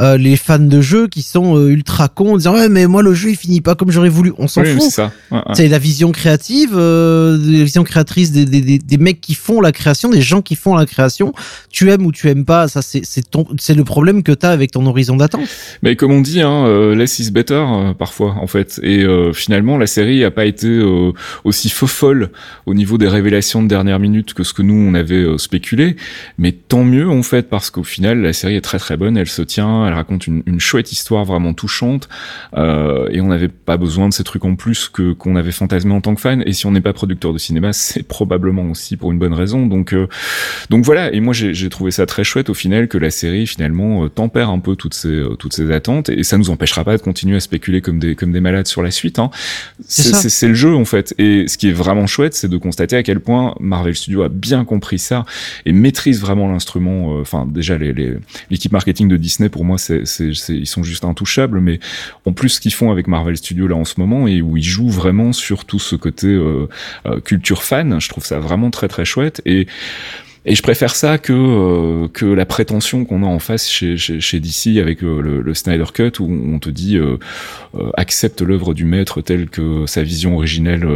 euh, 0.00 0.16
les 0.16 0.36
fans 0.36 0.58
de 0.58 0.80
jeux 0.80 1.06
qui 1.06 1.22
sont 1.22 1.58
ultra 1.68 2.08
cons 2.08 2.34
en 2.34 2.36
disant 2.36 2.54
ouais 2.54 2.68
mais 2.68 2.86
moi 2.86 3.02
le 3.02 3.14
jeu 3.14 3.30
il 3.30 3.36
finit 3.36 3.60
pas 3.60 3.74
comme 3.76 3.90
j'aurais 3.90 4.08
voulu 4.08 4.32
on 4.38 4.48
s'en 4.48 4.62
Oui, 4.62 4.72
fout 4.72 4.82
c'est 4.90 5.02
Ouais, 5.30 5.40
ouais. 5.58 5.68
la 5.68 5.78
vision 5.78 6.12
créative, 6.12 6.70
euh, 6.74 7.36
la 7.38 7.64
vision 7.64 7.84
créatrice 7.84 8.32
des, 8.32 8.44
des, 8.44 8.60
des, 8.60 8.78
des 8.78 8.96
mecs 8.98 9.20
qui 9.20 9.34
font 9.34 9.60
la 9.60 9.72
création, 9.72 10.08
des 10.08 10.22
gens 10.22 10.40
qui 10.42 10.54
font 10.56 10.74
la 10.74 10.86
création. 10.86 11.32
Tu 11.70 11.90
aimes 11.90 12.06
ou 12.06 12.12
tu 12.12 12.28
aimes 12.28 12.44
pas, 12.44 12.68
ça 12.68 12.80
c'est 12.82 13.02
c'est 13.04 13.28
ton 13.30 13.46
c'est 13.58 13.74
le 13.74 13.84
problème 13.84 14.22
que 14.22 14.32
t'as 14.32 14.50
avec 14.50 14.70
ton 14.72 14.86
horizon 14.86 15.16
d'attente. 15.16 15.46
Mais 15.82 15.96
comme 15.96 16.12
on 16.12 16.20
dit, 16.20 16.40
hein, 16.40 16.66
euh, 16.66 16.94
less 16.94 17.18
is 17.18 17.30
better 17.30 17.64
parfois 17.98 18.36
en 18.40 18.46
fait. 18.46 18.80
Et 18.82 19.02
euh, 19.04 19.32
finalement, 19.32 19.78
la 19.78 19.86
série 19.86 20.24
a 20.24 20.30
pas 20.30 20.44
été 20.46 20.68
euh, 20.68 21.12
aussi 21.44 21.68
faux 21.68 21.86
folle 21.86 22.30
au 22.66 22.74
niveau 22.74 22.95
des 22.98 23.08
révélations 23.08 23.62
de 23.62 23.68
dernière 23.68 23.98
minute 23.98 24.34
que 24.34 24.42
ce 24.42 24.52
que 24.52 24.62
nous 24.62 24.74
on 24.74 24.94
avait 24.94 25.14
euh, 25.14 25.38
spéculé. 25.38 25.96
Mais 26.38 26.52
tant 26.52 26.84
mieux 26.84 27.08
en 27.08 27.22
fait 27.22 27.48
parce 27.48 27.70
qu'au 27.70 27.84
final, 27.84 28.20
la 28.20 28.32
série 28.32 28.56
est 28.56 28.60
très 28.60 28.78
très 28.78 28.96
bonne. 28.96 29.16
Elle 29.16 29.28
se 29.28 29.42
tient, 29.42 29.86
elle 29.86 29.94
raconte 29.94 30.26
une, 30.26 30.42
une 30.46 30.60
chouette 30.60 30.92
histoire 30.92 31.24
vraiment 31.24 31.54
touchante. 31.54 32.08
Euh, 32.56 33.08
et 33.10 33.20
on 33.20 33.28
n'avait 33.28 33.48
pas 33.48 33.76
besoin 33.76 34.08
de 34.08 34.14
ces 34.14 34.24
trucs 34.24 34.44
en 34.44 34.56
plus 34.56 34.88
que 34.88 35.12
qu'on 35.12 35.36
avait 35.36 35.52
fantasmé 35.52 35.92
en 35.92 36.00
tant 36.00 36.14
que 36.14 36.20
fan. 36.20 36.42
Et 36.46 36.52
si 36.52 36.66
on 36.66 36.70
n'est 36.70 36.80
pas 36.80 36.92
producteur 36.92 37.32
de 37.32 37.38
cinéma, 37.38 37.72
c'est 37.72 38.02
probablement 38.02 38.70
aussi 38.70 38.96
pour 38.96 39.12
une 39.12 39.18
bonne 39.18 39.34
raison. 39.34 39.66
Donc 39.66 39.92
euh, 39.92 40.08
donc 40.70 40.84
voilà. 40.84 41.12
Et 41.12 41.20
moi 41.20 41.34
j'ai 41.34 41.68
trouvé 41.68 41.90
ça 41.90 42.06
très 42.06 42.24
chouette 42.24 42.50
au 42.50 42.54
final 42.54 42.88
que 42.88 42.98
la 42.98 43.10
série 43.10 43.46
finalement 43.46 44.04
euh, 44.04 44.08
tempère 44.08 44.50
un 44.50 44.58
peu 44.58 44.76
toutes 44.76 44.94
ces 44.94 45.08
euh, 45.08 45.36
toutes 45.36 45.54
ces 45.54 45.70
attentes 45.70 46.08
et 46.08 46.22
ça 46.22 46.38
nous 46.38 46.50
empêchera 46.50 46.84
pas 46.84 46.96
de 46.96 47.02
continuer 47.02 47.36
à 47.36 47.40
spéculer 47.40 47.80
comme 47.80 47.98
des 47.98 48.14
comme 48.14 48.32
des 48.32 48.40
malades 48.40 48.66
sur 48.66 48.82
la 48.82 48.90
suite. 48.90 49.18
Hein. 49.18 49.30
C'est 49.86 50.48
le 50.48 50.54
jeu 50.54 50.74
en 50.74 50.84
fait. 50.84 51.14
Et 51.18 51.48
ce 51.48 51.58
qui 51.58 51.68
est 51.68 51.72
vraiment 51.72 52.06
chouette, 52.06 52.34
c'est 52.34 52.48
de 52.48 52.56
constater 52.56 52.85
à 52.94 53.02
quel 53.02 53.20
point 53.20 53.54
Marvel 53.60 53.94
Studios 53.94 54.22
a 54.22 54.28
bien 54.28 54.64
compris 54.64 54.98
ça 54.98 55.24
et 55.64 55.72
maîtrise 55.72 56.20
vraiment 56.20 56.50
l'instrument. 56.50 57.16
euh, 57.16 57.20
Enfin 57.20 57.46
déjà 57.46 57.76
l'équipe 57.78 58.72
marketing 58.72 59.08
de 59.08 59.16
Disney 59.16 59.48
pour 59.48 59.64
moi 59.64 59.78
c'est 59.78 60.04
ils 60.48 60.66
sont 60.66 60.82
juste 60.82 61.04
intouchables. 61.04 61.60
Mais 61.60 61.80
en 62.24 62.32
plus 62.32 62.50
ce 62.50 62.60
qu'ils 62.60 62.74
font 62.74 62.90
avec 62.90 63.08
Marvel 63.08 63.36
Studios 63.36 63.68
là 63.68 63.76
en 63.76 63.84
ce 63.84 63.98
moment 63.98 64.28
et 64.28 64.42
où 64.42 64.56
ils 64.56 64.62
jouent 64.62 64.90
vraiment 64.90 65.32
sur 65.32 65.64
tout 65.64 65.78
ce 65.78 65.96
côté 65.96 66.28
euh, 66.28 66.68
euh, 67.06 67.20
culture 67.20 67.62
fan, 67.62 68.00
je 68.00 68.08
trouve 68.08 68.24
ça 68.24 68.38
vraiment 68.38 68.70
très 68.70 68.88
très 68.88 69.04
chouette 69.04 69.42
et 69.44 69.66
et 70.46 70.54
je 70.54 70.62
préfère 70.62 70.94
ça 70.94 71.18
que 71.18 71.32
euh, 71.32 72.08
que 72.08 72.24
la 72.24 72.46
prétention 72.46 73.04
qu'on 73.04 73.22
a 73.22 73.26
en 73.26 73.38
face 73.38 73.68
chez, 73.68 73.96
chez, 73.96 74.20
chez 74.20 74.40
DC 74.40 74.78
avec 74.80 75.02
euh, 75.02 75.20
le, 75.20 75.40
le 75.42 75.54
Snyder 75.54 75.84
Cut 75.92 76.12
où 76.20 76.30
on 76.30 76.58
te 76.58 76.70
dit 76.70 76.96
euh, 76.96 77.18
accepte 77.94 78.40
l'œuvre 78.42 78.72
du 78.72 78.84
maître 78.84 79.20
telle 79.20 79.48
que 79.48 79.84
sa 79.86 80.02
vision 80.02 80.36
originelle 80.36 80.86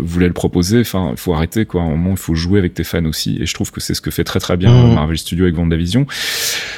voulait 0.00 0.26
le 0.26 0.32
proposer. 0.32 0.80
Enfin, 0.80 1.08
il 1.12 1.16
faut 1.18 1.32
arrêter 1.32 1.64
quoi. 1.64 1.82
À 1.82 1.84
un 1.84 1.90
moment, 1.90 2.10
il 2.10 2.16
faut 2.16 2.34
jouer 2.34 2.58
avec 2.58 2.74
tes 2.74 2.84
fans 2.84 3.04
aussi. 3.04 3.38
Et 3.40 3.46
je 3.46 3.54
trouve 3.54 3.70
que 3.70 3.80
c'est 3.80 3.94
ce 3.94 4.00
que 4.00 4.10
fait 4.10 4.24
très 4.24 4.40
très 4.40 4.56
bien 4.56 4.74
euh, 4.74 4.94
Marvel 4.94 5.16
Studios 5.16 5.44
avec 5.44 5.56
WandaVision. 5.56 6.06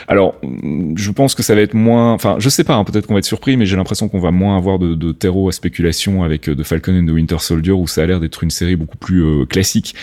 Alors, 0.06 0.34
je 0.96 1.10
pense 1.10 1.34
que 1.34 1.42
ça 1.42 1.54
va 1.54 1.60
être 1.62 1.74
moins. 1.74 2.12
Enfin, 2.12 2.36
je 2.38 2.48
sais 2.48 2.64
pas. 2.64 2.74
hein, 2.74 2.84
Peut-être 2.84 3.06
qu'on 3.06 3.14
va 3.14 3.18
être 3.18 3.24
surpris, 3.24 3.56
mais 3.56 3.66
j'ai 3.66 3.76
l'impression 3.76 4.08
qu'on 4.08 4.20
va 4.20 4.30
moins 4.30 4.56
avoir 4.56 4.78
de, 4.78 4.94
de 4.94 5.12
terreau 5.12 5.48
à 5.48 5.52
spéculation 5.52 6.22
avec 6.24 6.42
The 6.42 6.62
Falcon 6.62 6.98
and 7.00 7.06
the 7.06 7.10
Winter 7.10 7.38
Soldier 7.38 7.72
où 7.72 7.86
ça 7.86 8.02
a 8.02 8.06
l'air 8.06 8.20
d'être 8.20 8.44
une 8.44 8.50
série 8.50 8.76
beaucoup 8.76 8.98
plus 8.98 9.46
classique. 9.46 9.94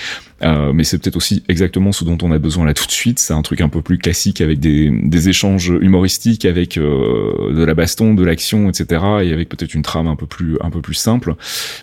Mais 0.41 0.83
c'est 0.83 0.97
peut-être 0.99 1.15
aussi 1.15 1.43
exactement 1.47 1.66
ce 1.73 2.03
dont 2.03 2.17
on 2.21 2.31
a 2.31 2.39
besoin 2.39 2.65
là 2.65 2.73
tout 2.73 2.85
de 2.85 2.91
suite. 2.91 3.19
C'est 3.19 3.33
un 3.33 3.41
truc 3.41 3.61
un 3.61 3.69
peu 3.69 3.81
plus 3.81 3.97
classique 3.97 4.41
avec 4.41 4.59
des, 4.59 5.29
échanges 5.29 5.73
humoristiques, 5.81 6.45
avec 6.45 6.77
euh, 6.77 7.53
de 7.53 7.63
la 7.63 7.73
baston, 7.73 8.13
de 8.13 8.23
l'action, 8.23 8.69
etc. 8.69 9.01
Et 9.23 9.33
avec 9.33 9.49
peut-être 9.49 9.73
une 9.73 9.81
trame 9.81 10.07
un 10.07 10.15
peu 10.15 10.25
plus 10.25 10.93
simple. 10.93 11.35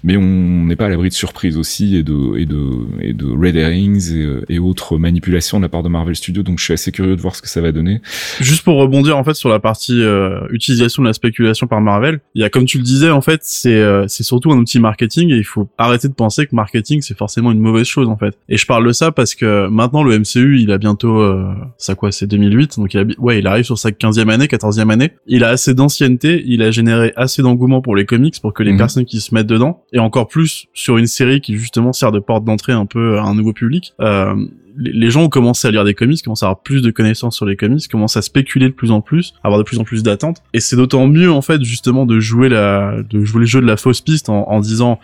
Mais 0.02 0.16
on 0.16 0.64
n'est 0.64 0.76
pas 0.76 0.86
à 0.86 0.88
l'abri 0.88 1.08
de 1.08 1.14
surprises 1.14 1.56
aussi 1.56 1.96
et 1.96 2.02
de 2.02 3.36
red 3.36 3.56
herrings 3.56 4.12
et, 4.12 4.54
et 4.54 4.58
autres 4.58 4.98
manipulations 4.98 5.58
de 5.58 5.64
la 5.64 5.68
part 5.68 5.82
de 5.82 5.88
Marvel 5.88 6.16
Studios. 6.16 6.42
Donc 6.42 6.58
je 6.58 6.64
suis 6.64 6.74
assez 6.74 6.92
curieux 6.92 7.16
de 7.16 7.20
voir 7.20 7.34
ce 7.36 7.42
que 7.42 7.48
ça 7.48 7.60
va 7.60 7.72
donner. 7.72 8.00
Juste 8.40 8.62
pour 8.62 8.76
rebondir 8.76 9.16
en 9.16 9.24
fait 9.24 9.34
sur 9.34 9.48
la 9.48 9.58
partie 9.58 10.00
euh, 10.02 10.46
utilisation 10.50 11.02
de 11.02 11.08
la 11.08 11.12
spéculation 11.12 11.66
par 11.66 11.80
Marvel, 11.80 12.20
il 12.34 12.42
y 12.42 12.44
a 12.44 12.50
comme 12.50 12.64
tu 12.64 12.78
le 12.78 12.84
disais 12.84 13.10
en 13.10 13.20
fait, 13.20 13.40
c'est 13.42 13.74
euh, 13.74 14.06
c'est 14.08 14.22
surtout 14.22 14.52
un 14.52 14.58
outil 14.58 14.80
marketing 14.80 15.30
et 15.30 15.36
il 15.36 15.44
faut 15.44 15.68
arrêter 15.78 16.08
de 16.08 16.14
penser 16.14 16.46
que 16.46 16.54
marketing 16.54 17.02
c'est 17.02 17.16
forcément 17.16 17.52
une 17.52 17.60
mauvaise 17.60 17.86
chose 17.86 18.08
en 18.08 18.16
fait. 18.16 18.36
Et 18.48 18.56
je 18.56 18.66
parle 18.66 18.86
de 18.86 18.92
ça 18.92 19.12
parce 19.12 19.34
que 19.34 19.68
maintenant 19.74 20.02
le 20.02 20.18
MCU, 20.18 20.58
il 20.60 20.72
a 20.72 20.78
bientôt 20.78 21.18
euh, 21.18 21.52
ça 21.76 21.94
quoi, 21.94 22.10
c'est 22.12 22.26
2008, 22.26 22.78
donc 22.78 22.94
il 22.94 23.00
a, 23.00 23.04
ouais, 23.18 23.38
il 23.40 23.46
arrive 23.46 23.64
sur 23.64 23.78
sa 23.78 23.90
15e 23.90 24.30
année, 24.30 24.46
14e 24.46 24.90
année. 24.90 25.10
Il 25.26 25.44
a 25.44 25.48
assez 25.48 25.74
d'ancienneté, 25.74 26.42
il 26.46 26.62
a 26.62 26.70
généré 26.70 27.12
assez 27.16 27.42
d'engouement 27.42 27.82
pour 27.82 27.96
les 27.96 28.06
comics 28.06 28.40
pour 28.40 28.54
que 28.54 28.62
les 28.62 28.72
Mhm. 28.72 28.78
personnes 28.78 29.04
qui 29.04 29.20
se 29.20 29.34
mettent 29.34 29.46
dedans 29.46 29.82
et 29.92 29.98
encore 29.98 30.28
plus 30.28 30.66
sur 30.72 30.96
une 30.96 31.06
série 31.06 31.40
qui 31.40 31.56
justement 31.58 31.92
sert 31.92 32.12
de 32.12 32.20
porte 32.20 32.44
d'entrée 32.44 32.72
un 32.72 32.86
peu 32.86 33.18
à 33.18 33.22
un 33.24 33.34
nouveau 33.34 33.52
public. 33.52 33.92
Euh, 34.00 34.34
les 34.76 35.08
gens 35.08 35.22
ont 35.22 35.28
commencé 35.28 35.68
à 35.68 35.70
lire 35.70 35.84
des 35.84 35.94
comics, 35.94 36.20
commencent 36.20 36.42
à 36.42 36.46
avoir 36.46 36.60
plus 36.62 36.82
de 36.82 36.90
connaissances 36.90 37.36
sur 37.36 37.46
les 37.46 37.54
comics, 37.54 37.86
commencent 37.86 38.16
à 38.16 38.22
spéculer 38.22 38.66
de 38.66 38.72
plus 38.74 38.90
en 38.90 39.00
plus, 39.00 39.32
à 39.44 39.46
avoir 39.46 39.58
de 39.60 39.64
plus 39.64 39.78
en 39.78 39.84
plus 39.84 40.02
d'attentes. 40.02 40.42
Et 40.52 40.58
c'est 40.58 40.74
d'autant 40.74 41.06
mieux 41.06 41.30
en 41.30 41.42
fait 41.42 41.62
justement 41.62 42.06
de 42.06 42.18
jouer 42.18 42.48
la, 42.48 42.96
de 43.08 43.24
jouer 43.24 43.40
le 43.40 43.46
jeu 43.46 43.60
de 43.60 43.66
la 43.66 43.76
fausse 43.76 44.00
piste 44.00 44.28
en, 44.28 44.48
en 44.50 44.58
disant 44.60 44.98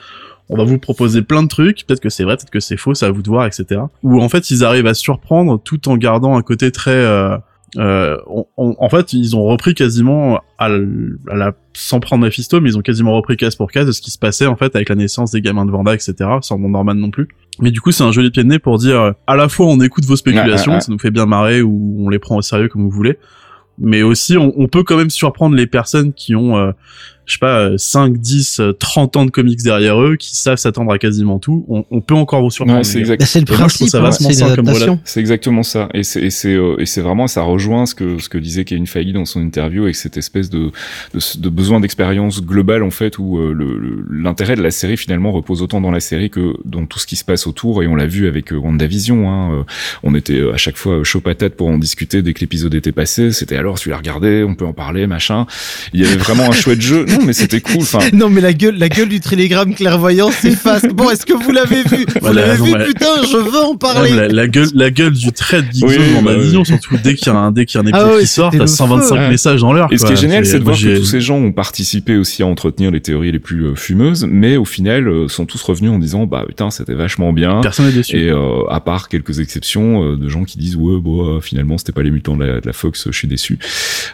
on 0.51 0.57
va 0.57 0.65
vous 0.65 0.79
proposer 0.79 1.23
plein 1.23 1.43
de 1.43 1.49
trucs, 1.49 1.87
peut-être 1.87 2.01
que 2.01 2.09
c'est 2.11 2.25
vrai, 2.25 2.37
peut-être 2.37 2.51
que 2.51 2.61
c'est 2.61 2.77
faux, 2.77 2.95
c'est 2.95 3.07
à 3.07 3.11
vous 3.11 3.23
de 3.23 3.29
voir, 3.29 3.47
etc. 3.47 3.81
Ou 4.03 4.21
en 4.21 4.29
fait 4.29 4.51
ils 4.51 4.65
arrivent 4.65 4.87
à 4.89 4.95
surprendre 4.95 5.61
tout 5.63 5.89
en 5.89 5.97
gardant 5.97 6.37
un 6.37 6.43
côté 6.43 6.71
très 6.73 6.91
euh, 6.91 7.37
euh, 7.79 8.17
on- 8.27 8.47
on- 8.57 8.75
en 8.81 8.89
fait, 8.89 9.13
ils 9.13 9.37
ont 9.37 9.45
repris 9.45 9.75
quasiment 9.75 10.41
à, 10.59 10.67
l- 10.69 11.19
à 11.31 11.37
la 11.37 11.53
sans 11.73 12.01
prendre 12.01 12.25
Mephisto, 12.25 12.61
mais 12.61 12.71
ils 12.71 12.77
ont 12.77 12.81
quasiment 12.83 13.13
repris 13.13 13.37
case 13.37 13.55
pour 13.55 13.71
case 13.71 13.87
de 13.87 13.93
ce 13.93 14.01
qui 14.01 14.11
se 14.11 14.19
passait 14.19 14.47
en 14.47 14.57
fait 14.57 14.75
avec 14.75 14.89
la 14.89 14.97
naissance 14.97 15.31
des 15.31 15.41
gamins 15.41 15.65
de 15.65 15.71
Vanda, 15.71 15.95
etc. 15.95 16.15
Sans 16.43 16.59
mon 16.59 16.69
Norman 16.71 16.95
non 16.97 17.13
plus. 17.13 17.29
Mais 17.61 17.71
du 17.71 17.81
coup, 17.81 17.93
c'est 17.93 18.03
un 18.03 18.11
joli 18.11 18.33
pied 18.33 18.43
de 18.43 18.49
nez 18.49 18.59
pour 18.59 18.79
dire 18.79 19.15
à 19.29 19.37
la 19.37 19.49
fois 19.49 19.67
on 19.67 19.81
écoute 19.81 20.05
vos 20.05 20.17
spéculations, 20.17 20.73
ça 20.81 20.91
nous 20.91 20.99
fait 20.99 21.13
bien 21.13 21.27
marrer 21.27 21.63
ou 21.63 21.95
on 22.01 22.09
les 22.09 22.19
prend 22.19 22.37
au 22.37 22.43
sérieux 22.43 22.67
comme 22.67 22.83
vous 22.83 22.91
voulez, 22.91 23.19
mais 23.79 24.03
aussi 24.03 24.37
on, 24.37 24.53
on 24.57 24.67
peut 24.67 24.83
quand 24.83 24.97
même 24.97 25.11
surprendre 25.11 25.55
les 25.55 25.69
personnes 25.69 26.13
qui 26.13 26.35
ont 26.35 26.57
euh, 26.59 26.73
je 27.31 27.35
sais 27.37 27.39
pas, 27.39 27.61
euh, 27.61 27.75
5, 27.79 28.19
10, 28.19 28.61
euh, 28.61 28.73
30 28.73 29.17
ans 29.17 29.25
de 29.25 29.31
comics 29.31 29.63
derrière 29.63 30.01
eux, 30.03 30.17
qui 30.17 30.35
savent 30.37 30.59
s'attendre 30.59 30.93
à 30.93 30.99
quasiment 30.99 31.39
tout, 31.39 31.65
on, 31.69 31.85
on 31.91 32.01
peut 32.01 32.15
encore 32.15 32.43
vous 32.43 32.51
surprendre. 32.51 32.79
Ouais, 32.79 32.85
c'est 32.85 32.99
exact. 32.99 33.21
Bah, 33.21 33.27
c'est 33.27 33.41
le 33.41 33.47
moi, 33.49 33.57
principe, 33.59 33.89
ça 33.89 33.99
hein, 33.99 34.01
vachement 34.03 34.29
c'est 34.31 34.35
comme 34.57 34.67
exactement 35.17 35.63
ça. 35.63 35.89
Et 35.95 36.03
c'est 36.03 36.21
et 36.23 36.31
c'est 36.31 36.55
euh, 36.55 36.75
et 36.79 36.87
c'est 36.87 37.01
vraiment 37.01 37.27
ça 37.27 37.43
rejoint 37.43 37.87
ce 37.87 37.95
que 37.95 38.19
ce 38.19 38.29
que 38.29 38.39
disait 38.39 38.65
Kevin 38.65 38.87
Feige 38.87 39.13
dans 39.13 39.25
son 39.25 39.41
interview 39.41 39.85
avec 39.85 39.95
cette 39.97 40.17
espèce 40.17 40.51
de 40.51 40.71
de, 41.15 41.39
de 41.41 41.49
besoin 41.49 41.81
d'expérience 41.81 42.43
globale 42.45 42.83
en 42.83 42.91
fait 42.91 43.19
où 43.19 43.39
euh, 43.39 43.53
le- 43.53 43.79
le- 43.79 44.05
l'intérêt 44.11 44.57
de 44.57 44.63
la 44.63 44.71
série 44.71 44.97
finalement 44.97 45.33
repose 45.33 45.63
autant 45.63 45.81
dans 45.81 45.91
la 45.91 46.01
série 46.01 46.31
que 46.31 46.55
dans 46.65 46.87
tout 46.87 46.99
ce 46.99 47.07
qui 47.07 47.17
se 47.17 47.25
passe 47.25 47.47
autour 47.47 47.83
et 47.83 47.87
on 47.87 47.95
l'a 47.95 48.07
vu 48.07 48.27
avec 48.27 48.53
euh, 48.53 48.57
WandaVision. 48.57 49.31
Hein, 49.31 49.53
euh, 49.53 49.63
on 50.03 50.15
était 50.15 50.39
euh, 50.41 50.53
à 50.53 50.57
chaque 50.57 50.77
fois 50.77 51.03
chaud 51.05 51.21
patate 51.21 51.55
pour 51.55 51.69
en 51.69 51.79
discuter 51.79 52.23
dès 52.23 52.33
que 52.35 52.41
l'épisode 52.41 52.75
était 52.75 52.93
passé. 52.93 53.33
C'était 53.33 53.57
alors 53.57 53.79
tu 53.79 53.89
l'as 53.91 53.97
regardé, 53.97 54.45
on 54.47 54.55
peut 54.55 54.67
en 54.67 54.73
parler, 54.73 55.07
machin. 55.07 55.47
Il 55.93 56.01
y 56.01 56.05
avait 56.05 56.17
vraiment 56.17 56.45
un 56.49 56.53
chouette 56.53 56.81
jeu. 56.81 57.05
Non 57.07 57.19
mais 57.27 57.33
c'était 57.33 57.61
cool. 57.61 57.83
Enfin 57.83 57.99
Non 58.13 58.29
mais 58.29 58.41
la 58.41 58.53
gueule, 58.53 58.77
la 58.79 58.89
gueule 58.89 59.09
du 59.09 59.21
télégramme 59.21 59.75
clairvoyant, 59.75 60.31
c'est 60.31 60.51
face. 60.53 60.83
Bon, 60.95 61.11
est-ce 61.11 61.27
que 61.27 61.33
vous 61.33 61.53
l'avez 61.53 61.83
vu? 61.83 62.07
Vous 62.21 62.33
l'avez 62.33 62.63
vu, 62.63 62.73
putain, 62.87 63.23
je 63.31 63.37
veux 63.37 63.61
en 63.61 63.77
parler. 63.77 64.11
la, 64.15 64.29
la 64.29 64.49
gueule, 64.49 64.69
la 64.75 64.91
gueule 64.91 65.13
du 65.13 65.33
trait 65.33 65.63
de 65.63 65.69
Oui, 65.83 65.97
dans 66.15 66.23
ma 66.23 66.33
bah, 66.35 66.39
vision, 66.39 66.65
surtout 66.65 66.97
dès 67.03 67.15
qu'il 67.15 67.27
y 67.29 67.31
a 67.31 67.39
un, 67.39 67.53
dès 67.53 67.67
qu'il 67.67 67.81
y 67.81 67.83
a 67.83 67.85
un 67.85 67.87
épisode 67.89 68.09
Ah 68.11 68.15
ouais, 68.15 68.21
qui 68.23 68.27
sort, 68.27 68.51
t'as 68.51 68.59
le 68.59 68.67
125 68.67 69.17
feu. 69.17 69.29
messages 69.29 69.63
en 69.63 69.73
l'heure. 69.73 69.89
Et 69.93 69.99
ce 69.99 70.07
qui 70.07 70.13
est 70.13 70.17
génial, 70.17 70.45
c'est 70.47 70.59
de 70.59 70.65
voir 70.65 70.77
que 70.77 70.99
tous 70.99 71.05
ces 71.05 71.21
gens 71.21 71.37
ont 71.37 71.53
participé 71.53 72.17
aussi 72.17 72.43
à 72.43 72.47
entretenir 72.47 72.91
les 72.91 73.01
théories 73.01 73.33
les 73.33 73.39
plus 73.39 73.67
euh, 73.67 73.75
fumeuses, 73.75 74.27
mais 74.31 74.57
au 74.57 74.65
final 74.65 75.09
euh, 75.09 75.29
sont 75.29 75.47
tous 75.47 75.63
revenus 75.63 75.91
en 75.91 75.99
disant 75.99 76.27
bah 76.27 76.45
putain 76.47 76.71
c'était 76.71 76.95
vachement 76.95 77.33
bien. 77.33 77.61
Personne 77.61 77.87
n'est 77.87 77.93
déçu. 77.93 78.17
Et 78.17 78.31
euh, 78.31 78.67
à 78.69 78.81
part 78.81 79.09
quelques 79.09 79.41
exceptions 79.41 80.05
euh, 80.13 80.17
de 80.17 80.29
gens 80.29 80.45
qui 80.45 80.59
disent 80.59 80.77
ouais 80.77 81.01
bon 81.01 81.37
euh, 81.37 81.41
finalement 81.41 81.79
c'était 81.79 81.93
pas 81.93 82.03
les 82.03 82.11
mutants 82.11 82.37
de 82.37 82.45
la, 82.45 82.61
de 82.61 82.67
la 82.67 82.73
Fox, 82.73 83.07
je 83.11 83.17
suis 83.17 83.29
déçu. 83.29 83.59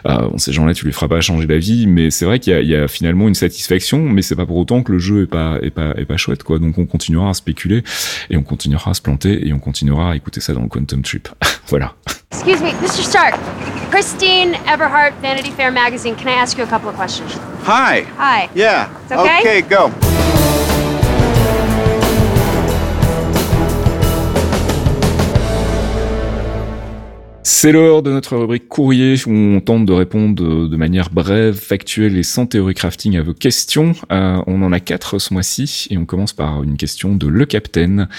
Euh, 0.07 0.27
bon, 0.29 0.37
ces 0.37 0.51
gens-là 0.53 0.73
tu 0.73 0.85
les 0.85 0.91
feras 0.91 1.07
pas 1.07 1.21
changer 1.21 1.47
d'avis, 1.47 1.87
mais 1.87 2.11
c'est 2.11 2.25
vrai 2.25 2.39
qu'il 2.39 2.53
y 2.53 2.55
a, 2.55 2.61
il 2.61 2.67
y 2.69 2.75
a 2.75 2.86
finalement 2.87 3.27
une 3.27 3.35
satisfaction, 3.35 3.99
mais 3.99 4.21
c'est 4.21 4.35
pas 4.35 4.45
pour 4.45 4.57
autant 4.57 4.83
que 4.83 4.91
le 4.91 4.99
jeu 4.99 5.23
est 5.23 5.27
pas 5.27 5.57
est 5.61 5.71
pas 5.71 5.93
est 5.97 6.05
pas 6.05 6.17
chouette 6.17 6.43
quoi. 6.43 6.59
Donc 6.59 6.77
on 6.77 6.85
continuera 6.85 7.29
à 7.29 7.33
spéculer 7.33 7.83
et 8.29 8.37
on 8.37 8.43
continuera 8.43 8.91
à 8.91 8.93
se 8.93 9.01
planter 9.01 9.47
et 9.47 9.53
on 9.53 9.59
continuera 9.59 10.11
à 10.11 10.15
écouter 10.15 10.41
ça 10.41 10.53
dans 10.53 10.61
le 10.61 10.67
Quantum 10.67 11.01
Trip. 11.01 11.29
voilà. 11.67 11.93
Excuse 12.31 12.61
me, 12.61 12.71
Mr. 12.81 13.03
Stark. 13.03 13.35
Christine 13.91 14.55
Everhart, 14.67 15.13
Vanity 15.21 15.51
Fair 15.51 15.71
magazine. 15.71 16.15
Can 16.15 16.27
I 16.27 16.35
ask 16.41 16.57
you 16.57 16.63
a 16.63 16.67
couple 16.67 16.89
of 16.89 16.95
questions? 16.95 17.37
Hi. 17.63 18.05
Hi. 18.17 18.49
Yeah. 18.53 18.89
It's 19.03 19.11
okay? 19.11 19.39
Okay, 19.39 19.61
go. 19.61 20.36
C'est 27.49 27.71
l'heure 27.71 28.03
de 28.03 28.11
notre 28.11 28.35
rubrique 28.35 28.67
courrier 28.67 29.15
où 29.25 29.31
on 29.31 29.61
tente 29.61 29.85
de 29.85 29.93
répondre 29.93 30.35
de, 30.67 30.75
manière 30.75 31.09
brève, 31.09 31.55
factuelle 31.55 32.17
et 32.17 32.23
sans 32.23 32.45
théorie 32.45 32.73
crafting 32.73 33.15
à 33.15 33.21
vos 33.23 33.33
questions. 33.33 33.93
Euh, 34.11 34.41
on 34.47 34.61
en 34.63 34.73
a 34.73 34.81
quatre 34.81 35.17
ce 35.17 35.33
mois-ci 35.33 35.87
et 35.89 35.97
on 35.97 36.03
commence 36.03 36.33
par 36.33 36.61
une 36.63 36.75
question 36.75 37.15
de 37.15 37.25
Le 37.25 37.45
Capitaine 37.45 38.09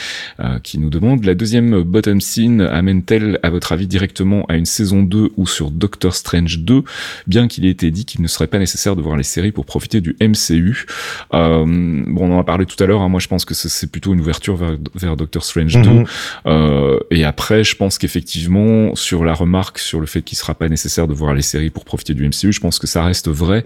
euh, 0.40 0.58
qui 0.60 0.78
nous 0.78 0.88
demande 0.88 1.26
la 1.26 1.34
deuxième 1.34 1.82
bottom 1.82 2.22
scene 2.22 2.62
amène-t-elle 2.62 3.38
à 3.42 3.50
votre 3.50 3.72
avis 3.72 3.86
directement 3.86 4.46
à 4.46 4.56
une 4.56 4.64
saison 4.64 5.02
2 5.02 5.32
ou 5.36 5.46
sur 5.46 5.70
Doctor 5.70 6.14
Strange 6.14 6.60
2 6.60 6.82
bien 7.26 7.48
qu'il 7.48 7.66
ait 7.66 7.70
été 7.70 7.90
dit 7.90 8.06
qu'il 8.06 8.22
ne 8.22 8.28
serait 8.28 8.46
pas 8.46 8.58
nécessaire 8.58 8.96
de 8.96 9.02
voir 9.02 9.18
les 9.18 9.24
séries 9.24 9.52
pour 9.52 9.66
profiter 9.66 10.00
du 10.00 10.16
MCU. 10.22 10.86
Euh, 11.34 11.66
bon, 11.66 12.30
on 12.30 12.36
en 12.36 12.40
a 12.40 12.44
parlé 12.44 12.64
tout 12.64 12.82
à 12.82 12.86
l'heure, 12.86 13.02
hein, 13.02 13.10
moi 13.10 13.20
je 13.20 13.28
pense 13.28 13.44
que 13.44 13.52
c'est- 13.52 13.88
plutôt 13.92 14.14
une 14.14 14.20
ouverture 14.20 14.56
vers, 14.56 14.78
vers 14.94 15.16
Doctor 15.18 15.44
Strange 15.44 15.74
2 15.82 15.90
Mhm. 15.90 16.04
euh, 16.46 16.98
et 17.10 17.24
après, 17.24 17.62
je 17.62 17.76
pense 17.76 17.98
qu'effectivement, 17.98 18.94
sur 18.94 19.17
la 19.24 19.34
remarque 19.34 19.78
sur 19.78 20.00
le 20.00 20.06
fait 20.06 20.22
qu'il 20.22 20.36
sera 20.36 20.54
pas 20.54 20.68
nécessaire 20.68 21.08
de 21.08 21.14
voir 21.14 21.34
les 21.34 21.42
séries 21.42 21.70
pour 21.70 21.84
profiter 21.84 22.14
du 22.14 22.26
MCU, 22.26 22.52
je 22.52 22.60
pense 22.60 22.78
que 22.78 22.86
ça 22.86 23.04
reste 23.04 23.28
vrai 23.28 23.64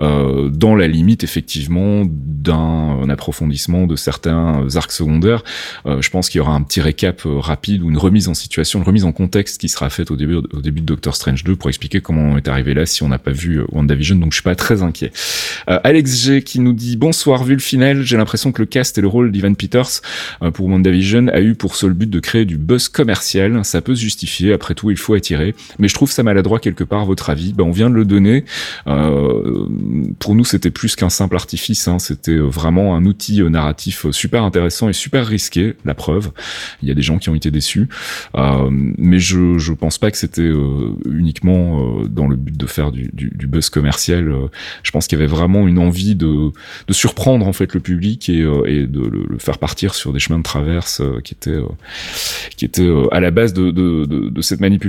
euh, 0.00 0.48
dans 0.48 0.74
la 0.74 0.86
limite 0.86 1.24
effectivement 1.24 2.04
d'un 2.06 2.54
un 2.54 3.08
approfondissement 3.08 3.86
de 3.86 3.96
certains 3.96 4.66
arcs 4.76 4.92
secondaires. 4.92 5.42
Euh, 5.86 6.00
je 6.00 6.10
pense 6.10 6.28
qu'il 6.28 6.38
y 6.38 6.40
aura 6.40 6.54
un 6.54 6.62
petit 6.62 6.80
récap 6.80 7.26
euh, 7.26 7.38
rapide 7.38 7.82
ou 7.82 7.90
une 7.90 7.98
remise 7.98 8.28
en 8.28 8.34
situation, 8.34 8.78
une 8.78 8.84
remise 8.84 9.04
en 9.04 9.12
contexte 9.12 9.60
qui 9.60 9.68
sera 9.68 9.90
faite 9.90 10.10
au 10.10 10.16
début 10.16 10.36
au 10.36 10.60
début 10.60 10.80
de 10.80 10.86
Doctor 10.86 11.14
Strange 11.14 11.44
2 11.44 11.56
pour 11.56 11.68
expliquer 11.68 12.00
comment 12.00 12.22
on 12.22 12.36
est 12.36 12.48
arrivé 12.48 12.74
là 12.74 12.86
si 12.86 13.02
on 13.02 13.08
n'a 13.08 13.18
pas 13.18 13.30
vu 13.30 13.62
WandaVision. 13.72 14.16
Donc 14.16 14.32
je 14.32 14.36
suis 14.36 14.42
pas 14.42 14.54
très 14.54 14.82
inquiet. 14.82 15.12
Alex 15.66 16.24
G 16.24 16.42
qui 16.42 16.60
nous 16.60 16.72
dit 16.72 16.96
bonsoir 16.96 17.44
vu 17.44 17.54
le 17.54 17.60
final, 17.60 18.02
j'ai 18.02 18.16
l'impression 18.16 18.52
que 18.52 18.62
le 18.62 18.66
cast 18.66 18.98
et 18.98 19.00
le 19.00 19.08
rôle 19.08 19.32
d'Ivan 19.32 19.54
Peters 19.54 20.00
pour 20.52 20.66
WandaVision 20.66 21.28
a 21.28 21.40
eu 21.40 21.54
pour 21.54 21.76
seul 21.76 21.92
but 21.92 22.10
de 22.10 22.20
créer 22.20 22.44
du 22.44 22.58
buzz 22.58 22.88
commercial. 22.88 23.64
Ça 23.64 23.80
peut 23.80 23.94
se 23.94 24.00
justifier, 24.00 24.52
après 24.52 24.74
tout, 24.74 24.90
il 24.94 24.98
faut 24.98 25.14
attirer. 25.14 25.54
Mais 25.78 25.88
je 25.88 25.94
trouve 25.94 26.10
ça 26.10 26.22
maladroit 26.22 26.60
quelque 26.60 26.84
part, 26.84 27.04
votre 27.04 27.28
avis. 27.28 27.52
Ben, 27.52 27.64
on 27.64 27.72
vient 27.72 27.90
de 27.90 27.94
le 27.94 28.04
donner. 28.04 28.44
Euh, 28.86 29.66
pour 30.18 30.34
nous, 30.34 30.44
c'était 30.44 30.70
plus 30.70 30.96
qu'un 30.96 31.10
simple 31.10 31.34
artifice. 31.34 31.88
Hein. 31.88 31.98
C'était 31.98 32.32
euh, 32.32 32.46
vraiment 32.46 32.94
un 32.94 33.04
outil 33.04 33.42
euh, 33.42 33.48
narratif 33.48 34.06
super 34.12 34.44
intéressant 34.44 34.88
et 34.88 34.92
super 34.92 35.26
risqué. 35.26 35.74
La 35.84 35.94
preuve, 35.94 36.30
il 36.80 36.88
y 36.88 36.90
a 36.90 36.94
des 36.94 37.02
gens 37.02 37.18
qui 37.18 37.28
ont 37.28 37.34
été 37.34 37.50
déçus. 37.50 37.88
Mais 38.34 39.18
je 39.18 39.58
je 39.58 39.72
pense 39.72 39.98
pas 39.98 40.10
que 40.10 40.16
c'était 40.16 40.52
uniquement 41.06 42.02
dans 42.08 42.28
le 42.28 42.36
but 42.36 42.56
de 42.56 42.66
faire 42.66 42.92
du, 42.92 43.10
du, 43.12 43.46
buzz 43.46 43.68
commercial. 43.68 44.32
Je 44.82 44.90
pense 44.90 45.06
qu'il 45.06 45.18
y 45.18 45.22
avait 45.22 45.30
vraiment 45.30 45.66
une 45.66 45.78
envie 45.78 46.14
de 46.14 46.50
de 46.86 46.92
surprendre 46.92 47.46
en 47.46 47.52
fait 47.52 47.74
le 47.74 47.80
public 47.80 48.28
et, 48.28 48.40
et 48.66 48.86
de 48.86 49.00
le, 49.00 49.38
faire 49.38 49.58
partir 49.58 49.94
sur 49.94 50.12
des 50.12 50.18
chemins 50.18 50.38
de 50.38 50.44
traverse 50.44 51.02
qui 51.24 51.34
étaient 51.34 51.60
qui 52.56 52.64
étaient 52.64 52.90
à 53.10 53.20
la 53.20 53.30
base 53.30 53.52
de, 53.52 53.70
de, 53.70 54.04
de 54.06 54.42
cette 54.42 54.60
manipulation. 54.60 54.83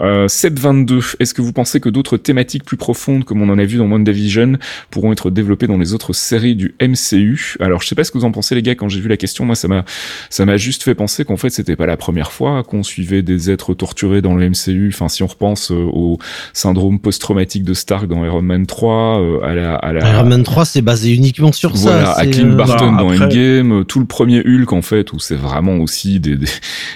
Euh, 0.00 0.28
722, 0.28 1.00
est-ce 1.20 1.34
que 1.34 1.42
vous 1.42 1.52
pensez 1.52 1.80
que 1.80 1.88
d'autres 1.88 2.16
thématiques 2.16 2.64
plus 2.64 2.76
profondes, 2.76 3.24
comme 3.24 3.42
on 3.42 3.48
en 3.48 3.58
a 3.58 3.64
vu 3.64 3.78
dans 3.78 3.86
WandaVision, 3.90 4.58
pourront 4.90 5.12
être 5.12 5.30
développées 5.30 5.66
dans 5.66 5.78
les 5.78 5.94
autres 5.94 6.12
séries 6.12 6.54
du 6.56 6.74
MCU 6.80 7.56
Alors, 7.60 7.82
je 7.82 7.88
sais 7.88 7.94
pas 7.94 8.04
ce 8.04 8.10
que 8.10 8.18
vous 8.18 8.24
en 8.24 8.32
pensez, 8.32 8.54
les 8.54 8.62
gars. 8.62 8.74
Quand 8.74 8.88
j'ai 8.88 9.00
vu 9.00 9.08
la 9.08 9.16
question, 9.16 9.44
moi, 9.44 9.54
ça 9.54 9.68
m'a 9.68 9.84
ça 10.30 10.44
m'a 10.46 10.56
juste 10.56 10.82
fait 10.82 10.94
penser 10.94 11.24
qu'en 11.24 11.36
fait, 11.36 11.50
c'était 11.50 11.76
pas 11.76 11.86
la 11.86 11.96
première 11.96 12.32
fois 12.32 12.62
qu'on 12.62 12.82
suivait 12.82 13.22
des 13.22 13.50
êtres 13.50 13.74
torturés 13.74 14.22
dans 14.22 14.34
le 14.34 14.48
MCU. 14.50 14.90
Enfin, 14.92 15.08
si 15.08 15.22
on 15.22 15.26
repense 15.26 15.70
euh, 15.70 15.74
au 15.92 16.18
syndrome 16.52 16.98
post-traumatique 16.98 17.64
de 17.64 17.74
Stark 17.74 18.06
dans 18.06 18.24
Iron 18.24 18.42
Man 18.42 18.66
3, 18.66 19.20
euh, 19.20 19.40
à 19.42 19.54
la 19.54 19.74
à 19.76 19.92
la 19.92 20.10
Iron 20.12 20.24
Man 20.28 20.42
3, 20.42 20.64
c'est 20.64 20.82
basé 20.82 21.12
uniquement 21.14 21.52
sur 21.52 21.74
voilà, 21.74 22.06
ça. 22.06 22.12
à 22.20 22.26
Clint 22.26 22.50
euh, 22.50 22.56
Barton 22.56 22.92
bah, 22.92 23.02
dans 23.02 23.10
après- 23.10 23.24
Endgame, 23.26 23.84
tout 23.84 23.98
le 24.00 24.06
premier 24.06 24.40
Hulk 24.46 24.72
en 24.72 24.82
fait, 24.82 25.12
où 25.12 25.18
c'est 25.18 25.34
vraiment 25.36 25.76
aussi 25.78 26.20
des, 26.20 26.36
des 26.36 26.46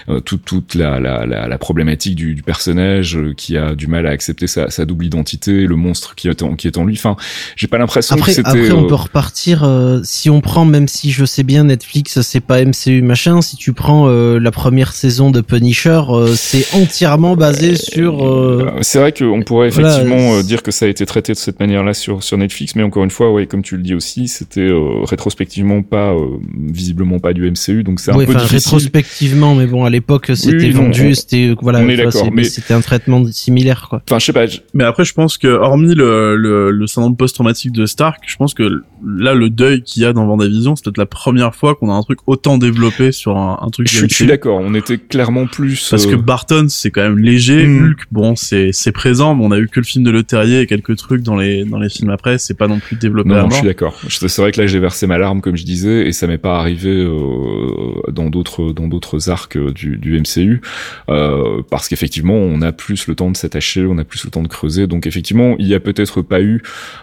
euh, 0.08 0.20
toute 0.20 0.44
toute 0.44 0.74
la 0.74 0.98
la, 1.00 1.26
la, 1.26 1.48
la 1.48 1.58
problématique 1.58 2.14
du, 2.16 2.37
du 2.38 2.44
personnage 2.44 3.16
euh, 3.16 3.34
qui 3.36 3.56
a 3.56 3.74
du 3.74 3.88
mal 3.88 4.06
à 4.06 4.10
accepter 4.10 4.46
sa, 4.46 4.70
sa 4.70 4.84
double 4.84 5.06
identité, 5.06 5.66
le 5.66 5.74
monstre 5.74 6.14
qui 6.14 6.28
est 6.28 6.40
en, 6.40 6.54
qui 6.54 6.68
est 6.68 6.78
en 6.78 6.84
lui. 6.84 6.94
Enfin, 6.96 7.16
j'ai 7.56 7.66
pas 7.66 7.78
l'impression 7.78 8.14
que 8.16 8.30
c'était. 8.30 8.46
après, 8.48 8.70
on 8.70 8.84
euh, 8.84 8.88
peut 8.88 8.94
repartir. 8.94 9.64
euh, 9.64 10.00
si 10.04 10.30
on 10.30 10.40
prend, 10.40 10.64
même 10.64 10.86
si 10.86 11.10
je 11.10 11.24
sais 11.24 11.42
bien 11.42 11.64
Netflix, 11.64 12.20
c'est 12.20 12.38
pas 12.40 12.64
MCU 12.64 13.02
machin. 13.02 13.42
Si 13.42 13.56
tu 13.56 13.72
prends 13.72 14.04
euh, 14.08 14.38
la 14.38 14.52
première 14.52 14.92
saison 14.92 15.32
de 15.32 15.40
Punisher, 15.40 16.00
euh, 16.10 16.28
c'est 16.36 16.64
entièrement 16.74 17.34
basé 17.34 17.74
sur. 17.74 18.24
euh, 18.24 18.66
Euh, 18.68 18.78
C'est 18.82 19.00
vrai 19.00 19.10
qu'on 19.12 19.42
pourrait 19.42 19.70
Voilà, 19.70 19.96
effectivement 19.96 20.36
c'est- 20.36 20.46
dire 20.46 20.62
que 20.62 20.70
ça 20.70 20.84
a 20.86 20.88
été 20.88 21.04
traité 21.06 21.32
de 21.32 21.38
cette 21.38 21.58
manière-là 21.58 21.92
sur 21.92 22.22
sur 22.22 22.38
Netflix, 22.38 22.76
mais 22.76 22.84
encore 22.84 23.02
une 23.02 23.10
fois, 23.10 23.32
ouais, 23.32 23.46
comme 23.46 23.62
tu 23.62 23.76
le 23.76 23.82
dis 23.82 23.94
aussi, 23.96 24.28
c'était 24.28 24.60
euh, 24.60 25.02
rétrospectivement 25.02 25.82
pas 25.82 26.12
euh, 26.12 26.38
visiblement 26.70 27.18
pas 27.18 27.32
du 27.32 27.50
MCU, 27.50 27.82
donc 27.82 27.98
c'est 27.98 28.12
un 28.12 28.16
ouais, 28.16 28.26
peu 28.26 28.34
difficile. 28.34 28.58
rétrospectivement, 28.58 29.54
mais 29.56 29.66
bon, 29.66 29.84
à 29.84 29.90
l'époque, 29.90 30.30
c'était 30.34 30.54
oui, 30.56 30.70
vendu, 30.70 31.14
c'était 31.16 31.54
voilà, 31.60 31.80
on 31.80 31.88
est 31.88 31.96
vois, 31.96 32.04
d'accord, 32.30 32.36
mais- 32.36 32.44
c'était 32.44 32.74
un 32.74 32.80
traitement 32.80 33.24
similaire, 33.30 33.86
quoi. 33.88 34.02
Enfin, 34.08 34.18
je 34.18 34.24
sais 34.26 34.32
pas. 34.32 34.46
je- 34.46 34.58
Mais 34.74 34.84
après, 34.84 35.04
je 35.04 35.12
pense 35.14 35.38
que, 35.38 35.48
hormis 35.48 35.94
le, 35.94 36.36
le, 36.36 36.70
le 36.70 36.86
syndrome 36.86 37.16
post-traumatique 37.16 37.72
de 37.72 37.86
Stark, 37.86 38.22
je 38.26 38.36
pense 38.36 38.54
que 38.54 38.82
là, 39.06 39.34
le 39.34 39.50
deuil 39.50 39.82
qu'il 39.82 40.02
y 40.02 40.06
a 40.06 40.12
dans 40.12 40.26
Vendavision, 40.26 40.76
c'est 40.76 40.84
peut-être 40.84 40.98
la 40.98 41.06
première 41.06 41.54
fois 41.54 41.74
qu'on 41.74 41.90
a 41.90 41.94
un 41.94 42.02
truc 42.02 42.18
autant 42.26 42.58
développé 42.58 43.12
sur 43.12 43.36
un, 43.36 43.58
un 43.60 43.70
truc 43.70 43.88
Je, 43.88 43.96
suis- 43.98 44.08
je 44.08 44.14
suis 44.14 44.24
MCU. 44.24 44.28
d'accord. 44.30 44.60
On 44.62 44.74
était 44.74 44.98
clairement 44.98 45.46
plus 45.46 45.88
Parce 45.90 46.06
que 46.06 46.14
euh, 46.14 46.18
Barton, 46.18 46.66
c'est 46.68 46.90
quand 46.90 47.02
même 47.02 47.18
léger. 47.18 47.66
Mm. 47.66 47.84
Hulk, 47.88 47.98
bon, 48.12 48.36
c'est 48.36 48.70
c'est 48.72 48.92
présent, 48.92 49.34
mais 49.34 49.44
on 49.44 49.50
a 49.52 49.58
eu 49.58 49.68
que 49.68 49.80
le 49.80 49.84
film 49.84 50.04
de 50.04 50.10
Le 50.10 50.22
Terrier 50.22 50.60
et 50.60 50.66
quelques 50.66 50.96
trucs 50.96 51.22
dans 51.22 51.36
les 51.36 51.64
dans 51.64 51.78
les 51.78 51.88
films 51.88 52.10
après. 52.10 52.38
C'est 52.38 52.54
pas 52.54 52.68
non 52.68 52.78
plus 52.78 52.96
développé 52.96 53.30
Non, 53.30 53.36
à 53.36 53.42
non, 53.42 53.50
je 53.50 53.56
suis 53.56 53.66
d'accord. 53.66 53.98
C'est 54.08 54.38
vrai 54.40 54.52
que 54.52 54.60
là 54.60 54.66
j'ai 54.66 54.78
versé 54.78 55.06
ma 55.06 55.18
larme 55.18 55.40
comme 55.40 55.56
je 55.56 55.64
disais 55.64 56.06
et 56.06 56.12
ça 56.12 56.26
m'est 56.26 56.38
pas 56.38 56.58
arrivé 56.58 56.90
euh, 56.90 58.10
dans 58.12 58.30
d'autres 58.30 58.72
dans 58.72 58.88
d'autres 58.88 59.30
arcs 59.30 59.56
euh, 59.56 59.72
du, 59.72 59.96
du 59.96 60.18
MCU 60.20 60.60
euh, 61.08 61.62
parce 61.70 61.88
qu'effectivement 61.88 62.07
on 62.26 62.62
a 62.62 62.72
plus 62.72 63.06
le 63.06 63.14
temps 63.14 63.30
de 63.30 63.36
s'attacher, 63.36 63.86
on 63.86 63.98
a 63.98 64.04
plus 64.04 64.24
le 64.24 64.30
temps 64.30 64.42
de 64.42 64.48
creuser. 64.48 64.86
Donc 64.86 65.06
effectivement 65.06 65.56
il 65.58 65.66
y 65.66 65.74
a 65.74 65.80
peut-être 65.80 66.22
pas 66.22 66.40
eu, 66.40 66.62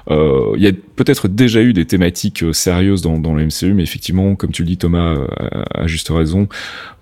euh, 0.10 0.53
il 0.56 0.64
y 0.64 0.68
a 0.68 0.72
peut-être 0.95 1.28
déjà 1.28 1.62
eu 1.62 1.74
des 1.74 1.86
thématiques 1.86 2.43
euh, 2.43 2.53
sérieuses 2.53 3.01
dans, 3.01 3.18
dans 3.18 3.34
le 3.34 3.45
MCU, 3.45 3.74
mais 3.74 3.84
effectivement 3.84 4.36
comme 4.36 4.51
tu 4.51 4.64
le 4.64 4.68
dis 4.68 4.78
Thomas 4.78 5.16
euh, 5.16 5.28
à 5.74 5.88
juste 5.88 6.10
raison, 6.10 6.47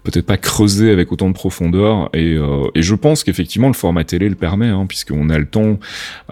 peut-être 0.03 0.25
pas 0.25 0.37
creusé 0.37 0.91
avec 0.91 1.11
autant 1.11 1.29
de 1.29 1.33
profondeur. 1.33 2.09
Et, 2.13 2.33
euh, 2.33 2.67
et 2.75 2.81
je 2.81 2.95
pense 2.95 3.23
qu'effectivement 3.23 3.67
le 3.67 3.73
format 3.73 4.03
télé 4.03 4.29
le 4.29 4.35
permet, 4.35 4.67
hein, 4.67 4.85
puisqu'on 4.87 5.29
a 5.29 5.37
le 5.37 5.45
temps 5.45 5.79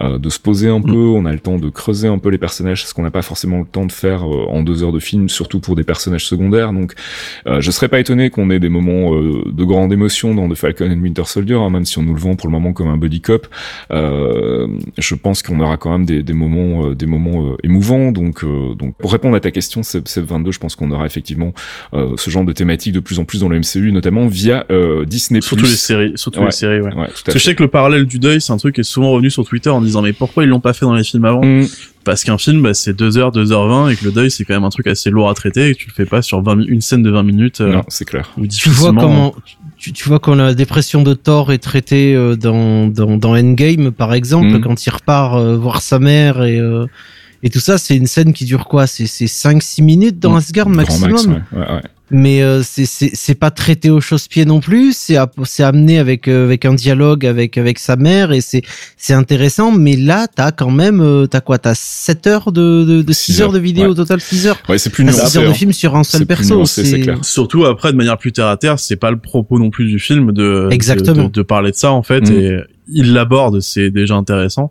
euh, 0.00 0.18
de 0.18 0.28
se 0.28 0.38
poser 0.38 0.68
un 0.68 0.80
peu, 0.80 0.92
on 0.92 1.24
a 1.24 1.32
le 1.32 1.38
temps 1.38 1.58
de 1.58 1.68
creuser 1.70 2.08
un 2.08 2.18
peu 2.18 2.28
les 2.28 2.38
personnages, 2.38 2.86
ce 2.86 2.94
qu'on 2.94 3.02
n'a 3.02 3.10
pas 3.10 3.22
forcément 3.22 3.60
le 3.60 3.64
temps 3.64 3.86
de 3.86 3.92
faire 3.92 4.24
euh, 4.26 4.46
en 4.48 4.62
deux 4.62 4.82
heures 4.82 4.92
de 4.92 5.00
film, 5.00 5.28
surtout 5.28 5.60
pour 5.60 5.76
des 5.76 5.84
personnages 5.84 6.26
secondaires. 6.26 6.72
Donc, 6.72 6.94
euh, 7.46 7.60
je 7.60 7.70
serais 7.70 7.88
pas 7.88 8.00
étonné 8.00 8.30
qu'on 8.30 8.50
ait 8.50 8.60
des 8.60 8.68
moments 8.68 9.14
euh, 9.14 9.44
de 9.50 9.64
grande 9.64 9.92
émotion 9.92 10.34
dans 10.34 10.48
The 10.48 10.54
Falcon 10.54 10.90
and 10.90 11.00
Winter 11.00 11.24
Soldier, 11.24 11.54
hein, 11.54 11.70
même 11.70 11.84
si 11.84 11.98
on 11.98 12.02
nous 12.02 12.14
le 12.14 12.20
vend 12.20 12.36
pour 12.36 12.48
le 12.48 12.52
moment 12.52 12.72
comme 12.72 12.88
un 12.88 12.96
buddy 12.96 13.20
cop. 13.20 13.46
Euh, 13.92 14.68
je 14.98 15.14
pense 15.14 15.42
qu'on 15.42 15.60
aura 15.60 15.76
quand 15.76 15.90
même 15.90 16.04
des, 16.04 16.22
des 16.22 16.32
moments, 16.32 16.86
euh, 16.86 16.94
des 16.94 17.06
moments 17.06 17.52
euh, 17.52 17.56
émouvants. 17.62 18.12
Donc, 18.12 18.44
euh, 18.44 18.74
donc, 18.74 18.94
pour 18.96 19.12
répondre 19.12 19.36
à 19.36 19.40
ta 19.40 19.50
question, 19.50 19.82
Seb 19.82 20.04
22, 20.06 20.52
je 20.52 20.58
pense 20.58 20.76
qu'on 20.76 20.90
aura 20.90 21.06
effectivement 21.06 21.52
euh, 21.94 22.14
ce 22.16 22.30
genre 22.30 22.44
de 22.44 22.52
thématique 22.52 22.92
de 22.92 23.00
plus 23.00 23.18
en 23.18 23.24
plus 23.24 23.40
dans 23.40 23.48
le 23.48 23.61
MCU, 23.62 23.92
notamment 23.92 24.26
via 24.26 24.66
euh, 24.70 25.04
Disney+. 25.04 25.40
Surtout 25.40 25.64
les 25.64 25.70
séries, 25.70 26.12
surtout 26.16 26.40
Ouais. 26.40 26.46
les 26.46 26.50
séries, 26.52 26.80
ouais. 26.80 26.92
Ouais, 26.92 26.92
tout 26.92 27.00
à 27.00 27.06
Parce 27.06 27.22
que 27.22 27.32
fait. 27.32 27.38
je 27.38 27.44
sais 27.44 27.54
que 27.54 27.62
le 27.62 27.68
parallèle 27.68 28.04
du 28.06 28.18
deuil, 28.18 28.40
c'est 28.40 28.52
un 28.52 28.56
truc 28.58 28.74
qui 28.74 28.80
est 28.82 28.84
souvent 28.84 29.10
revenu 29.12 29.30
sur 29.30 29.44
Twitter 29.44 29.70
en 29.70 29.80
disant 29.80 30.02
mais 30.02 30.12
pourquoi 30.12 30.44
ils 30.44 30.48
l'ont 30.48 30.60
pas 30.60 30.72
fait 30.72 30.84
dans 30.86 30.94
les 30.94 31.04
films 31.04 31.24
avant? 31.24 31.42
Mm. 31.44 31.66
Parce 32.04 32.24
qu'un 32.24 32.36
film, 32.36 32.62
bah, 32.62 32.74
c'est 32.74 32.94
2 32.96 33.16
heures, 33.16 33.30
2h20 33.30 33.92
et 33.92 33.96
que 33.96 34.04
le 34.04 34.10
deuil, 34.10 34.28
c'est 34.30 34.44
quand 34.44 34.54
même 34.54 34.64
un 34.64 34.70
truc 34.70 34.88
assez 34.88 35.08
lourd 35.08 35.30
à 35.30 35.34
traiter 35.34 35.68
et 35.68 35.74
que 35.74 35.78
tu 35.78 35.86
le 35.88 35.94
fais 35.94 36.04
pas 36.04 36.20
sur 36.20 36.42
20, 36.42 36.56
mi- 36.56 36.66
une 36.66 36.80
scène 36.80 37.02
de 37.04 37.10
20 37.10 37.22
minutes. 37.22 37.60
euh, 37.60 37.74
Non, 37.74 37.82
c'est 37.88 38.04
clair. 38.04 38.32
ou 38.36 38.40
Tu 38.46 38.68
vois 38.70 38.90
difficilement- 38.90 39.00
comment 39.00 39.34
tu, 39.78 39.92
tu 39.92 40.08
vois 40.08 40.18
quand 40.18 40.34
la 40.34 40.54
dépression 40.54 41.02
de 41.02 41.14
Thor 41.14 41.52
est 41.52 41.58
traitée 41.58 42.14
euh, 42.16 42.34
dans, 42.36 42.88
dans, 42.88 43.16
dans 43.16 43.36
Endgame 43.36 43.90
par 43.92 44.14
exemple 44.14 44.48
Mhm. 44.48 44.60
quand 44.62 44.84
il 44.86 44.90
repart 44.90 45.36
euh, 45.36 45.56
voir 45.56 45.80
sa 45.82 45.98
mère 46.00 46.42
et 46.42 46.58
euh, 46.58 46.86
et 47.44 47.50
tout 47.50 47.58
ça 47.60 47.78
c'est 47.78 47.96
une 47.96 48.06
scène 48.06 48.32
qui 48.32 48.44
dure 48.44 48.64
quoi? 48.66 48.86
C'est 48.86 49.06
c'est 49.06 49.26
5 49.28 49.62
6 49.62 49.82
minutes 49.82 50.18
dans 50.20 50.32
Mm. 50.32 50.36
Asgard 50.36 50.66
Grand 50.66 50.74
maximum? 50.76 51.10
max, 51.10 51.26
ouais, 51.26 51.32
ouais, 51.52 51.72
ouais. 51.74 51.82
Mais 52.12 52.42
euh, 52.42 52.62
c'est 52.62 53.34
pas 53.34 53.50
traité 53.50 53.88
au 53.90 54.00
chausse-pied 54.00 54.44
non 54.44 54.60
plus 54.60 54.94
c'est 54.94 55.62
amené 55.62 55.98
avec 55.98 56.28
euh, 56.28 56.44
avec 56.44 56.64
un 56.66 56.74
dialogue 56.74 57.26
avec 57.26 57.56
avec 57.56 57.78
sa 57.78 57.96
mère 57.96 58.32
et 58.32 58.40
c'est 58.42 58.62
c'est 58.96 59.14
intéressant 59.14 59.72
mais 59.72 59.96
là 59.96 60.26
t'as 60.32 60.52
quand 60.52 60.70
même 60.70 61.00
euh, 61.00 61.26
t'as 61.26 61.40
quoi? 61.40 61.58
T'as 61.58 61.74
7 61.74 62.26
heures 62.26 62.52
de 62.52 62.84
de, 62.84 63.02
de 63.02 63.12
6 63.12 63.32
Six 63.32 63.40
heures 63.42 63.52
de 63.52 63.58
vidéo 63.58 63.84
ouais. 63.84 63.90
au 63.90 63.94
total? 63.94 64.20
6 64.20 64.46
heures? 64.46 64.58
Ouais, 64.68 64.78
c'est 64.78 64.90
plus 64.90 65.04
nuancé. 65.04 65.26
6 65.26 65.36
heures 65.38 65.44
de 65.44 65.48
hein. 65.48 65.54
film 65.54 65.72
sur 65.72 65.96
un 65.96 66.04
seul 66.04 66.26
perso 66.26 66.64
c'est 66.66 67.00
clair. 67.00 67.18
Surtout 67.24 67.64
après, 67.64 67.92
de 67.92 67.96
manière 67.96 68.18
plus 68.18 68.32
terre 68.32 68.46
à 68.48 68.56
terre, 68.56 68.78
c'est 68.78 68.96
pas 68.96 69.10
le 69.10 69.18
propos 69.18 69.58
non 69.58 69.70
plus 69.70 69.86
du 69.86 69.98
film 69.98 70.32
de, 70.32 70.68
Exactement. 70.70 71.22
de, 71.24 71.28
de- 71.28 71.32
de 71.32 71.42
parler 71.42 71.70
de 71.70 71.76
ça 71.76 71.92
en 71.92 72.02
fait. 72.02 72.28
Mm. 72.28 72.32
Et 72.38 72.58
il 72.88 73.12
l'aborde, 73.14 73.60
c'est 73.60 73.90
déjà 73.90 74.14
intéressant. 74.16 74.70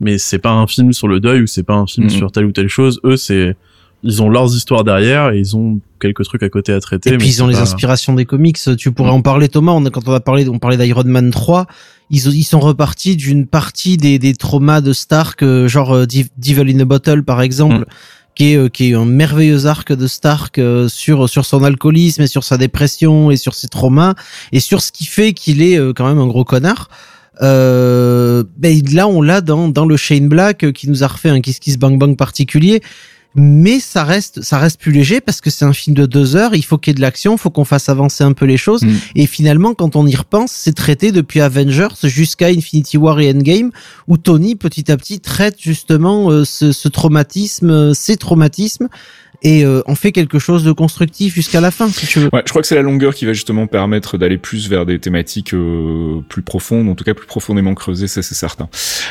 Mais 0.00 0.16
c'est 0.16 0.38
pas 0.38 0.52
un 0.52 0.66
film 0.66 0.92
sur 0.92 1.08
le 1.08 1.20
deuil 1.20 1.42
ou 1.42 1.46
c'est 1.46 1.62
pas 1.64 1.74
un 1.74 1.86
film 1.86 2.06
Mm. 2.06 2.10
sur 2.10 2.32
telle 2.32 2.46
ou 2.46 2.52
telle 2.52 2.68
chose. 2.68 3.00
Eux, 3.04 3.16
c'est 3.16 3.56
ils 4.04 4.22
ont 4.22 4.28
leurs 4.28 4.54
histoires 4.54 4.84
derrière 4.84 5.30
et 5.32 5.38
ils 5.38 5.56
ont 5.56 5.80
quelques 6.00 6.24
trucs 6.24 6.42
à 6.42 6.48
côté 6.48 6.72
à 6.72 6.80
traiter. 6.80 7.08
Et 7.08 7.12
mais 7.12 7.18
puis 7.18 7.28
ils 7.28 7.42
ont 7.42 7.46
les 7.48 7.54
pas- 7.54 7.62
inspirations 7.62 8.14
des 8.14 8.24
comics. 8.24 8.58
Tu 8.76 8.92
pourrais 8.92 9.10
en 9.10 9.22
parler, 9.22 9.48
Thomas. 9.48 9.72
On, 9.72 9.84
a- 9.86 9.90
quand 9.90 10.06
on 10.08 10.12
a 10.12 10.20
parlé, 10.20 10.48
on 10.48 10.58
parlait 10.58 10.76
d'Iron 10.76 11.02
Man 11.04 11.30
3. 11.30 11.66
Ils, 12.10 12.26
ils 12.36 12.44
sont 12.44 12.60
repartis 12.60 13.16
d'une 13.16 13.46
partie 13.46 13.96
des, 13.96 14.18
des 14.18 14.34
traumas 14.34 14.80
de 14.80 14.92
Stark, 14.92 15.42
euh, 15.42 15.66
genre 15.68 15.92
euh, 15.94 16.06
Devil 16.06 16.72
in 16.74 16.80
a 16.80 16.84
Bottle 16.84 17.22
par 17.24 17.42
exemple, 17.42 17.80
Mm. 17.80 17.84
qui 18.36 18.52
est 18.52 18.56
euh, 18.56 18.68
qui 18.68 18.90
est 18.90 18.94
un 18.94 19.04
merveilleux 19.04 19.66
arc 19.66 19.92
de 19.92 20.06
Stark 20.06 20.60
sur 20.88 21.28
sur 21.28 21.44
son 21.44 21.64
alcoolisme 21.64 22.22
et 22.22 22.26
sur 22.28 22.44
sa 22.44 22.56
dépression 22.56 23.30
et 23.32 23.36
sur 23.36 23.52
ses 23.54 23.66
traumas 23.68 24.14
et 24.52 24.60
sur 24.60 24.80
ce 24.80 24.92
qui 24.92 25.06
fait 25.06 25.32
qu'il 25.32 25.60
est 25.60 25.76
quand 25.94 26.06
même 26.06 26.18
un 26.18 26.26
gros 26.28 26.44
connard. 26.44 26.88
Euh, 27.42 28.42
ben 28.56 28.80
là 28.92 29.06
on 29.06 29.22
l'a 29.22 29.40
dans 29.40 29.68
dans 29.68 29.86
le 29.86 29.96
Shane 29.96 30.28
Black 30.28 30.72
qui 30.72 30.88
nous 30.88 31.04
a 31.04 31.06
refait 31.06 31.28
un 31.28 31.40
Kiss 31.40 31.58
Kiss 31.60 31.78
Bang 31.78 31.98
Bang 31.98 32.16
particulier 32.16 32.80
mais 33.34 33.78
ça 33.78 34.04
reste 34.04 34.42
ça 34.42 34.58
reste 34.58 34.80
plus 34.80 34.90
léger 34.90 35.20
parce 35.20 35.40
que 35.40 35.50
c'est 35.50 35.64
un 35.64 35.72
film 35.72 35.94
de 35.94 36.06
deux 36.06 36.34
heures 36.34 36.54
il 36.54 36.64
faut 36.64 36.78
qu'il 36.78 36.90
y 36.90 36.92
ait 36.92 36.94
de 36.94 37.00
l'action 37.00 37.34
il 37.34 37.38
faut 37.38 37.50
qu'on 37.50 37.64
fasse 37.64 37.88
avancer 37.88 38.24
un 38.24 38.32
peu 38.32 38.46
les 38.46 38.56
choses 38.56 38.82
Mm. 38.82 38.94
et 39.16 39.26
finalement 39.26 39.74
quand 39.74 39.96
on 39.96 40.06
y 40.06 40.16
repense 40.16 40.52
c'est 40.52 40.74
traité 40.74 41.12
depuis 41.12 41.40
Avengers 41.40 41.88
jusqu'à 42.04 42.46
Infinity 42.46 42.96
War 42.96 43.20
et 43.20 43.30
Endgame 43.30 43.70
où 44.06 44.16
Tony 44.16 44.56
petit 44.56 44.90
à 44.90 44.96
petit 44.96 45.20
traite 45.20 45.56
justement 45.60 46.30
euh, 46.30 46.44
ce, 46.44 46.72
ce 46.72 46.88
traumatisme 46.88 47.70
euh, 47.70 47.94
ces 47.94 48.16
traumatismes 48.16 48.88
et 49.42 49.64
euh, 49.64 49.82
en 49.86 49.94
fait 49.94 50.12
quelque 50.12 50.38
chose 50.38 50.64
de 50.64 50.72
constructif 50.72 51.34
jusqu'à 51.34 51.60
la 51.60 51.70
fin 51.70 51.88
si 51.88 52.06
tu 52.06 52.18
veux 52.18 52.28
Ouais, 52.32 52.42
je 52.44 52.50
crois 52.50 52.62
que 52.62 52.68
c'est 52.68 52.74
la 52.74 52.82
longueur 52.82 53.14
qui 53.14 53.24
va 53.24 53.32
justement 53.32 53.66
permettre 53.66 54.18
d'aller 54.18 54.38
plus 54.38 54.68
vers 54.68 54.86
des 54.86 54.98
thématiques 54.98 55.54
euh, 55.54 56.20
plus 56.28 56.42
profondes, 56.42 56.88
en 56.88 56.94
tout 56.94 57.04
cas 57.04 57.14
plus 57.14 57.26
profondément 57.26 57.74
creusées, 57.74 58.08
ça 58.08 58.22
c'est 58.22 58.34
certain. 58.34 58.68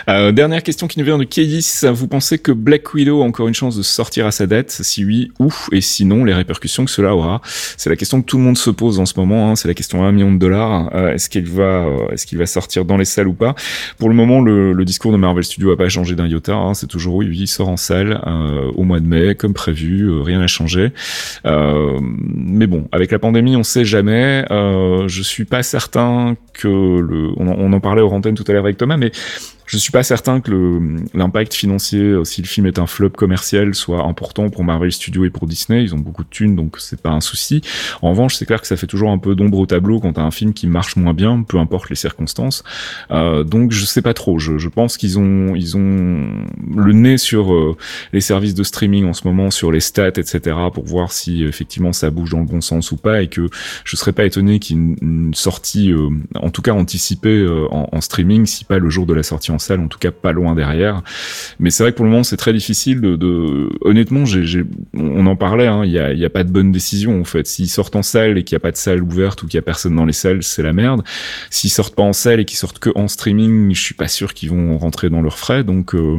Euh, 0.10 0.32
dernière 0.32 0.64
question 0.64 0.88
qui 0.88 0.99
nous 0.99 1.06
vient 1.06 1.18
de 1.18 1.24
Kédis. 1.24 1.82
Vous 1.91 2.08
pensez 2.08 2.40
que 2.40 2.52
Black 2.52 2.94
Widow 2.94 3.22
a 3.22 3.26
encore 3.26 3.48
une 3.48 3.54
chance 3.54 3.76
de 3.76 3.82
sortir 3.84 4.26
à 4.26 4.32
sa 4.32 4.48
date 4.48 4.70
Si 4.70 5.04
oui, 5.06 5.32
où? 5.40 5.54
Et 5.72 5.82
sinon, 5.82 6.24
les 6.24 6.34
répercussions 6.34 6.86
que 6.86 6.91
cela 6.91 7.16
aura? 7.16 7.41
C'est 7.78 7.90
la 7.90 7.95
question 7.95 8.22
que 8.22 8.26
tout 8.26 8.38
le 8.38 8.44
monde 8.44 8.58
se 8.58 8.70
pose 8.70 8.99
en 8.99 9.06
ce 9.06 9.14
moment. 9.18 9.49
Hein, 9.52 9.56
c'est 9.56 9.68
la 9.68 9.74
question 9.74 10.04
à 10.04 10.08
un 10.08 10.12
million 10.12 10.32
de 10.32 10.38
dollars. 10.38 10.90
Euh, 10.95 11.14
est-ce 11.14 11.30
qu'il 11.30 11.45
va, 11.45 11.64
euh, 11.64 12.10
est-ce 12.12 12.26
qu'il 12.26 12.38
va 12.38 12.45
sortir 12.45 12.86
dans 12.86 12.98
les 12.98 13.06
salles 13.06 13.28
ou 13.28 13.34
pas? 13.34 13.56
Pour 13.98 14.10
le 14.10 14.16
moment, 14.16 14.41
le, 14.41 14.74
le 14.74 14.86
discours 14.86 15.12
de 15.12 15.18
Marvel 15.18 15.44
Studios 15.44 15.72
a 15.72 15.78
pas 15.78 15.90
changé 15.90 16.16
d'un 16.16 16.28
iota. 16.28 16.56
Hein, 16.56 16.74
c'est 16.74 16.88
toujours 16.88 17.16
oui, 17.16 17.28
oui, 17.30 17.40
il 17.41 17.48
sort 17.48 17.70
en 17.70 17.78
salle 17.78 18.22
euh, 18.28 18.72
au 18.76 18.84
mois 18.84 18.99
de 18.99 19.08
mai, 19.08 19.36
comme 19.36 19.54
prévu. 19.54 20.10
Rien 20.22 20.39
n'a 20.39 20.48
changé. 20.48 20.91
Euh, 21.45 21.99
mais 22.02 22.68
bon, 22.68 22.88
avec 22.91 23.11
la 23.11 23.19
pandémie, 23.19 23.56
on 23.56 23.64
sait 23.64 23.85
jamais. 23.85 24.45
Euh, 24.52 25.07
je 25.07 25.22
suis 25.22 25.45
pas 25.45 25.64
certain 25.64 26.35
que 26.53 26.68
le. 26.68 27.31
On 27.38 27.73
en, 27.73 27.80
parlait 27.80 28.02
aux 28.02 28.10
antennes 28.10 28.35
tout 28.35 28.44
à 28.48 28.53
l'heure 28.53 28.64
avec 28.64 28.77
Thomas, 28.77 28.98
mais 28.98 29.11
je 29.68 29.77
suis 29.77 29.91
pas 29.91 30.03
certain 30.03 30.41
que 30.41 30.98
l'impact 31.14 31.53
financier, 31.53 32.02
euh, 32.02 32.23
si 32.23 32.41
le 32.41 32.48
film 32.48 32.65
est 32.65 32.80
un 32.80 32.88
flop 32.88 33.11
commercial, 33.11 33.76
soit 33.76 34.03
important 34.03 34.49
pour 34.49 34.64
Marvel 34.64 34.91
Studios 34.91 35.26
et 35.26 35.30
pour 35.30 35.45
Disney. 35.45 35.84
Ils 35.84 35.94
ont 35.94 35.99
beaucoup 35.99 36.23
de 36.23 36.30
thunes, 36.30 36.56
donc 36.56 36.77
c'est 36.80 37.02
pas 37.02 37.11
un 37.11 37.22
souci. 37.22 37.61
En 38.02 38.11
revanche, 38.11 38.35
c'est 38.35 38.45
clair 38.45 38.61
que 38.61 38.68
ça 38.68 38.77
fait 38.77 38.88
toujours 38.88 39.11
un 39.11 39.18
peu 39.18 39.35
d'ombre 39.35 39.60
au 39.60 39.65
tableau 39.65 39.99
quand 39.99 40.14
t'as 40.14 40.23
un 40.23 40.31
film 40.31 40.53
qui 40.53 40.68
marche 40.68 40.95
moins 40.95 41.14
bien, 41.14 41.44
peu 41.44 41.60
importe 41.60 41.89
les 41.89 41.95
circonstances. 41.95 42.64
Euh, 43.11 43.44
donc 43.44 43.72
je 43.72 43.85
sais 43.85 44.02
pas 44.02 44.14
trop. 44.14 44.39
Je, 44.39 44.57
je 44.57 44.69
pense 44.69 44.98
qu'ils 44.98 45.19
ont 45.19 45.53
ils 45.56 45.77
ont 45.77 46.45
le 46.76 46.94
nez 46.94 47.18
sur 47.18 47.53
euh, 47.53 47.76
les 48.14 48.22
services 48.22 48.56
de 48.56 48.64
streaming 48.64 49.06
en 49.06 49.14
ce 49.14 49.27
moment, 49.27 49.52
sur 49.52 49.72
les 49.72 49.80
stats, 49.80 50.07
etc., 50.07 50.56
pour 50.73 50.85
voir 50.85 51.11
si 51.11 51.44
effectivement 51.44 51.94
ça 51.94 52.10
bouge 52.10 52.31
dans 52.31 52.39
le 52.39 52.45
bon 52.45 52.61
sens 52.61 52.91
ou 52.91 52.98
pas, 52.98 53.22
et 53.22 53.27
que 53.27 53.49
je 53.84 53.95
serais 53.95 54.14
pas 54.14 54.26
étonné 54.26 54.60
qu'il 54.60 54.95
sortie, 55.34 55.91
euh, 55.91 56.10
en 56.35 56.49
tout 56.49 56.61
cas 56.61 56.73
anticipée 56.73 57.38
euh, 57.38 57.68
en, 57.72 57.89
en 57.91 58.02
streaming, 58.02 58.45
si 58.45 58.65
pas 58.65 58.80
le 58.80 58.89
jour 58.89 59.06
de 59.06 59.14
la 59.14 59.23
sortie 59.23 59.52
en 59.52 59.57
salle, 59.60 59.80
en 59.80 59.88
tout 59.88 60.00
cas 60.00 60.12
pas 60.12 60.32
loin 60.32 60.56
derrière. 60.56 61.02
Mais 61.60 61.70
c'est 61.70 61.84
vrai 61.84 61.92
que 61.92 61.98
pour 61.98 62.06
le 62.06 62.12
moment 62.12 62.24
c'est 62.24 62.38
très 62.38 62.54
difficile 62.54 63.02
de, 63.02 63.16
de... 63.16 63.70
honnêtement, 63.82 64.26
j'ai, 64.26 64.44
j'ai- 64.46 64.64
on 64.96 65.26
en 65.28 65.36
parlait, 65.36 65.68
hein, 65.68 65.84
il 65.86 65.92
y 65.92 66.00
a, 66.00 66.14
y 66.14 66.26
a 66.26 66.30
pas 66.30 66.44
de 66.44 66.52
bonne 66.52 66.72
décision 66.72 67.20
en 67.20 67.24
fait. 67.24 67.48
S'ils 67.48 67.70
sortent 67.70 67.96
en 67.96 68.04
salle 68.04 68.38
et 68.38 68.44
qu'il 68.44 68.56
y 68.56 68.58
a 68.58 68.60
pas 68.60 68.72
de 68.72 68.78
salle 68.78 69.02
ouverte 69.04 69.44
ou 69.44 69.48
qu'il 69.48 69.58
y 69.58 69.60
a 69.60 69.62
personne 69.64 69.96
dans 69.96 70.06
les 70.06 70.14
salles, 70.14 70.44
c'est 70.44 70.64
la 70.64 70.74
merde. 70.74 71.02
S'ils 71.50 71.70
sortent 71.70 71.96
pas 71.96 72.04
en 72.04 72.14
salle 72.14 72.40
et 72.40 72.46
qu'ils 72.46 72.58
sortent 72.58 72.80
que 72.80 72.90
en 72.96 73.08
streaming, 73.08 73.74
je 73.74 73.82
suis 73.82 73.94
pas 73.96 74.08
sûr 74.08 74.34
qu'ils 74.34 74.50
vont 74.50 74.78
rentrer 74.78 75.10
dans 75.10 75.22
leurs 75.22 75.38
frais, 75.38 75.64
donc. 75.64 75.96
euh, 75.96 76.18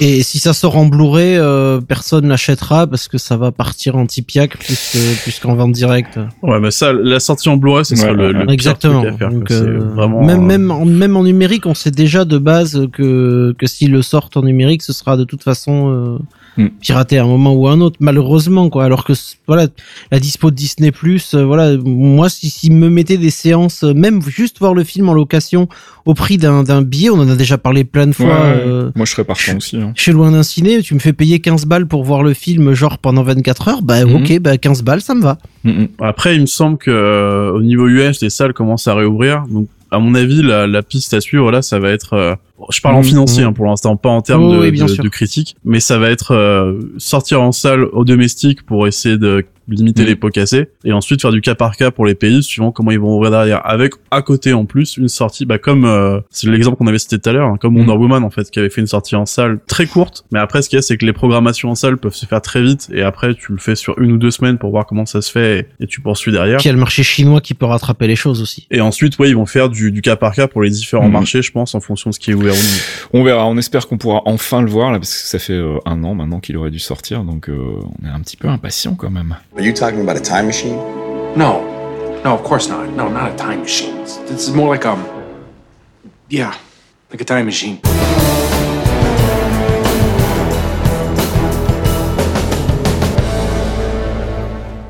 et 0.00 0.22
si 0.22 0.38
ça 0.38 0.52
sort 0.52 0.76
en 0.76 0.86
Blu-ray 0.86 1.36
euh, 1.36 1.80
personne 1.80 2.28
l'achètera 2.28 2.86
parce 2.86 3.08
que 3.08 3.18
ça 3.18 3.36
va 3.36 3.52
partir 3.52 3.96
en 3.96 4.06
Tipiac 4.06 4.56
plus 4.58 4.90
que- 4.92 5.22
plus 5.22 5.38
qu'en 5.40 5.54
vente 5.54 5.72
directe 5.72 6.18
Ouais, 6.42 6.60
mais 6.60 6.70
ça, 6.70 6.92
la 6.92 7.20
sortie 7.20 7.48
en 7.48 7.56
Blu-ray, 7.56 7.84
ce 7.84 7.96
sera 7.96 8.12
Ouais, 8.12 8.16
le, 8.16 8.32
le 8.32 8.40
pire 8.40 8.50
Exactement. 8.50 9.02
truc 9.02 9.14
à 9.14 9.18
faire. 9.18 9.30
Donc. 9.30 9.46
C'est 9.48 9.54
euh, 9.54 9.78
vraiment 9.94 10.24
même 10.24 10.40
euh, 10.40 10.46
même 10.46 10.70
en, 10.70 10.84
même 10.84 11.16
en 11.16 11.22
numérique, 11.24 11.66
on 11.66 11.74
sait 11.74 11.90
déjà 11.90 12.24
de 12.24 12.38
base 12.38 12.79
que 12.86 13.54
que 13.58 13.66
s'ils 13.66 13.90
le 13.92 14.02
sortent 14.02 14.36
en 14.36 14.42
numérique, 14.42 14.82
ce 14.82 14.92
sera 14.92 15.16
de 15.16 15.24
toute 15.24 15.42
façon 15.42 15.90
euh, 15.92 16.18
Mm. 16.56 16.66
piraté 16.80 17.16
à 17.16 17.22
un 17.22 17.28
moment 17.28 17.52
ou 17.54 17.68
à 17.68 17.72
un 17.72 17.80
autre. 17.80 17.96
Malheureusement, 18.00 18.70
quoi. 18.70 18.84
Alors 18.84 19.04
que 19.04 19.12
voilà, 19.46 19.68
la 20.10 20.18
dispo 20.18 20.50
de 20.50 20.56
Disney 20.56 20.90
Plus, 20.90 21.36
voilà, 21.36 21.76
moi 21.76 22.28
si 22.28 22.50
s'ils 22.50 22.72
me 22.72 22.90
mettaient 22.90 23.18
des 23.18 23.30
séances, 23.30 23.84
euh, 23.84 23.94
même 23.94 24.20
juste 24.20 24.58
voir 24.58 24.74
le 24.74 24.82
film 24.82 25.08
en 25.08 25.14
location 25.14 25.68
au 26.06 26.14
prix 26.14 26.38
d'un 26.38 26.64
d'un 26.64 26.82
billet, 26.82 27.08
on 27.08 27.20
en 27.20 27.30
a 27.30 27.36
déjà 27.36 27.56
parlé 27.56 27.84
plein 27.84 28.08
de 28.08 28.12
fois. 28.12 28.26
ouais, 28.26 28.62
euh, 28.66 28.90
Moi 28.96 29.06
je 29.06 29.12
serais 29.12 29.22
partant 29.24 29.56
aussi. 29.58 29.76
Hein. 29.76 29.92
chez 29.94 30.10
loin 30.10 30.32
d'un 30.32 30.42
ciné, 30.42 30.82
tu 30.82 30.92
me 30.94 30.98
fais 30.98 31.12
payer 31.12 31.38
15 31.38 31.66
balles 31.66 31.86
pour 31.86 32.02
voir 32.02 32.24
le 32.24 32.34
film 32.34 32.72
genre 32.74 32.98
pendant 32.98 33.22
24 33.22 33.68
heures, 33.68 33.82
bah 33.82 34.04
Mhm. 34.04 34.16
ok, 34.16 34.40
bah 34.40 34.58
15 34.58 34.82
balles, 34.82 35.02
ça 35.02 35.14
me 35.14 35.22
va. 35.22 35.38
Mm, 35.62 35.70
mm. 35.70 35.88
Après, 36.00 36.34
il 36.34 36.40
me 36.40 36.46
semble 36.46 36.78
que 36.78 36.90
euh, 36.90 37.52
au 37.52 37.62
niveau 37.62 37.86
US, 37.86 38.20
les 38.22 38.30
salles 38.30 38.54
commencent 38.54 38.88
à 38.88 38.94
réouvrir. 38.96 39.44
Donc, 39.48 39.68
à 39.90 39.98
mon 39.98 40.14
avis, 40.14 40.42
la, 40.42 40.66
la 40.66 40.82
piste 40.82 41.14
à 41.14 41.20
suivre 41.20 41.50
là, 41.50 41.62
ça 41.62 41.78
va 41.78 41.90
être. 41.90 42.12
euh, 42.14 42.34
je 42.70 42.80
parle 42.80 42.96
en 42.96 42.98
Mhm. 42.98 43.04
financier 43.04 43.42
hein, 43.44 43.52
pour 43.52 43.66
l'instant, 43.66 43.96
pas 43.96 44.10
en 44.10 44.20
termes 44.22 44.44
Oh, 44.44 44.52
de, 44.52 44.58
oui, 44.60 44.70
de 45.02 45.08
critique, 45.08 45.56
mais 45.64 45.80
ça 45.80 45.98
va 45.98 46.10
être 46.10 46.32
euh, 46.34 46.78
sortir 46.98 47.40
en 47.42 47.52
salle 47.52 47.84
au 47.84 48.04
domestique 48.04 48.64
pour 48.66 48.86
essayer 48.86 49.16
de 49.18 49.44
limiter 49.74 50.02
Mhm. 50.02 50.08
les 50.08 50.16
pots 50.16 50.30
cassés 50.30 50.68
et 50.84 50.92
ensuite 50.92 51.20
faire 51.22 51.32
du 51.32 51.40
cas 51.40 51.54
par 51.54 51.76
cas 51.76 51.90
pour 51.90 52.06
les 52.06 52.14
pays 52.14 52.42
suivant 52.42 52.72
comment 52.72 52.90
ils 52.90 52.98
vont 53.00 53.16
ouvrir 53.16 53.30
derrière 53.30 53.60
avec 53.66 53.94
à 54.10 54.22
côté 54.22 54.52
en 54.52 54.64
plus 54.64 54.96
une 54.96 55.08
sortie 55.08 55.46
bah 55.46 55.58
comme 55.58 55.84
euh, 55.84 56.20
c'est 56.30 56.48
l'exemple 56.48 56.76
qu'on 56.76 56.86
avait 56.86 56.98
cité 56.98 57.18
tout 57.18 57.28
à 57.28 57.32
l'heure 57.32 57.48
hein, 57.48 57.56
comme 57.60 57.74
Mhm. 57.74 57.80
Wonder 57.88 57.92
Woman 58.02 58.24
en 58.24 58.30
fait 58.30 58.50
qui 58.50 58.58
avait 58.58 58.70
fait 58.70 58.80
une 58.80 58.86
sortie 58.86 59.16
en 59.16 59.26
salle 59.26 59.58
très 59.66 59.86
courte 59.86 60.24
mais 60.32 60.38
après 60.38 60.62
ce 60.62 60.68
qu'il 60.68 60.76
y 60.76 60.80
a 60.80 60.82
c'est 60.82 60.96
que 60.96 61.06
les 61.06 61.12
programmations 61.12 61.70
en 61.70 61.74
salle 61.74 61.96
peuvent 61.98 62.14
se 62.14 62.26
faire 62.26 62.42
très 62.42 62.62
vite 62.62 62.88
et 62.92 63.02
après 63.02 63.34
tu 63.34 63.52
le 63.52 63.58
fais 63.58 63.74
sur 63.76 63.98
une 64.00 64.12
ou 64.12 64.18
deux 64.18 64.30
semaines 64.30 64.58
pour 64.58 64.70
voir 64.70 64.86
comment 64.86 65.06
ça 65.06 65.22
se 65.22 65.30
fait 65.30 65.66
et, 65.80 65.84
et 65.84 65.86
tu 65.86 66.00
poursuis 66.00 66.32
derrière 66.32 66.58
Puis 66.58 66.64
il 66.64 66.68
y 66.68 66.70
a 66.70 66.74
le 66.74 66.78
marché 66.78 67.02
chinois 67.02 67.40
qui 67.40 67.54
peut 67.54 67.66
rattraper 67.66 68.06
les 68.06 68.16
choses 68.16 68.40
aussi. 68.42 68.66
et 68.70 68.80
ensuite, 68.80 69.18
ouais, 69.18 69.28
ils 69.28 69.36
vont 69.36 69.46
faire 69.46 69.68
du, 69.68 69.90
du 69.92 70.02
cas 70.02 70.16
par 70.16 70.34
cas 70.34 70.46
pour 70.48 70.62
les 70.62 70.70
différents 70.70 71.06
Mhm. 71.06 71.12
marchés, 71.12 71.42
je 71.42 71.50
pense, 71.52 71.74
en 71.74 71.80
fonction 71.80 72.10
de 72.10 72.14
ce 72.14 72.20
qui 72.20 72.30
est 72.30 72.34
ouvert 72.34 72.52
ou 72.54 72.56
non. 72.56 73.20
On 73.20 73.24
verra, 73.24 73.46
on 73.46 73.56
espère 73.58 73.86
qu'on 73.88 73.98
pourra 73.98 74.22
enfin 74.26 74.62
le 74.62 74.68
voir 74.70 74.92
là 74.92 74.98
parce 74.98 75.10
que 75.12 75.28
ça 75.28 75.38
fait 75.38 75.52
euh, 75.54 75.78
un 75.86 76.02
an 76.04 76.14
maintenant 76.14 76.40
qu'il 76.40 76.56
aurait 76.56 76.70
dû 76.70 76.78
sortir 76.78 77.22
donc 77.24 77.48
euh, 77.48 77.56
on 78.02 78.06
est 78.06 78.10
un 78.10 78.20
petit 78.20 78.36
peu 78.36 78.48
impatient 78.48 78.94
quand 78.94 79.10
même. 79.10 79.36
Are 79.60 79.62
you 79.62 79.74
talking 79.74 80.00
about 80.00 80.16
a 80.16 80.20
time 80.20 80.46
machine? 80.46 80.76
No. 81.36 81.60
No, 82.24 82.32
of 82.32 82.42
course 82.44 82.66
not. 82.66 82.88
No, 82.94 83.08
not 83.10 83.30
a 83.30 83.36
time 83.36 83.60
machine. 83.60 83.94
It's- 83.98 84.16
This 84.26 84.48
is 84.48 84.54
more 84.54 84.70
like 84.70 84.86
um, 84.86 85.04
yeah, 86.30 86.56
like 87.10 87.20
a 87.20 87.26
time 87.26 87.44
machine. 87.44 87.78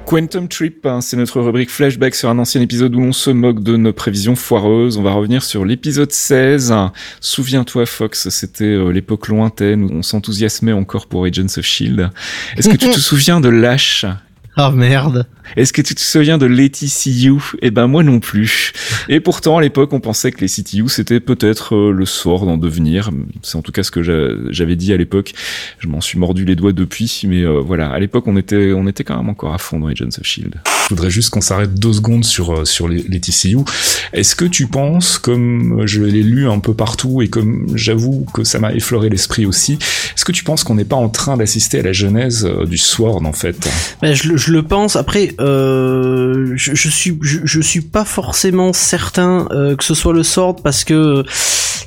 Quantum 0.06 0.48
Trip, 0.48 0.84
hein, 0.86 1.00
c'est 1.00 1.16
notre 1.16 1.40
rubrique 1.40 1.70
flashback 1.70 2.16
sur 2.16 2.28
un 2.30 2.38
ancien 2.40 2.60
épisode 2.60 2.96
où 2.96 3.00
l'on 3.00 3.12
se 3.12 3.30
moque 3.30 3.62
de 3.62 3.76
nos 3.76 3.92
prévisions 3.92 4.34
foireuses. 4.34 4.96
On 4.96 5.02
va 5.02 5.12
revenir 5.12 5.44
sur 5.44 5.64
l'épisode 5.64 6.10
16. 6.10 6.74
Souviens-toi, 7.20 7.86
Fox, 7.86 8.28
c'était 8.28 8.64
euh, 8.64 8.90
l'époque 8.90 9.28
lointaine 9.28 9.84
où 9.84 9.90
on 9.92 10.02
s'enthousiasmait 10.02 10.72
encore 10.72 11.06
pour 11.06 11.26
Agents 11.26 11.44
of 11.56 11.64
Shield. 11.64 12.10
Est-ce 12.56 12.68
que 12.68 12.76
tu 12.76 12.90
te 12.90 12.98
souviens 12.98 13.40
de 13.40 13.48
Lash? 13.50 14.04
Ah 14.62 14.70
merde. 14.72 15.26
Est-ce 15.56 15.72
que 15.72 15.80
tu 15.80 15.94
te 15.94 16.00
souviens 16.02 16.36
de 16.36 16.44
les 16.44 16.68
TCU 16.68 17.32
Eh 17.62 17.70
ben 17.70 17.86
moi 17.86 18.02
non 18.02 18.20
plus. 18.20 18.72
Et 19.08 19.18
pourtant 19.18 19.56
à 19.56 19.62
l'époque 19.62 19.90
on 19.94 20.00
pensait 20.00 20.32
que 20.32 20.40
les 20.42 20.48
CTU 20.48 20.86
c'était 20.90 21.18
peut-être 21.18 21.74
euh, 21.74 21.92
le 21.92 22.04
sort 22.04 22.44
d'en 22.44 22.58
devenir. 22.58 23.08
C'est 23.40 23.56
en 23.56 23.62
tout 23.62 23.72
cas 23.72 23.82
ce 23.82 23.90
que 23.90 24.02
j'a- 24.02 24.36
j'avais 24.50 24.76
dit 24.76 24.92
à 24.92 24.98
l'époque. 24.98 25.32
Je 25.78 25.88
m'en 25.88 26.02
suis 26.02 26.18
mordu 26.18 26.44
les 26.44 26.56
doigts 26.56 26.72
depuis, 26.74 27.22
mais 27.26 27.42
euh, 27.42 27.58
voilà, 27.60 27.88
à 27.90 27.98
l'époque 27.98 28.26
on 28.26 28.36
était 28.36 28.74
on 28.74 28.86
était 28.86 29.02
quand 29.02 29.16
même 29.16 29.30
encore 29.30 29.54
à 29.54 29.58
fond 29.58 29.80
dans 29.80 29.86
Agents 29.86 30.08
of 30.18 30.24
Shield. 30.24 30.56
Voudrais 30.90 31.10
juste 31.10 31.30
qu'on 31.30 31.40
s'arrête 31.40 31.74
deux 31.74 31.92
secondes 31.92 32.24
sur 32.24 32.52
euh, 32.52 32.64
sur 32.64 32.88
les, 32.88 33.20
TCU. 33.20 33.58
Est-ce 34.12 34.34
que 34.34 34.44
tu 34.44 34.66
penses, 34.66 35.18
comme 35.18 35.82
je 35.86 36.02
l'ai 36.02 36.22
lu 36.22 36.48
un 36.48 36.58
peu 36.58 36.74
partout 36.74 37.22
et 37.22 37.28
comme 37.28 37.66
j'avoue 37.74 38.26
que 38.32 38.44
ça 38.44 38.58
m'a 38.58 38.72
effleuré 38.72 39.08
l'esprit 39.08 39.46
aussi, 39.46 39.78
est-ce 40.14 40.24
que 40.24 40.32
tu 40.32 40.44
penses 40.44 40.64
qu'on 40.64 40.74
n'est 40.74 40.84
pas 40.84 40.96
en 40.96 41.08
train 41.08 41.36
d'assister 41.36 41.80
à 41.80 41.82
la 41.82 41.92
genèse 41.92 42.44
euh, 42.44 42.66
du 42.66 42.78
Sword 42.78 43.24
en 43.24 43.32
fait? 43.32 43.68
Ben, 44.02 44.14
je, 44.14 44.52
le- 44.52 44.62
pense. 44.62 44.96
Après, 44.96 45.34
euh, 45.40 46.52
je, 46.56 46.74
je 46.74 46.88
suis, 46.88 47.18
je, 47.22 47.60
suis 47.60 47.80
pas 47.80 48.04
forcément 48.04 48.72
certain 48.72 49.48
euh, 49.50 49.76
que 49.76 49.84
ce 49.84 49.94
soit 49.94 50.12
le 50.12 50.22
Sword 50.22 50.56
parce 50.62 50.84
que 50.84 51.24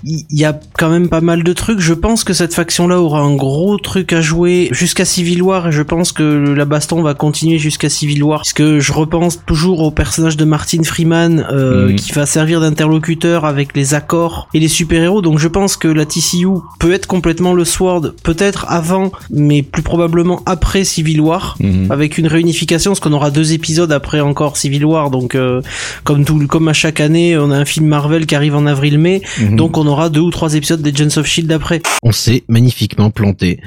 il 0.05 0.25
y, 0.31 0.43
a 0.43 0.59
quand 0.77 0.89
même 0.89 1.07
pas 1.07 1.21
mal 1.21 1.43
de 1.43 1.53
trucs. 1.53 1.80
Je 1.80 1.93
pense 1.93 2.23
que 2.23 2.34
cette 2.34 2.53
faction-là 2.53 2.99
aura 2.99 3.21
un 3.21 3.35
gros 3.35 3.77
truc 3.77 4.11
à 4.11 4.21
jouer 4.21 4.67
jusqu'à 4.71 5.05
Civil 5.05 5.41
War 5.41 5.67
et 5.67 5.71
je 5.71 5.81
pense 5.81 6.11
que 6.11 6.23
la 6.23 6.65
baston 6.65 7.01
va 7.01 7.13
continuer 7.13 7.57
jusqu'à 7.57 7.89
Civil 7.89 8.23
War. 8.23 8.39
Parce 8.39 8.53
que 8.53 8.80
je 8.80 8.91
repense 8.93 9.39
toujours 9.45 9.79
au 9.81 9.91
personnage 9.91 10.37
de 10.37 10.45
Martin 10.45 10.83
Freeman 10.83 11.45
euh, 11.51 11.89
Mhm. 11.89 11.95
qui 11.95 12.11
va 12.13 12.25
servir 12.25 12.61
d'interlocuteur 12.61 13.45
avec 13.45 13.75
les 13.75 13.93
accords 13.93 14.47
et 14.53 14.59
les 14.59 14.67
super-héros. 14.67 15.21
Donc 15.21 15.39
je 15.39 15.47
pense 15.47 15.75
que 15.77 15.87
la 15.87 16.05
TCU 16.05 16.47
peut 16.79 16.93
être 16.93 17.07
complètement 17.07 17.53
le 17.53 17.65
Sword, 17.65 18.13
peut-être 18.23 18.65
avant, 18.69 19.11
mais 19.29 19.61
plus 19.63 19.81
probablement 19.83 20.41
après 20.45 20.83
Civil 20.83 21.21
War 21.21 21.55
Mhm. 21.59 21.91
avec 21.91 22.17
une 22.17 22.27
réunification, 22.27 22.91
parce 22.91 22.99
qu'on 22.99 23.13
aura 23.13 23.31
deux 23.31 23.53
épisodes 23.53 23.91
après 23.91 24.19
encore 24.21 24.57
Civil 24.57 24.85
War, 24.85 25.09
donc 25.09 25.35
euh, 25.35 25.61
comme 26.03 26.25
tout, 26.25 26.45
comme 26.47 26.67
à 26.67 26.73
chaque 26.73 26.99
année, 26.99 27.37
on 27.37 27.51
a 27.51 27.57
un 27.57 27.65
film 27.65 27.87
Marvel 27.87 28.25
qui 28.25 28.35
arrive 28.35 28.55
en 28.55 28.65
avril-mai, 28.65 29.21
Mhm. 29.39 29.55
donc 29.55 29.77
on 29.77 29.87
aura 29.87 30.09
deux 30.09 30.21
ou 30.21 30.31
trois 30.31 30.53
épisodes 30.55 30.81
d'Agents 30.81 31.17
of 31.17 31.25
Shield 31.25 31.51
après. 31.51 31.81
On 32.03 32.11
s'est 32.11 32.43
magnifiquement 32.47 33.09
planté. 33.09 33.59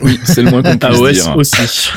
Oui, 0.00 0.18
c'est 0.24 0.42
le 0.42 0.50
moins 0.50 0.62
qu'on 0.62 0.78
Ah 0.80 0.88
puisse 0.88 0.98
ouais, 1.00 1.12
dire. 1.12 1.36
aussi. 1.36 1.90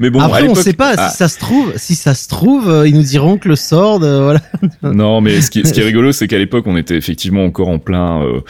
Mais 0.00 0.10
bon, 0.10 0.20
à 0.20 0.24
après, 0.26 0.42
on 0.42 0.48
l'époque- 0.48 0.62
sait 0.64 0.72
pas 0.72 0.94
Ah, 0.98 1.08
si 1.10 1.16
ça 1.16 1.28
se 1.28 1.38
trouve, 1.38 1.72
si 1.76 1.94
ça 1.94 2.14
se 2.14 2.25
trouve, 2.28 2.68
euh, 2.68 2.88
ils 2.88 2.94
nous 2.94 3.02
diront 3.02 3.38
que 3.38 3.48
le 3.48 3.56
Sword, 3.56 4.02
euh, 4.02 4.22
voilà. 4.24 4.40
Non, 4.82 5.20
mais 5.20 5.40
ce 5.40 5.50
qui, 5.50 5.66
ce 5.66 5.72
qui 5.72 5.80
est 5.80 5.84
rigolo, 5.92 6.12
c'est 6.12 6.26
qu'à 6.28 6.38
l'époque, 6.38 6.64
on 6.66 6.76
était 6.76 6.96
effectivement 6.96 7.44
encore 7.44 7.68
en 7.68 7.78
plein, 7.78 8.22
euh, 8.22 8.40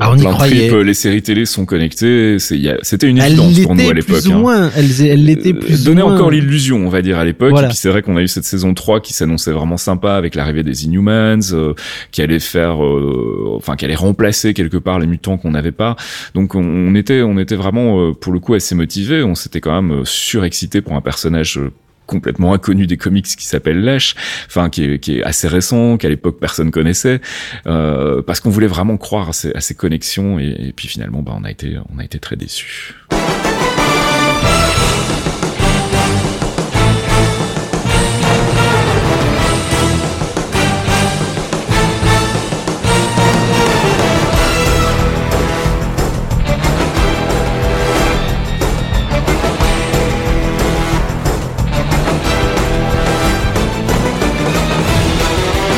Ah, 0.00 0.10
en 0.10 0.14
on 0.14 0.16
y 0.16 0.20
plein 0.20 0.32
croyait. 0.32 0.68
trip. 0.68 0.82
Les 0.84 0.94
séries 0.94 1.22
télé 1.22 1.44
sont 1.44 1.64
connectées. 1.64 2.36
Y 2.50 2.78
c'était 2.82 3.08
une 3.08 3.18
Elle 3.18 3.32
évidence 3.32 3.60
pour 3.60 3.74
nous 3.74 3.88
à 3.88 3.94
l'époque. 3.94 4.20
plus 4.20 4.28
ou 4.28 4.32
hein. 4.34 4.38
moins, 4.38 4.70
elle, 4.76 4.86
elle 5.06 5.24
l'était 5.24 5.54
plus 5.54 5.82
ou 5.82 5.84
Donnait 5.84 6.02
moins. 6.02 6.14
encore 6.14 6.30
l'illusion, 6.30 6.78
on 6.84 6.88
va 6.88 7.02
dire, 7.02 7.18
à 7.18 7.24
l'époque. 7.24 7.50
Voilà. 7.50 7.68
Et 7.68 7.70
puis 7.70 7.76
c'est 7.78 7.88
vrai 7.88 8.02
qu'on 8.02 8.16
a 8.16 8.22
eu 8.22 8.28
cette 8.28 8.44
saison 8.44 8.74
3 8.74 9.00
qui 9.00 9.12
s'annonçait 9.12 9.52
vraiment 9.52 9.76
sympa 9.76 10.14
avec 10.14 10.34
l'arrivée 10.34 10.62
des 10.62 10.84
Inhumans, 10.84 11.38
euh, 11.52 11.74
qui 12.10 12.22
allait 12.22 12.38
faire, 12.40 12.82
euh, 12.84 13.54
enfin, 13.56 13.76
qui 13.76 13.84
allait 13.84 13.94
remplacer 13.94 14.54
quelque 14.54 14.76
part 14.78 14.98
les 14.98 15.06
mutants 15.06 15.38
qu'on 15.38 15.50
n'avait 15.52 15.72
pas. 15.72 15.96
Donc 16.34 16.54
on, 16.54 16.62
on 16.64 16.94
était, 16.94 17.22
on 17.22 17.38
était 17.38 17.56
vraiment, 17.56 18.00
euh, 18.00 18.12
pour 18.12 18.32
le 18.32 18.38
coup, 18.40 18.54
assez 18.54 18.74
motivés. 18.74 19.22
On 19.22 19.34
s'était 19.34 19.60
quand 19.60 19.80
même 19.80 20.04
surexcité 20.04 20.80
pour 20.80 20.94
un 20.94 21.00
personnage 21.00 21.58
euh, 21.58 21.70
complètement 22.12 22.52
inconnu 22.52 22.86
des 22.86 22.96
comics 22.96 23.26
qui 23.26 23.46
s'appelle 23.46 23.80
Lash, 23.82 24.14
enfin 24.46 24.68
qui 24.70 24.84
est, 24.84 24.98
qui 24.98 25.18
est 25.18 25.22
assez 25.24 25.48
récent, 25.48 25.96
qu'à 25.96 26.08
l'époque 26.08 26.38
personne 26.38 26.70
connaissait, 26.70 27.20
euh, 27.66 28.22
parce 28.22 28.40
qu'on 28.40 28.50
voulait 28.50 28.66
vraiment 28.66 28.98
croire 28.98 29.30
à 29.30 29.32
ces, 29.32 29.52
à 29.54 29.60
ces 29.60 29.74
connexions 29.74 30.38
et, 30.38 30.54
et 30.68 30.72
puis 30.72 30.88
finalement 30.88 31.22
bah, 31.22 31.34
on 31.36 31.44
a 31.44 31.50
été 31.50 31.78
on 31.94 31.98
a 31.98 32.04
été 32.04 32.18
très 32.18 32.36
déçus. 32.36 32.94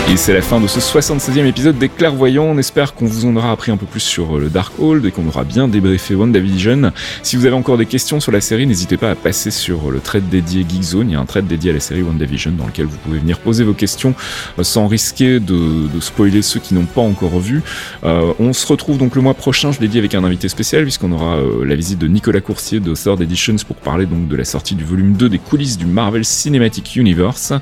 Et 0.07 0.19
c'est 0.19 0.35
la 0.35 0.43
fin 0.43 0.61
de 0.61 0.67
ce 0.67 0.81
76e 0.81 1.47
épisode 1.47 1.79
des 1.79 1.89
Clairvoyants. 1.89 2.45
On 2.45 2.59
espère 2.59 2.95
qu'on 2.95 3.07
vous 3.07 3.25
en 3.25 3.35
aura 3.37 3.51
appris 3.51 3.73
un 3.73 3.79
peu 3.79 3.87
plus 3.87 4.01
sur 4.01 4.37
euh, 4.37 4.41
le 4.41 4.51
Darkhold 4.51 5.05
et 5.07 5.11
qu'on 5.11 5.27
aura 5.27 5.45
bien 5.45 5.67
débriefé 5.67 6.15
WandaVision. 6.15 6.93
Si 7.23 7.37
vous 7.37 7.47
avez 7.47 7.55
encore 7.55 7.79
des 7.79 7.87
questions 7.87 8.21
sur 8.21 8.31
la 8.31 8.43
série, 8.43 8.67
n'hésitez 8.67 8.99
pas 8.99 9.11
à 9.11 9.15
passer 9.15 9.51
sur 9.51 9.91
le 9.91 10.01
thread 10.01 10.29
dédié 10.29 10.67
Geekzone. 10.69 11.09
Il 11.09 11.13
y 11.15 11.17
a 11.17 11.21
un 11.21 11.25
thread 11.25 11.47
dédié 11.47 11.71
à 11.71 11.75
la 11.75 11.81
série 11.81 12.03
WandaVision 12.03 12.53
dans 12.53 12.67
lequel 12.67 12.85
vous 12.85 12.99
pouvez 12.99 13.19
venir 13.19 13.39
poser 13.39 13.65
vos 13.65 13.73
questions 13.73 14.15
euh, 14.59 14.63
sans 14.63 14.89
risquer 14.89 15.41
de, 15.41 15.89
spoiler 16.01 16.43
ceux 16.43 16.61
qui 16.61 16.75
n'ont 16.75 16.85
pas 16.85 17.01
encore 17.01 17.41
vu. 17.41 17.63
Euh, 18.05 18.35
on 18.39 18.53
se 18.53 18.67
retrouve 18.67 18.99
donc 18.99 19.17
le 19.17 19.23
mois 19.23 19.35
prochain, 19.35 19.73
je 19.73 19.81
l'ai 19.81 19.89
dit, 19.89 19.99
avec 19.99 20.15
un 20.15 20.23
invité 20.23 20.51
spécial 20.51 20.83
puisqu'on 20.83 21.13
aura 21.13 21.39
euh, 21.39 21.65
la 21.65 21.77
visite 21.77 21.99
de 21.99 22.09
Nicolas 22.09 22.43
Coursier 22.43 22.79
de 22.79 22.95
Third 22.95 23.23
Editions 23.23 23.57
pour 23.67 23.77
parler 23.77 24.05
donc 24.05 24.29
de 24.29 24.37
la 24.37 24.45
sortie 24.45 24.75
du 24.75 24.85
volume 24.85 25.15
2 25.15 25.31
des 25.31 25.39
coulisses 25.39 25.79
du 25.79 25.87
Marvel 25.87 26.27
Cinematic 26.27 26.95
Universe. 26.95 27.55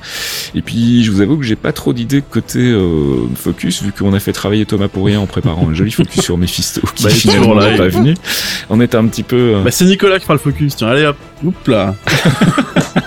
Et 0.56 0.62
puis, 0.62 1.05
je 1.05 1.12
vous 1.12 1.20
avoue 1.20 1.36
que 1.36 1.44
j'ai 1.44 1.55
pas 1.55 1.73
trop 1.73 1.93
d'idées 1.93 2.20
côté 2.32 2.59
euh, 2.59 3.26
focus, 3.36 3.82
vu 3.82 3.92
qu'on 3.92 4.12
a 4.14 4.20
fait 4.20 4.32
travailler 4.32 4.66
Thomas 4.66 4.88
pour 4.88 5.06
rien 5.06 5.20
en 5.20 5.26
préparant 5.26 5.68
un 5.68 5.74
joli 5.74 5.90
focus 5.92 6.22
sur 6.22 6.36
Mephisto, 6.38 6.80
qui 6.94 7.04
Bah, 7.04 7.10
est 7.10 7.12
finalement 7.14 7.54
n'est 7.60 7.76
pas 7.76 7.88
venu. 7.88 8.14
On 8.70 8.80
était 8.80 8.96
un 8.96 9.06
petit 9.06 9.22
peu... 9.22 9.54
euh, 9.56 9.62
Bah, 9.62 9.70
c'est 9.70 9.84
Nicolas 9.84 10.18
qui 10.18 10.24
fera 10.24 10.34
le 10.34 10.40
focus. 10.40 10.76
Tiens, 10.76 10.88
allez 10.88 11.04
hop. 11.06 11.16
Oups 11.44 11.68
là. 11.68 11.94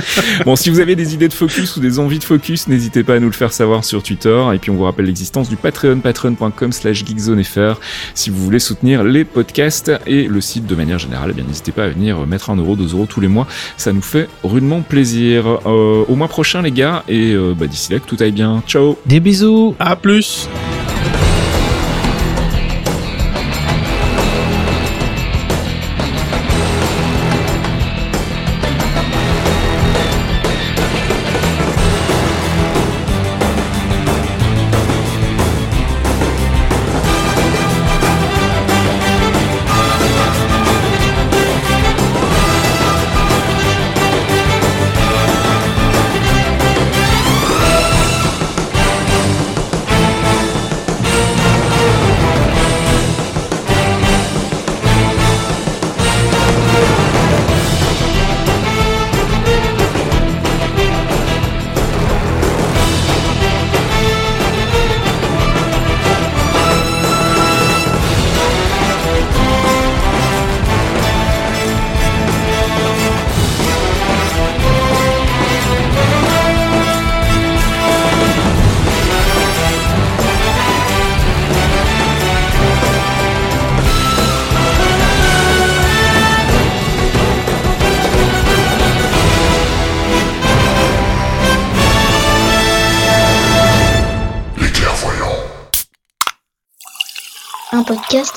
Bon, 0.44 0.56
si 0.56 0.70
vous 0.70 0.80
avez 0.80 0.96
des 0.96 1.14
idées 1.14 1.28
de 1.28 1.34
focus 1.34 1.76
ou 1.76 1.80
des 1.80 1.98
envies 1.98 2.18
de 2.18 2.24
focus, 2.24 2.68
n'hésitez 2.68 3.02
pas 3.02 3.14
à 3.14 3.20
nous 3.20 3.26
le 3.26 3.32
faire 3.32 3.52
savoir 3.52 3.84
sur 3.84 4.02
Twitter. 4.02 4.42
Et 4.54 4.58
puis, 4.58 4.70
on 4.70 4.74
vous 4.74 4.84
rappelle 4.84 5.06
l'existence 5.06 5.48
du 5.48 5.56
Patreon, 5.56 6.00
patreon.com 6.00 6.72
slash 6.72 7.04
geekzonefr. 7.04 7.80
Si 8.14 8.30
vous 8.30 8.42
voulez 8.42 8.58
soutenir 8.58 9.04
les 9.04 9.24
podcasts 9.24 9.92
et 10.06 10.24
le 10.24 10.40
site 10.40 10.66
de 10.66 10.74
manière 10.74 10.98
générale, 10.98 11.30
eh 11.30 11.34
bien, 11.34 11.44
n'hésitez 11.44 11.72
pas 11.72 11.84
à 11.84 11.88
venir 11.88 12.26
mettre 12.26 12.50
un 12.50 12.56
euro, 12.56 12.76
deux 12.76 12.92
euros 12.92 13.06
tous 13.06 13.20
les 13.20 13.28
mois. 13.28 13.46
Ça 13.76 13.92
nous 13.92 14.02
fait 14.02 14.28
rudement 14.42 14.82
plaisir. 14.82 15.46
Euh, 15.66 16.04
au 16.08 16.14
mois 16.14 16.28
prochain, 16.28 16.62
les 16.62 16.72
gars. 16.72 17.04
Et 17.08 17.32
euh, 17.32 17.54
bah, 17.56 17.66
d'ici 17.66 17.92
là, 17.92 17.98
que 17.98 18.06
tout 18.06 18.16
aille 18.20 18.32
bien. 18.32 18.62
Ciao 18.66 18.96
Des 19.06 19.20
bisous. 19.20 19.74
À 19.78 19.96
plus. 19.96 20.48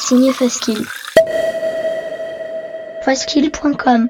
Signé 0.10 0.34
Faskill. 0.34 0.88
Faskill.com 3.04 4.10